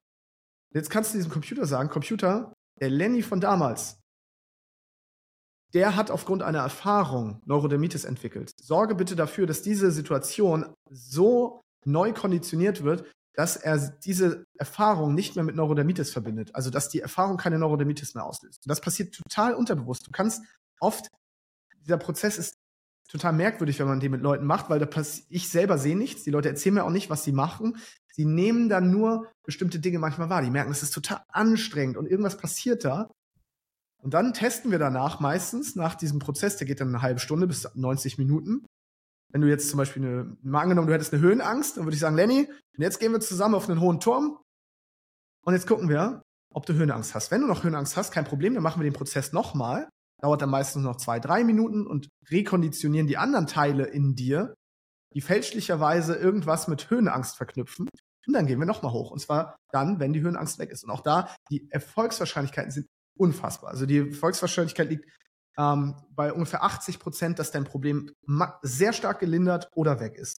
Jetzt 0.73 0.89
kannst 0.89 1.13
du 1.13 1.17
diesem 1.17 1.31
Computer 1.31 1.65
sagen, 1.65 1.89
Computer, 1.89 2.53
der 2.79 2.89
Lenny 2.89 3.21
von 3.21 3.41
damals, 3.41 3.99
der 5.73 5.95
hat 5.95 6.11
aufgrund 6.11 6.43
einer 6.43 6.59
Erfahrung 6.59 7.41
Neurodermitis 7.45 8.05
entwickelt. 8.05 8.51
Sorge 8.61 8.95
bitte 8.95 9.15
dafür, 9.15 9.45
dass 9.45 9.61
diese 9.61 9.91
Situation 9.91 10.73
so 10.89 11.61
neu 11.85 12.13
konditioniert 12.13 12.83
wird, 12.83 13.09
dass 13.33 13.55
er 13.55 13.77
diese 14.03 14.45
Erfahrung 14.57 15.15
nicht 15.15 15.35
mehr 15.35 15.45
mit 15.45 15.55
Neurodermitis 15.55 16.11
verbindet. 16.11 16.53
Also, 16.53 16.69
dass 16.69 16.89
die 16.89 16.99
Erfahrung 16.99 17.37
keine 17.37 17.57
Neurodermitis 17.57 18.13
mehr 18.13 18.25
auslöst. 18.25 18.65
Und 18.65 18.69
das 18.69 18.81
passiert 18.81 19.15
total 19.15 19.53
unterbewusst. 19.53 20.05
Du 20.05 20.11
kannst 20.11 20.43
oft, 20.79 21.07
dieser 21.85 21.97
Prozess 21.97 22.37
ist 22.37 22.55
total 23.11 23.33
merkwürdig, 23.33 23.77
wenn 23.79 23.87
man 23.87 23.99
den 23.99 24.11
mit 24.11 24.21
Leuten 24.21 24.45
macht, 24.45 24.69
weil 24.69 24.79
da 24.79 24.85
pass 24.85 25.25
ich 25.29 25.49
selber 25.49 25.77
sehe 25.77 25.97
nichts. 25.97 26.23
Die 26.23 26.31
Leute 26.31 26.49
erzählen 26.49 26.75
mir 26.75 26.83
auch 26.85 26.91
nicht, 26.91 27.09
was 27.09 27.23
sie 27.23 27.33
machen. 27.33 27.77
Sie 28.13 28.25
nehmen 28.25 28.69
dann 28.69 28.91
nur 28.91 29.27
bestimmte 29.43 29.79
Dinge 29.79 29.99
manchmal 29.99 30.29
wahr. 30.29 30.41
Die 30.41 30.49
merken, 30.49 30.71
es 30.71 30.83
ist 30.83 30.93
total 30.93 31.21
anstrengend 31.29 31.97
und 31.97 32.07
irgendwas 32.07 32.37
passiert 32.37 32.85
da. 32.85 33.09
Und 34.01 34.13
dann 34.13 34.33
testen 34.33 34.71
wir 34.71 34.79
danach 34.79 35.19
meistens 35.19 35.75
nach 35.75 35.95
diesem 35.95 36.19
Prozess, 36.19 36.57
der 36.57 36.65
geht 36.65 36.81
dann 36.81 36.87
eine 36.87 37.01
halbe 37.01 37.19
Stunde 37.19 37.47
bis 37.47 37.67
90 37.75 38.17
Minuten. 38.17 38.65
Wenn 39.31 39.41
du 39.41 39.47
jetzt 39.47 39.69
zum 39.69 39.77
Beispiel 39.77 40.03
eine, 40.03 40.37
mal 40.41 40.61
angenommen, 40.61 40.87
du 40.87 40.93
hättest 40.93 41.13
eine 41.13 41.21
Höhenangst, 41.21 41.77
dann 41.77 41.85
würde 41.85 41.93
ich 41.93 42.01
sagen, 42.01 42.15
Lenny, 42.15 42.49
jetzt 42.77 42.99
gehen 42.99 43.11
wir 43.11 43.19
zusammen 43.19 43.55
auf 43.55 43.69
einen 43.69 43.79
hohen 43.79 43.99
Turm 43.99 44.39
und 45.45 45.53
jetzt 45.53 45.67
gucken 45.67 45.87
wir, 45.87 46.23
ob 46.53 46.65
du 46.65 46.73
Höhenangst 46.73 47.13
hast. 47.13 47.31
Wenn 47.31 47.41
du 47.41 47.47
noch 47.47 47.63
Höhenangst 47.63 47.95
hast, 47.95 48.11
kein 48.11 48.25
Problem, 48.25 48.53
dann 48.53 48.63
machen 48.63 48.81
wir 48.81 48.89
den 48.89 48.93
Prozess 48.93 49.31
nochmal. 49.31 49.87
Dauert 50.21 50.41
dann 50.41 50.49
meistens 50.49 50.83
noch 50.83 50.97
zwei, 50.97 51.19
drei 51.19 51.43
Minuten 51.43 51.87
und 51.87 52.09
rekonditionieren 52.29 53.07
die 53.07 53.17
anderen 53.17 53.47
Teile 53.47 53.85
in 53.85 54.15
dir, 54.15 54.53
die 55.13 55.21
fälschlicherweise 55.21 56.15
irgendwas 56.15 56.67
mit 56.67 56.89
Höhenangst 56.89 57.35
verknüpfen. 57.35 57.89
Und 58.27 58.33
dann 58.33 58.45
gehen 58.45 58.59
wir 58.59 58.67
nochmal 58.67 58.93
hoch. 58.93 59.11
Und 59.11 59.19
zwar 59.19 59.55
dann, 59.71 59.99
wenn 59.99 60.13
die 60.13 60.21
Höhenangst 60.21 60.59
weg 60.59 60.69
ist. 60.69 60.83
Und 60.83 60.91
auch 60.91 61.01
da, 61.01 61.33
die 61.49 61.67
Erfolgswahrscheinlichkeiten 61.71 62.71
sind 62.71 62.87
unfassbar. 63.17 63.71
Also 63.71 63.85
die 63.85 63.97
Erfolgswahrscheinlichkeit 63.97 64.89
liegt 64.89 65.05
ähm, 65.57 65.95
bei 66.11 66.31
ungefähr 66.31 66.63
80 66.63 66.99
Prozent, 66.99 67.39
dass 67.39 67.51
dein 67.51 67.65
Problem 67.65 68.11
sehr 68.61 68.93
stark 68.93 69.19
gelindert 69.19 69.69
oder 69.73 69.99
weg 69.99 70.15
ist. 70.15 70.37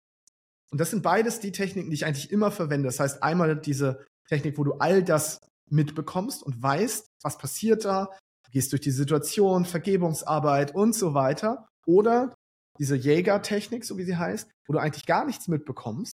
Und 0.71 0.79
das 0.79 0.89
sind 0.89 1.03
beides 1.03 1.39
die 1.39 1.51
Techniken, 1.51 1.89
die 1.89 1.95
ich 1.95 2.05
eigentlich 2.05 2.31
immer 2.31 2.51
verwende. 2.51 2.87
Das 2.87 2.99
heißt, 2.99 3.23
einmal 3.23 3.59
diese 3.59 4.05
Technik, 4.29 4.57
wo 4.57 4.63
du 4.63 4.73
all 4.73 5.03
das 5.03 5.39
mitbekommst 5.69 6.43
und 6.43 6.61
weißt, 6.61 7.07
was 7.23 7.37
passiert 7.37 7.83
da, 7.83 8.09
gehst 8.51 8.71
durch 8.71 8.81
die 8.81 8.91
Situation, 8.91 9.65
Vergebungsarbeit 9.65 10.75
und 10.75 10.93
so 10.93 11.13
weiter. 11.13 11.67
Oder 11.85 12.33
diese 12.79 12.95
Jäger-Technik, 12.95 13.85
so 13.85 13.97
wie 13.97 14.03
sie 14.03 14.17
heißt, 14.17 14.49
wo 14.67 14.73
du 14.73 14.79
eigentlich 14.79 15.05
gar 15.05 15.25
nichts 15.25 15.47
mitbekommst 15.47 16.13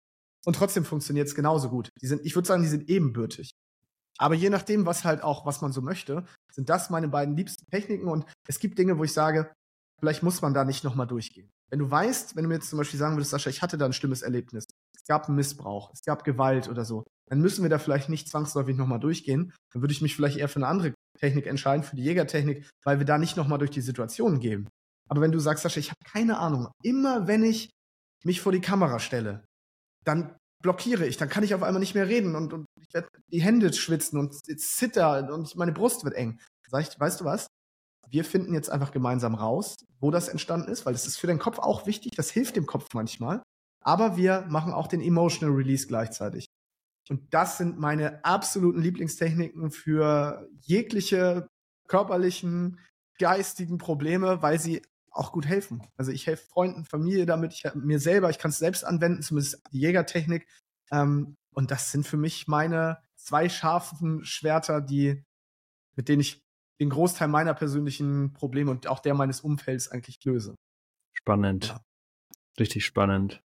und 0.46 0.56
trotzdem 0.56 0.86
funktioniert 0.86 1.28
es 1.28 1.36
genauso 1.36 1.70
gut. 1.70 1.90
Die 2.02 2.08
sind, 2.08 2.26
ich 2.26 2.36
würde 2.36 2.48
sagen, 2.48 2.64
die 2.64 2.70
sind 2.70 2.90
ebenbürtig. 2.90 3.52
Aber 4.18 4.36
je 4.36 4.50
nachdem, 4.50 4.86
was 4.86 5.04
halt 5.04 5.24
auch, 5.24 5.46
was 5.46 5.62
man 5.62 5.72
so 5.72 5.82
möchte, 5.82 6.26
sind 6.52 6.70
das 6.70 6.90
meine 6.90 7.08
beiden 7.08 7.36
liebsten 7.36 7.66
Techniken. 7.72 8.08
Und 8.08 8.26
es 8.48 8.60
gibt 8.60 8.78
Dinge, 8.78 8.98
wo 8.98 9.04
ich 9.04 9.14
sage, 9.14 9.52
vielleicht 10.00 10.24
muss 10.24 10.42
man 10.42 10.54
da 10.54 10.64
nicht 10.64 10.84
nochmal 10.84 11.08
durchgehen. 11.08 11.50
Wenn 11.70 11.80
du 11.80 11.90
weißt, 11.90 12.36
wenn 12.36 12.44
du 12.44 12.50
mir 12.50 12.56
jetzt 12.56 12.70
zum 12.70 12.78
Beispiel 12.78 13.00
sagen 13.00 13.16
würdest, 13.16 13.32
Sascha, 13.32 13.50
ich 13.50 13.62
hatte 13.62 13.78
da 13.78 13.86
ein 13.86 13.94
schlimmes 13.94 14.22
Erlebnis, 14.22 14.66
es 15.02 15.08
gab 15.08 15.30
Missbrauch, 15.30 15.92
es 15.94 16.04
gab 16.04 16.24
Gewalt 16.24 16.70
oder 16.70 16.86
so, 16.86 17.04
dann 17.28 17.42
müssen 17.42 17.64
wir 17.64 17.70
da 17.70 17.80
vielleicht 17.80 18.10
nicht 18.10 18.28
zwangsläufig 18.28 18.76
nochmal 18.76 19.00
durchgehen. 19.00 19.54
Dann 19.74 19.82
würde 19.82 19.94
ich 19.94 20.02
mich 20.02 20.16
vielleicht 20.16 20.38
eher 20.38 20.50
für 20.50 20.58
eine 20.58 20.68
andere 20.68 20.94
Technik 21.18 21.48
entscheiden, 21.48 21.84
für 21.84 21.96
die 21.96 22.04
Jägertechnik, 22.04 22.70
weil 22.84 23.00
wir 23.00 23.06
da 23.06 23.18
nicht 23.18 23.38
nochmal 23.38 23.58
durch 23.58 23.72
die 23.72 23.82
Situation 23.82 24.40
gehen. 24.40 24.70
Aber 25.10 25.22
wenn 25.22 25.32
du 25.32 25.40
sagst, 25.40 25.64
Sascha, 25.64 25.80
ich 25.80 25.90
habe 25.90 26.04
keine 26.06 26.38
Ahnung, 26.40 26.68
immer 26.84 27.28
wenn 27.28 27.44
ich 27.44 27.70
mich 28.24 28.42
vor 28.42 28.52
die 28.52 28.62
Kamera 28.62 29.00
stelle, 29.00 29.44
dann 30.04 30.36
blockiere 30.62 31.06
ich, 31.06 31.18
dann 31.18 31.30
kann 31.30 31.44
ich 31.44 31.56
auf 31.56 31.64
einmal 31.64 31.80
nicht 31.80 31.96
mehr 31.96 32.08
reden 32.08 32.36
und, 32.36 32.54
und 32.54 32.66
ich 32.80 32.94
werde 32.94 33.08
die 33.32 33.42
Hände 33.42 33.74
schwitzen 33.74 34.20
und 34.20 34.36
zitter 34.60 35.34
und 35.34 35.56
meine 35.56 35.72
Brust 35.72 36.04
wird 36.04 36.16
eng. 36.16 36.40
Sag 36.70 36.82
ich, 36.88 37.00
weißt 37.00 37.22
du 37.22 37.26
was? 37.26 37.48
Wir 38.10 38.24
finden 38.26 38.54
jetzt 38.54 38.70
einfach 38.70 38.92
gemeinsam 38.92 39.36
raus, 39.36 39.76
wo 40.00 40.12
das 40.12 40.28
entstanden 40.28 40.70
ist, 40.70 40.86
weil 40.86 40.94
das 40.94 41.08
ist 41.08 41.18
für 41.18 41.28
den 41.28 41.40
Kopf 41.40 41.60
auch 41.60 41.86
wichtig, 41.86 42.12
das 42.16 42.30
hilft 42.30 42.56
dem 42.56 42.66
Kopf 42.66 42.88
manchmal. 42.94 43.42
Aber 43.82 44.18
wir 44.18 44.46
machen 44.50 44.74
auch 44.74 44.88
den 44.88 45.02
Emotional 45.02 45.56
Release 45.56 45.88
gleichzeitig. 45.88 46.46
Und 47.10 47.34
das 47.34 47.58
sind 47.58 47.78
meine 47.78 48.24
absoluten 48.24 48.82
Lieblingstechniken 48.82 49.72
für 49.72 50.48
jegliche 50.62 51.48
körperlichen, 51.88 52.80
geistigen 53.18 53.78
Probleme, 53.78 54.42
weil 54.42 54.60
sie 54.60 54.82
auch 55.12 55.32
gut 55.32 55.46
helfen. 55.46 55.86
Also 55.98 56.12
ich 56.12 56.26
helfe 56.26 56.48
Freunden, 56.48 56.86
Familie 56.86 57.26
damit, 57.26 57.54
ich 57.54 57.66
mir 57.76 58.00
selber, 58.00 58.30
ich 58.30 58.40
kann 58.40 58.52
es 58.52 58.60
selbst 58.60 58.86
anwenden, 58.86 59.22
zumindest 59.22 59.62
die 59.72 59.80
Jägertechnik. 59.80 60.48
Ähm, 60.90 61.36
und 61.54 61.70
das 61.70 61.92
sind 61.92 62.08
für 62.08 62.18
mich 62.18 62.48
meine 62.48 63.04
zwei 63.16 63.50
scharfen 63.50 64.24
Schwerter, 64.24 64.80
die, 64.80 65.24
mit 65.96 66.08
denen 66.08 66.22
ich 66.22 66.42
den 66.80 66.90
Großteil 66.90 67.28
meiner 67.28 67.54
persönlichen 67.54 68.34
Probleme 68.34 68.72
und 68.72 68.88
auch 68.88 69.00
der 69.00 69.14
meines 69.14 69.42
Umfelds 69.42 69.90
eigentlich 69.90 70.24
löse. 70.24 70.56
Spannend. 71.14 71.68
Ja. 71.68 71.82
Richtig 72.60 72.86
spannend. 72.86 73.44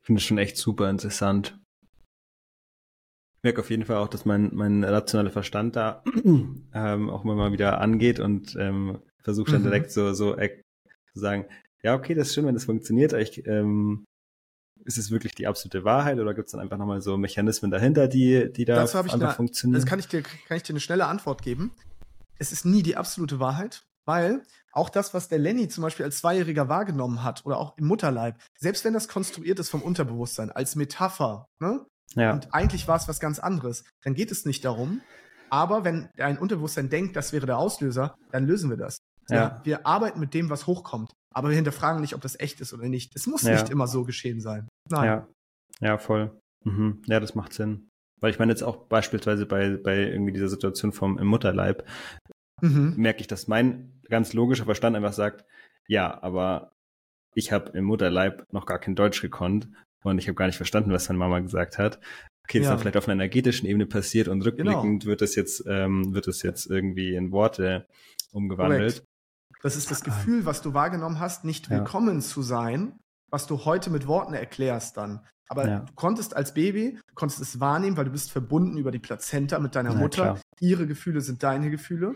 Ich 0.00 0.06
finde 0.06 0.18
es 0.20 0.24
schon 0.24 0.38
echt 0.38 0.56
super 0.56 0.88
interessant. 0.88 1.58
Ich 3.36 3.42
merke 3.42 3.60
auf 3.60 3.70
jeden 3.70 3.84
Fall 3.84 3.96
auch, 3.96 4.08
dass 4.08 4.24
mein, 4.24 4.50
mein 4.54 4.84
rationaler 4.84 5.30
Verstand 5.30 5.76
da 5.76 6.04
ähm, 6.74 7.10
auch 7.10 7.24
mal 7.24 7.52
wieder 7.52 7.80
angeht 7.80 8.20
und 8.20 8.56
ähm, 8.56 9.00
versuche 9.22 9.52
dann 9.52 9.62
mhm. 9.62 9.66
direkt 9.66 9.92
so, 9.92 10.12
so 10.12 10.36
äh, 10.36 10.60
zu 11.12 11.20
sagen, 11.20 11.46
ja, 11.82 11.94
okay, 11.94 12.14
das 12.14 12.28
ist 12.28 12.34
schön, 12.34 12.46
wenn 12.46 12.54
das 12.54 12.64
funktioniert, 12.64 13.14
aber 13.14 13.22
ich, 13.22 13.46
ähm, 13.46 14.04
ist 14.84 14.98
es 14.98 15.10
wirklich 15.10 15.34
die 15.34 15.46
absolute 15.46 15.84
Wahrheit 15.84 16.18
oder 16.18 16.34
gibt 16.34 16.46
es 16.46 16.52
dann 16.52 16.60
einfach 16.60 16.78
nochmal 16.78 17.00
so 17.00 17.16
Mechanismen 17.16 17.70
dahinter, 17.70 18.08
die, 18.08 18.52
die 18.52 18.64
da 18.64 18.76
Dazu 18.76 18.98
einfach 18.98 19.14
eine, 19.14 19.30
funktionieren? 19.30 19.80
Das 19.80 19.88
kann 19.88 19.98
ich, 19.98 20.08
dir, 20.08 20.22
kann 20.22 20.56
ich 20.56 20.62
dir 20.62 20.72
eine 20.72 20.80
schnelle 20.80 21.06
Antwort 21.06 21.42
geben. 21.42 21.72
Es 22.38 22.52
ist 22.52 22.64
nie 22.64 22.82
die 22.82 22.96
absolute 22.96 23.40
Wahrheit, 23.40 23.86
weil 24.06 24.42
auch 24.72 24.88
das, 24.88 25.14
was 25.14 25.28
der 25.28 25.38
Lenny 25.38 25.68
zum 25.68 25.82
Beispiel 25.82 26.04
als 26.04 26.18
Zweijähriger 26.18 26.68
wahrgenommen 26.68 27.22
hat 27.22 27.44
oder 27.44 27.58
auch 27.58 27.76
im 27.76 27.86
Mutterleib, 27.86 28.40
selbst 28.58 28.84
wenn 28.84 28.92
das 28.92 29.08
konstruiert 29.08 29.58
ist 29.58 29.70
vom 29.70 29.82
Unterbewusstsein, 29.82 30.50
als 30.50 30.76
Metapher, 30.76 31.46
ne? 31.60 31.84
Ja. 32.14 32.32
Und 32.32 32.52
eigentlich 32.52 32.88
war 32.88 32.96
es 32.96 33.08
was 33.08 33.20
ganz 33.20 33.38
anderes, 33.38 33.84
dann 34.02 34.14
geht 34.14 34.32
es 34.32 34.44
nicht 34.44 34.64
darum. 34.64 35.00
Aber 35.48 35.84
wenn 35.84 36.08
ein 36.18 36.38
Unterbewusstsein 36.38 36.88
denkt, 36.88 37.16
das 37.16 37.32
wäre 37.32 37.46
der 37.46 37.58
Auslöser, 37.58 38.14
dann 38.30 38.46
lösen 38.46 38.70
wir 38.70 38.76
das. 38.76 38.98
Ja. 39.28 39.60
Wir, 39.64 39.78
wir 39.78 39.86
arbeiten 39.86 40.20
mit 40.20 40.34
dem, 40.34 40.50
was 40.50 40.66
hochkommt. 40.66 41.12
Aber 41.32 41.48
wir 41.48 41.56
hinterfragen 41.56 42.00
nicht, 42.00 42.14
ob 42.14 42.20
das 42.20 42.38
echt 42.38 42.60
ist 42.60 42.72
oder 42.72 42.88
nicht. 42.88 43.14
Es 43.14 43.26
muss 43.26 43.42
ja. 43.42 43.52
nicht 43.52 43.70
immer 43.70 43.86
so 43.86 44.04
geschehen 44.04 44.40
sein. 44.40 44.68
Nein. 44.88 45.04
Ja, 45.04 45.28
ja 45.80 45.98
voll. 45.98 46.36
Mhm. 46.64 47.02
Ja, 47.06 47.20
das 47.20 47.34
macht 47.34 47.52
Sinn. 47.52 47.88
Weil 48.20 48.32
ich 48.32 48.38
meine 48.38 48.52
jetzt 48.52 48.62
auch 48.62 48.86
beispielsweise 48.88 49.46
bei, 49.46 49.76
bei 49.76 49.96
irgendwie 49.98 50.32
dieser 50.32 50.48
Situation 50.48 50.92
vom 50.92 51.18
im 51.18 51.26
Mutterleib, 51.26 51.86
mhm. 52.60 52.94
merke 52.96 53.20
ich, 53.20 53.26
dass 53.26 53.48
mein 53.48 54.00
ganz 54.08 54.32
logischer 54.32 54.64
Verstand 54.64 54.96
einfach 54.96 55.12
sagt, 55.12 55.44
ja, 55.86 56.22
aber 56.22 56.72
ich 57.34 57.52
habe 57.52 57.76
im 57.76 57.84
Mutterleib 57.84 58.46
noch 58.52 58.66
gar 58.66 58.78
kein 58.78 58.94
Deutsch 58.94 59.22
gekonnt 59.22 59.68
und 60.02 60.18
ich 60.18 60.26
habe 60.26 60.34
gar 60.34 60.46
nicht 60.46 60.56
verstanden, 60.56 60.92
was 60.92 61.08
meine 61.08 61.18
Mama 61.18 61.40
gesagt 61.40 61.78
hat. 61.78 62.00
Okay, 62.44 62.58
das 62.58 62.66
ja. 62.66 62.70
ist 62.70 62.70
dann 62.70 62.78
vielleicht 62.80 62.96
auf 62.96 63.06
einer 63.06 63.14
energetischen 63.14 63.68
Ebene 63.68 63.86
passiert 63.86 64.26
und 64.28 64.42
rückblickend 64.42 65.02
genau. 65.02 65.10
wird 65.10 65.20
das 65.20 65.36
jetzt, 65.36 65.64
ähm, 65.68 66.14
wird 66.14 66.26
das 66.26 66.42
jetzt 66.42 66.66
irgendwie 66.66 67.14
in 67.14 67.30
Worte 67.30 67.86
umgewandelt. 68.32 68.94
Korrekt. 68.94 69.06
Das 69.62 69.76
ist 69.76 69.90
das 69.90 70.02
Gefühl, 70.02 70.46
was 70.46 70.62
du 70.62 70.72
wahrgenommen 70.74 71.20
hast, 71.20 71.44
nicht 71.44 71.68
willkommen 71.70 72.16
ja. 72.16 72.20
zu 72.22 72.42
sein, 72.42 72.98
was 73.30 73.46
du 73.46 73.64
heute 73.64 73.90
mit 73.90 74.06
Worten 74.06 74.32
erklärst 74.32 74.96
dann. 74.96 75.20
Aber 75.50 75.68
ja. 75.68 75.78
du 75.80 75.92
konntest 75.94 76.36
als 76.36 76.54
Baby, 76.54 76.96
du 77.08 77.14
konntest 77.14 77.40
es 77.40 77.58
wahrnehmen, 77.58 77.96
weil 77.96 78.04
du 78.04 78.12
bist 78.12 78.30
verbunden 78.30 78.78
über 78.78 78.92
die 78.92 79.00
Plazenta 79.00 79.58
mit 79.58 79.74
deiner 79.74 79.92
ja, 79.94 79.98
Mutter. 79.98 80.22
Klar. 80.22 80.40
Ihre 80.60 80.86
Gefühle 80.86 81.20
sind 81.20 81.42
deine 81.42 81.70
Gefühle. 81.70 82.14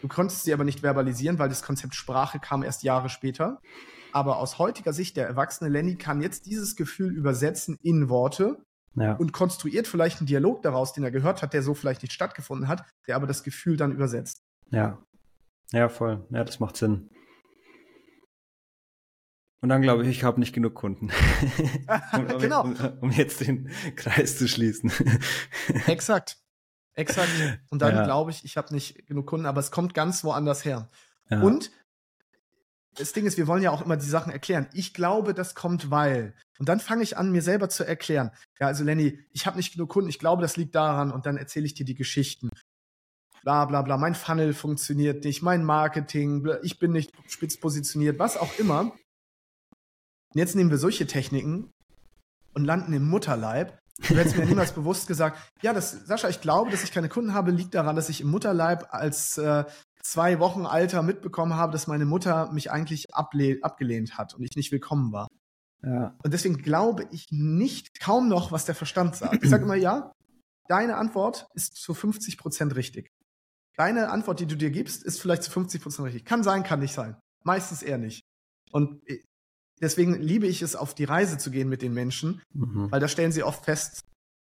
Du 0.00 0.06
konntest 0.06 0.44
sie 0.44 0.52
aber 0.52 0.62
nicht 0.62 0.80
verbalisieren, 0.80 1.40
weil 1.40 1.48
das 1.48 1.62
Konzept 1.62 1.96
Sprache 1.96 2.38
kam 2.38 2.62
erst 2.62 2.84
Jahre 2.84 3.08
später. 3.08 3.60
Aber 4.12 4.38
aus 4.38 4.60
heutiger 4.60 4.92
Sicht, 4.92 5.16
der 5.16 5.26
erwachsene 5.26 5.68
Lenny 5.68 5.96
kann 5.96 6.20
jetzt 6.20 6.46
dieses 6.46 6.76
Gefühl 6.76 7.12
übersetzen 7.12 7.76
in 7.82 8.08
Worte 8.08 8.62
ja. 8.94 9.14
und 9.14 9.32
konstruiert 9.32 9.88
vielleicht 9.88 10.20
einen 10.20 10.28
Dialog 10.28 10.62
daraus, 10.62 10.92
den 10.92 11.02
er 11.02 11.10
gehört 11.10 11.42
hat, 11.42 11.54
der 11.54 11.64
so 11.64 11.74
vielleicht 11.74 12.02
nicht 12.02 12.12
stattgefunden 12.12 12.68
hat, 12.68 12.84
der 13.08 13.16
aber 13.16 13.26
das 13.26 13.42
Gefühl 13.42 13.76
dann 13.76 13.90
übersetzt. 13.90 14.38
Ja, 14.70 14.98
ja, 15.72 15.88
voll. 15.88 16.24
Ja, 16.30 16.44
das 16.44 16.60
macht 16.60 16.76
Sinn. 16.76 17.10
Und 19.60 19.70
dann 19.70 19.82
glaube 19.82 20.04
ich, 20.04 20.08
ich 20.08 20.24
habe 20.24 20.38
nicht 20.38 20.52
genug 20.52 20.74
Kunden. 20.74 21.10
um, 22.12 22.38
genau. 22.38 22.62
Um, 22.62 22.76
um, 23.00 23.10
jetzt 23.10 23.40
den 23.40 23.70
Kreis 23.96 24.38
zu 24.38 24.46
schließen. 24.46 24.92
Exakt. 25.86 26.38
Exakt. 26.94 27.30
Und 27.70 27.82
dann 27.82 27.94
ja. 27.94 28.04
glaube 28.04 28.30
ich, 28.30 28.44
ich 28.44 28.56
habe 28.56 28.72
nicht 28.72 29.06
genug 29.06 29.26
Kunden, 29.26 29.46
aber 29.46 29.60
es 29.60 29.70
kommt 29.70 29.94
ganz 29.94 30.22
woanders 30.22 30.64
her. 30.64 30.90
Ja. 31.28 31.40
Und 31.40 31.70
das 32.94 33.12
Ding 33.12 33.26
ist, 33.26 33.36
wir 33.36 33.46
wollen 33.46 33.62
ja 33.62 33.70
auch 33.70 33.84
immer 33.84 33.96
die 33.96 34.06
Sachen 34.06 34.32
erklären. 34.32 34.68
Ich 34.72 34.94
glaube, 34.94 35.34
das 35.34 35.54
kommt, 35.54 35.90
weil. 35.90 36.34
Und 36.58 36.68
dann 36.68 36.80
fange 36.80 37.02
ich 37.02 37.16
an, 37.16 37.30
mir 37.30 37.42
selber 37.42 37.68
zu 37.68 37.84
erklären. 37.84 38.30
Ja, 38.58 38.66
also 38.66 38.84
Lenny, 38.84 39.20
ich 39.32 39.46
habe 39.46 39.56
nicht 39.56 39.72
genug 39.72 39.90
Kunden, 39.90 40.10
ich 40.10 40.18
glaube, 40.18 40.42
das 40.42 40.56
liegt 40.56 40.74
daran. 40.74 41.12
Und 41.12 41.26
dann 41.26 41.36
erzähle 41.36 41.66
ich 41.66 41.74
dir 41.74 41.84
die 41.84 41.94
Geschichten. 41.94 42.50
Bla 43.42 43.64
bla 43.66 43.82
bla. 43.82 43.96
Mein 43.96 44.14
Funnel 44.14 44.52
funktioniert 44.52 45.24
nicht, 45.24 45.42
mein 45.42 45.64
Marketing, 45.64 46.46
ich 46.62 46.78
bin 46.78 46.92
nicht 46.92 47.12
spitz 47.28 47.58
positioniert, 47.58 48.18
was 48.18 48.36
auch 48.36 48.58
immer. 48.58 48.92
Und 50.34 50.38
jetzt 50.38 50.56
nehmen 50.56 50.70
wir 50.70 50.78
solche 50.78 51.06
Techniken 51.06 51.70
und 52.54 52.64
landen 52.64 52.92
im 52.92 53.08
Mutterleib. 53.08 53.78
Du 54.08 54.14
hättest 54.16 54.36
mir 54.36 54.46
niemals 54.46 54.72
bewusst 54.72 55.08
gesagt, 55.08 55.38
ja, 55.62 55.72
das, 55.72 56.06
Sascha, 56.06 56.28
ich 56.28 56.40
glaube, 56.40 56.70
dass 56.70 56.84
ich 56.84 56.92
keine 56.92 57.08
Kunden 57.08 57.34
habe, 57.34 57.50
liegt 57.50 57.74
daran, 57.74 57.96
dass 57.96 58.08
ich 58.08 58.20
im 58.20 58.30
Mutterleib 58.30 58.88
als 58.90 59.38
äh, 59.38 59.64
zwei 60.02 60.38
Wochen 60.38 60.66
alter 60.66 61.02
mitbekommen 61.02 61.54
habe, 61.54 61.72
dass 61.72 61.86
meine 61.86 62.04
Mutter 62.04 62.52
mich 62.52 62.70
eigentlich 62.70 63.12
abgelehnt 63.14 64.16
hat 64.16 64.34
und 64.34 64.44
ich 64.44 64.56
nicht 64.56 64.70
willkommen 64.70 65.12
war. 65.12 65.28
Ja. 65.82 66.16
Und 66.22 66.32
deswegen 66.32 66.58
glaube 66.58 67.08
ich 67.10 67.26
nicht 67.30 68.00
kaum 68.00 68.28
noch, 68.28 68.52
was 68.52 68.64
der 68.64 68.74
Verstand 68.74 69.16
sagt. 69.16 69.42
Ich 69.42 69.50
sage 69.50 69.64
immer, 69.64 69.76
ja, 69.76 70.12
deine 70.68 70.96
Antwort 70.96 71.46
ist 71.54 71.76
zu 71.76 71.94
50 71.94 72.38
Prozent 72.38 72.76
richtig. 72.76 73.10
Deine 73.76 74.10
Antwort, 74.10 74.40
die 74.40 74.46
du 74.46 74.56
dir 74.56 74.70
gibst, 74.70 75.04
ist 75.04 75.20
vielleicht 75.20 75.44
zu 75.44 75.50
50 75.50 75.82
Prozent 75.82 76.06
richtig. 76.06 76.24
Kann 76.24 76.42
sein, 76.42 76.62
kann 76.62 76.80
nicht 76.80 76.94
sein. 76.94 77.16
Meistens 77.44 77.82
eher 77.82 77.98
nicht. 77.98 78.22
Und 78.72 79.08
äh, 79.08 79.22
deswegen 79.80 80.14
liebe 80.14 80.46
ich 80.46 80.62
es, 80.62 80.76
auf 80.76 80.94
die 80.94 81.04
Reise 81.04 81.38
zu 81.38 81.50
gehen 81.50 81.68
mit 81.68 81.82
den 81.82 81.94
Menschen, 81.94 82.42
mhm. 82.52 82.90
weil 82.90 83.00
da 83.00 83.08
stellen 83.08 83.32
sie 83.32 83.42
oft 83.42 83.64
fest, 83.64 84.02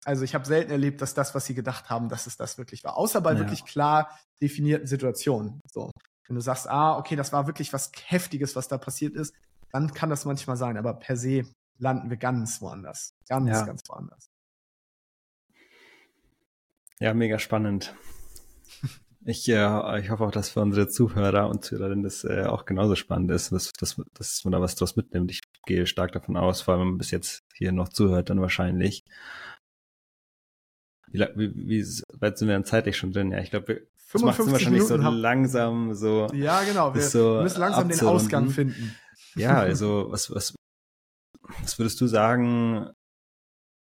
also 0.04 0.24
ich 0.24 0.34
habe 0.34 0.46
selten 0.46 0.70
erlebt, 0.70 1.02
dass 1.02 1.14
das, 1.14 1.34
was 1.34 1.46
sie 1.46 1.54
gedacht 1.54 1.90
haben, 1.90 2.08
dass 2.08 2.26
es 2.26 2.36
das 2.36 2.56
wirklich 2.56 2.84
war. 2.84 2.96
Außer 2.96 3.20
bei 3.20 3.32
ja. 3.32 3.38
wirklich 3.38 3.64
klar 3.64 4.18
definierten 4.40 4.86
Situationen. 4.86 5.60
So. 5.70 5.90
Wenn 6.26 6.36
du 6.36 6.40
sagst, 6.40 6.68
ah, 6.68 6.96
okay, 6.96 7.16
das 7.16 7.32
war 7.32 7.46
wirklich 7.46 7.72
was 7.72 7.90
Heftiges, 8.06 8.56
was 8.56 8.68
da 8.68 8.78
passiert 8.78 9.14
ist, 9.14 9.34
dann 9.72 9.92
kann 9.92 10.10
das 10.10 10.24
manchmal 10.24 10.56
sein. 10.56 10.76
Aber 10.76 10.94
per 10.94 11.16
se 11.16 11.44
landen 11.78 12.10
wir 12.10 12.16
ganz 12.16 12.60
woanders. 12.60 13.14
Ganz, 13.28 13.50
ja. 13.50 13.64
ganz 13.64 13.82
woanders. 13.88 14.30
Ja, 17.00 17.14
mega 17.14 17.38
spannend. 17.38 17.94
Ich, 19.28 19.46
äh, 19.46 20.00
ich 20.00 20.08
hoffe 20.08 20.24
auch, 20.24 20.30
dass 20.30 20.48
für 20.48 20.62
unsere 20.62 20.88
Zuhörer 20.88 21.50
und 21.50 21.62
Zuhörerinnen 21.62 22.02
das 22.02 22.24
äh, 22.24 22.44
auch 22.44 22.64
genauso 22.64 22.94
spannend 22.94 23.30
ist, 23.30 23.52
dass, 23.52 23.70
dass, 23.74 24.00
dass 24.14 24.42
man 24.44 24.52
da 24.52 24.60
was 24.62 24.74
draus 24.74 24.96
mitnimmt. 24.96 25.30
Ich 25.30 25.42
gehe 25.66 25.86
stark 25.86 26.12
davon 26.12 26.38
aus, 26.38 26.62
vor 26.62 26.72
allem 26.72 26.80
wenn 26.80 26.88
man 26.88 26.98
bis 26.98 27.10
jetzt 27.10 27.44
hier 27.52 27.72
noch 27.72 27.90
zuhört, 27.90 28.30
dann 28.30 28.40
wahrscheinlich. 28.40 29.04
Wie, 31.08 31.20
wie, 31.36 31.54
wie 31.54 31.84
weit 32.18 32.38
sind 32.38 32.48
wir 32.48 32.54
denn 32.54 32.64
zeitlich 32.64 32.96
schon 32.96 33.12
drin? 33.12 33.30
Ja, 33.30 33.40
ich 33.40 33.50
glaube, 33.50 33.86
macht 34.14 34.40
es 34.40 34.50
wahrscheinlich 34.50 34.82
Minuten 34.82 35.02
so 35.02 35.04
haben. 35.04 35.16
langsam 35.16 35.94
so. 35.94 36.28
Ja, 36.32 36.62
genau. 36.62 36.94
Wir 36.94 37.02
so 37.02 37.42
müssen 37.42 37.60
langsam 37.60 37.86
den 37.90 38.00
Ausgang 38.00 38.48
finden. 38.48 38.96
Ja, 39.36 39.58
also 39.60 40.06
was, 40.08 40.30
was, 40.30 40.54
was 41.60 41.78
würdest 41.78 42.00
du 42.00 42.06
sagen? 42.06 42.88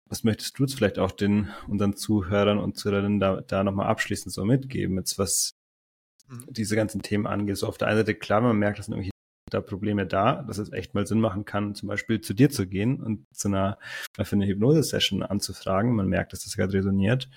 Was 0.08 0.24
möchtest 0.24 0.58
du 0.58 0.64
jetzt 0.64 0.74
vielleicht 0.74 0.98
auch 0.98 1.10
den 1.10 1.48
unseren 1.66 1.96
Zuhörern 1.96 2.58
und 2.58 2.76
Zuhörerinnen 2.76 3.20
da, 3.20 3.40
da 3.40 3.64
nochmal 3.64 3.88
abschließend 3.88 4.32
so 4.32 4.44
mitgeben, 4.44 4.96
jetzt 4.96 5.18
was 5.18 5.52
mhm. 6.28 6.46
diese 6.48 6.76
ganzen 6.76 7.02
Themen 7.02 7.26
angeht? 7.26 7.56
So 7.56 7.66
auf 7.66 7.78
der 7.78 7.88
einen 7.88 7.98
Seite 7.98 8.14
klar, 8.14 8.40
man 8.40 8.56
merkt, 8.56 8.78
dass 8.78 8.88
irgendwelche 8.88 9.10
da 9.50 9.60
Probleme 9.60 10.06
da, 10.06 10.42
dass 10.42 10.58
es 10.58 10.72
echt 10.72 10.94
mal 10.94 11.06
Sinn 11.06 11.20
machen 11.20 11.44
kann, 11.44 11.74
zum 11.74 11.88
Beispiel 11.88 12.20
zu 12.20 12.34
dir 12.34 12.50
zu 12.50 12.66
gehen 12.66 13.00
und 13.00 13.24
zu 13.32 13.48
einer, 13.48 13.78
für 14.20 14.34
eine 14.34 14.46
Hypnose-Session 14.46 15.22
anzufragen. 15.22 15.94
Man 15.94 16.08
merkt, 16.08 16.32
dass 16.32 16.42
das 16.44 16.56
gerade 16.56 16.72
resoniert. 16.72 17.28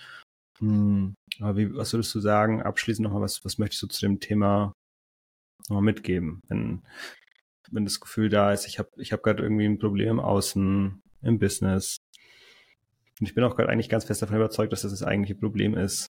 Hm, 0.59 1.15
aber 1.39 1.57
wie, 1.57 1.75
was 1.75 1.93
würdest 1.93 2.13
du 2.15 2.19
sagen, 2.19 2.61
abschließend 2.61 3.03
nochmal, 3.03 3.21
was, 3.21 3.45
was 3.45 3.57
möchtest 3.57 3.83
du 3.83 3.87
zu 3.87 4.01
dem 4.01 4.19
Thema 4.19 4.73
nochmal 5.67 5.83
mitgeben? 5.83 6.41
Wenn, 6.47 6.81
wenn 7.71 7.85
das 7.85 7.99
Gefühl 7.99 8.29
da 8.29 8.51
ist, 8.51 8.65
ich 8.65 8.79
habe 8.79 8.89
ich 8.97 9.13
hab 9.13 9.23
gerade 9.23 9.43
irgendwie 9.43 9.65
ein 9.65 9.79
Problem 9.79 10.09
im 10.09 10.19
Außen, 10.19 11.01
im 11.21 11.39
Business. 11.39 11.97
Und 13.19 13.27
ich 13.27 13.35
bin 13.35 13.43
auch 13.43 13.55
gerade 13.55 13.69
eigentlich 13.69 13.89
ganz 13.89 14.05
fest 14.05 14.21
davon 14.21 14.37
überzeugt, 14.37 14.71
dass 14.71 14.83
das 14.83 14.91
das 14.91 15.03
eigentliche 15.03 15.35
Problem 15.35 15.75
ist. 15.75 16.07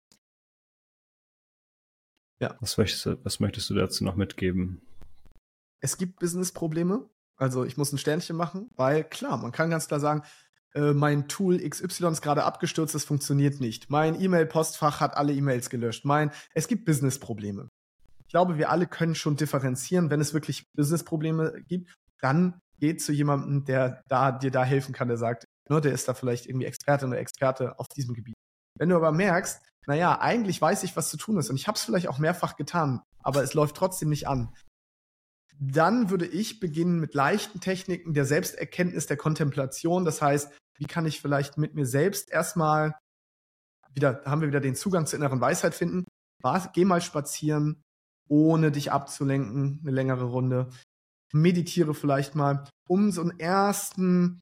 Ja. 2.41 2.57
Was 2.61 2.77
möchtest 2.79 3.07
du, 3.07 3.25
was 3.25 3.41
möchtest 3.41 3.71
du 3.71 3.75
dazu 3.75 4.05
noch 4.05 4.17
mitgeben? 4.17 4.83
es 5.83 5.99
gibt 5.99 6.21
Business-Probleme. 6.21 7.11
Also 7.37 7.65
ich 7.65 7.77
muss 7.77 7.93
ein 7.93 7.99
Sternchen 7.99 8.37
machen, 8.37 8.71
weil 8.77 9.05
klar, 9.05 9.37
man 9.37 9.53
kann 9.53 9.69
ganz 9.69 9.89
klar 9.89 10.01
sagen, 10.01 10.23
äh, 10.75 10.93
mein 10.93 11.29
Tool 11.29 11.59
XY 11.59 12.07
ist 12.07 12.23
gerade 12.23 12.45
abgestürzt, 12.45 12.95
das 12.95 13.05
funktioniert 13.05 13.61
nicht. 13.61 13.91
Mein 13.91 14.19
E-Mail-Postfach 14.19 15.01
hat 15.01 15.17
alle 15.17 15.35
E-Mails 15.35 15.69
gelöscht. 15.69 16.05
Mein, 16.05 16.31
es 16.55 16.69
gibt 16.69 16.87
Business-Probleme. 16.87 17.69
Ich 18.21 18.29
glaube, 18.29 18.59
wir 18.59 18.71
alle 18.71 18.87
können 18.87 19.15
schon 19.15 19.37
differenzieren, 19.37 20.09
wenn 20.09 20.21
es 20.21 20.33
wirklich 20.33 20.71
Business-Probleme 20.75 21.63
gibt, 21.67 21.93
dann 22.21 22.61
geht 22.79 23.03
zu 23.03 23.13
jemandem, 23.13 23.65
der 23.65 24.03
da, 24.09 24.33
dir 24.33 24.51
da 24.51 24.65
helfen 24.65 24.95
kann, 24.95 25.09
der 25.09 25.17
sagt, 25.17 25.45
ne, 25.69 25.81
der 25.81 25.93
ist 25.93 26.09
da 26.09 26.15
vielleicht 26.15 26.47
irgendwie 26.47 26.67
Experte 26.67 27.07
oder 27.07 27.19
Experte 27.19 27.79
auf 27.79 27.89
diesem 27.89 28.15
Gebiet. 28.15 28.35
Wenn 28.79 28.89
du 28.89 28.97
aber 28.97 29.13
merkst, 29.13 29.63
naja, 29.87 30.21
eigentlich 30.21 30.61
weiß 30.61 30.83
ich, 30.85 30.97
was 30.97 31.11
zu 31.11 31.17
tun 31.17 31.39
ist 31.39 31.51
und 31.51 31.57
ich 31.57 31.67
habe 31.67 31.77
es 31.77 31.85
vielleicht 31.85 32.09
auch 32.09 32.19
mehrfach 32.19 32.57
getan, 32.57 33.03
aber 33.23 33.43
es 33.43 33.55
läuft 33.55 33.77
trotzdem 33.77 34.09
nicht 34.09 34.29
an, 34.29 34.55
dann 35.59 36.11
würde 36.11 36.27
ich 36.27 36.61
beginnen 36.61 36.99
mit 36.99 37.15
leichten 37.15 37.61
Techniken 37.61 38.15
der 38.15 38.25
Selbsterkenntnis, 38.25 39.07
der 39.07 39.17
Kontemplation. 39.17 40.05
Das 40.05 40.21
heißt, 40.21 40.53
wie 40.79 40.87
kann 40.87 41.07
ich 41.07 41.21
vielleicht 41.21 41.59
mit 41.59 41.75
mir 41.75 41.87
selbst 41.87 42.31
erstmal 42.31 42.97
wieder, 43.95 44.23
haben 44.25 44.41
wir 44.41 44.49
wieder 44.49 44.61
den 44.61 44.75
Zugang 44.75 45.07
zur 45.07 45.19
inneren 45.19 45.41
Weisheit 45.41 45.75
finden. 45.75 46.05
Geh 46.73 46.85
mal 46.85 47.01
spazieren, 47.01 47.83
ohne 48.29 48.73
dich 48.73 48.91
abzulenken, 48.91 49.81
eine 49.83 49.93
längere 49.93 50.25
Runde. 50.25 50.69
Meditiere 51.33 51.95
vielleicht 51.95 52.35
mal, 52.35 52.65
um 52.89 53.13
so 53.13 53.21
einen 53.21 53.39
ersten 53.39 54.41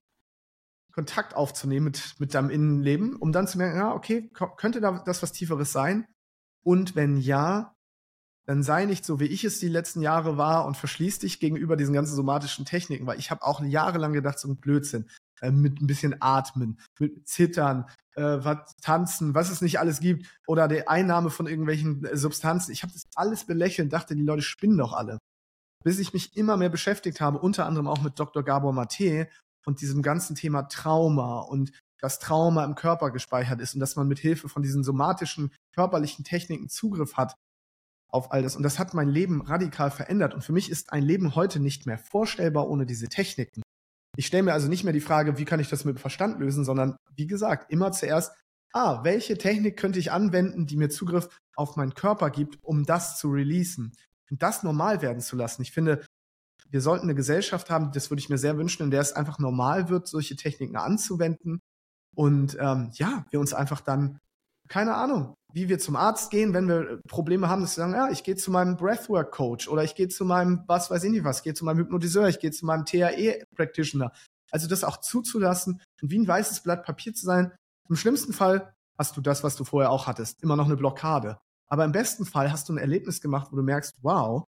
Kontakt 0.93 1.35
aufzunehmen 1.35 1.85
mit, 1.85 2.15
mit 2.19 2.35
deinem 2.35 2.51
Innenleben, 2.51 3.17
um 3.17 3.33
dann 3.33 3.47
zu 3.47 3.59
merken, 3.59 3.79
ja, 3.79 3.95
okay, 3.95 4.31
könnte 4.57 4.81
da 4.81 5.03
das 5.05 5.23
was 5.23 5.33
Tieferes 5.33 5.73
sein? 5.73 6.07
Und 6.63 6.95
wenn 6.95 7.17
ja, 7.17 7.75
dann 8.47 8.63
sei 8.63 8.85
nicht 8.85 9.05
so, 9.05 9.21
wie 9.21 9.27
ich 9.27 9.45
es 9.45 9.61
die 9.61 9.69
letzten 9.69 10.03
Jahre 10.03 10.37
war 10.37 10.67
und 10.67 10.77
verschließ 10.77 11.21
dich 11.21 11.41
gegenüber 11.41 11.77
diesen 11.77 11.95
ganzen 11.95 12.17
somatischen 12.17 12.65
Techniken, 12.65 13.07
weil 13.07 13.19
ich 13.19 13.31
habe 13.31 13.43
auch 13.43 13.63
jahrelang 13.63 14.13
gedacht, 14.13 14.39
so 14.39 14.49
ein 14.49 14.57
Blödsinn. 14.57 15.07
Äh, 15.41 15.51
mit 15.51 15.81
ein 15.81 15.87
bisschen 15.87 16.17
Atmen, 16.21 16.79
mit 16.99 17.27
Zittern, 17.29 17.87
äh, 18.15 18.23
was 18.23 18.77
tanzen, 18.83 19.35
was 19.35 19.51
es 19.51 19.63
nicht 19.63 19.79
alles 19.79 20.01
gibt, 20.01 20.27
oder 20.47 20.69
die 20.69 20.87
Einnahme 20.87 21.31
von 21.31 21.47
irgendwelchen 21.47 22.05
äh, 22.05 22.17
Substanzen. 22.17 22.73
Ich 22.73 22.83
habe 22.83 22.93
das 22.93 23.05
alles 23.15 23.47
belächelt, 23.47 23.93
dachte, 23.93 24.15
die 24.15 24.23
Leute 24.23 24.43
spinnen 24.43 24.79
doch 24.79 24.93
alle. 24.93 25.19
Bis 25.83 25.99
ich 25.99 26.13
mich 26.13 26.37
immer 26.37 26.57
mehr 26.59 26.69
beschäftigt 26.69 27.21
habe, 27.21 27.39
unter 27.39 27.67
anderem 27.67 27.87
auch 27.87 28.03
mit 28.03 28.19
Dr. 28.19 28.43
Gabor 28.43 28.75
Mate 28.75 29.29
und 29.67 29.81
diesem 29.81 30.03
ganzen 30.03 30.37
Thema 30.37 30.63
Trauma 30.63 31.41
und 31.41 31.73
dass 32.01 32.19
Trauma 32.19 32.65
im 32.65 32.75
Körper 32.75 33.11
gespeichert 33.11 33.61
ist 33.61 33.75
und 33.75 33.81
dass 33.81 33.97
man 33.97 34.09
mit 34.09 34.19
Hilfe 34.19 34.49
von 34.49 34.63
diesen 34.63 34.83
somatischen 34.83 35.53
körperlichen 35.75 36.25
Techniken 36.25 36.69
Zugriff 36.69 37.17
hat 37.17 37.35
auf 38.09 38.33
all 38.33 38.43
das. 38.43 38.57
Und 38.57 38.63
das 38.63 38.79
hat 38.79 38.95
mein 38.95 39.09
Leben 39.09 39.43
radikal 39.43 39.91
verändert. 39.91 40.35
Und 40.35 40.43
für 40.43 40.53
mich 40.53 40.71
ist 40.71 40.93
ein 40.93 41.03
Leben 41.03 41.35
heute 41.35 41.61
nicht 41.61 41.87
mehr 41.87 41.99
vorstellbar 41.99 42.69
ohne 42.69 42.87
diese 42.87 43.09
Techniken. 43.09 43.63
Ich 44.17 44.27
stelle 44.27 44.43
mir 44.43 44.53
also 44.53 44.69
nicht 44.69 44.83
mehr 44.83 44.93
die 44.93 45.01
Frage, 45.01 45.39
wie 45.39 45.45
kann 45.45 45.61
ich 45.61 45.69
das 45.69 45.85
mit 45.85 46.01
Verstand 46.01 46.41
lösen, 46.41 46.65
sondern 46.65 46.97
wie 47.15 47.27
gesagt, 47.27 47.71
immer 47.71 47.93
zuerst, 47.93 48.33
ah, 48.73 49.05
welche 49.05 49.39
Technik 49.39 49.77
könnte 49.77 49.99
ich 49.99 50.11
anwenden, 50.11 50.67
die 50.67 50.77
mir 50.77 50.91
Zugriff 50.91 51.29
auf 51.55 51.77
meinen 51.77 51.95
Körper 51.95 52.31
gibt, 52.31 52.59
um 52.63 52.85
das 52.85 53.19
zu 53.19 53.31
releasen 53.31 53.93
und 54.31 54.43
das 54.43 54.63
normal 54.63 55.03
werden 55.03 55.21
zu 55.21 55.37
lassen. 55.37 55.63
Ich 55.63 55.73
finde, 55.73 56.05
wir 56.71 56.81
sollten 56.81 57.07
eine 57.07 57.15
Gesellschaft 57.15 57.71
haben, 57.71 57.93
das 57.93 58.11
würde 58.11 58.21
ich 58.21 58.29
mir 58.29 58.39
sehr 58.39 58.57
wünschen, 58.57 58.85
in 58.85 58.91
der 58.91 59.01
es 59.01 59.13
einfach 59.13 59.39
normal 59.39 59.89
wird, 59.89 60.09
solche 60.09 60.37
Techniken 60.37 60.77
anzuwenden 60.77 61.61
und 62.15 62.57
ähm, 62.61 62.91
ja, 62.95 63.25
wir 63.31 63.41
uns 63.41 63.53
einfach 63.55 63.81
dann, 63.81 64.19
keine 64.69 64.95
Ahnung, 64.95 65.35
wie 65.53 65.69
wir 65.69 65.79
zum 65.79 65.97
Arzt 65.97 66.31
gehen, 66.31 66.55
wenn 66.55 66.69
wir 66.69 67.01
Probleme 67.09 67.49
haben, 67.49 67.63
dass 67.63 67.77
wir 67.77 67.83
sagen, 67.83 67.95
ja, 67.95 68.11
ich 68.11 68.23
gehe 68.23 68.37
zu 68.37 68.51
meinem 68.51 68.77
Breathwork-Coach 68.77 69.69
oder 69.69 69.85
ich 69.85 69.95
gehe 69.95 70.09
zu 70.09 70.25
meinem, 70.25 70.65
was 70.67 70.91
weiß 70.91 71.05
ich 71.05 71.11
nicht 71.11 71.25
was, 71.25 71.39
ich 71.39 71.45
gehe 71.45 71.55
zu 71.55 71.65
meinem 71.65 71.79
Hypnotiseur, 71.79 72.29
ich 72.29 72.39
gehe 72.39 72.53
zu 72.53 72.67
meinem 72.67 72.85
TAE-Practitioner. 72.85 74.13
Also 74.51 74.69
das 74.69 74.85
auch 74.85 74.99
zuzulassen 74.99 75.81
und 76.03 76.11
wie 76.11 76.19
ein 76.19 76.29
weißes 76.29 76.63
Blatt 76.63 76.85
Papier 76.85 77.15
zu 77.15 77.25
sein. 77.25 77.53
Im 77.89 77.97
schlimmsten 77.97 78.33
Fall 78.33 78.73
hast 78.99 79.17
du 79.17 79.21
das, 79.21 79.43
was 79.43 79.57
du 79.57 79.65
vorher 79.65 79.91
auch 79.91 80.07
hattest, 80.07 80.43
immer 80.43 80.57
noch 80.57 80.67
eine 80.67 80.77
Blockade. 80.77 81.39
Aber 81.69 81.85
im 81.85 81.93
besten 81.93 82.27
Fall 82.27 82.51
hast 82.51 82.69
du 82.69 82.75
ein 82.75 82.79
Erlebnis 82.79 83.21
gemacht, 83.21 83.49
wo 83.51 83.57
du 83.57 83.63
merkst, 83.63 83.95
wow, 84.03 84.45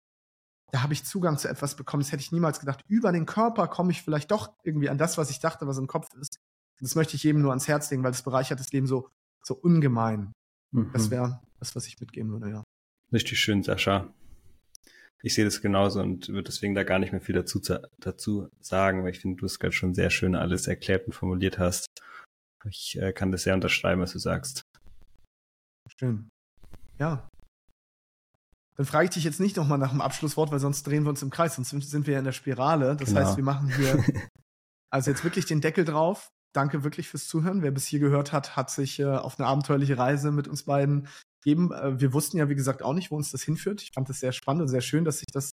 da 0.71 0.83
habe 0.83 0.93
ich 0.93 1.03
Zugang 1.03 1.37
zu 1.37 1.49
etwas 1.49 1.75
bekommen, 1.75 2.01
das 2.01 2.11
hätte 2.11 2.21
ich 2.21 2.31
niemals 2.31 2.59
gedacht. 2.59 2.83
Über 2.87 3.11
den 3.11 3.25
Körper 3.25 3.67
komme 3.67 3.91
ich 3.91 4.01
vielleicht 4.01 4.31
doch 4.31 4.53
irgendwie 4.63 4.89
an 4.89 4.97
das, 4.97 5.17
was 5.17 5.29
ich 5.29 5.39
dachte, 5.39 5.67
was 5.67 5.77
im 5.77 5.87
Kopf 5.87 6.07
ist. 6.19 6.37
das 6.79 6.95
möchte 6.95 7.15
ich 7.15 7.23
jedem 7.23 7.41
nur 7.41 7.51
ans 7.51 7.67
Herz 7.67 7.91
legen, 7.91 8.03
weil 8.03 8.11
das 8.11 8.23
bereichert 8.23 8.59
das 8.59 8.71
Leben 8.71 8.87
so, 8.87 9.09
so 9.43 9.53
ungemein. 9.53 10.31
Mhm. 10.71 10.91
Das 10.93 11.11
wäre 11.11 11.41
das, 11.59 11.75
was 11.75 11.87
ich 11.87 11.99
mitgeben 11.99 12.31
würde, 12.31 12.49
ja. 12.49 12.63
Richtig 13.11 13.39
schön, 13.39 13.61
Sascha. 13.61 14.13
Ich 15.23 15.35
sehe 15.35 15.45
das 15.45 15.61
genauso 15.61 16.01
und 16.01 16.29
würde 16.29 16.43
deswegen 16.43 16.73
da 16.73 16.83
gar 16.83 16.97
nicht 16.97 17.11
mehr 17.11 17.21
viel 17.21 17.35
dazu, 17.35 17.61
dazu 17.99 18.49
sagen, 18.59 19.03
weil 19.03 19.11
ich 19.11 19.19
finde, 19.19 19.37
du 19.37 19.45
es 19.45 19.59
gerade 19.59 19.73
schon 19.73 19.93
sehr 19.93 20.09
schön 20.09 20.35
alles 20.35 20.67
erklärt 20.67 21.05
und 21.05 21.13
formuliert 21.13 21.59
hast. 21.59 21.85
Ich 22.65 22.97
äh, 22.99 23.13
kann 23.13 23.31
das 23.31 23.43
sehr 23.43 23.53
unterschreiben, 23.53 24.01
was 24.01 24.13
du 24.13 24.19
sagst. 24.19 24.63
Schön. 25.99 26.29
Ja. 26.97 27.27
Dann 28.81 28.87
frage 28.87 29.05
ich 29.05 29.11
dich 29.11 29.23
jetzt 29.23 29.39
nicht 29.39 29.57
nochmal 29.57 29.77
nach 29.77 29.91
dem 29.91 30.01
Abschlusswort, 30.01 30.51
weil 30.51 30.57
sonst 30.57 30.87
drehen 30.87 31.03
wir 31.03 31.11
uns 31.11 31.21
im 31.21 31.29
Kreis, 31.29 31.53
sonst 31.53 31.69
sind 31.69 32.07
wir 32.07 32.13
ja 32.13 32.19
in 32.19 32.25
der 32.25 32.31
Spirale. 32.31 32.95
Das 32.95 33.09
genau. 33.09 33.21
heißt, 33.21 33.37
wir 33.37 33.43
machen 33.43 33.71
hier 33.75 34.03
also 34.91 35.11
jetzt 35.11 35.23
wirklich 35.23 35.45
den 35.45 35.61
Deckel 35.61 35.85
drauf. 35.85 36.31
Danke 36.51 36.83
wirklich 36.83 37.07
fürs 37.07 37.27
Zuhören. 37.27 37.61
Wer 37.61 37.69
bis 37.69 37.85
hier 37.85 37.99
gehört 37.99 38.33
hat, 38.33 38.55
hat 38.55 38.71
sich 38.71 38.99
äh, 38.99 39.05
auf 39.05 39.39
eine 39.39 39.47
abenteuerliche 39.47 39.99
Reise 39.99 40.31
mit 40.31 40.47
uns 40.47 40.63
beiden 40.63 41.07
gegeben. 41.43 41.71
Äh, 41.71 42.01
wir 42.01 42.11
wussten 42.11 42.39
ja, 42.39 42.49
wie 42.49 42.55
gesagt, 42.55 42.81
auch 42.81 42.95
nicht, 42.95 43.11
wo 43.11 43.17
uns 43.17 43.29
das 43.29 43.43
hinführt. 43.43 43.83
Ich 43.83 43.91
fand 43.93 44.09
das 44.09 44.19
sehr 44.19 44.31
spannend 44.31 44.63
und 44.63 44.67
sehr 44.67 44.81
schön, 44.81 45.05
dass 45.05 45.19
sich 45.19 45.29
das 45.31 45.51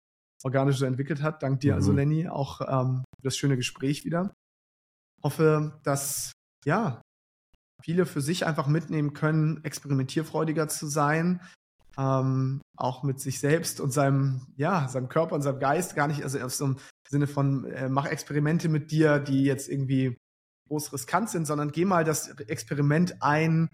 organisch 0.43 0.76
so 0.76 0.86
entwickelt 0.86 1.21
hat. 1.21 1.43
Dank 1.43 1.61
dir, 1.61 1.76
also, 1.76 1.93
mhm. 1.93 1.99
also 1.99 2.09
Lenny, 2.09 2.28
auch 2.28 2.59
ähm, 2.59 3.05
für 3.15 3.24
das 3.24 3.38
schöne 3.38 3.55
Gespräch 3.55 4.03
wieder. 4.03 4.34
Hoffe, 5.24 5.80
dass 5.84 6.34
ja 6.65 7.01
viele 7.82 8.05
für 8.05 8.19
sich 8.19 8.45
einfach 8.45 8.67
mitnehmen 8.67 9.13
können, 9.13 9.63
experimentierfreudiger 9.63 10.67
zu 10.67 10.88
sein, 10.88 11.39
ähm, 11.98 12.62
auch 12.76 13.04
mit 13.04 13.20
sich 13.20 13.39
selbst 13.39 13.80
und 13.80 13.91
seinem, 13.91 14.48
ja, 14.56 14.88
seinem 14.88 15.10
Körper 15.10 15.36
und 15.36 15.41
seinem 15.41 15.60
Geist, 15.60 15.96
gar 15.96 16.08
nicht, 16.08 16.24
also 16.24 16.39
aus 16.39 16.58
so 16.58 16.66
einem 16.66 16.78
Sinne 17.08 17.28
von, 17.28 17.66
äh, 17.66 17.89
mach 17.89 18.06
Experimente 18.06 18.70
mit 18.70 18.91
dir, 18.91 19.20
die 19.20 19.44
jetzt 19.44 19.70
irgendwie 19.70 20.18
groß 20.70 20.94
riskant 20.94 21.30
sind, 21.30 21.46
sondern 21.46 21.72
geh 21.72 21.86
mal 21.86 22.04
das 22.04 22.30
Experiment 22.30 23.22
ein, 23.22 23.70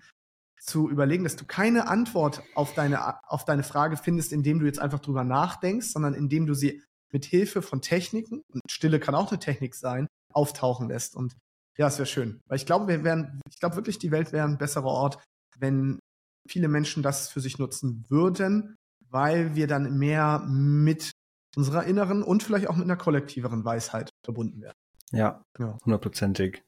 zu 0.59 0.89
überlegen, 0.89 1.23
dass 1.23 1.35
du 1.35 1.45
keine 1.45 1.87
Antwort 1.87 2.43
auf 2.53 2.73
deine, 2.73 3.23
auf 3.29 3.45
deine 3.45 3.63
Frage 3.63 3.97
findest, 3.97 4.33
indem 4.33 4.59
du 4.59 4.65
jetzt 4.65 4.79
einfach 4.79 4.99
drüber 4.99 5.23
nachdenkst, 5.23 5.87
sondern 5.87 6.13
indem 6.13 6.45
du 6.45 6.53
sie 6.53 6.83
mit 7.11 7.25
Hilfe 7.25 7.61
von 7.61 7.81
Techniken, 7.81 8.43
und 8.53 8.61
Stille 8.69 8.99
kann 8.99 9.15
auch 9.15 9.31
eine 9.31 9.39
Technik 9.39 9.73
sein, 9.73 10.07
auftauchen 10.33 10.89
lässt. 10.89 11.15
Und 11.15 11.35
ja, 11.77 11.87
es 11.87 11.97
wäre 11.97 12.05
schön. 12.05 12.41
Weil 12.47 12.57
ich 12.57 12.65
glaube, 12.65 12.87
wir 12.87 13.03
wären, 13.03 13.41
ich 13.49 13.59
glaube 13.59 13.77
wirklich, 13.77 13.99
die 13.99 14.11
Welt 14.11 14.31
wäre 14.31 14.45
ein 14.45 14.57
besserer 14.57 14.85
Ort, 14.85 15.23
wenn 15.57 15.99
viele 16.47 16.67
Menschen 16.67 17.03
das 17.03 17.29
für 17.29 17.41
sich 17.41 17.57
nutzen 17.57 18.05
würden, 18.09 18.75
weil 19.09 19.55
wir 19.55 19.67
dann 19.67 19.97
mehr 19.97 20.39
mit 20.47 21.11
unserer 21.55 21.83
inneren 21.85 22.23
und 22.23 22.43
vielleicht 22.43 22.67
auch 22.67 22.75
mit 22.75 22.85
einer 22.85 22.97
kollektiveren 22.97 23.65
Weisheit 23.65 24.09
verbunden 24.23 24.61
werden. 24.61 24.77
Ja, 25.11 25.43
hundertprozentig. 25.57 26.63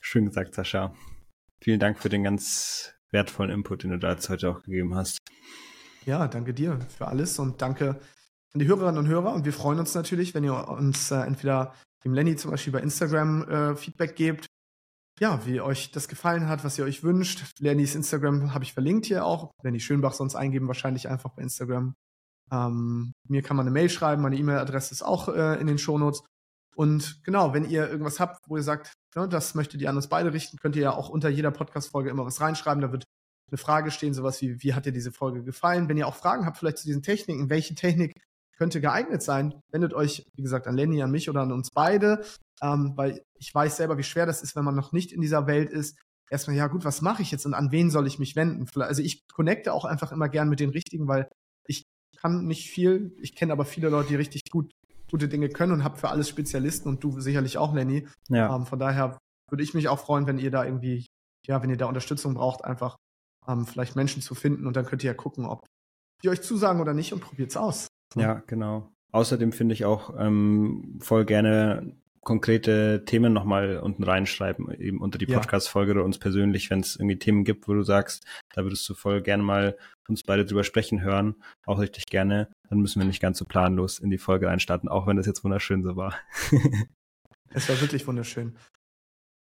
Schön 0.00 0.26
gesagt, 0.26 0.54
Sascha. 0.54 0.94
Vielen 1.62 1.80
Dank 1.80 1.98
für 1.98 2.08
den 2.08 2.24
ganz 2.24 2.94
wertvollen 3.10 3.50
Input, 3.50 3.82
den 3.82 3.90
du 3.90 3.98
da 3.98 4.12
jetzt 4.12 4.28
heute 4.28 4.50
auch 4.50 4.62
gegeben 4.62 4.94
hast. 4.94 5.18
Ja, 6.06 6.28
danke 6.28 6.54
dir 6.54 6.78
für 6.96 7.08
alles 7.08 7.38
und 7.38 7.60
danke 7.60 8.00
an 8.52 8.58
die 8.58 8.66
Hörerinnen 8.66 8.98
und 8.98 9.08
Hörer. 9.08 9.32
Und 9.34 9.44
wir 9.44 9.52
freuen 9.52 9.78
uns 9.78 9.94
natürlich, 9.94 10.34
wenn 10.34 10.44
ihr 10.44 10.68
uns 10.68 11.10
äh, 11.10 11.20
entweder 11.20 11.74
dem 12.04 12.14
Lenny 12.14 12.36
zum 12.36 12.50
Beispiel 12.50 12.72
bei 12.72 12.80
Instagram 12.80 13.48
äh, 13.48 13.76
Feedback 13.76 14.16
gebt, 14.16 14.46
ja, 15.20 15.44
wie 15.44 15.60
euch 15.60 15.90
das 15.90 16.08
gefallen 16.08 16.48
hat, 16.48 16.64
was 16.64 16.78
ihr 16.78 16.84
euch 16.84 17.04
wünscht. 17.04 17.44
Lennys 17.58 17.94
Instagram 17.94 18.54
habe 18.54 18.64
ich 18.64 18.72
verlinkt 18.72 19.06
hier 19.06 19.26
auch. 19.26 19.50
Lenny 19.62 19.78
Schönbach 19.78 20.14
sonst 20.14 20.34
eingeben, 20.34 20.66
wahrscheinlich 20.66 21.08
einfach 21.08 21.30
bei 21.30 21.42
Instagram. 21.42 21.94
Ähm, 22.50 23.12
mir 23.28 23.42
kann 23.42 23.56
man 23.56 23.64
eine 23.66 23.72
Mail 23.72 23.90
schreiben, 23.90 24.22
meine 24.22 24.36
E-Mail-Adresse 24.36 24.92
ist 24.92 25.02
auch 25.02 25.28
äh, 25.28 25.60
in 25.60 25.66
den 25.66 25.78
Shownotes. 25.78 26.22
Und 26.74 27.22
genau, 27.22 27.52
wenn 27.52 27.68
ihr 27.68 27.88
irgendwas 27.88 28.18
habt, 28.18 28.48
wo 28.48 28.56
ihr 28.56 28.62
sagt, 28.62 28.94
ja, 29.14 29.26
das 29.26 29.54
möchtet 29.54 29.82
ihr 29.82 29.90
an 29.90 29.96
uns 29.96 30.08
beide 30.08 30.32
richten, 30.32 30.56
könnt 30.56 30.76
ihr 30.76 30.82
ja 30.82 30.92
auch 30.94 31.10
unter 31.10 31.28
jeder 31.28 31.50
Podcast-Folge 31.50 32.08
immer 32.08 32.24
was 32.24 32.40
reinschreiben. 32.40 32.80
Da 32.80 32.90
wird 32.90 33.04
eine 33.50 33.58
Frage 33.58 33.90
stehen, 33.90 34.14
sowas 34.14 34.40
wie, 34.40 34.62
wie 34.62 34.72
hat 34.72 34.86
dir 34.86 34.92
diese 34.92 35.12
Folge 35.12 35.44
gefallen? 35.44 35.88
Wenn 35.88 35.98
ihr 35.98 36.06
auch 36.06 36.14
Fragen 36.14 36.46
habt, 36.46 36.56
vielleicht 36.56 36.78
zu 36.78 36.86
diesen 36.86 37.02
Techniken, 37.02 37.50
welche 37.50 37.74
Technik 37.74 38.14
könnte 38.60 38.80
geeignet 38.80 39.22
sein, 39.22 39.54
wendet 39.72 39.94
euch, 39.94 40.24
wie 40.36 40.42
gesagt, 40.42 40.68
an 40.68 40.76
Lenny, 40.76 41.02
an 41.02 41.10
mich 41.10 41.28
oder 41.28 41.40
an 41.40 41.50
uns 41.50 41.70
beide 41.70 42.22
ähm, 42.62 42.92
weil 42.96 43.22
ich 43.38 43.54
weiß 43.54 43.76
selber, 43.76 43.98
wie 43.98 44.02
schwer 44.02 44.26
das 44.26 44.42
ist, 44.42 44.56
wenn 44.56 44.64
man 44.64 44.74
noch 44.74 44.92
nicht 44.92 45.12
in 45.12 45.20
dieser 45.20 45.46
Welt 45.46 45.70
ist. 45.70 45.98
Erstmal, 46.30 46.56
ja 46.56 46.68
gut, 46.68 46.84
was 46.84 47.02
mache 47.02 47.22
ich 47.22 47.30
jetzt 47.30 47.46
und 47.46 47.54
an 47.54 47.72
wen 47.72 47.90
soll 47.90 48.06
ich 48.06 48.18
mich 48.18 48.36
wenden? 48.36 48.66
Also 48.80 49.02
ich 49.02 49.26
connecte 49.28 49.72
auch 49.72 49.84
einfach 49.84 50.12
immer 50.12 50.28
gern 50.28 50.48
mit 50.48 50.60
den 50.60 50.70
Richtigen, 50.70 51.08
weil 51.08 51.28
ich 51.66 51.84
kann 52.18 52.46
nicht 52.46 52.70
viel, 52.70 53.16
ich 53.20 53.34
kenne 53.34 53.52
aber 53.52 53.64
viele 53.64 53.88
Leute, 53.88 54.08
die 54.08 54.16
richtig 54.16 54.42
gut 54.50 54.70
gute 55.10 55.28
Dinge 55.28 55.48
können 55.48 55.72
und 55.72 55.82
habe 55.82 55.96
für 55.96 56.08
alles 56.08 56.28
Spezialisten 56.28 56.88
und 56.88 57.02
du 57.02 57.18
sicherlich 57.18 57.58
auch, 57.58 57.74
Lenny. 57.74 58.06
Ja. 58.28 58.54
Ähm, 58.54 58.64
von 58.64 58.78
daher 58.78 59.18
würde 59.50 59.64
ich 59.64 59.74
mich 59.74 59.88
auch 59.88 59.98
freuen, 59.98 60.28
wenn 60.28 60.38
ihr 60.38 60.52
da 60.52 60.64
irgendwie, 60.64 61.06
ja, 61.48 61.60
wenn 61.64 61.70
ihr 61.70 61.76
da 61.76 61.86
Unterstützung 61.86 62.34
braucht, 62.34 62.64
einfach 62.64 62.96
ähm, 63.48 63.66
vielleicht 63.66 63.96
Menschen 63.96 64.22
zu 64.22 64.36
finden 64.36 64.68
und 64.68 64.76
dann 64.76 64.86
könnt 64.86 65.02
ihr 65.02 65.10
ja 65.10 65.14
gucken, 65.14 65.46
ob 65.46 65.66
die 66.22 66.28
euch 66.28 66.42
zusagen 66.42 66.80
oder 66.80 66.94
nicht 66.94 67.12
und 67.12 67.22
probiert's 67.22 67.56
aus. 67.56 67.88
Ja, 68.16 68.42
genau. 68.46 68.90
Außerdem 69.12 69.52
finde 69.52 69.74
ich 69.74 69.84
auch 69.84 70.14
ähm, 70.18 70.98
voll 71.00 71.24
gerne 71.24 71.94
konkrete 72.22 73.04
Themen 73.06 73.32
nochmal 73.32 73.78
unten 73.78 74.04
reinschreiben, 74.04 74.70
eben 74.74 75.00
unter 75.00 75.18
die 75.18 75.26
Podcast-Folge 75.26 75.92
oder 75.92 76.04
uns 76.04 76.18
persönlich, 76.18 76.70
wenn 76.70 76.80
es 76.80 76.96
irgendwie 76.96 77.18
Themen 77.18 77.44
gibt, 77.44 77.66
wo 77.66 77.72
du 77.72 77.82
sagst, 77.82 78.26
da 78.52 78.62
würdest 78.62 78.88
du 78.88 78.94
voll 78.94 79.22
gerne 79.22 79.42
mal 79.42 79.76
uns 80.06 80.22
beide 80.22 80.44
drüber 80.44 80.64
sprechen 80.64 81.00
hören, 81.00 81.36
auch 81.66 81.78
richtig 81.78 82.06
gerne, 82.06 82.48
dann 82.68 82.80
müssen 82.80 83.00
wir 83.00 83.06
nicht 83.06 83.22
ganz 83.22 83.38
so 83.38 83.44
planlos 83.46 83.98
in 83.98 84.10
die 84.10 84.18
Folge 84.18 84.50
einstarten, 84.50 84.88
auch 84.88 85.06
wenn 85.06 85.16
das 85.16 85.26
jetzt 85.26 85.44
wunderschön 85.44 85.82
so 85.82 85.96
war. 85.96 86.14
es 87.50 87.68
war 87.68 87.80
wirklich 87.80 88.06
wunderschön. 88.06 88.56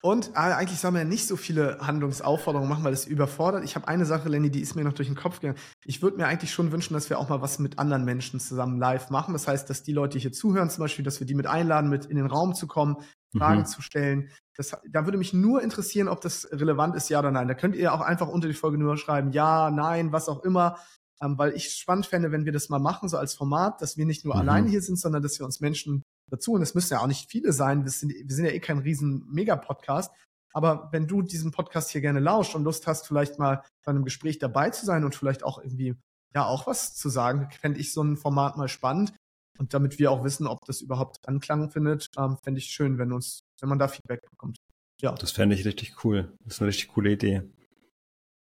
Und 0.04 0.32
ah, 0.34 0.56
eigentlich 0.56 0.80
soll 0.80 0.90
man 0.90 1.02
ja 1.02 1.08
nicht 1.08 1.28
so 1.28 1.36
viele 1.36 1.78
Handlungsaufforderungen 1.78 2.68
machen, 2.68 2.82
weil 2.82 2.90
das 2.90 3.06
überfordert. 3.06 3.62
Ich 3.62 3.76
habe 3.76 3.86
eine 3.86 4.04
Sache, 4.04 4.28
Lenny, 4.28 4.50
die 4.50 4.60
ist 4.60 4.74
mir 4.74 4.82
noch 4.82 4.94
durch 4.94 5.06
den 5.06 5.16
Kopf 5.16 5.38
gegangen. 5.38 5.56
Ich 5.84 6.02
würde 6.02 6.16
mir 6.16 6.26
eigentlich 6.26 6.52
schon 6.52 6.72
wünschen, 6.72 6.94
dass 6.94 7.08
wir 7.08 7.20
auch 7.20 7.28
mal 7.28 7.40
was 7.40 7.60
mit 7.60 7.78
anderen 7.78 8.04
Menschen 8.04 8.40
zusammen 8.40 8.80
live 8.80 9.10
machen. 9.10 9.32
Das 9.32 9.46
heißt, 9.46 9.70
dass 9.70 9.84
die 9.84 9.92
Leute, 9.92 10.18
hier 10.18 10.32
zuhören, 10.32 10.70
zum 10.70 10.82
Beispiel, 10.82 11.04
dass 11.04 11.20
wir 11.20 11.26
die 11.28 11.36
mit 11.36 11.46
einladen, 11.46 11.88
mit 11.88 12.06
in 12.06 12.16
den 12.16 12.26
Raum 12.26 12.56
zu 12.56 12.66
kommen, 12.66 12.96
Fragen 13.36 13.60
mhm. 13.60 13.66
zu 13.66 13.80
stellen. 13.80 14.28
Das, 14.56 14.76
da 14.90 15.06
würde 15.06 15.18
mich 15.18 15.32
nur 15.32 15.62
interessieren, 15.62 16.08
ob 16.08 16.20
das 16.20 16.48
relevant 16.50 16.96
ist, 16.96 17.08
ja 17.08 17.20
oder 17.20 17.30
nein. 17.30 17.46
Da 17.46 17.54
könnt 17.54 17.76
ihr 17.76 17.94
auch 17.94 18.00
einfach 18.00 18.26
unter 18.26 18.48
die 18.48 18.54
Folge 18.54 18.78
nur 18.78 18.96
schreiben, 18.96 19.30
ja, 19.30 19.70
nein, 19.70 20.10
was 20.10 20.28
auch 20.28 20.42
immer. 20.42 20.78
Ähm, 21.22 21.38
weil 21.38 21.52
ich 21.52 21.74
spannend 21.74 22.06
fände, 22.06 22.32
wenn 22.32 22.44
wir 22.44 22.52
das 22.52 22.68
mal 22.68 22.80
machen, 22.80 23.08
so 23.08 23.18
als 23.18 23.34
Format, 23.34 23.80
dass 23.80 23.96
wir 23.96 24.04
nicht 24.04 24.24
nur 24.24 24.34
mhm. 24.34 24.40
alleine 24.40 24.68
hier 24.68 24.82
sind, 24.82 24.98
sondern 24.98 25.22
dass 25.22 25.38
wir 25.38 25.46
uns 25.46 25.60
Menschen 25.60 26.02
dazu. 26.32 26.52
Und 26.52 26.62
es 26.62 26.74
müssen 26.74 26.94
ja 26.94 27.00
auch 27.00 27.06
nicht 27.06 27.30
viele 27.30 27.52
sein. 27.52 27.84
Wir 27.84 27.90
sind, 27.90 28.12
wir 28.12 28.34
sind 28.34 28.46
ja 28.46 28.52
eh 28.52 28.60
kein 28.60 28.78
riesen 28.78 29.24
Mega-Podcast. 29.30 30.12
Aber 30.54 30.88
wenn 30.92 31.06
du 31.06 31.22
diesen 31.22 31.50
Podcast 31.50 31.90
hier 31.90 32.00
gerne 32.00 32.20
lauscht 32.20 32.54
und 32.54 32.64
Lust 32.64 32.86
hast, 32.86 33.06
vielleicht 33.06 33.38
mal 33.38 33.62
bei 33.84 33.90
einem 33.90 34.04
Gespräch 34.04 34.38
dabei 34.38 34.70
zu 34.70 34.84
sein 34.84 35.04
und 35.04 35.14
vielleicht 35.14 35.44
auch 35.44 35.58
irgendwie, 35.58 35.94
ja, 36.34 36.44
auch 36.46 36.66
was 36.66 36.94
zu 36.94 37.08
sagen, 37.08 37.48
fände 37.60 37.80
ich 37.80 37.92
so 37.92 38.02
ein 38.02 38.16
Format 38.16 38.56
mal 38.56 38.68
spannend. 38.68 39.14
Und 39.58 39.74
damit 39.74 39.98
wir 39.98 40.10
auch 40.10 40.24
wissen, 40.24 40.46
ob 40.46 40.64
das 40.66 40.80
überhaupt 40.80 41.16
Anklang 41.28 41.70
findet, 41.70 42.08
ähm, 42.18 42.36
fände 42.42 42.58
ich 42.58 42.66
schön, 42.66 42.98
wenn 42.98 43.12
uns, 43.12 43.40
wenn 43.60 43.68
man 43.68 43.78
da 43.78 43.88
Feedback 43.88 44.20
bekommt. 44.30 44.58
Ja. 45.00 45.12
Das 45.12 45.32
fände 45.32 45.54
ich 45.54 45.64
richtig 45.64 46.04
cool. 46.04 46.32
Das 46.44 46.54
ist 46.54 46.60
eine 46.60 46.68
richtig 46.68 46.88
coole 46.88 47.12
Idee. 47.12 47.42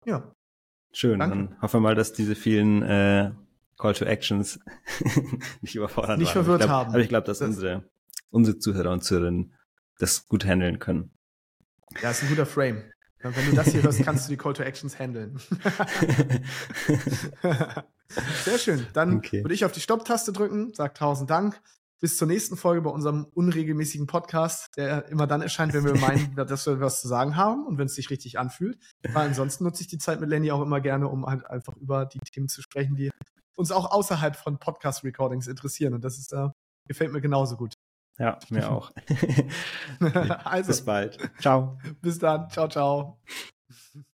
Ja. 0.05 0.31
Schön. 0.93 1.19
Danke. 1.19 1.35
Dann 1.35 1.61
hoffen 1.61 1.77
wir 1.77 1.81
mal, 1.81 1.95
dass 1.95 2.13
diese 2.13 2.35
vielen 2.35 2.81
äh, 2.81 3.31
Call 3.77 3.93
to 3.93 4.05
Actions 4.05 4.59
nicht 5.61 5.75
überfordert 5.75 6.17
nicht 6.19 6.31
verwirrt 6.31 6.61
glaub, 6.61 6.71
haben. 6.71 6.89
Aber 6.89 6.99
ich 6.99 7.09
glaube, 7.09 7.27
dass 7.27 7.39
das 7.39 7.49
unsere, 7.49 7.83
unsere 8.31 8.57
Zuhörer 8.57 8.91
und 8.91 9.03
Zuhörerinnen 9.03 9.53
das 9.99 10.27
gut 10.27 10.45
handeln 10.45 10.79
können. 10.79 11.11
Ja, 12.01 12.11
ist 12.11 12.23
ein 12.23 12.29
guter 12.29 12.45
Frame. 12.45 12.83
Wenn 13.19 13.49
du 13.49 13.55
das 13.55 13.69
hier 13.69 13.81
hörst, 13.81 14.03
kannst 14.03 14.27
du 14.27 14.29
die 14.29 14.37
Call 14.37 14.53
to 14.53 14.63
Actions 14.63 14.99
handeln. 14.99 15.39
Sehr 18.45 18.59
schön. 18.59 18.85
Dann 18.93 19.17
okay. 19.17 19.43
würde 19.43 19.53
ich 19.53 19.65
auf 19.65 19.71
die 19.71 19.79
Stopp-Taste 19.79 20.31
drücken, 20.31 20.71
sag 20.73 20.95
tausend 20.95 21.29
Dank. 21.29 21.59
Bis 21.99 22.15
zur 22.15 22.27
nächsten 22.27 22.57
Folge 22.57 22.81
bei 22.81 22.91
unserem 22.91 23.25
unregelmäßigen 23.33 24.05
Podcast, 24.05 24.77
der 24.77 25.07
immer 25.09 25.25
dann 25.25 25.41
erscheint, 25.41 25.73
wenn 25.73 25.83
wir 25.83 25.95
meinen, 25.95 26.35
dass 26.47 26.67
wir 26.67 26.79
was 26.79 27.01
zu 27.01 27.07
sagen 27.07 27.35
haben 27.35 27.65
und 27.65 27.79
wenn 27.79 27.87
es 27.87 27.95
sich 27.95 28.11
richtig 28.11 28.37
anfühlt. 28.37 28.77
Weil 29.01 29.29
ansonsten 29.29 29.63
nutze 29.63 29.81
ich 29.81 29.87
die 29.87 29.97
Zeit 29.97 30.19
mit 30.21 30.29
Lenny 30.29 30.51
auch 30.51 30.61
immer 30.61 30.79
gerne, 30.79 31.07
um 31.07 31.25
halt 31.25 31.47
einfach 31.47 31.75
über 31.75 32.05
die 32.05 32.19
Themen 32.19 32.49
zu 32.49 32.61
sprechen, 32.61 32.95
die 32.95 33.09
uns 33.57 33.71
auch 33.71 33.91
außerhalb 33.91 34.35
von 34.35 34.59
Podcast-Recordings 34.59 35.47
interessieren. 35.47 35.93
Und 35.93 36.03
das 36.03 36.17
ist 36.17 36.31
äh, 36.31 36.49
gefällt 36.87 37.11
mir 37.11 37.21
genauso 37.21 37.57
gut. 37.57 37.73
Ja, 38.17 38.39
mir 38.49 38.71
auch. 38.71 38.91
also, 40.45 40.67
bis 40.67 40.85
bald. 40.85 41.17
Ciao. 41.39 41.77
Bis 42.01 42.19
dann. 42.19 42.49
Ciao, 42.49 42.67
ciao. 42.67 43.19